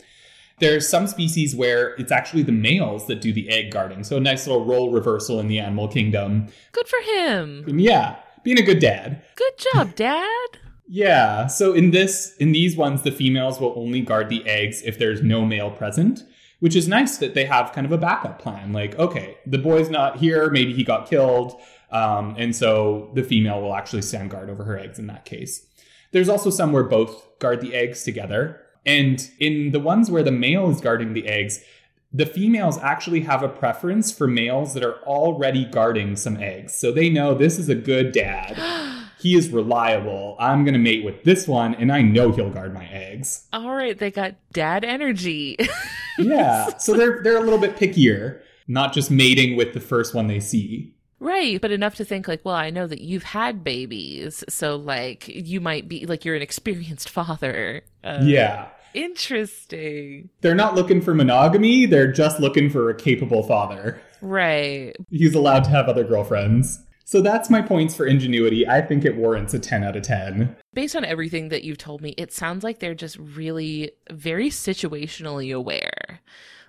There 0.57 0.75
are 0.75 0.81
some 0.81 1.05
species 1.05 1.55
where 1.55 1.93
it's 1.99 2.11
actually 2.11 2.41
the 2.41 2.51
males 2.51 3.05
that 3.05 3.21
do 3.21 3.31
the 3.31 3.47
egg 3.49 3.69
guarding. 3.69 4.03
So 4.03 4.17
a 4.17 4.19
nice 4.19 4.47
little 4.47 4.65
role 4.65 4.91
reversal 4.91 5.39
in 5.39 5.49
the 5.49 5.59
animal 5.59 5.87
kingdom. 5.87 6.47
Good 6.71 6.87
for 6.87 6.99
him. 7.13 7.77
Yeah, 7.77 8.15
being 8.43 8.57
a 8.57 8.63
good 8.63 8.79
dad. 8.79 9.21
Good 9.35 9.53
job, 9.71 9.93
Dad. 9.93 10.57
Yeah. 10.95 11.47
So 11.47 11.73
in 11.73 11.89
this 11.89 12.35
in 12.37 12.51
these 12.51 12.77
ones 12.77 13.01
the 13.01 13.11
females 13.11 13.59
will 13.59 13.73
only 13.75 14.01
guard 14.01 14.29
the 14.29 14.47
eggs 14.47 14.83
if 14.83 14.99
there's 14.99 15.23
no 15.23 15.43
male 15.43 15.71
present, 15.71 16.21
which 16.59 16.75
is 16.75 16.87
nice 16.87 17.17
that 17.17 17.33
they 17.33 17.45
have 17.45 17.71
kind 17.71 17.87
of 17.87 17.91
a 17.91 17.97
backup 17.97 18.37
plan. 18.37 18.73
Like, 18.73 18.93
okay, 18.99 19.37
the 19.47 19.57
boy's 19.57 19.89
not 19.89 20.17
here, 20.17 20.51
maybe 20.51 20.71
he 20.71 20.83
got 20.83 21.09
killed, 21.09 21.59
um, 21.91 22.35
and 22.37 22.55
so 22.55 23.09
the 23.15 23.23
female 23.23 23.59
will 23.59 23.73
actually 23.73 24.03
stand 24.03 24.29
guard 24.29 24.51
over 24.51 24.65
her 24.65 24.77
eggs 24.77 24.99
in 24.99 25.07
that 25.07 25.25
case. 25.25 25.65
There's 26.11 26.29
also 26.29 26.51
some 26.51 26.71
where 26.71 26.83
both 26.83 27.39
guard 27.39 27.61
the 27.61 27.73
eggs 27.73 28.03
together. 28.03 28.61
And 28.85 29.27
in 29.39 29.71
the 29.71 29.79
ones 29.79 30.11
where 30.11 30.21
the 30.21 30.31
male 30.31 30.69
is 30.69 30.79
guarding 30.79 31.13
the 31.13 31.27
eggs, 31.27 31.63
the 32.11 32.27
females 32.27 32.77
actually 32.77 33.21
have 33.21 33.41
a 33.41 33.49
preference 33.49 34.11
for 34.11 34.27
males 34.27 34.75
that 34.75 34.83
are 34.83 35.01
already 35.05 35.65
guarding 35.65 36.15
some 36.17 36.37
eggs. 36.37 36.75
So 36.75 36.91
they 36.91 37.09
know 37.09 37.33
this 37.33 37.57
is 37.57 37.67
a 37.67 37.73
good 37.73 38.11
dad. 38.11 38.99
he 39.23 39.35
is 39.35 39.49
reliable. 39.49 40.35
I'm 40.37 40.65
going 40.65 40.73
to 40.73 40.79
mate 40.79 41.05
with 41.05 41.23
this 41.23 41.47
one, 41.47 41.75
and 41.75 41.93
I 41.93 42.01
know 42.01 42.33
he'll 42.33 42.49
guard 42.49 42.73
my 42.73 42.85
eggs. 42.87 43.47
All 43.53 43.73
right, 43.73 43.97
they 43.97 44.11
got 44.11 44.35
dad 44.51 44.83
energy. 44.83 45.57
yeah. 46.19 46.77
So 46.77 46.93
they're 46.93 47.23
they're 47.23 47.37
a 47.37 47.41
little 47.41 47.57
bit 47.57 47.77
pickier, 47.77 48.41
not 48.67 48.93
just 48.93 49.09
mating 49.09 49.55
with 49.55 49.73
the 49.73 49.79
first 49.79 50.13
one 50.13 50.27
they 50.27 50.41
see. 50.41 50.93
Right, 51.19 51.61
but 51.61 51.71
enough 51.71 51.95
to 51.95 52.05
think 52.05 52.27
like, 52.27 52.41
well, 52.43 52.55
I 52.55 52.69
know 52.69 52.85
that 52.85 52.99
you've 52.99 53.23
had 53.23 53.63
babies, 53.63 54.43
so 54.49 54.75
like 54.75 55.29
you 55.29 55.61
might 55.61 55.87
be 55.87 56.05
like 56.05 56.25
you're 56.25 56.35
an 56.35 56.41
experienced 56.41 57.09
father. 57.09 57.81
Uh, 58.03 58.19
yeah. 58.23 58.67
Interesting. 58.93 60.29
They're 60.41 60.53
not 60.53 60.75
looking 60.75 61.01
for 61.01 61.15
monogamy, 61.15 61.85
they're 61.85 62.11
just 62.11 62.41
looking 62.41 62.69
for 62.69 62.89
a 62.89 62.95
capable 62.95 63.41
father. 63.41 64.01
Right. 64.21 64.95
He's 65.09 65.33
allowed 65.33 65.63
to 65.63 65.69
have 65.69 65.87
other 65.87 66.03
girlfriends. 66.03 66.83
So 67.13 67.21
that's 67.21 67.47
my 67.47 67.61
points 67.61 67.93
for 67.95 68.07
ingenuity. 68.07 68.67
I 68.67 68.81
think 68.81 69.05
it 69.05 69.15
warrants 69.15 69.53
a 69.53 69.59
10 69.59 69.83
out 69.83 69.95
of 69.95 70.01
10. 70.01 70.55
Based 70.73 70.95
on 70.95 71.05
everything 71.05 71.49
that 71.49 71.63
you've 71.63 71.77
told 71.77 72.01
me, 72.01 72.15
it 72.17 72.33
sounds 72.33 72.63
like 72.63 72.79
they're 72.79 72.95
just 72.95 73.19
really 73.19 73.91
very 74.09 74.49
situationally 74.49 75.55
aware. 75.55 76.21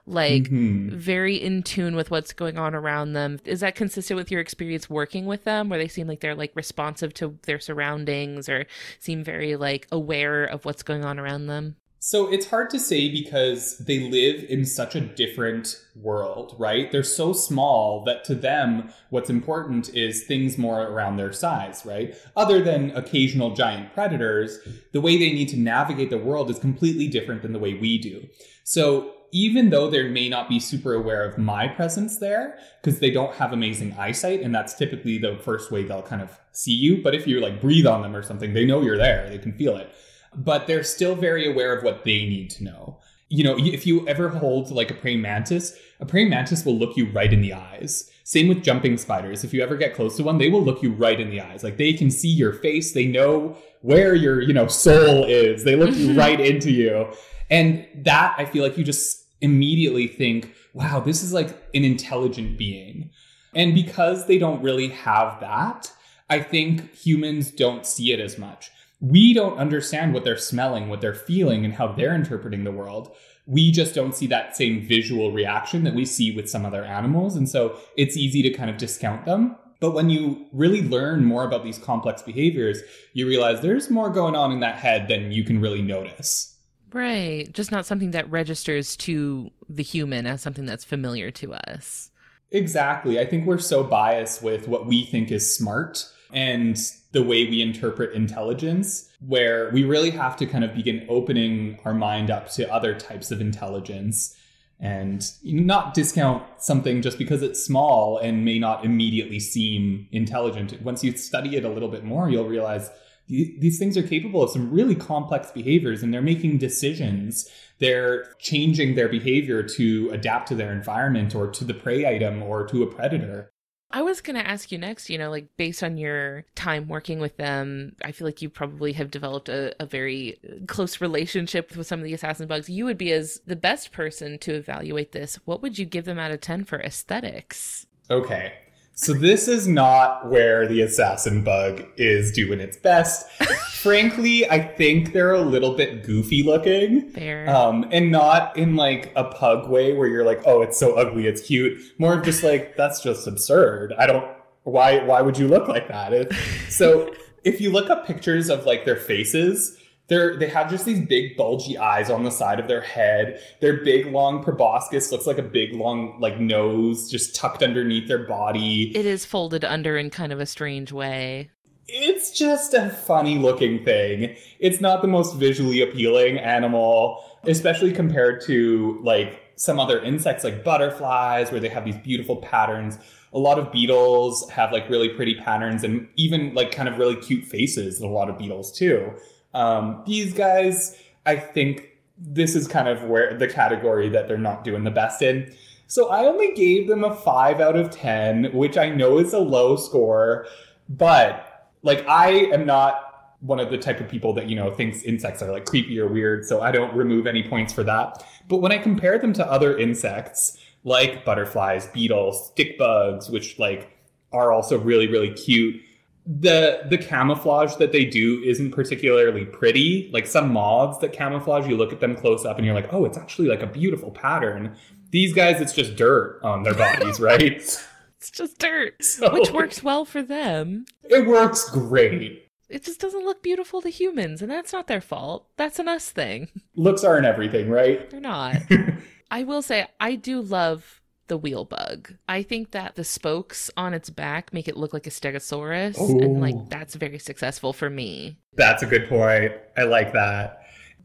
Like 0.05 0.51
Mhm. 0.51 0.91
very 0.91 1.37
in 1.37 1.63
tune 1.63 1.97
with 1.97 2.11
what's 2.11 2.35
going 2.35 2.59
on 2.59 2.75
around 2.75 3.15
them. 3.15 3.41
Is 3.47 3.61
that 3.61 3.75
consistent 3.75 4.19
with 4.19 4.31
your 4.31 4.43
experience 4.43 4.91
working 4.91 5.25
with 5.25 5.45
them 5.45 5.71
where 5.71 5.79
they 5.79 5.89
seem 5.89 6.07
like 6.09 6.21
they're 6.21 6.35
like 6.35 6.53
responsive 6.55 7.15
to 7.15 7.39
their 7.47 7.59
surroundings 7.59 8.47
or 8.47 8.67
seem 8.99 9.25
very 9.25 9.57
like 9.57 9.87
aware 9.91 10.45
of 10.45 10.67
what's 10.67 10.83
going 10.83 11.07
on 11.07 11.19
around 11.19 11.47
them? 11.47 11.77
So 12.07 12.31
it's 12.31 12.49
hard 12.49 12.69
to 12.69 12.79
say 12.79 13.11
because 13.11 13.79
they 13.79 13.99
live 13.99 14.45
in 14.51 14.67
such 14.67 14.95
a 14.95 15.01
different 15.01 15.83
world, 15.97 16.55
right? 16.59 16.93
They're 16.93 17.03
so 17.03 17.33
small 17.33 18.05
that 18.05 18.25
to 18.27 18.35
them, 18.35 18.93
what's 19.09 19.31
important 19.31 19.89
is 19.95 20.25
things 20.25 20.59
more 20.59 20.83
around 20.83 21.17
their 21.17 21.33
size, 21.33 21.81
right? 21.87 22.15
Other 22.37 22.63
than 22.63 22.91
occasional 22.91 23.55
giant 23.55 23.95
predators, 23.95 24.59
the 24.93 25.01
way 25.01 25.17
they 25.17 25.33
need 25.33 25.49
to 25.49 25.57
navigate 25.57 26.11
the 26.11 26.19
world 26.19 26.51
is 26.51 26.59
completely 26.59 27.09
different 27.09 27.41
than 27.41 27.55
the 27.55 27.59
way 27.59 27.73
we 27.73 27.97
do. 27.97 28.29
So 28.65 29.15
even 29.33 29.71
though 29.71 29.89
they 29.89 30.07
may 30.07 30.29
not 30.29 30.51
be 30.51 30.61
super 30.61 30.93
aware 30.93 31.25
of 31.25 31.39
my 31.39 31.69
presence 31.69 32.19
there, 32.19 32.59
because 32.83 33.01
they 33.01 33.11
don't 33.13 33.37
have 33.37 33.55
amazing 33.55 33.95
eyesight, 33.95 34.43
and 34.43 34.55
that's 34.55 34.75
typically 34.75 35.17
the 35.17 35.39
first 35.43 35.71
way 35.71 35.85
they'll 35.85 36.03
kind 36.03 36.21
of 36.21 36.39
see 36.53 36.75
you. 36.75 37.03
But 37.03 37.15
if 37.15 37.27
you 37.27 37.41
like 37.41 37.63
breathe 37.63 37.87
on 37.87 38.03
them 38.03 38.15
or 38.15 38.23
something, 38.23 38.53
they 38.53 38.67
know 38.67 38.83
you're 38.83 38.99
there, 38.99 39.27
they 39.31 39.39
can 39.39 39.55
feel 39.55 39.79
it 39.79 39.91
but 40.37 40.67
they're 40.67 40.85
still 40.85 41.15
very 41.15 41.51
aware 41.51 41.77
of 41.77 41.85
what 41.85 42.05
they 42.05 42.25
need 42.25 42.51
to 42.51 42.65
know. 42.65 42.99
You 43.29 43.45
know, 43.45 43.57
if 43.59 43.87
you 43.87 44.07
ever 44.07 44.29
hold 44.29 44.71
like 44.71 44.91
a 44.91 44.95
praying 44.95 45.21
mantis, 45.21 45.77
a 46.01 46.07
praying 46.07 46.31
mantis 46.31 46.65
will 46.65 46.77
look 46.77 46.97
you 46.97 47.11
right 47.11 47.33
in 47.33 47.41
the 47.41 47.55
eyes. 47.55 48.11
Same 48.25 48.49
with 48.49 48.63
jumping 48.63 48.97
spiders. 48.97 49.45
If 49.45 49.53
you 49.53 49.63
ever 49.63 49.77
get 49.77 49.95
close 49.95 50.17
to 50.17 50.23
one, 50.23 50.39
they 50.39 50.49
will 50.49 50.63
look 50.63 50.83
you 50.83 50.93
right 50.93 51.21
in 51.21 51.31
the 51.31 51.41
eyes. 51.41 51.63
Like 51.63 51.77
they 51.77 51.93
can 51.93 52.11
see 52.11 52.29
your 52.29 52.53
face, 52.53 52.93
they 52.93 53.07
know 53.07 53.57
where 53.83 54.15
your, 54.15 54.41
you 54.41 54.53
know, 54.53 54.67
soul 54.67 55.25
is. 55.25 55.65
They 55.65 55.77
look 55.77 55.95
you 55.95 56.15
right 56.19 56.41
into 56.41 56.71
you. 56.71 57.13
And 57.51 57.87
that 57.97 58.35
I 58.39 58.47
feel 58.47 58.63
like 58.63 58.79
you 58.79 58.85
just 58.85 59.27
immediately 59.41 60.07
think, 60.07 60.55
wow, 60.73 61.01
this 61.01 61.23
is 61.23 61.33
like 61.33 61.51
an 61.75 61.85
intelligent 61.85 62.57
being. 62.57 63.11
And 63.55 63.75
because 63.75 64.27
they 64.27 64.39
don't 64.39 64.63
really 64.63 64.89
have 64.89 65.39
that, 65.41 65.93
I 66.31 66.41
think 66.41 66.95
humans 66.95 67.51
don't 67.51 67.87
see 67.87 68.13
it 68.13 68.21
as 68.21 68.39
much 68.39 68.71
we 69.01 69.35
don't 69.35 69.59
understand 69.59 70.15
what 70.15 70.25
they're 70.25 70.37
smelling, 70.37 70.89
what 70.89 71.01
they're 71.01 71.15
feeling, 71.15 71.65
and 71.65 71.75
how 71.75 71.89
they're 71.89 72.15
interpreting 72.15 72.65
the 72.65 72.73
world. 72.73 73.15
We 73.47 73.71
just 73.71 73.95
don't 73.95 74.15
see 74.15 74.27
that 74.29 74.57
same 74.57 74.87
visual 74.87 75.33
reaction 75.33 75.85
that 75.85 75.95
we 75.95 76.05
see 76.05 76.35
with 76.35 76.49
some 76.49 76.65
other 76.65 76.85
animals. 76.85 77.37
And 77.37 77.49
so 77.49 77.79
it's 77.97 78.17
easy 78.17 78.43
to 78.43 78.51
kind 78.51 78.71
of 78.71 78.79
discount 78.79 79.27
them. 79.27 79.57
But 79.81 79.93
when 79.93 80.09
you 80.09 80.47
really 80.53 80.83
learn 80.83 81.25
more 81.25 81.45
about 81.45 81.63
these 81.63 81.79
complex 81.79 82.23
behaviors, 82.23 82.81
you 83.13 83.27
realize 83.27 83.61
there's 83.61 83.91
more 83.91 84.09
going 84.09 84.35
on 84.35 84.51
in 84.51 84.61
that 84.61 84.77
head 84.77 85.09
than 85.09 85.31
you 85.31 85.45
can 85.45 85.61
really 85.61 85.83
notice. 85.83 86.57
Right. 86.93 87.53
Just 87.53 87.73
not 87.73 87.85
something 87.85 88.13
that 88.13 88.31
registers 88.31 88.97
to 88.99 89.51
the 89.69 89.83
human 89.83 90.27
as 90.27 90.41
something 90.41 90.65
that's 90.65 90.85
familiar 90.85 91.31
to 91.33 91.53
us. 91.53 92.11
Exactly. 92.51 93.19
I 93.19 93.27
think 93.27 93.47
we're 93.47 93.59
so 93.59 93.83
biased 93.83 94.43
with 94.43 94.69
what 94.69 94.87
we 94.87 95.05
think 95.05 95.33
is 95.33 95.55
smart 95.55 96.09
and 96.35 96.77
the 97.13 97.23
way 97.23 97.45
we 97.49 97.63
interpret 97.63 98.13
intelligence, 98.13 99.09
where 99.27 99.71
we 99.71 99.85
really 99.85 100.11
have 100.11 100.37
to 100.37 100.47
kind 100.47 100.65
of 100.65 100.75
begin 100.75 101.07
opening 101.09 101.79
our 101.85 101.95
mind 101.95 102.31
up 102.31 102.51
to 102.51 102.71
other 102.73 102.95
types 102.95 103.31
of 103.31 103.41
intelligence 103.41 104.37
and 104.81 105.31
not 105.45 105.95
discount 105.95 106.43
something 106.59 107.01
just 107.01 107.17
because 107.17 107.43
it's 107.43 107.65
small 107.65 108.19
and 108.19 108.45
may 108.45 108.59
not 108.59 108.85
immediately 108.85 109.39
seem 109.39 110.09
intelligent. 110.11 110.83
Once 110.83 111.05
you 111.05 111.17
study 111.17 111.57
it 111.57 111.65
a 111.65 111.69
little 111.69 111.89
bit 111.89 112.05
more, 112.05 112.29
you'll 112.29 112.49
realize 112.49 112.91
these 113.27 113.79
things 113.79 113.97
are 113.97 114.03
capable 114.03 114.43
of 114.43 114.51
some 114.51 114.71
really 114.71 114.95
complex 114.95 115.51
behaviors 115.51 116.03
and 116.03 116.13
they're 116.13 116.21
making 116.21 116.59
decisions. 116.59 117.49
They're 117.79 118.25
changing 118.39 118.97
their 118.97 119.09
behavior 119.09 119.63
to 119.63 120.11
adapt 120.13 120.49
to 120.49 120.55
their 120.55 120.73
environment 120.73 121.35
or 121.35 121.47
to 121.49 121.65
the 121.65 121.73
prey 121.73 122.07
item 122.07 122.43
or 122.43 122.67
to 122.67 122.83
a 122.83 122.87
predator. 122.87 123.54
I 123.95 124.03
was 124.03 124.21
going 124.21 124.35
to 124.35 124.47
ask 124.47 124.73
you 124.73 124.79
next, 124.79 125.09
you 125.09 125.19
know, 125.19 125.31
like 125.31 125.47
based 125.57 125.85
on 125.85 125.97
your 125.97 126.45
time 126.57 126.89
working 126.89 127.21
with 127.21 127.37
them, 127.37 127.95
I 128.05 128.11
feel 128.11 128.27
like 128.27 128.43
you 128.43 128.51
probably 128.51 128.93
have 128.95 129.09
developed 129.09 129.49
a, 129.49 129.73
a, 129.81 129.87
very 129.87 130.37
uh, 130.45 130.67
close 130.67 131.01
relationship 131.01 131.77
with 131.77 131.87
some 131.87 132.01
of 132.01 132.05
the 132.05 132.13
assassin 132.13 132.49
bugs. 132.49 132.69
You 132.69 132.87
would 132.87 132.99
be 132.99 133.13
as 133.13 133.41
the 133.47 133.55
best 133.55 133.93
person 133.93 134.37
to 134.39 134.55
evaluate 134.55 135.13
this. 135.13 135.37
What 135.45 135.63
would 135.63 135.79
you 135.79 135.85
give 135.87 136.07
them 136.07 136.19
out 136.19 136.33
of 136.33 136.41
10 136.41 136.65
for 136.65 136.81
aesthetics? 136.81 137.87
Okay. 138.11 138.55
So 138.97 139.13
this 139.13 139.49
is 139.49 139.67
not 139.67 140.29
where 140.29 140.69
the 140.69 140.81
assassin 140.81 141.43
bug 141.43 141.85
is 141.97 142.31
doing 142.31 142.61
its 142.61 142.77
best. 142.77 143.29
Frankly, 143.73 144.49
I 144.49 144.61
think 144.61 145.13
they're 145.13 145.35
a 145.35 145.43
little 145.43 145.75
bit 145.75 146.05
goofy 146.05 146.43
looking. 146.43 147.11
Fair. 147.11 147.51
Um, 147.51 147.87
and 147.91 148.11
not 148.13 148.57
in 148.57 148.77
like 148.77 149.13
a 149.17 149.25
pug 149.25 149.69
way 149.69 149.93
where 149.95 150.07
you're 150.07 150.25
like, 150.25 150.43
oh, 150.47 150.63
it's 150.63 150.79
so 150.79 150.95
ugly, 150.95 151.27
it's 151.27 151.43
cute. 151.43 151.83
More 151.99 152.15
of 152.15 152.25
just 152.25 152.43
like, 152.43 152.77
that's 152.77 153.03
just 153.03 153.27
absurd. 153.27 153.93
I 153.99 154.07
don't 154.07 154.25
why 154.65 155.05
why 155.05 155.21
would 155.21 155.39
you 155.39 155.47
look 155.47 155.69
like 155.69 155.89
that? 155.89 156.13
It, 156.13 156.33
so 156.69 157.13
if 157.45 157.61
you 157.61 157.71
look 157.71 157.91
up 157.91 158.07
pictures 158.07 158.49
of 158.49 158.65
like 158.65 158.85
their 158.85 158.97
faces, 158.97 159.79
they're 160.09 160.37
they 160.37 160.49
have 160.49 160.71
just 160.71 160.85
these 160.85 161.07
big 161.07 161.37
bulgy 161.37 161.79
eyes 161.79 162.11
on 162.11 162.25
the 162.25 162.31
side 162.31 162.61
of 162.61 162.69
their 162.69 162.83
head. 162.83 163.41
Their 163.61 163.83
big 163.85 164.07
long 164.07 164.43
proboscis 164.43 165.11
looks 165.11 165.27
like 165.27 165.39
a 165.39 165.43
big 165.43 165.75
long 165.75 166.21
like 166.21 166.39
nose 166.39 167.11
just 167.11 167.35
tucked 167.35 167.63
underneath 167.63 168.09
their 168.09 168.27
body. 168.27 168.97
It 168.97 169.07
is 169.07 169.25
folded 169.25 169.65
under 169.65 169.97
in 169.97 170.11
kind 170.11 170.33
of 170.33 170.41
a 170.41 170.47
strange 170.47 170.93
way. 170.93 171.51
It's 171.87 172.31
just 172.31 172.75
a 172.75 172.91
funny 172.91 173.39
looking 173.39 173.85
thing. 173.85 174.37
It's 174.59 174.81
not 174.81 175.03
the 175.03 175.09
most 175.09 175.37
visually 175.37 175.83
appealing 175.83 176.39
animal, 176.39 177.23
especially 177.45 177.93
compared 177.93 178.43
to 178.47 179.01
like 179.03 179.41
some 179.57 179.79
other 179.79 180.01
insects 180.03 180.45
like 180.45 180.65
butterflies 180.65 181.51
where 181.51 181.61
they 181.61 181.69
have 181.69 181.85
these 181.85 181.99
beautiful 181.99 182.37
patterns. 182.37 182.99
A 183.33 183.39
lot 183.39 183.59
of 183.59 183.73
beetles 183.73 184.49
have 184.51 184.73
like 184.73 184.89
really 184.89 185.09
pretty 185.09 185.35
patterns 185.35 185.85
and 185.85 186.09
even 186.17 186.55
like 186.55 186.73
kind 186.73 186.89
of 186.89 186.99
really 186.99 187.17
cute 187.17 187.45
faces. 187.45 188.01
A 188.01 188.07
lot 188.07 188.29
of 188.29 188.39
beetles 188.39 188.73
too. 188.73 189.13
Um, 189.55 190.03
these 190.07 190.35
guys, 190.35 190.99
I 191.25 191.37
think 191.37 191.91
this 192.19 192.55
is 192.55 192.69
kind 192.69 192.89
of 192.89 193.05
where 193.05 193.37
the 193.37 193.49
category 193.49 194.09
that 194.11 194.29
they're 194.29 194.37
not 194.37 194.65
doing 194.65 194.85
the 194.85 194.91
best 194.91 195.23
in. 195.23 195.55
So 195.87 196.09
I 196.09 196.27
only 196.27 196.53
gave 196.55 196.89
them 196.89 197.05
a 197.05 197.15
five 197.15 197.61
out 197.61 197.77
of 197.77 197.91
10, 197.91 198.53
which 198.53 198.77
I 198.77 198.91
know 198.91 199.19
is 199.19 199.33
a 199.33 199.39
low 199.39 199.77
score, 199.77 200.47
but 200.89 201.71
like 201.83 202.05
I 202.09 202.31
am 202.53 202.67
not 202.67 203.37
one 203.41 203.61
of 203.61 203.71
the 203.71 203.77
type 203.77 204.01
of 204.01 204.09
people 204.09 204.33
that, 204.33 204.49
you 204.49 204.57
know, 204.57 204.71
thinks 204.71 205.03
insects 205.03 205.43
are 205.43 205.53
like 205.53 205.67
creepy 205.67 206.01
or 206.01 206.09
weird. 206.09 206.47
So 206.47 206.63
I 206.63 206.73
don't 206.73 206.95
remove 206.95 207.27
any 207.27 207.47
points 207.47 207.73
for 207.73 207.85
that. 207.85 208.25
But 208.49 208.59
when 208.59 208.73
I 208.73 208.79
compare 208.79 209.19
them 209.19 209.33
to 209.35 209.47
other 209.47 209.77
insects 209.77 210.59
like 210.85 211.25
butterflies, 211.25 211.87
beetles, 211.89 212.49
stick 212.49 212.79
bugs, 212.79 213.29
which 213.29 213.59
like 213.59 213.91
are 214.33 214.53
also 214.53 214.79
really, 214.79 215.07
really 215.07 215.33
cute, 215.33 215.81
the 216.27 216.83
the 216.89 216.99
camouflage 216.99 217.75
that 217.77 217.93
they 217.93 218.05
do 218.05 218.43
isn't 218.45 218.71
particularly 218.73 219.45
pretty. 219.45 220.11
Like 220.13 220.27
some 220.27 220.53
moths 220.53 220.99
that 220.99 221.13
camouflage, 221.13 221.67
you 221.67 221.77
look 221.77 221.93
at 221.93 222.01
them 222.01 222.17
close 222.17 222.45
up 222.45 222.57
and 222.57 222.65
you're 222.67 222.75
like, 222.75 222.93
oh, 222.93 223.05
it's 223.05 223.19
actually 223.19 223.49
like 223.49 223.63
a 223.63 223.67
beautiful 223.67 224.11
pattern. 224.11 224.77
These 225.11 225.33
guys, 225.35 225.61
it's 225.61 225.73
just 225.75 225.97
dirt 225.97 226.41
on 226.43 226.63
their 226.63 226.75
bodies, 226.75 227.21
right? 227.21 227.43
It's 227.43 227.85
just 228.33 228.59
dirt, 228.59 229.03
So- 229.05 229.33
which 229.33 229.51
works 229.51 229.83
well 229.83 230.05
for 230.05 230.23
them. 230.23 230.87
It 231.05 231.27
works 231.27 231.69
great. 231.71 232.41
It 232.71 232.83
just 232.83 233.01
doesn't 233.01 233.25
look 233.25 233.43
beautiful 233.43 233.83
to 233.83 233.91
humans, 233.91 234.41
and 234.41 234.51
that's 234.51 234.73
not 234.73 234.87
their 234.89 235.03
fault. 235.03 235.47
That's 235.57 235.79
an 235.79 235.87
us 235.87 236.11
thing. 236.11 236.49
Looks 236.75 237.05
aren't 237.05 237.27
everything, 237.27 237.69
right? 237.69 238.09
They're 238.11 238.21
not. 238.21 238.57
I 239.31 239.45
will 239.45 239.61
say, 239.63 239.87
I 240.01 240.15
do 240.17 240.41
love 240.41 241.03
the 241.29 241.39
wheel 241.39 241.65
bug. 241.65 242.15
I 242.29 242.43
think 242.43 242.73
that 242.73 242.97
the 242.97 243.05
spokes 243.05 243.71
on 243.77 243.95
its 243.95 244.11
back 244.11 244.53
make 244.53 244.69
it 244.69 244.77
look 244.77 244.93
like 244.93 245.07
a 245.07 245.11
stegosaurus, 245.11 245.99
and 245.99 246.41
like 246.41 246.69
that's 246.69 246.95
very 246.95 247.19
successful 247.19 247.73
for 247.73 247.91
me. 247.91 248.37
That's 248.55 248.83
a 248.83 248.87
good 248.87 249.09
point. 249.09 249.53
I 249.77 249.85
like 249.85 250.13
that. 250.13 250.61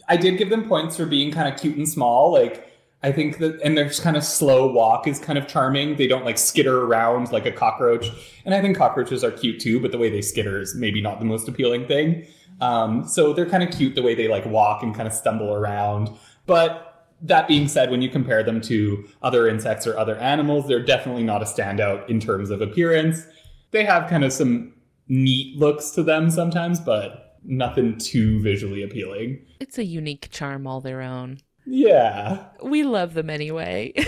I 0.08 0.18
did 0.18 0.38
give 0.38 0.50
them 0.50 0.68
points 0.68 0.98
for 0.98 1.06
being 1.06 1.32
kind 1.32 1.54
of 1.54 1.60
cute 1.60 1.78
and 1.78 1.88
small. 1.88 2.34
Like, 2.34 2.72
I 3.04 3.12
think 3.12 3.38
that, 3.38 3.62
and 3.62 3.78
their 3.78 3.90
kind 3.90 4.18
of 4.18 4.24
slow 4.24 4.72
walk 4.72 5.08
is 5.08 5.20
kind 5.20 5.38
of 5.38 5.48
charming. 5.48 5.96
They 5.96 6.08
don't 6.08 6.26
like 6.26 6.38
skitter 6.38 6.84
around 6.84 7.32
like 7.32 7.46
a 7.46 7.52
cockroach. 7.52 8.08
And 8.44 8.54
I 8.56 8.62
think 8.62 8.76
cockroaches 8.76 9.24
are 9.24 9.32
cute 9.32 9.60
too, 9.60 9.80
but 9.80 9.92
the 9.92 9.98
way 9.98 10.10
they 10.10 10.22
skitter 10.22 10.60
is 10.60 10.76
maybe 10.76 11.00
not 11.00 11.20
the 11.20 11.26
most 11.26 11.48
appealing 11.48 11.88
thing. 11.88 12.26
Um, 12.60 13.08
so 13.08 13.34
they're 13.34 13.46
kind 13.46 13.64
of 13.64 13.72
cute 13.72 13.96
the 13.96 14.02
way 14.02 14.16
they 14.16 14.28
like 14.28 14.46
walk 14.46 14.84
and 14.84 14.94
kind 14.94 15.08
of 15.08 15.14
stumble 15.14 15.54
around. 15.54 16.10
But 16.46 16.89
that 17.22 17.48
being 17.48 17.68
said, 17.68 17.92
when 17.92 18.02
you 18.02 18.10
compare 18.10 18.44
them 18.44 18.62
to 18.62 19.08
other 19.22 19.48
insects 19.48 19.86
or 19.86 19.98
other 19.98 20.18
animals, 20.18 20.68
they're 20.68 20.84
definitely 20.84 21.24
not 21.24 21.42
a 21.42 21.46
standout 21.46 22.10
in 22.10 22.20
terms 22.20 22.50
of 22.50 22.62
appearance. 22.62 23.26
They 23.72 23.84
have 23.86 24.10
kind 24.10 24.24
of 24.24 24.34
some 24.34 24.74
neat 25.08 25.58
looks 25.58 25.92
to 25.92 26.04
them 26.04 26.30
sometimes, 26.30 26.80
but 26.80 27.38
nothing 27.44 27.98
too 27.98 28.42
visually 28.42 28.84
appealing. 28.84 29.46
It's 29.60 29.78
a 29.78 29.84
unique 29.84 30.30
charm 30.32 30.66
all 30.68 30.82
their 30.82 31.02
own. 31.02 31.40
Yeah. 31.66 32.46
We 32.64 32.84
love 32.84 33.14
them 33.14 33.30
anyway. 33.30 33.94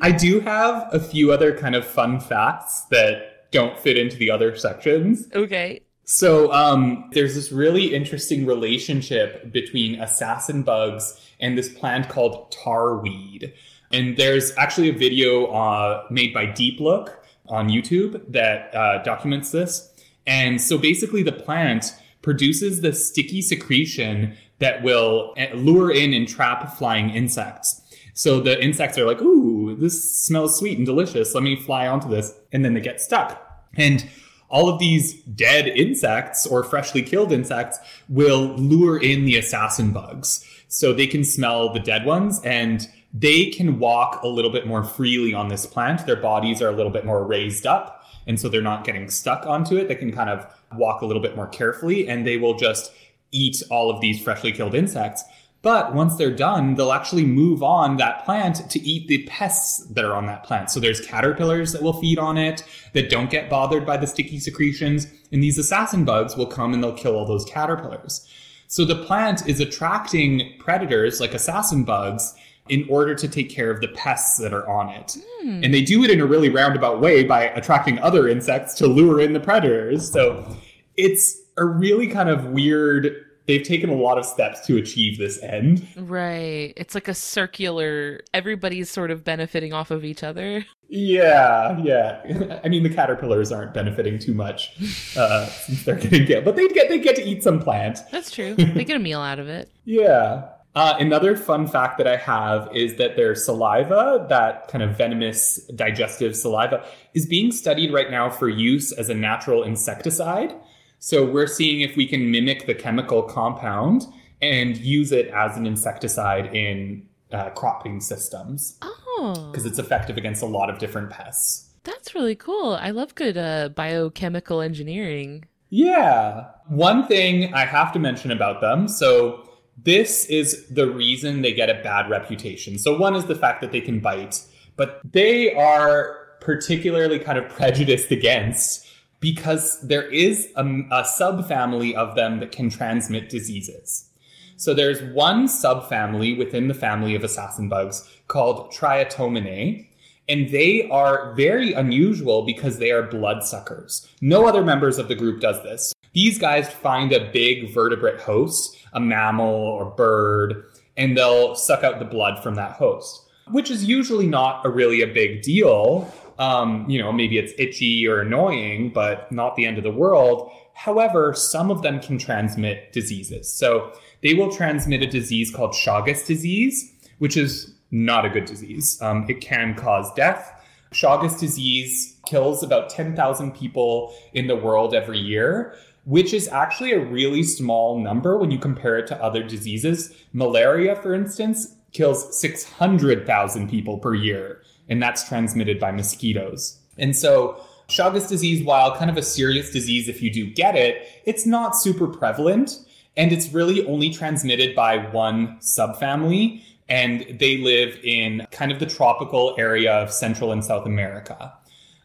I 0.00 0.12
do 0.18 0.40
have 0.40 0.88
a 0.92 0.98
few 0.98 1.30
other 1.30 1.56
kind 1.56 1.74
of 1.74 1.86
fun 1.86 2.18
facts 2.20 2.86
that 2.90 3.50
don't 3.52 3.78
fit 3.78 3.96
into 3.96 4.16
the 4.16 4.30
other 4.30 4.56
sections. 4.56 5.28
okay. 5.34 5.82
So, 6.04 6.52
um, 6.52 7.08
there's 7.12 7.34
this 7.34 7.52
really 7.52 7.94
interesting 7.94 8.44
relationship 8.44 9.52
between 9.52 10.00
assassin 10.00 10.62
bugs 10.62 11.20
and 11.40 11.56
this 11.56 11.68
plant 11.68 12.08
called 12.08 12.52
tarweed. 12.52 13.52
And 13.92 14.16
there's 14.16 14.56
actually 14.56 14.88
a 14.88 14.94
video 14.94 15.46
uh, 15.46 16.04
made 16.10 16.34
by 16.34 16.46
Deep 16.46 16.80
Look 16.80 17.24
on 17.48 17.68
YouTube 17.68 18.20
that 18.32 18.74
uh, 18.74 19.02
documents 19.02 19.50
this. 19.50 19.92
And 20.26 20.60
so 20.60 20.78
basically, 20.78 21.22
the 21.22 21.32
plant 21.32 21.94
produces 22.22 22.80
the 22.80 22.92
sticky 22.92 23.42
secretion 23.42 24.36
that 24.60 24.82
will 24.82 25.34
uh, 25.36 25.54
lure 25.54 25.90
in 25.90 26.14
and 26.14 26.26
trap 26.26 26.76
flying 26.76 27.10
insects. 27.10 27.80
So 28.14 28.40
the 28.40 28.62
insects 28.62 28.96
are 28.98 29.06
like, 29.06 29.20
ooh, 29.20 29.74
this 29.76 30.24
smells 30.24 30.58
sweet 30.58 30.78
and 30.78 30.86
delicious. 30.86 31.34
Let 31.34 31.42
me 31.42 31.56
fly 31.56 31.86
onto 31.86 32.08
this. 32.08 32.34
And 32.52 32.64
then 32.64 32.74
they 32.74 32.80
get 32.80 33.00
stuck. 33.00 33.40
And 33.74 34.08
all 34.52 34.68
of 34.68 34.78
these 34.78 35.14
dead 35.22 35.66
insects 35.66 36.46
or 36.46 36.62
freshly 36.62 37.02
killed 37.02 37.32
insects 37.32 37.78
will 38.08 38.54
lure 38.54 39.02
in 39.02 39.24
the 39.24 39.36
assassin 39.36 39.92
bugs. 39.92 40.46
So 40.68 40.92
they 40.92 41.06
can 41.06 41.24
smell 41.24 41.72
the 41.72 41.80
dead 41.80 42.04
ones 42.04 42.40
and 42.44 42.86
they 43.14 43.46
can 43.46 43.78
walk 43.78 44.22
a 44.22 44.28
little 44.28 44.50
bit 44.50 44.66
more 44.66 44.84
freely 44.84 45.34
on 45.34 45.48
this 45.48 45.66
plant. 45.66 46.06
Their 46.06 46.16
bodies 46.16 46.62
are 46.62 46.68
a 46.68 46.76
little 46.76 46.92
bit 46.92 47.04
more 47.04 47.24
raised 47.24 47.66
up. 47.66 48.04
And 48.26 48.38
so 48.38 48.48
they're 48.48 48.62
not 48.62 48.84
getting 48.84 49.10
stuck 49.10 49.46
onto 49.46 49.76
it. 49.76 49.88
They 49.88 49.96
can 49.96 50.12
kind 50.12 50.30
of 50.30 50.46
walk 50.76 51.02
a 51.02 51.06
little 51.06 51.22
bit 51.22 51.34
more 51.34 51.48
carefully 51.48 52.08
and 52.08 52.26
they 52.26 52.36
will 52.36 52.54
just 52.54 52.92
eat 53.32 53.62
all 53.70 53.90
of 53.90 54.00
these 54.00 54.22
freshly 54.22 54.52
killed 54.52 54.74
insects. 54.74 55.24
But 55.62 55.94
once 55.94 56.16
they're 56.16 56.34
done, 56.34 56.74
they'll 56.74 56.92
actually 56.92 57.24
move 57.24 57.62
on 57.62 57.96
that 57.96 58.24
plant 58.24 58.68
to 58.68 58.80
eat 58.80 59.06
the 59.06 59.24
pests 59.28 59.86
that 59.86 60.04
are 60.04 60.14
on 60.14 60.26
that 60.26 60.42
plant. 60.42 60.70
So 60.70 60.80
there's 60.80 61.00
caterpillars 61.06 61.72
that 61.72 61.82
will 61.82 62.00
feed 62.00 62.18
on 62.18 62.36
it 62.36 62.64
that 62.94 63.08
don't 63.08 63.30
get 63.30 63.48
bothered 63.48 63.86
by 63.86 63.96
the 63.96 64.08
sticky 64.08 64.40
secretions. 64.40 65.06
And 65.30 65.40
these 65.40 65.58
assassin 65.58 66.04
bugs 66.04 66.36
will 66.36 66.46
come 66.46 66.74
and 66.74 66.82
they'll 66.82 66.92
kill 66.92 67.16
all 67.16 67.24
those 67.24 67.44
caterpillars. 67.44 68.28
So 68.66 68.84
the 68.84 69.04
plant 69.04 69.46
is 69.46 69.60
attracting 69.60 70.54
predators 70.58 71.20
like 71.20 71.32
assassin 71.32 71.84
bugs 71.84 72.34
in 72.68 72.86
order 72.88 73.14
to 73.14 73.28
take 73.28 73.50
care 73.50 73.70
of 73.70 73.80
the 73.80 73.88
pests 73.88 74.38
that 74.38 74.52
are 74.52 74.68
on 74.68 74.88
it. 74.88 75.16
Hmm. 75.42 75.62
And 75.62 75.74
they 75.74 75.82
do 75.82 76.02
it 76.02 76.10
in 76.10 76.20
a 76.20 76.26
really 76.26 76.48
roundabout 76.48 77.00
way 77.00 77.22
by 77.22 77.44
attracting 77.44 77.98
other 78.00 78.28
insects 78.28 78.74
to 78.74 78.86
lure 78.88 79.20
in 79.20 79.32
the 79.32 79.40
predators. 79.40 80.10
So 80.10 80.56
it's 80.96 81.40
a 81.56 81.64
really 81.64 82.08
kind 82.08 82.28
of 82.28 82.46
weird 82.46 83.26
they've 83.46 83.62
taken 83.62 83.90
a 83.90 83.94
lot 83.94 84.18
of 84.18 84.24
steps 84.24 84.60
to 84.66 84.76
achieve 84.76 85.18
this 85.18 85.42
end. 85.42 85.86
Right. 85.96 86.72
It's 86.76 86.94
like 86.94 87.08
a 87.08 87.14
circular, 87.14 88.20
everybody's 88.32 88.90
sort 88.90 89.10
of 89.10 89.24
benefiting 89.24 89.72
off 89.72 89.90
of 89.90 90.04
each 90.04 90.22
other. 90.22 90.64
Yeah, 90.88 91.78
yeah. 91.78 92.60
I 92.64 92.68
mean, 92.68 92.82
the 92.82 92.90
caterpillars 92.90 93.50
aren't 93.50 93.74
benefiting 93.74 94.18
too 94.18 94.34
much 94.34 94.74
uh, 95.16 95.46
since 95.46 95.84
they're 95.84 95.96
getting 95.96 96.26
killed, 96.26 96.44
but 96.44 96.56
they 96.56 96.68
get 96.68 96.88
they 96.88 96.98
get 96.98 97.16
to 97.16 97.22
eat 97.22 97.42
some 97.42 97.60
plant. 97.60 98.00
That's 98.10 98.30
true. 98.30 98.54
they 98.54 98.84
get 98.84 98.96
a 98.96 99.00
meal 99.00 99.20
out 99.20 99.38
of 99.38 99.48
it. 99.48 99.70
Yeah. 99.84 100.48
Uh, 100.74 100.94
another 100.98 101.36
fun 101.36 101.66
fact 101.66 101.98
that 101.98 102.06
I 102.06 102.16
have 102.16 102.74
is 102.74 102.96
that 102.96 103.16
their 103.16 103.34
saliva, 103.34 104.26
that 104.30 104.68
kind 104.68 104.82
of 104.82 104.96
venomous 104.96 105.58
digestive 105.74 106.34
saliva, 106.34 106.82
is 107.12 107.26
being 107.26 107.52
studied 107.52 107.92
right 107.92 108.10
now 108.10 108.30
for 108.30 108.48
use 108.48 108.90
as 108.90 109.10
a 109.10 109.14
natural 109.14 109.62
insecticide. 109.64 110.54
So 111.04 111.24
we're 111.24 111.48
seeing 111.48 111.80
if 111.80 111.96
we 111.96 112.06
can 112.06 112.30
mimic 112.30 112.66
the 112.66 112.74
chemical 112.76 113.24
compound 113.24 114.04
and 114.40 114.76
use 114.76 115.10
it 115.10 115.26
as 115.34 115.56
an 115.56 115.66
insecticide 115.66 116.54
in 116.54 117.08
uh, 117.32 117.50
cropping 117.50 118.00
systems 118.00 118.78
Oh, 118.82 119.48
because 119.50 119.66
it's 119.66 119.80
effective 119.80 120.16
against 120.16 120.42
a 120.44 120.46
lot 120.46 120.70
of 120.70 120.78
different 120.78 121.10
pests. 121.10 121.70
that's 121.82 122.14
really 122.14 122.36
cool. 122.36 122.74
I 122.74 122.90
love 122.90 123.16
good 123.16 123.36
uh, 123.36 123.70
biochemical 123.70 124.60
engineering. 124.60 125.44
Yeah. 125.70 126.44
One 126.68 127.08
thing 127.08 127.52
I 127.52 127.64
have 127.64 127.92
to 127.94 127.98
mention 127.98 128.30
about 128.30 128.60
them. 128.60 128.86
So, 128.86 129.48
this 129.82 130.26
is 130.26 130.68
the 130.68 130.86
reason 130.88 131.42
they 131.42 131.52
get 131.52 131.68
a 131.68 131.82
bad 131.82 132.08
reputation. 132.10 132.78
So, 132.78 132.96
one 132.96 133.16
is 133.16 133.24
the 133.24 133.34
fact 133.34 133.60
that 133.62 133.72
they 133.72 133.80
can 133.80 133.98
bite, 133.98 134.40
but 134.76 135.00
they 135.10 135.52
are 135.54 136.28
particularly 136.40 137.18
kind 137.18 137.38
of 137.38 137.48
prejudiced 137.48 138.12
against 138.12 138.86
because 139.22 139.80
there 139.80 140.02
is 140.10 140.48
a, 140.56 140.62
a 140.62 141.04
subfamily 141.04 141.94
of 141.94 142.16
them 142.16 142.40
that 142.40 142.52
can 142.52 142.68
transmit 142.68 143.30
diseases. 143.30 144.10
So 144.56 144.74
there's 144.74 145.00
one 145.14 145.46
subfamily 145.46 146.36
within 146.36 146.68
the 146.68 146.74
family 146.74 147.14
of 147.14 147.24
assassin 147.24 147.68
bugs 147.68 148.06
called 148.26 148.72
Triatominae, 148.72 149.88
and 150.28 150.50
they 150.50 150.88
are 150.90 151.34
very 151.34 151.72
unusual 151.72 152.44
because 152.44 152.78
they 152.78 152.90
are 152.90 153.04
bloodsuckers. 153.04 154.08
No 154.20 154.46
other 154.46 154.64
members 154.64 154.98
of 154.98 155.08
the 155.08 155.14
group 155.14 155.40
does 155.40 155.62
this. 155.62 155.94
These 156.14 156.38
guys 156.38 156.68
find 156.68 157.12
a 157.12 157.30
big 157.32 157.72
vertebrate 157.72 158.20
host, 158.20 158.76
a 158.92 159.00
mammal 159.00 159.54
or 159.54 159.86
bird, 159.86 160.64
and 160.96 161.16
they'll 161.16 161.54
suck 161.54 161.84
out 161.84 162.00
the 162.00 162.04
blood 162.04 162.42
from 162.42 162.56
that 162.56 162.72
host, 162.72 163.24
which 163.50 163.70
is 163.70 163.84
usually 163.84 164.26
not 164.26 164.66
a 164.66 164.68
really 164.68 165.00
a 165.00 165.06
big 165.06 165.42
deal. 165.42 166.12
Um, 166.42 166.90
you 166.90 166.98
know, 166.98 167.12
maybe 167.12 167.38
it's 167.38 167.52
itchy 167.56 168.04
or 168.08 168.20
annoying, 168.20 168.90
but 168.92 169.30
not 169.30 169.54
the 169.54 169.64
end 169.64 169.78
of 169.78 169.84
the 169.84 169.92
world. 169.92 170.50
However, 170.74 171.34
some 171.34 171.70
of 171.70 171.82
them 171.82 172.00
can 172.00 172.18
transmit 172.18 172.92
diseases. 172.92 173.52
So 173.52 173.92
they 174.24 174.34
will 174.34 174.50
transmit 174.50 175.02
a 175.02 175.06
disease 175.06 175.54
called 175.54 175.72
Chagas 175.72 176.26
disease, 176.26 176.92
which 177.18 177.36
is 177.36 177.72
not 177.92 178.24
a 178.24 178.30
good 178.30 178.46
disease. 178.46 179.00
Um, 179.00 179.24
it 179.28 179.40
can 179.40 179.76
cause 179.76 180.12
death. 180.14 180.52
Chagas 180.92 181.38
disease 181.38 182.16
kills 182.26 182.64
about 182.64 182.90
10,000 182.90 183.54
people 183.54 184.12
in 184.32 184.48
the 184.48 184.56
world 184.56 184.94
every 184.94 185.18
year, 185.18 185.76
which 186.06 186.34
is 186.34 186.48
actually 186.48 186.92
a 186.92 187.04
really 187.04 187.44
small 187.44 188.00
number 188.00 188.36
when 188.36 188.50
you 188.50 188.58
compare 188.58 188.98
it 188.98 189.06
to 189.06 189.22
other 189.22 189.44
diseases. 189.44 190.12
Malaria, 190.32 190.96
for 190.96 191.14
instance, 191.14 191.76
kills 191.92 192.40
600,000 192.40 193.70
people 193.70 193.98
per 193.98 194.14
year, 194.14 194.62
and 194.88 195.02
that's 195.02 195.26
transmitted 195.26 195.78
by 195.78 195.90
mosquitoes. 195.90 196.78
And 196.98 197.16
so, 197.16 197.60
Chagas 197.88 198.28
disease, 198.28 198.64
while 198.64 198.96
kind 198.96 199.10
of 199.10 199.16
a 199.16 199.22
serious 199.22 199.70
disease 199.70 200.08
if 200.08 200.22
you 200.22 200.32
do 200.32 200.46
get 200.46 200.76
it, 200.76 201.06
it's 201.26 201.44
not 201.44 201.76
super 201.76 202.06
prevalent, 202.06 202.78
and 203.16 203.32
it's 203.32 203.52
really 203.52 203.86
only 203.86 204.10
transmitted 204.10 204.74
by 204.74 204.98
one 205.10 205.58
subfamily, 205.60 206.62
and 206.88 207.26
they 207.38 207.58
live 207.58 207.98
in 208.02 208.46
kind 208.50 208.72
of 208.72 208.78
the 208.78 208.86
tropical 208.86 209.54
area 209.58 209.92
of 209.92 210.12
Central 210.12 210.52
and 210.52 210.64
South 210.64 210.86
America. 210.86 211.52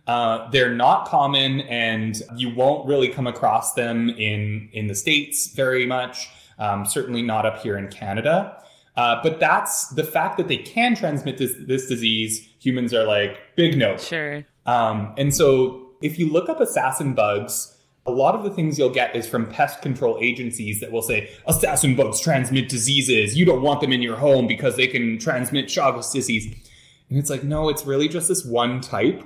Uh, 0.07 0.49
they're 0.51 0.73
not 0.73 1.07
common, 1.07 1.61
and 1.61 2.21
you 2.35 2.53
won't 2.53 2.87
really 2.87 3.09
come 3.09 3.27
across 3.27 3.73
them 3.73 4.09
in 4.09 4.69
in 4.71 4.87
the 4.87 4.95
states 4.95 5.47
very 5.53 5.85
much. 5.85 6.29
Um, 6.59 6.85
certainly 6.85 7.21
not 7.21 7.45
up 7.45 7.59
here 7.59 7.77
in 7.77 7.87
Canada. 7.89 8.61
Uh, 8.97 9.21
but 9.21 9.39
that's 9.39 9.89
the 9.89 10.03
fact 10.03 10.37
that 10.37 10.47
they 10.47 10.57
can 10.57 10.95
transmit 10.95 11.37
this 11.37 11.53
this 11.67 11.87
disease. 11.87 12.49
Humans 12.59 12.93
are 12.93 13.05
like 13.05 13.37
big 13.55 13.77
no. 13.77 13.95
Sure. 13.97 14.43
Um, 14.65 15.13
and 15.17 15.33
so 15.33 15.91
if 16.01 16.19
you 16.19 16.31
look 16.31 16.49
up 16.49 16.59
assassin 16.59 17.13
bugs, 17.13 17.77
a 18.07 18.11
lot 18.11 18.35
of 18.35 18.43
the 18.43 18.49
things 18.49 18.79
you'll 18.79 18.89
get 18.89 19.15
is 19.15 19.27
from 19.27 19.45
pest 19.45 19.81
control 19.81 20.17
agencies 20.19 20.79
that 20.79 20.91
will 20.91 21.01
say 21.01 21.29
assassin 21.45 21.95
bugs 21.95 22.19
transmit 22.19 22.69
diseases. 22.69 23.37
You 23.37 23.45
don't 23.45 23.61
want 23.61 23.81
them 23.81 23.93
in 23.93 24.01
your 24.01 24.17
home 24.17 24.47
because 24.47 24.75
they 24.75 24.87
can 24.87 25.19
transmit 25.19 25.65
Chagas 25.65 26.11
disease. 26.11 26.47
And 27.09 27.19
it's 27.19 27.29
like, 27.29 27.43
no, 27.43 27.69
it's 27.69 27.85
really 27.85 28.07
just 28.07 28.27
this 28.27 28.43
one 28.43 28.81
type. 28.81 29.23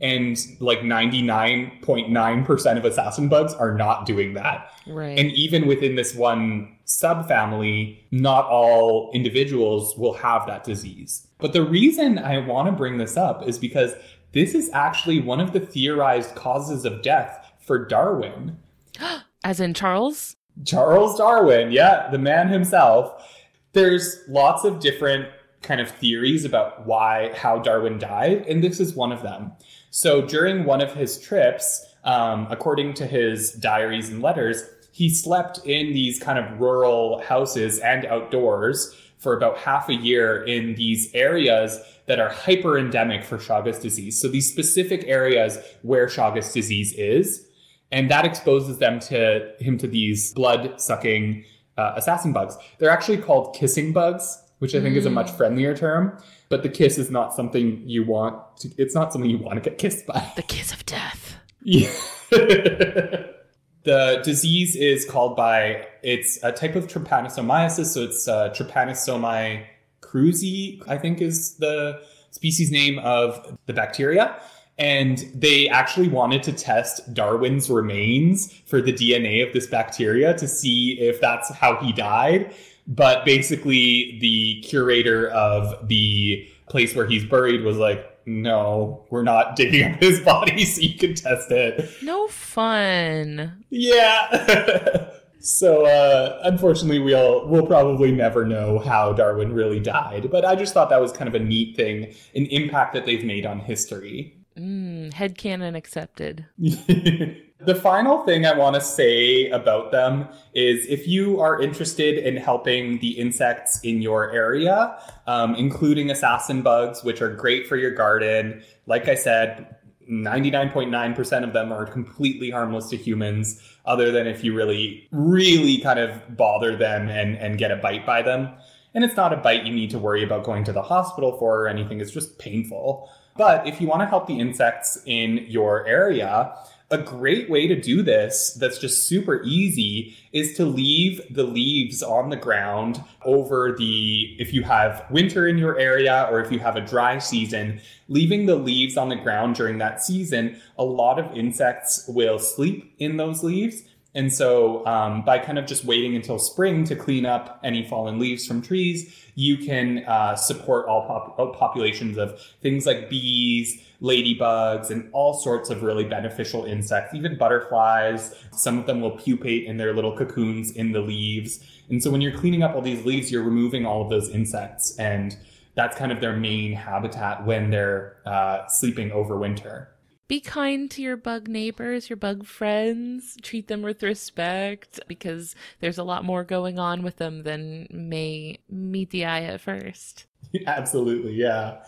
And 0.00 0.38
like 0.60 0.80
99.9% 0.80 2.76
of 2.76 2.84
assassin 2.84 3.28
bugs 3.28 3.52
are 3.54 3.74
not 3.74 4.06
doing 4.06 4.34
that. 4.34 4.70
Right. 4.86 5.18
And 5.18 5.32
even 5.32 5.66
within 5.66 5.96
this 5.96 6.14
one 6.14 6.76
subfamily, 6.86 7.98
not 8.10 8.46
all 8.46 9.10
individuals 9.12 9.96
will 9.96 10.14
have 10.14 10.46
that 10.46 10.62
disease. 10.64 11.26
But 11.38 11.52
the 11.52 11.64
reason 11.64 12.18
I 12.18 12.38
want 12.38 12.66
to 12.66 12.72
bring 12.72 12.98
this 12.98 13.16
up 13.16 13.46
is 13.46 13.58
because 13.58 13.94
this 14.32 14.54
is 14.54 14.70
actually 14.72 15.20
one 15.20 15.40
of 15.40 15.52
the 15.52 15.60
theorized 15.60 16.34
causes 16.34 16.84
of 16.84 17.02
death 17.02 17.52
for 17.60 17.84
Darwin. 17.84 18.58
As 19.44 19.60
in 19.60 19.74
Charles? 19.74 20.36
Charles 20.64 21.16
Darwin, 21.16 21.70
yeah, 21.70 22.10
the 22.10 22.18
man 22.18 22.48
himself. 22.48 23.24
There's 23.72 24.24
lots 24.28 24.64
of 24.64 24.80
different 24.80 25.28
kind 25.62 25.80
of 25.80 25.90
theories 25.90 26.44
about 26.44 26.86
why, 26.86 27.32
how 27.34 27.58
Darwin 27.58 27.98
died, 27.98 28.46
and 28.46 28.62
this 28.62 28.80
is 28.80 28.94
one 28.94 29.12
of 29.12 29.22
them. 29.22 29.52
So 29.90 30.22
during 30.22 30.64
one 30.64 30.80
of 30.80 30.94
his 30.94 31.20
trips, 31.20 31.84
um, 32.04 32.46
according 32.50 32.94
to 32.94 33.06
his 33.06 33.52
diaries 33.52 34.08
and 34.10 34.22
letters, 34.22 34.62
he 34.92 35.08
slept 35.08 35.60
in 35.64 35.92
these 35.92 36.18
kind 36.18 36.38
of 36.38 36.60
rural 36.60 37.20
houses 37.22 37.78
and 37.78 38.04
outdoors 38.06 38.94
for 39.18 39.36
about 39.36 39.58
half 39.58 39.88
a 39.88 39.94
year 39.94 40.44
in 40.44 40.74
these 40.74 41.12
areas 41.14 41.78
that 42.06 42.18
are 42.18 42.28
hyper 42.28 42.78
endemic 42.78 43.24
for 43.24 43.36
Chagas 43.36 43.80
disease. 43.80 44.20
So 44.20 44.28
these 44.28 44.50
specific 44.50 45.04
areas 45.06 45.58
where 45.82 46.06
Chagas 46.06 46.52
disease 46.52 46.94
is, 46.94 47.46
and 47.90 48.10
that 48.10 48.24
exposes 48.24 48.78
them 48.78 49.00
to 49.00 49.52
him 49.60 49.78
to 49.78 49.86
these 49.86 50.32
blood 50.34 50.80
sucking 50.80 51.44
uh, 51.76 51.92
assassin 51.96 52.32
bugs. 52.32 52.56
They're 52.78 52.90
actually 52.90 53.18
called 53.18 53.54
kissing 53.54 53.92
bugs, 53.92 54.42
which 54.58 54.74
I 54.74 54.80
think 54.80 54.96
is 54.96 55.06
a 55.06 55.10
much 55.10 55.30
friendlier 55.30 55.76
term. 55.76 56.18
But 56.48 56.62
the 56.62 56.68
kiss 56.68 56.98
is 56.98 57.10
not 57.10 57.34
something 57.34 57.82
you 57.86 58.04
want. 58.04 58.56
To, 58.58 58.70
it's 58.78 58.94
not 58.94 59.12
something 59.12 59.30
you 59.30 59.38
want 59.38 59.62
to 59.62 59.70
get 59.70 59.78
kissed 59.78 60.06
by. 60.06 60.32
The 60.36 60.42
kiss 60.42 60.72
of 60.72 60.84
death. 60.86 61.36
Yeah. 61.62 61.90
the 62.30 64.20
disease 64.22 64.76
is 64.76 65.04
called 65.04 65.36
by 65.36 65.86
it's 66.02 66.42
a 66.42 66.52
type 66.52 66.76
of 66.76 66.86
trypanosomiasis, 66.86 67.86
so 67.86 68.02
it's 68.02 68.28
uh, 68.28 68.50
Trypanosoma 68.50 69.64
cruzi, 70.00 70.82
I 70.86 70.98
think 70.98 71.20
is 71.20 71.56
the 71.56 72.00
species 72.30 72.70
name 72.70 72.98
of 72.98 73.58
the 73.66 73.72
bacteria. 73.72 74.40
And 74.78 75.18
they 75.34 75.68
actually 75.68 76.08
wanted 76.08 76.44
to 76.44 76.52
test 76.52 77.12
Darwin's 77.12 77.68
remains 77.68 78.52
for 78.66 78.80
the 78.80 78.92
DNA 78.92 79.44
of 79.44 79.52
this 79.52 79.66
bacteria 79.66 80.34
to 80.38 80.46
see 80.46 81.00
if 81.00 81.20
that's 81.20 81.52
how 81.52 81.76
he 81.76 81.92
died. 81.92 82.54
But 82.88 83.26
basically, 83.26 84.18
the 84.20 84.62
curator 84.62 85.28
of 85.28 85.88
the 85.88 86.48
place 86.68 86.96
where 86.96 87.06
he's 87.06 87.24
buried 87.24 87.62
was 87.62 87.76
like, 87.76 88.18
no, 88.24 89.06
we're 89.10 89.22
not 89.22 89.56
digging 89.56 89.92
up 89.92 90.00
his 90.00 90.20
body 90.20 90.64
so 90.64 90.80
you 90.80 90.96
can 90.96 91.14
test 91.14 91.50
it. 91.50 91.90
No 92.02 92.28
fun. 92.28 93.64
Yeah. 93.68 95.10
so 95.40 95.84
uh, 95.84 96.40
unfortunately, 96.44 96.98
we'll 96.98 97.46
we'll 97.48 97.66
probably 97.66 98.10
never 98.10 98.46
know 98.46 98.78
how 98.78 99.12
Darwin 99.12 99.52
really 99.52 99.80
died. 99.80 100.30
But 100.30 100.46
I 100.46 100.54
just 100.54 100.72
thought 100.72 100.88
that 100.90 101.00
was 101.00 101.12
kind 101.12 101.28
of 101.28 101.34
a 101.34 101.44
neat 101.44 101.76
thing, 101.76 102.14
an 102.34 102.46
impact 102.46 102.94
that 102.94 103.04
they've 103.04 103.24
made 103.24 103.44
on 103.44 103.60
history. 103.60 104.37
Mm, 104.58 105.12
headcanon 105.12 105.76
accepted. 105.76 106.46
the 106.58 107.74
final 107.80 108.24
thing 108.24 108.44
I 108.44 108.56
want 108.56 108.74
to 108.74 108.80
say 108.80 109.48
about 109.50 109.92
them 109.92 110.28
is 110.54 110.86
if 110.86 111.06
you 111.06 111.40
are 111.40 111.60
interested 111.60 112.18
in 112.18 112.36
helping 112.36 112.98
the 112.98 113.18
insects 113.18 113.80
in 113.82 114.02
your 114.02 114.32
area, 114.32 114.98
um, 115.26 115.54
including 115.54 116.10
assassin 116.10 116.62
bugs, 116.62 117.04
which 117.04 117.22
are 117.22 117.32
great 117.34 117.66
for 117.68 117.76
your 117.76 117.92
garden, 117.92 118.62
like 118.86 119.06
I 119.06 119.14
said, 119.14 119.76
99.9% 120.10 121.44
of 121.44 121.52
them 121.52 121.72
are 121.72 121.86
completely 121.86 122.50
harmless 122.50 122.88
to 122.88 122.96
humans, 122.96 123.62
other 123.84 124.10
than 124.10 124.26
if 124.26 124.42
you 124.42 124.54
really, 124.54 125.06
really 125.12 125.78
kind 125.78 125.98
of 125.98 126.36
bother 126.36 126.76
them 126.76 127.08
and, 127.08 127.36
and 127.36 127.58
get 127.58 127.70
a 127.70 127.76
bite 127.76 128.06
by 128.06 128.22
them. 128.22 128.48
And 128.94 129.04
it's 129.04 129.16
not 129.16 129.32
a 129.32 129.36
bite 129.36 129.64
you 129.64 129.74
need 129.74 129.90
to 129.90 129.98
worry 129.98 130.24
about 130.24 130.44
going 130.44 130.64
to 130.64 130.72
the 130.72 130.82
hospital 130.82 131.36
for 131.38 131.62
or 131.62 131.68
anything, 131.68 132.00
it's 132.00 132.10
just 132.10 132.38
painful. 132.38 133.10
But 133.38 133.66
if 133.66 133.80
you 133.80 133.86
want 133.86 134.02
to 134.02 134.06
help 134.06 134.26
the 134.26 134.38
insects 134.38 135.00
in 135.06 135.46
your 135.48 135.86
area, 135.86 136.54
a 136.90 136.98
great 136.98 137.48
way 137.48 137.68
to 137.68 137.78
do 137.78 138.02
this 138.02 138.56
that's 138.58 138.78
just 138.78 139.06
super 139.06 139.42
easy 139.44 140.16
is 140.32 140.56
to 140.56 140.64
leave 140.64 141.20
the 141.30 141.44
leaves 141.44 142.02
on 142.02 142.30
the 142.30 142.36
ground 142.36 143.02
over 143.24 143.74
the 143.76 144.34
if 144.38 144.52
you 144.54 144.62
have 144.62 145.04
winter 145.10 145.46
in 145.46 145.58
your 145.58 145.78
area 145.78 146.26
or 146.30 146.40
if 146.40 146.50
you 146.50 146.58
have 146.58 146.76
a 146.76 146.80
dry 146.80 147.18
season 147.18 147.78
leaving 148.08 148.46
the 148.46 148.56
leaves 148.56 148.96
on 148.96 149.10
the 149.10 149.16
ground 149.16 149.54
during 149.54 149.76
that 149.76 150.02
season 150.02 150.58
a 150.78 150.84
lot 150.84 151.18
of 151.18 151.30
insects 151.36 152.06
will 152.08 152.38
sleep 152.38 152.94
in 152.98 153.18
those 153.18 153.44
leaves. 153.44 153.82
And 154.14 154.32
so, 154.32 154.84
um, 154.86 155.22
by 155.22 155.38
kind 155.38 155.58
of 155.58 155.66
just 155.66 155.84
waiting 155.84 156.16
until 156.16 156.38
spring 156.38 156.84
to 156.84 156.96
clean 156.96 157.26
up 157.26 157.60
any 157.62 157.86
fallen 157.86 158.18
leaves 158.18 158.46
from 158.46 158.62
trees, 158.62 159.14
you 159.38 159.56
can 159.56 160.04
uh, 160.08 160.34
support 160.34 160.88
all, 160.88 161.06
pop- 161.06 161.38
all 161.38 161.54
populations 161.54 162.18
of 162.18 162.40
things 162.60 162.86
like 162.86 163.08
bees, 163.08 163.80
ladybugs, 164.02 164.90
and 164.90 165.08
all 165.12 165.32
sorts 165.32 165.70
of 165.70 165.84
really 165.84 166.02
beneficial 166.02 166.64
insects, 166.64 167.14
even 167.14 167.38
butterflies. 167.38 168.34
Some 168.50 168.78
of 168.78 168.86
them 168.86 169.00
will 169.00 169.12
pupate 169.12 169.66
in 169.66 169.76
their 169.76 169.94
little 169.94 170.16
cocoons 170.16 170.72
in 170.72 170.90
the 170.90 170.98
leaves. 170.98 171.64
And 171.88 172.02
so, 172.02 172.10
when 172.10 172.20
you're 172.20 172.36
cleaning 172.36 172.64
up 172.64 172.74
all 172.74 172.82
these 172.82 173.04
leaves, 173.04 173.30
you're 173.30 173.44
removing 173.44 173.86
all 173.86 174.02
of 174.02 174.10
those 174.10 174.28
insects. 174.28 174.96
And 174.98 175.36
that's 175.76 175.96
kind 175.96 176.10
of 176.10 176.20
their 176.20 176.36
main 176.36 176.72
habitat 176.72 177.46
when 177.46 177.70
they're 177.70 178.16
uh, 178.26 178.66
sleeping 178.66 179.12
over 179.12 179.38
winter. 179.38 179.88
Be 180.28 180.40
kind 180.40 180.90
to 180.90 181.00
your 181.00 181.16
bug 181.16 181.48
neighbors, 181.48 182.10
your 182.10 182.18
bug 182.18 182.44
friends. 182.44 183.38
Treat 183.42 183.68
them 183.68 183.80
with 183.80 184.02
respect 184.02 185.00
because 185.08 185.56
there's 185.80 185.96
a 185.96 186.04
lot 186.04 186.22
more 186.22 186.44
going 186.44 186.78
on 186.78 187.02
with 187.02 187.16
them 187.16 187.44
than 187.44 187.88
may 187.90 188.58
meet 188.68 189.08
the 189.08 189.24
eye 189.24 189.44
at 189.44 189.62
first. 189.62 190.26
Absolutely, 190.66 191.32
yeah. 191.32 191.78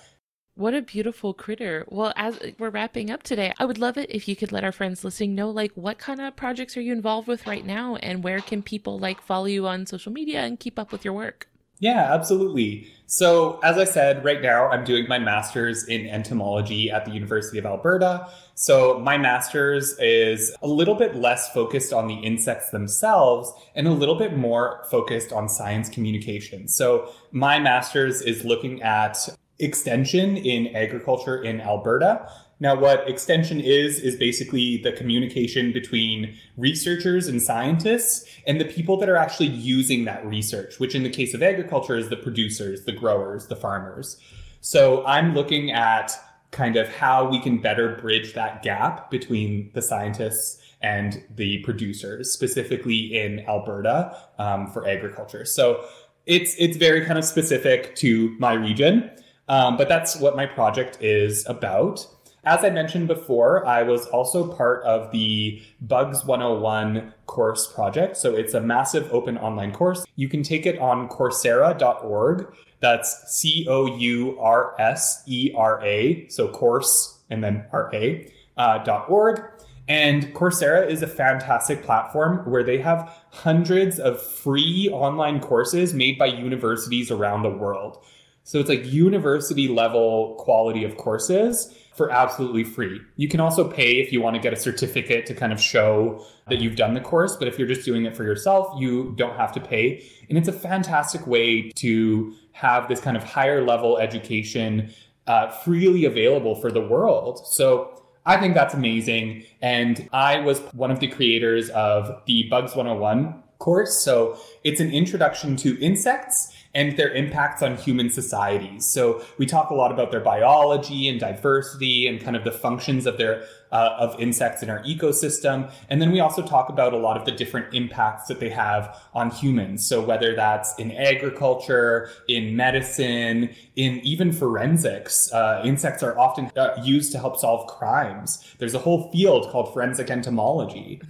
What 0.55 0.75
a 0.75 0.81
beautiful 0.81 1.35
critter. 1.35 1.85
Well, 1.89 2.15
as 2.17 2.39
we're 2.59 2.71
wrapping 2.71 3.11
up 3.11 3.23
today, 3.23 3.53
I 3.59 3.67
would 3.67 3.79
love 3.79 3.99
it 3.99 4.11
if 4.11 4.27
you 4.27 4.35
could 4.35 4.53
let 4.53 4.65
our 4.65 4.73
friends 4.73 5.05
listening 5.05 5.35
know 5.35 5.51
like 5.51 5.73
what 5.75 5.99
kind 5.99 6.21
of 6.21 6.35
projects 6.35 6.79
are 6.79 6.83
you 6.83 6.93
involved 6.93 7.29
with 7.29 7.47
right 7.47 7.65
now 7.65 7.97
and 7.97 8.25
where 8.25 8.41
can 8.41 8.63
people 8.63 8.99
like 8.99 9.21
follow 9.21 9.47
you 9.47 9.67
on 9.67 9.85
social 9.85 10.13
media 10.13 10.41
and 10.41 10.59
keep 10.59 10.79
up 10.79 10.93
with 10.93 11.05
your 11.05 11.15
work? 11.15 11.50
Yeah, 11.81 12.13
absolutely. 12.13 12.89
So, 13.07 13.59
as 13.65 13.79
I 13.79 13.85
said, 13.85 14.23
right 14.23 14.41
now 14.41 14.69
I'm 14.69 14.85
doing 14.85 15.09
my 15.09 15.19
master's 15.19 15.89
in 15.89 16.07
entomology 16.07 16.91
at 16.91 17.07
the 17.07 17.11
University 17.11 17.59
of 17.59 17.65
Alberta. 17.67 18.29
So, 18.55 19.01
my 19.01 19.17
master's 19.17 19.99
is 19.99 20.55
a 20.63 20.69
little 20.69 20.95
bit 20.95 21.17
less 21.17 21.53
focused 21.53 21.93
on 21.93 22.07
the 22.07 22.15
insects 22.15 22.71
themselves 22.71 23.51
and 23.75 23.89
a 23.89 23.93
little 23.93 24.15
bit 24.15 24.37
more 24.37 24.85
focused 24.91 25.33
on 25.33 25.49
science 25.49 25.89
communication. 25.89 26.69
So, 26.69 27.13
my 27.33 27.59
master's 27.59 28.21
is 28.21 28.45
looking 28.45 28.83
at 28.83 29.17
extension 29.59 30.37
in 30.37 30.77
agriculture 30.77 31.43
in 31.43 31.63
Alberta. 31.63 32.29
Now, 32.63 32.75
what 32.75 33.09
extension 33.09 33.59
is, 33.59 33.99
is 33.99 34.17
basically 34.17 34.77
the 34.77 34.93
communication 34.93 35.73
between 35.73 36.37
researchers 36.59 37.27
and 37.27 37.43
scientists 37.43 38.27
and 38.47 38.61
the 38.61 38.67
people 38.67 38.99
that 38.99 39.09
are 39.09 39.17
actually 39.17 39.49
using 39.49 40.05
that 40.05 40.25
research, 40.27 40.79
which 40.79 40.95
in 40.95 41.03
the 41.03 41.11
case 41.11 41.33
of 41.33 41.43
agriculture 41.43 41.97
is 41.97 42.11
the 42.11 42.17
producers, 42.17 42.85
the 42.85 42.93
growers, 42.93 43.47
the 43.47 43.57
farmers. 43.57 44.19
So 44.61 45.05
I'm 45.07 45.35
looking 45.35 45.71
at 45.71 46.13
kind 46.51 46.77
of 46.77 46.89
how 46.95 47.27
we 47.29 47.41
can 47.41 47.59
better 47.59 47.97
bridge 47.97 48.35
that 48.35 48.63
gap 48.63 49.11
between 49.11 49.71
the 49.73 49.81
scientists 49.81 50.61
and 50.83 51.25
the 51.35 51.59
producers, 51.59 52.31
specifically 52.31 53.17
in 53.17 53.41
Alberta 53.49 54.17
um, 54.39 54.67
for 54.67 54.87
agriculture. 54.87 55.45
So 55.47 55.85
it's 56.27 56.55
it's 56.59 56.77
very 56.77 57.05
kind 57.07 57.19
of 57.19 57.25
specific 57.25 57.95
to 57.97 58.37
my 58.39 58.53
region, 58.53 59.11
um, 59.49 59.77
but 59.77 59.89
that's 59.89 60.17
what 60.17 60.37
my 60.37 60.47
project 60.47 60.99
is 61.01 61.47
about. 61.49 62.07
As 62.51 62.65
I 62.65 62.71
mentioned 62.71 63.07
before, 63.07 63.65
I 63.65 63.85
was 63.85 64.09
also 64.09 64.53
part 64.53 64.83
of 64.83 65.13
the 65.13 65.63
Bugs 65.83 66.25
101 66.25 67.15
course 67.27 67.73
project. 67.73 68.17
So 68.17 68.35
it's 68.35 68.55
a 68.55 68.61
massive 68.61 69.09
open 69.13 69.39
online 69.39 69.71
course. 69.71 70.05
You 70.17 70.29
can 70.29 70.43
take 70.43 70.67
it 70.67 70.77
on 70.81 71.09
coursera.org. 71.09 72.53
That's 72.81 73.33
C 73.33 73.69
O 73.71 73.97
U 73.97 74.37
R 74.41 74.75
S 74.81 75.23
E 75.29 75.53
R 75.57 75.81
A. 75.85 76.27
So 76.27 76.49
course 76.49 77.21
and 77.31 77.45
then 77.45 77.67
R 77.71 77.89
A 77.95 78.29
uh, 78.57 78.79
dot 78.79 79.09
org. 79.09 79.45
And 79.87 80.35
Coursera 80.35 80.89
is 80.89 81.03
a 81.03 81.07
fantastic 81.07 81.85
platform 81.85 82.51
where 82.51 82.65
they 82.65 82.79
have 82.79 83.17
hundreds 83.31 84.01
of 84.01 84.21
free 84.21 84.89
online 84.93 85.39
courses 85.39 85.95
made 85.95 86.19
by 86.19 86.27
universities 86.27 87.13
around 87.13 87.45
the 87.45 87.51
world. 87.51 88.05
So 88.43 88.59
it's 88.59 88.69
like 88.69 88.85
university 88.87 89.69
level 89.69 90.35
quality 90.41 90.83
of 90.83 90.97
courses 90.97 91.73
for 92.01 92.11
absolutely 92.11 92.65
free. 92.65 92.99
You 93.17 93.29
can 93.29 93.41
also 93.41 93.71
pay 93.71 94.01
if 94.01 94.11
you 94.11 94.23
want 94.23 94.35
to 94.35 94.41
get 94.41 94.55
a 94.55 94.57
certificate 94.57 95.27
to 95.27 95.35
kind 95.35 95.53
of 95.53 95.61
show 95.61 96.25
that 96.49 96.59
you've 96.59 96.77
done 96.77 96.95
the 96.95 97.01
course, 97.03 97.37
but 97.37 97.47
if 97.47 97.59
you're 97.59 97.69
just 97.69 97.85
doing 97.85 98.07
it 98.07 98.17
for 98.17 98.25
yourself, 98.25 98.75
you 98.81 99.13
don't 99.19 99.37
have 99.37 99.53
to 99.53 99.61
pay. 99.61 100.03
And 100.31 100.39
it's 100.39 100.49
a 100.49 100.53
fantastic 100.53 101.27
way 101.27 101.69
to 101.73 102.33
have 102.53 102.89
this 102.89 103.03
kind 103.03 103.19
of 103.19 103.23
higher 103.23 103.63
level 103.63 103.99
education 103.99 104.89
uh, 105.27 105.51
freely 105.51 106.07
available 106.07 106.55
for 106.55 106.73
the 106.73 106.81
world. 106.81 107.47
So 107.47 108.03
I 108.25 108.39
think 108.39 108.55
that's 108.55 108.73
amazing. 108.73 109.45
And 109.61 110.09
I 110.11 110.41
was 110.41 110.61
one 110.73 110.91
of 110.91 111.01
the 111.01 111.09
creators 111.09 111.69
of 111.69 112.23
the 112.25 112.45
Bugs 112.45 112.75
101 112.75 113.43
course. 113.59 114.03
So 114.03 114.39
it's 114.65 114.81
an 114.81 114.91
introduction 114.91 115.55
to 115.57 115.79
insects 115.83 116.51
and 116.75 116.97
their 116.97 117.13
impacts 117.13 117.63
on 117.63 117.77
human 117.77 118.11
societies. 118.11 118.87
So 118.87 119.25
we 119.39 119.47
talk 119.47 119.71
a 119.71 119.75
lot 119.75 119.91
about 119.91 120.11
their 120.11 120.21
biology 120.21 121.09
and 121.09 121.19
diversity 121.19 122.07
and 122.07 122.21
kind 122.21 122.37
of 122.37 122.45
the 122.45 122.53
functions 122.53 123.07
of 123.07 123.19
their 123.19 123.45
uh, 123.73 123.97
of 123.99 124.19
insects 124.21 124.63
in 124.63 124.71
our 124.71 124.83
ecosystem. 124.85 125.71
And 125.89 126.01
then 126.01 126.11
we 126.11 126.21
also 126.21 126.43
talk 126.43 126.69
about 126.69 126.93
a 126.93 126.97
lot 126.97 127.17
of 127.17 127.25
the 127.25 127.33
different 127.33 127.73
impacts 127.75 128.27
that 128.27 128.41
they 128.41 128.51
have 128.51 129.01
on 129.15 129.31
humans. 129.31 129.87
So 129.87 130.01
whether 130.01 130.35
that's 130.35 130.79
in 130.79 130.93
agriculture, 130.93 132.11
in 132.29 132.57
medicine, 132.57 133.51
in 133.77 134.01
even 134.01 134.33
forensics, 134.33 135.33
uh, 135.33 135.63
insects 135.65 136.03
are 136.03 136.19
often 136.19 136.51
uh, 136.57 136.81
used 136.83 137.13
to 137.13 137.19
help 137.19 137.39
solve 137.39 137.67
crimes. 137.67 138.45
There's 138.59 138.75
a 138.75 138.79
whole 138.79 139.11
field 139.13 139.51
called 139.51 139.73
forensic 139.73 140.11
entomology. 140.11 141.01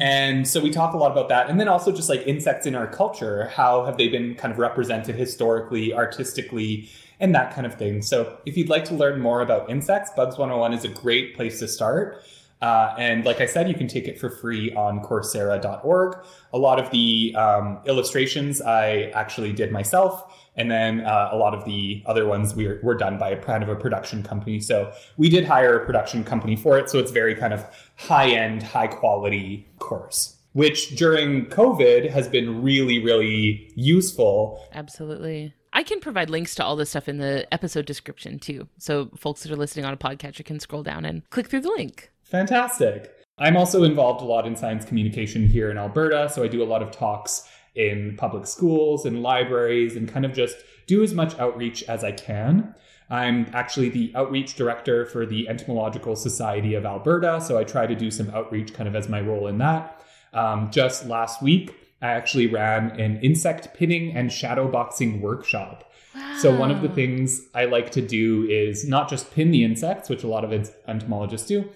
And 0.00 0.46
so 0.46 0.60
we 0.60 0.70
talk 0.70 0.94
a 0.94 0.96
lot 0.96 1.12
about 1.12 1.28
that. 1.28 1.48
And 1.48 1.58
then 1.60 1.68
also 1.68 1.92
just 1.92 2.08
like 2.08 2.26
insects 2.26 2.66
in 2.66 2.74
our 2.74 2.86
culture, 2.86 3.48
how 3.48 3.84
have 3.84 3.96
they 3.96 4.08
been 4.08 4.34
kind 4.34 4.52
of 4.52 4.58
represented 4.58 5.14
historically, 5.14 5.94
artistically, 5.94 6.88
and 7.20 7.34
that 7.34 7.54
kind 7.54 7.66
of 7.66 7.74
thing. 7.74 8.02
So 8.02 8.38
if 8.46 8.56
you'd 8.56 8.68
like 8.68 8.84
to 8.86 8.94
learn 8.94 9.20
more 9.20 9.40
about 9.40 9.70
insects, 9.70 10.10
Bugs 10.14 10.38
101 10.38 10.72
is 10.72 10.84
a 10.84 10.88
great 10.88 11.34
place 11.34 11.58
to 11.60 11.68
start. 11.68 12.22
Uh, 12.60 12.94
and 12.98 13.24
like 13.24 13.40
I 13.40 13.46
said, 13.46 13.68
you 13.68 13.74
can 13.74 13.86
take 13.86 14.08
it 14.08 14.18
for 14.18 14.28
free 14.28 14.72
on 14.74 15.00
Coursera.org. 15.00 16.18
A 16.52 16.58
lot 16.58 16.80
of 16.80 16.90
the 16.90 17.34
um, 17.36 17.78
illustrations 17.86 18.60
I 18.60 19.12
actually 19.14 19.52
did 19.52 19.70
myself, 19.70 20.36
and 20.56 20.68
then 20.70 21.02
uh, 21.02 21.28
a 21.30 21.36
lot 21.36 21.54
of 21.54 21.64
the 21.64 22.02
other 22.06 22.26
ones 22.26 22.56
were, 22.56 22.80
were 22.82 22.96
done 22.96 23.16
by 23.16 23.30
a 23.30 23.40
kind 23.40 23.62
of 23.62 23.68
a 23.68 23.76
production 23.76 24.24
company. 24.24 24.58
So 24.58 24.92
we 25.16 25.28
did 25.28 25.44
hire 25.44 25.78
a 25.78 25.86
production 25.86 26.24
company 26.24 26.56
for 26.56 26.78
it. 26.78 26.90
So 26.90 26.98
it's 26.98 27.12
very 27.12 27.36
kind 27.36 27.52
of 27.52 27.64
high 27.96 28.30
end, 28.30 28.64
high 28.64 28.88
quality 28.88 29.68
course. 29.78 30.34
Which 30.54 30.96
during 30.96 31.46
COVID 31.46 32.10
has 32.10 32.26
been 32.26 32.62
really, 32.62 32.98
really 32.98 33.70
useful 33.76 34.66
Absolutely. 34.72 35.54
I 35.78 35.84
can 35.84 36.00
provide 36.00 36.28
links 36.28 36.56
to 36.56 36.64
all 36.64 36.74
this 36.74 36.90
stuff 36.90 37.08
in 37.08 37.18
the 37.18 37.46
episode 37.54 37.86
description 37.86 38.40
too. 38.40 38.66
So 38.78 39.10
folks 39.16 39.44
that 39.44 39.52
are 39.52 39.56
listening 39.56 39.84
on 39.84 39.94
a 39.94 39.96
podcatcher 39.96 40.44
can 40.44 40.58
scroll 40.58 40.82
down 40.82 41.04
and 41.04 41.22
click 41.30 41.46
through 41.46 41.60
the 41.60 41.68
link. 41.68 42.10
Fantastic. 42.24 43.14
I'm 43.38 43.56
also 43.56 43.84
involved 43.84 44.20
a 44.20 44.24
lot 44.24 44.44
in 44.44 44.56
science 44.56 44.84
communication 44.84 45.46
here 45.46 45.70
in 45.70 45.78
Alberta, 45.78 46.30
so 46.34 46.42
I 46.42 46.48
do 46.48 46.64
a 46.64 46.66
lot 46.66 46.82
of 46.82 46.90
talks 46.90 47.48
in 47.76 48.16
public 48.16 48.48
schools 48.48 49.06
and 49.06 49.22
libraries 49.22 49.94
and 49.94 50.08
kind 50.08 50.24
of 50.24 50.32
just 50.32 50.56
do 50.88 51.04
as 51.04 51.14
much 51.14 51.38
outreach 51.38 51.84
as 51.84 52.02
I 52.02 52.10
can. 52.10 52.74
I'm 53.08 53.48
actually 53.52 53.88
the 53.88 54.10
outreach 54.16 54.56
director 54.56 55.06
for 55.06 55.26
the 55.26 55.48
Entomological 55.48 56.16
Society 56.16 56.74
of 56.74 56.86
Alberta, 56.86 57.40
so 57.40 57.56
I 57.56 57.62
try 57.62 57.86
to 57.86 57.94
do 57.94 58.10
some 58.10 58.30
outreach 58.30 58.74
kind 58.74 58.88
of 58.88 58.96
as 58.96 59.08
my 59.08 59.20
role 59.20 59.46
in 59.46 59.58
that. 59.58 60.04
Um, 60.32 60.72
just 60.72 61.06
last 61.06 61.40
week, 61.40 61.72
I 62.00 62.08
actually 62.08 62.46
ran 62.46 62.98
an 63.00 63.20
insect 63.22 63.74
pinning 63.74 64.16
and 64.16 64.32
shadow 64.32 64.68
boxing 64.68 65.20
workshop. 65.20 65.92
So 66.40 66.56
one 66.56 66.70
of 66.70 66.82
the 66.82 66.88
things 66.88 67.42
I 67.54 67.64
like 67.64 67.90
to 67.92 68.00
do 68.00 68.44
is 68.48 68.88
not 68.88 69.08
just 69.08 69.32
pin 69.32 69.50
the 69.50 69.64
insects, 69.64 70.08
which 70.08 70.24
a 70.24 70.28
lot 70.28 70.44
of 70.44 70.70
entomologists 70.86 71.46
do, 71.46 71.68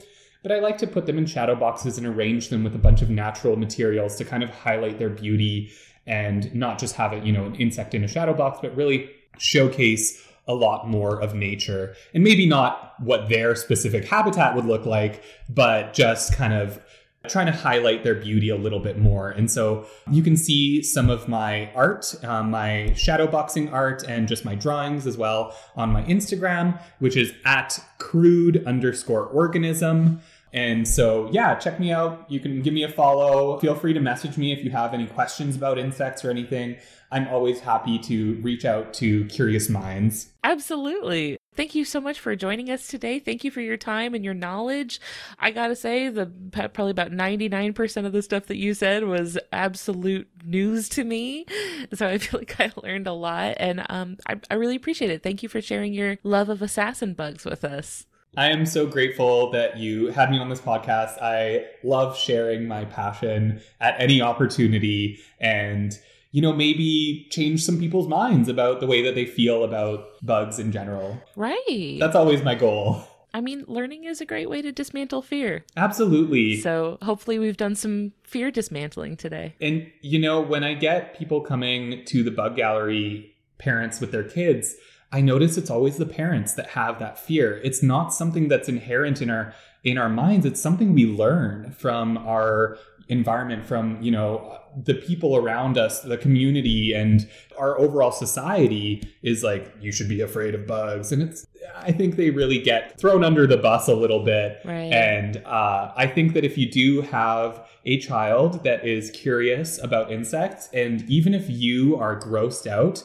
but 0.42 0.52
I 0.52 0.60
like 0.60 0.78
to 0.78 0.86
put 0.86 1.06
them 1.06 1.18
in 1.18 1.26
shadow 1.26 1.54
boxes 1.54 1.98
and 1.98 2.06
arrange 2.06 2.48
them 2.48 2.64
with 2.64 2.74
a 2.74 2.78
bunch 2.78 3.02
of 3.02 3.10
natural 3.10 3.56
materials 3.56 4.16
to 4.16 4.24
kind 4.24 4.42
of 4.42 4.50
highlight 4.50 4.98
their 4.98 5.10
beauty 5.10 5.70
and 6.06 6.52
not 6.54 6.78
just 6.78 6.96
have 6.96 7.12
it, 7.12 7.24
you 7.24 7.32
know, 7.32 7.46
an 7.46 7.54
insect 7.56 7.94
in 7.94 8.02
a 8.02 8.08
shadow 8.08 8.34
box, 8.34 8.58
but 8.60 8.74
really 8.76 9.10
showcase 9.38 10.20
a 10.48 10.54
lot 10.54 10.88
more 10.88 11.22
of 11.22 11.34
nature 11.34 11.94
and 12.14 12.24
maybe 12.24 12.46
not 12.46 12.94
what 12.98 13.28
their 13.28 13.54
specific 13.54 14.04
habitat 14.04 14.56
would 14.56 14.64
look 14.64 14.84
like, 14.84 15.22
but 15.48 15.94
just 15.94 16.34
kind 16.34 16.52
of 16.52 16.80
trying 17.28 17.46
to 17.46 17.52
highlight 17.52 18.02
their 18.02 18.14
beauty 18.14 18.48
a 18.48 18.56
little 18.56 18.80
bit 18.80 18.98
more. 18.98 19.30
And 19.30 19.50
so 19.50 19.86
you 20.10 20.22
can 20.22 20.36
see 20.36 20.82
some 20.82 21.08
of 21.08 21.28
my 21.28 21.72
art, 21.74 22.14
um, 22.24 22.50
my 22.50 22.92
shadow 22.94 23.26
boxing 23.26 23.68
art, 23.68 24.04
and 24.08 24.26
just 24.26 24.44
my 24.44 24.54
drawings 24.54 25.06
as 25.06 25.16
well 25.16 25.56
on 25.76 25.90
my 25.90 26.02
Instagram, 26.04 26.80
which 26.98 27.16
is 27.16 27.32
at 27.44 27.78
crude 27.98 28.66
underscore 28.66 29.26
organism. 29.26 30.20
And 30.52 30.86
so, 30.86 31.30
yeah, 31.32 31.54
check 31.54 31.80
me 31.80 31.92
out. 31.92 32.30
You 32.30 32.38
can 32.38 32.60
give 32.60 32.74
me 32.74 32.82
a 32.82 32.88
follow. 32.88 33.58
Feel 33.58 33.74
free 33.74 33.94
to 33.94 34.00
message 34.00 34.36
me 34.36 34.52
if 34.52 34.62
you 34.62 34.70
have 34.70 34.92
any 34.92 35.06
questions 35.06 35.56
about 35.56 35.78
insects 35.78 36.24
or 36.24 36.30
anything. 36.30 36.76
I'm 37.10 37.26
always 37.28 37.60
happy 37.60 37.98
to 38.00 38.34
reach 38.42 38.64
out 38.64 38.92
to 38.94 39.24
curious 39.26 39.68
minds. 39.68 40.28
Absolutely. 40.44 41.38
Thank 41.54 41.74
you 41.74 41.84
so 41.84 42.00
much 42.00 42.18
for 42.18 42.34
joining 42.34 42.70
us 42.70 42.86
today. 42.86 43.18
Thank 43.18 43.44
you 43.44 43.50
for 43.50 43.60
your 43.60 43.76
time 43.76 44.14
and 44.14 44.24
your 44.24 44.32
knowledge. 44.32 45.00
I 45.38 45.50
gotta 45.50 45.76
say, 45.76 46.08
the 46.08 46.26
probably 46.50 46.90
about 46.90 47.12
ninety 47.12 47.48
nine 47.48 47.74
percent 47.74 48.06
of 48.06 48.12
the 48.12 48.22
stuff 48.22 48.46
that 48.46 48.56
you 48.56 48.72
said 48.72 49.04
was 49.04 49.38
absolute 49.52 50.28
news 50.44 50.88
to 50.90 51.04
me. 51.04 51.44
So 51.92 52.08
I 52.08 52.18
feel 52.18 52.40
like 52.40 52.58
I 52.58 52.72
learned 52.82 53.06
a 53.06 53.12
lot, 53.12 53.56
and 53.58 53.84
um, 53.90 54.16
I, 54.26 54.40
I 54.50 54.54
really 54.54 54.76
appreciate 54.76 55.10
it. 55.10 55.22
Thank 55.22 55.42
you 55.42 55.48
for 55.48 55.60
sharing 55.60 55.92
your 55.92 56.16
love 56.22 56.48
of 56.48 56.62
assassin 56.62 57.12
bugs 57.12 57.44
with 57.44 57.64
us. 57.64 58.06
I 58.34 58.48
am 58.48 58.64
so 58.64 58.86
grateful 58.86 59.50
that 59.50 59.76
you 59.76 60.06
had 60.06 60.30
me 60.30 60.38
on 60.38 60.48
this 60.48 60.60
podcast. 60.60 61.20
I 61.20 61.66
love 61.84 62.16
sharing 62.16 62.66
my 62.66 62.86
passion 62.86 63.60
at 63.78 64.00
any 64.00 64.22
opportunity 64.22 65.18
and 65.38 65.98
you 66.32 66.42
know 66.42 66.52
maybe 66.52 67.28
change 67.30 67.62
some 67.62 67.78
people's 67.78 68.08
minds 68.08 68.48
about 68.48 68.80
the 68.80 68.86
way 68.86 69.02
that 69.02 69.14
they 69.14 69.26
feel 69.26 69.62
about 69.62 70.06
bugs 70.22 70.58
in 70.58 70.72
general. 70.72 71.22
Right. 71.36 71.98
That's 72.00 72.16
always 72.16 72.42
my 72.42 72.54
goal. 72.54 73.04
I 73.34 73.40
mean, 73.40 73.64
learning 73.66 74.04
is 74.04 74.20
a 74.20 74.26
great 74.26 74.50
way 74.50 74.60
to 74.60 74.72
dismantle 74.72 75.22
fear. 75.22 75.64
Absolutely. 75.76 76.60
So 76.60 76.98
hopefully, 77.00 77.38
we've 77.38 77.56
done 77.56 77.74
some 77.74 78.12
fear 78.24 78.50
dismantling 78.50 79.16
today. 79.16 79.54
And 79.60 79.90
you 80.00 80.18
know, 80.18 80.40
when 80.40 80.64
I 80.64 80.74
get 80.74 81.16
people 81.16 81.40
coming 81.40 82.04
to 82.06 82.22
the 82.22 82.30
bug 82.30 82.56
gallery, 82.56 83.34
parents 83.58 84.00
with 84.00 84.12
their 84.12 84.24
kids, 84.24 84.74
I 85.12 85.20
notice 85.20 85.56
it's 85.56 85.70
always 85.70 85.98
the 85.98 86.06
parents 86.06 86.54
that 86.54 86.68
have 86.68 86.98
that 86.98 87.18
fear. 87.18 87.60
It's 87.62 87.82
not 87.82 88.12
something 88.12 88.48
that's 88.48 88.68
inherent 88.68 89.22
in 89.22 89.30
our 89.30 89.54
in 89.84 89.98
our 89.98 90.08
minds. 90.08 90.46
It's 90.46 90.60
something 90.60 90.94
we 90.94 91.06
learn 91.06 91.72
from 91.72 92.18
our 92.18 92.78
environment, 93.08 93.66
from 93.66 94.00
you 94.02 94.10
know 94.10 94.58
the 94.76 94.94
people 94.94 95.36
around 95.36 95.78
us, 95.78 96.00
the 96.00 96.16
community, 96.16 96.92
and 96.92 97.28
our 97.58 97.78
overall 97.78 98.12
society. 98.12 99.02
Is 99.22 99.42
like 99.42 99.72
you 99.80 99.92
should 99.92 100.08
be 100.08 100.20
afraid 100.20 100.54
of 100.54 100.66
bugs, 100.66 101.12
and 101.12 101.22
it's. 101.22 101.46
I 101.76 101.92
think 101.92 102.16
they 102.16 102.30
really 102.30 102.60
get 102.60 102.98
thrown 102.98 103.22
under 103.22 103.46
the 103.46 103.56
bus 103.56 103.88
a 103.88 103.94
little 103.94 104.24
bit. 104.24 104.60
Right. 104.64 104.92
And 104.92 105.36
uh, 105.46 105.92
I 105.96 106.06
think 106.06 106.34
that 106.34 106.44
if 106.44 106.58
you 106.58 106.70
do 106.70 107.02
have 107.02 107.66
a 107.84 107.98
child 107.98 108.64
that 108.64 108.86
is 108.86 109.10
curious 109.10 109.82
about 109.82 110.10
insects, 110.10 110.68
and 110.72 111.08
even 111.08 111.34
if 111.34 111.48
you 111.48 111.96
are 111.96 112.18
grossed 112.18 112.66
out, 112.66 113.04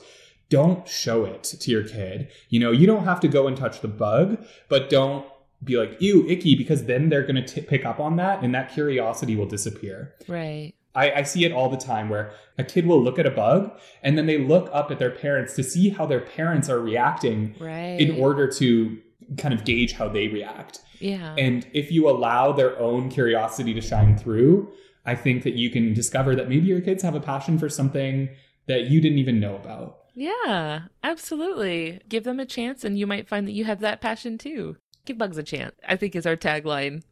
don't 0.49 0.87
show 0.87 1.25
it 1.25 1.43
to 1.43 1.71
your 1.71 1.83
kid. 1.83 2.29
You 2.49 2.59
know, 2.59 2.71
you 2.71 2.87
don't 2.87 3.03
have 3.03 3.19
to 3.21 3.27
go 3.27 3.47
and 3.47 3.57
touch 3.57 3.81
the 3.81 3.87
bug, 3.87 4.45
but 4.69 4.89
don't 4.89 5.25
be 5.63 5.77
like, 5.77 5.99
ew, 5.99 6.27
icky, 6.27 6.55
because 6.55 6.85
then 6.85 7.09
they're 7.09 7.25
going 7.25 7.43
to 7.43 7.61
pick 7.61 7.85
up 7.85 7.99
on 7.99 8.15
that 8.17 8.43
and 8.43 8.53
that 8.53 8.71
curiosity 8.71 9.35
will 9.35 9.47
disappear. 9.47 10.13
Right. 10.27 10.73
I, 10.97 11.11
I 11.19 11.23
see 11.23 11.45
it 11.45 11.51
all 11.51 11.69
the 11.69 11.77
time 11.77 12.09
where 12.09 12.31
a 12.57 12.63
kid 12.63 12.85
will 12.87 13.01
look 13.01 13.17
at 13.19 13.25
a 13.25 13.31
bug 13.31 13.71
and 14.03 14.17
then 14.17 14.25
they 14.25 14.37
look 14.39 14.69
up 14.73 14.89
at 14.91 14.97
their 14.99 15.11
parents 15.11 15.55
to 15.55 15.63
see 15.63 15.89
how 15.89 16.05
their 16.07 16.21
parents 16.21 16.69
are 16.69 16.79
reacting 16.79 17.55
Right. 17.59 17.99
in 18.01 18.19
order 18.19 18.45
to 18.53 18.97
kind 19.37 19.53
of 19.53 19.63
gauge 19.63 19.93
how 19.93 20.07
they 20.09 20.27
react. 20.27 20.79
Yeah. 20.99 21.35
And 21.37 21.67
if 21.73 21.91
you 21.91 22.09
allow 22.09 22.51
their 22.51 22.77
own 22.79 23.09
curiosity 23.09 23.73
to 23.75 23.81
shine 23.81 24.17
through, 24.17 24.71
I 25.05 25.15
think 25.15 25.43
that 25.43 25.53
you 25.53 25.69
can 25.69 25.93
discover 25.93 26.35
that 26.35 26.49
maybe 26.49 26.65
your 26.67 26.81
kids 26.81 27.03
have 27.03 27.15
a 27.15 27.19
passion 27.19 27.59
for 27.59 27.69
something 27.69 28.29
that 28.67 28.87
you 28.89 28.99
didn't 28.99 29.19
even 29.19 29.39
know 29.39 29.55
about. 29.55 29.99
Yeah, 30.15 30.81
absolutely. 31.03 31.99
Give 32.09 32.23
them 32.23 32.39
a 32.39 32.45
chance, 32.45 32.83
and 32.83 32.97
you 32.97 33.05
might 33.05 33.27
find 33.27 33.47
that 33.47 33.51
you 33.51 33.65
have 33.65 33.79
that 33.81 34.01
passion 34.01 34.37
too. 34.37 34.77
Give 35.05 35.17
bugs 35.17 35.37
a 35.37 35.43
chance, 35.43 35.75
I 35.87 35.95
think 35.95 36.15
is 36.15 36.25
our 36.25 36.35
tagline. 36.35 37.03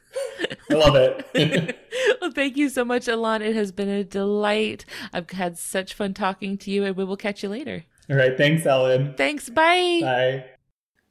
I 0.70 0.74
love 0.74 0.96
it. 0.96 1.78
well, 2.22 2.32
thank 2.32 2.58
you 2.58 2.70
so 2.70 2.84
much, 2.84 3.06
Ilan. 3.06 3.42
It 3.42 3.56
has 3.56 3.72
been 3.72 3.90
a 3.90 4.04
delight. 4.04 4.86
I've 5.14 5.30
had 5.30 5.58
such 5.58 5.94
fun 5.94 6.14
talking 6.14 6.58
to 6.60 6.72
you, 6.72 6.84
and 6.84 6.96
we 6.96 7.06
will 7.06 7.18
catch 7.18 7.44
you 7.44 7.50
later. 7.50 7.86
All 8.10 8.16
right. 8.16 8.38
Thanks, 8.38 8.66
Ellen. 8.66 9.14
Thanks. 9.16 9.50
Bye. 9.50 10.00
Bye. 10.02 10.46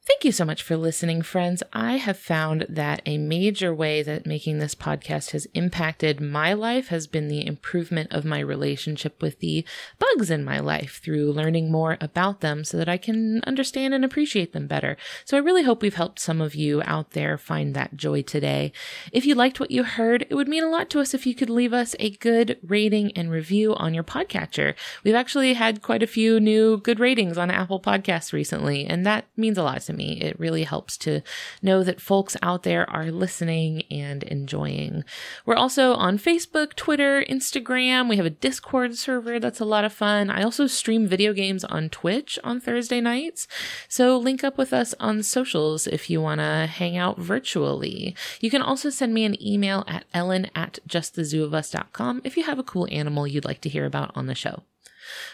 Thank 0.07 0.23
you 0.23 0.31
so 0.31 0.45
much 0.45 0.61
for 0.61 0.77
listening, 0.77 1.23
friends. 1.23 1.63
I 1.73 1.93
have 1.93 2.19
found 2.19 2.67
that 2.69 3.01
a 3.07 3.17
major 3.17 3.73
way 3.73 4.03
that 4.03 4.27
making 4.27 4.59
this 4.59 4.75
podcast 4.75 5.31
has 5.31 5.47
impacted 5.55 6.21
my 6.21 6.53
life 6.53 6.89
has 6.89 7.07
been 7.07 7.27
the 7.27 7.43
improvement 7.43 8.11
of 8.11 8.23
my 8.23 8.39
relationship 8.39 9.19
with 9.19 9.39
the 9.39 9.65
bugs 9.97 10.29
in 10.29 10.45
my 10.45 10.59
life 10.59 11.01
through 11.03 11.31
learning 11.31 11.71
more 11.71 11.97
about 11.99 12.41
them 12.41 12.63
so 12.63 12.77
that 12.77 12.87
I 12.87 12.97
can 12.97 13.41
understand 13.47 13.95
and 13.95 14.05
appreciate 14.05 14.53
them 14.53 14.67
better. 14.67 14.95
So 15.25 15.37
I 15.37 15.39
really 15.39 15.63
hope 15.63 15.81
we've 15.81 15.95
helped 15.95 16.19
some 16.19 16.39
of 16.39 16.53
you 16.53 16.83
out 16.85 17.11
there 17.11 17.35
find 17.35 17.73
that 17.73 17.97
joy 17.97 18.21
today. 18.21 18.73
If 19.11 19.25
you 19.25 19.33
liked 19.33 19.59
what 19.59 19.71
you 19.71 19.83
heard, 19.83 20.27
it 20.29 20.35
would 20.35 20.47
mean 20.47 20.63
a 20.63 20.69
lot 20.69 20.91
to 20.91 20.99
us 20.99 21.15
if 21.15 21.25
you 21.25 21.33
could 21.33 21.49
leave 21.49 21.73
us 21.73 21.95
a 21.97 22.11
good 22.11 22.59
rating 22.61 23.11
and 23.13 23.31
review 23.31 23.73
on 23.73 23.95
your 23.95 24.03
podcatcher. 24.03 24.75
We've 25.03 25.15
actually 25.15 25.55
had 25.55 25.81
quite 25.81 26.03
a 26.03 26.07
few 26.07 26.39
new 26.39 26.77
good 26.77 26.99
ratings 26.99 27.39
on 27.39 27.49
Apple 27.49 27.79
Podcasts 27.79 28.33
recently, 28.33 28.85
and 28.85 29.03
that 29.07 29.25
means 29.35 29.57
a 29.57 29.63
lot 29.63 29.81
to 29.81 29.94
me. 29.95 30.19
It 30.21 30.39
really 30.39 30.63
helps 30.63 30.97
to 30.97 31.21
know 31.61 31.83
that 31.83 32.01
folks 32.01 32.37
out 32.41 32.63
there 32.63 32.89
are 32.89 33.11
listening 33.11 33.83
and 33.91 34.23
enjoying. 34.23 35.03
We're 35.45 35.55
also 35.55 35.93
on 35.93 36.17
Facebook, 36.17 36.75
Twitter, 36.75 37.23
Instagram. 37.29 38.09
We 38.09 38.17
have 38.17 38.25
a 38.25 38.29
Discord 38.29 38.95
server 38.95 39.39
that's 39.39 39.59
a 39.59 39.65
lot 39.65 39.85
of 39.85 39.93
fun. 39.93 40.29
I 40.29 40.43
also 40.43 40.67
stream 40.67 41.07
video 41.07 41.33
games 41.33 41.63
on 41.63 41.89
Twitch 41.89 42.37
on 42.43 42.59
Thursday 42.59 43.01
nights. 43.01 43.47
So 43.87 44.17
link 44.17 44.43
up 44.43 44.57
with 44.57 44.73
us 44.73 44.93
on 44.99 45.23
socials 45.23 45.87
if 45.87 46.09
you 46.09 46.21
want 46.21 46.39
to 46.39 46.67
hang 46.67 46.97
out 46.97 47.17
virtually. 47.19 48.15
You 48.39 48.49
can 48.49 48.61
also 48.61 48.89
send 48.89 49.13
me 49.13 49.25
an 49.25 49.41
email 49.45 49.83
at 49.87 50.05
ellen 50.13 50.49
at 50.55 50.79
justthezooofus.com 50.87 52.21
if 52.23 52.37
you 52.37 52.43
have 52.43 52.59
a 52.59 52.63
cool 52.63 52.87
animal 52.91 53.27
you'd 53.27 53.45
like 53.45 53.61
to 53.61 53.69
hear 53.69 53.85
about 53.85 54.11
on 54.15 54.27
the 54.27 54.35
show. 54.35 54.63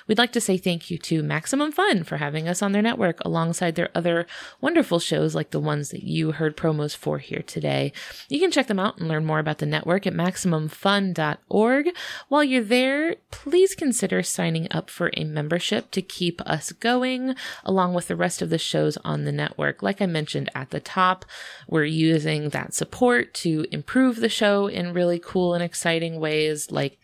We'd 0.07 0.17
like 0.17 0.31
to 0.33 0.41
say 0.41 0.57
thank 0.57 0.89
you 0.89 0.97
to 0.99 1.23
Maximum 1.23 1.71
Fun 1.71 2.03
for 2.03 2.17
having 2.17 2.47
us 2.47 2.61
on 2.61 2.71
their 2.71 2.81
network 2.81 3.19
alongside 3.23 3.75
their 3.75 3.89
other 3.95 4.27
wonderful 4.59 4.99
shows 4.99 5.35
like 5.35 5.51
the 5.51 5.59
ones 5.59 5.89
that 5.89 6.03
you 6.03 6.33
heard 6.33 6.57
promos 6.57 6.95
for 6.95 7.19
here 7.19 7.43
today. 7.45 7.91
You 8.29 8.39
can 8.39 8.51
check 8.51 8.67
them 8.67 8.79
out 8.79 8.97
and 8.97 9.07
learn 9.07 9.25
more 9.25 9.39
about 9.39 9.59
the 9.59 9.65
network 9.65 10.05
at 10.07 10.13
MaximumFun.org. 10.13 11.89
While 12.27 12.43
you're 12.43 12.63
there, 12.63 13.15
please 13.31 13.75
consider 13.75 14.23
signing 14.23 14.67
up 14.71 14.89
for 14.89 15.11
a 15.15 15.23
membership 15.23 15.91
to 15.91 16.01
keep 16.01 16.41
us 16.41 16.71
going 16.71 17.35
along 17.63 17.93
with 17.93 18.07
the 18.07 18.15
rest 18.15 18.41
of 18.41 18.49
the 18.49 18.57
shows 18.57 18.97
on 18.97 19.25
the 19.25 19.31
network. 19.31 19.81
Like 19.81 20.01
I 20.01 20.05
mentioned 20.05 20.49
at 20.55 20.69
the 20.69 20.79
top, 20.79 21.25
we're 21.67 21.85
using 21.85 22.49
that 22.49 22.73
support 22.73 23.33
to 23.35 23.65
improve 23.71 24.17
the 24.17 24.29
show 24.29 24.67
in 24.67 24.93
really 24.93 25.19
cool 25.19 25.53
and 25.53 25.63
exciting 25.63 26.19
ways 26.19 26.71
like 26.71 26.97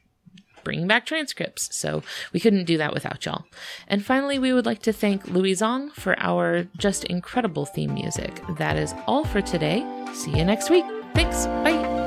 bringing 0.68 0.86
back 0.86 1.06
transcripts. 1.06 1.74
So 1.74 2.04
we 2.34 2.42
couldn't 2.42 2.66
do 2.66 2.78
that 2.78 2.94
without 2.94 3.26
y'all. 3.26 3.46
And 3.88 4.04
finally, 4.04 4.38
we 4.38 4.52
would 4.52 4.66
like 4.66 4.82
to 4.82 4.92
thank 4.92 5.26
Louie 5.30 5.54
Zong 5.54 5.94
for 5.94 6.20
our 6.20 6.68
just 6.78 7.06
incredible 7.06 7.66
theme 7.66 7.94
music. 7.94 8.42
That 8.58 8.76
is 8.76 8.94
all 9.08 9.24
for 9.24 9.42
today. 9.42 9.86
See 10.14 10.32
you 10.32 10.44
next 10.44 10.70
week. 10.70 10.84
Thanks. 11.14 11.46
Bye. 11.64 12.07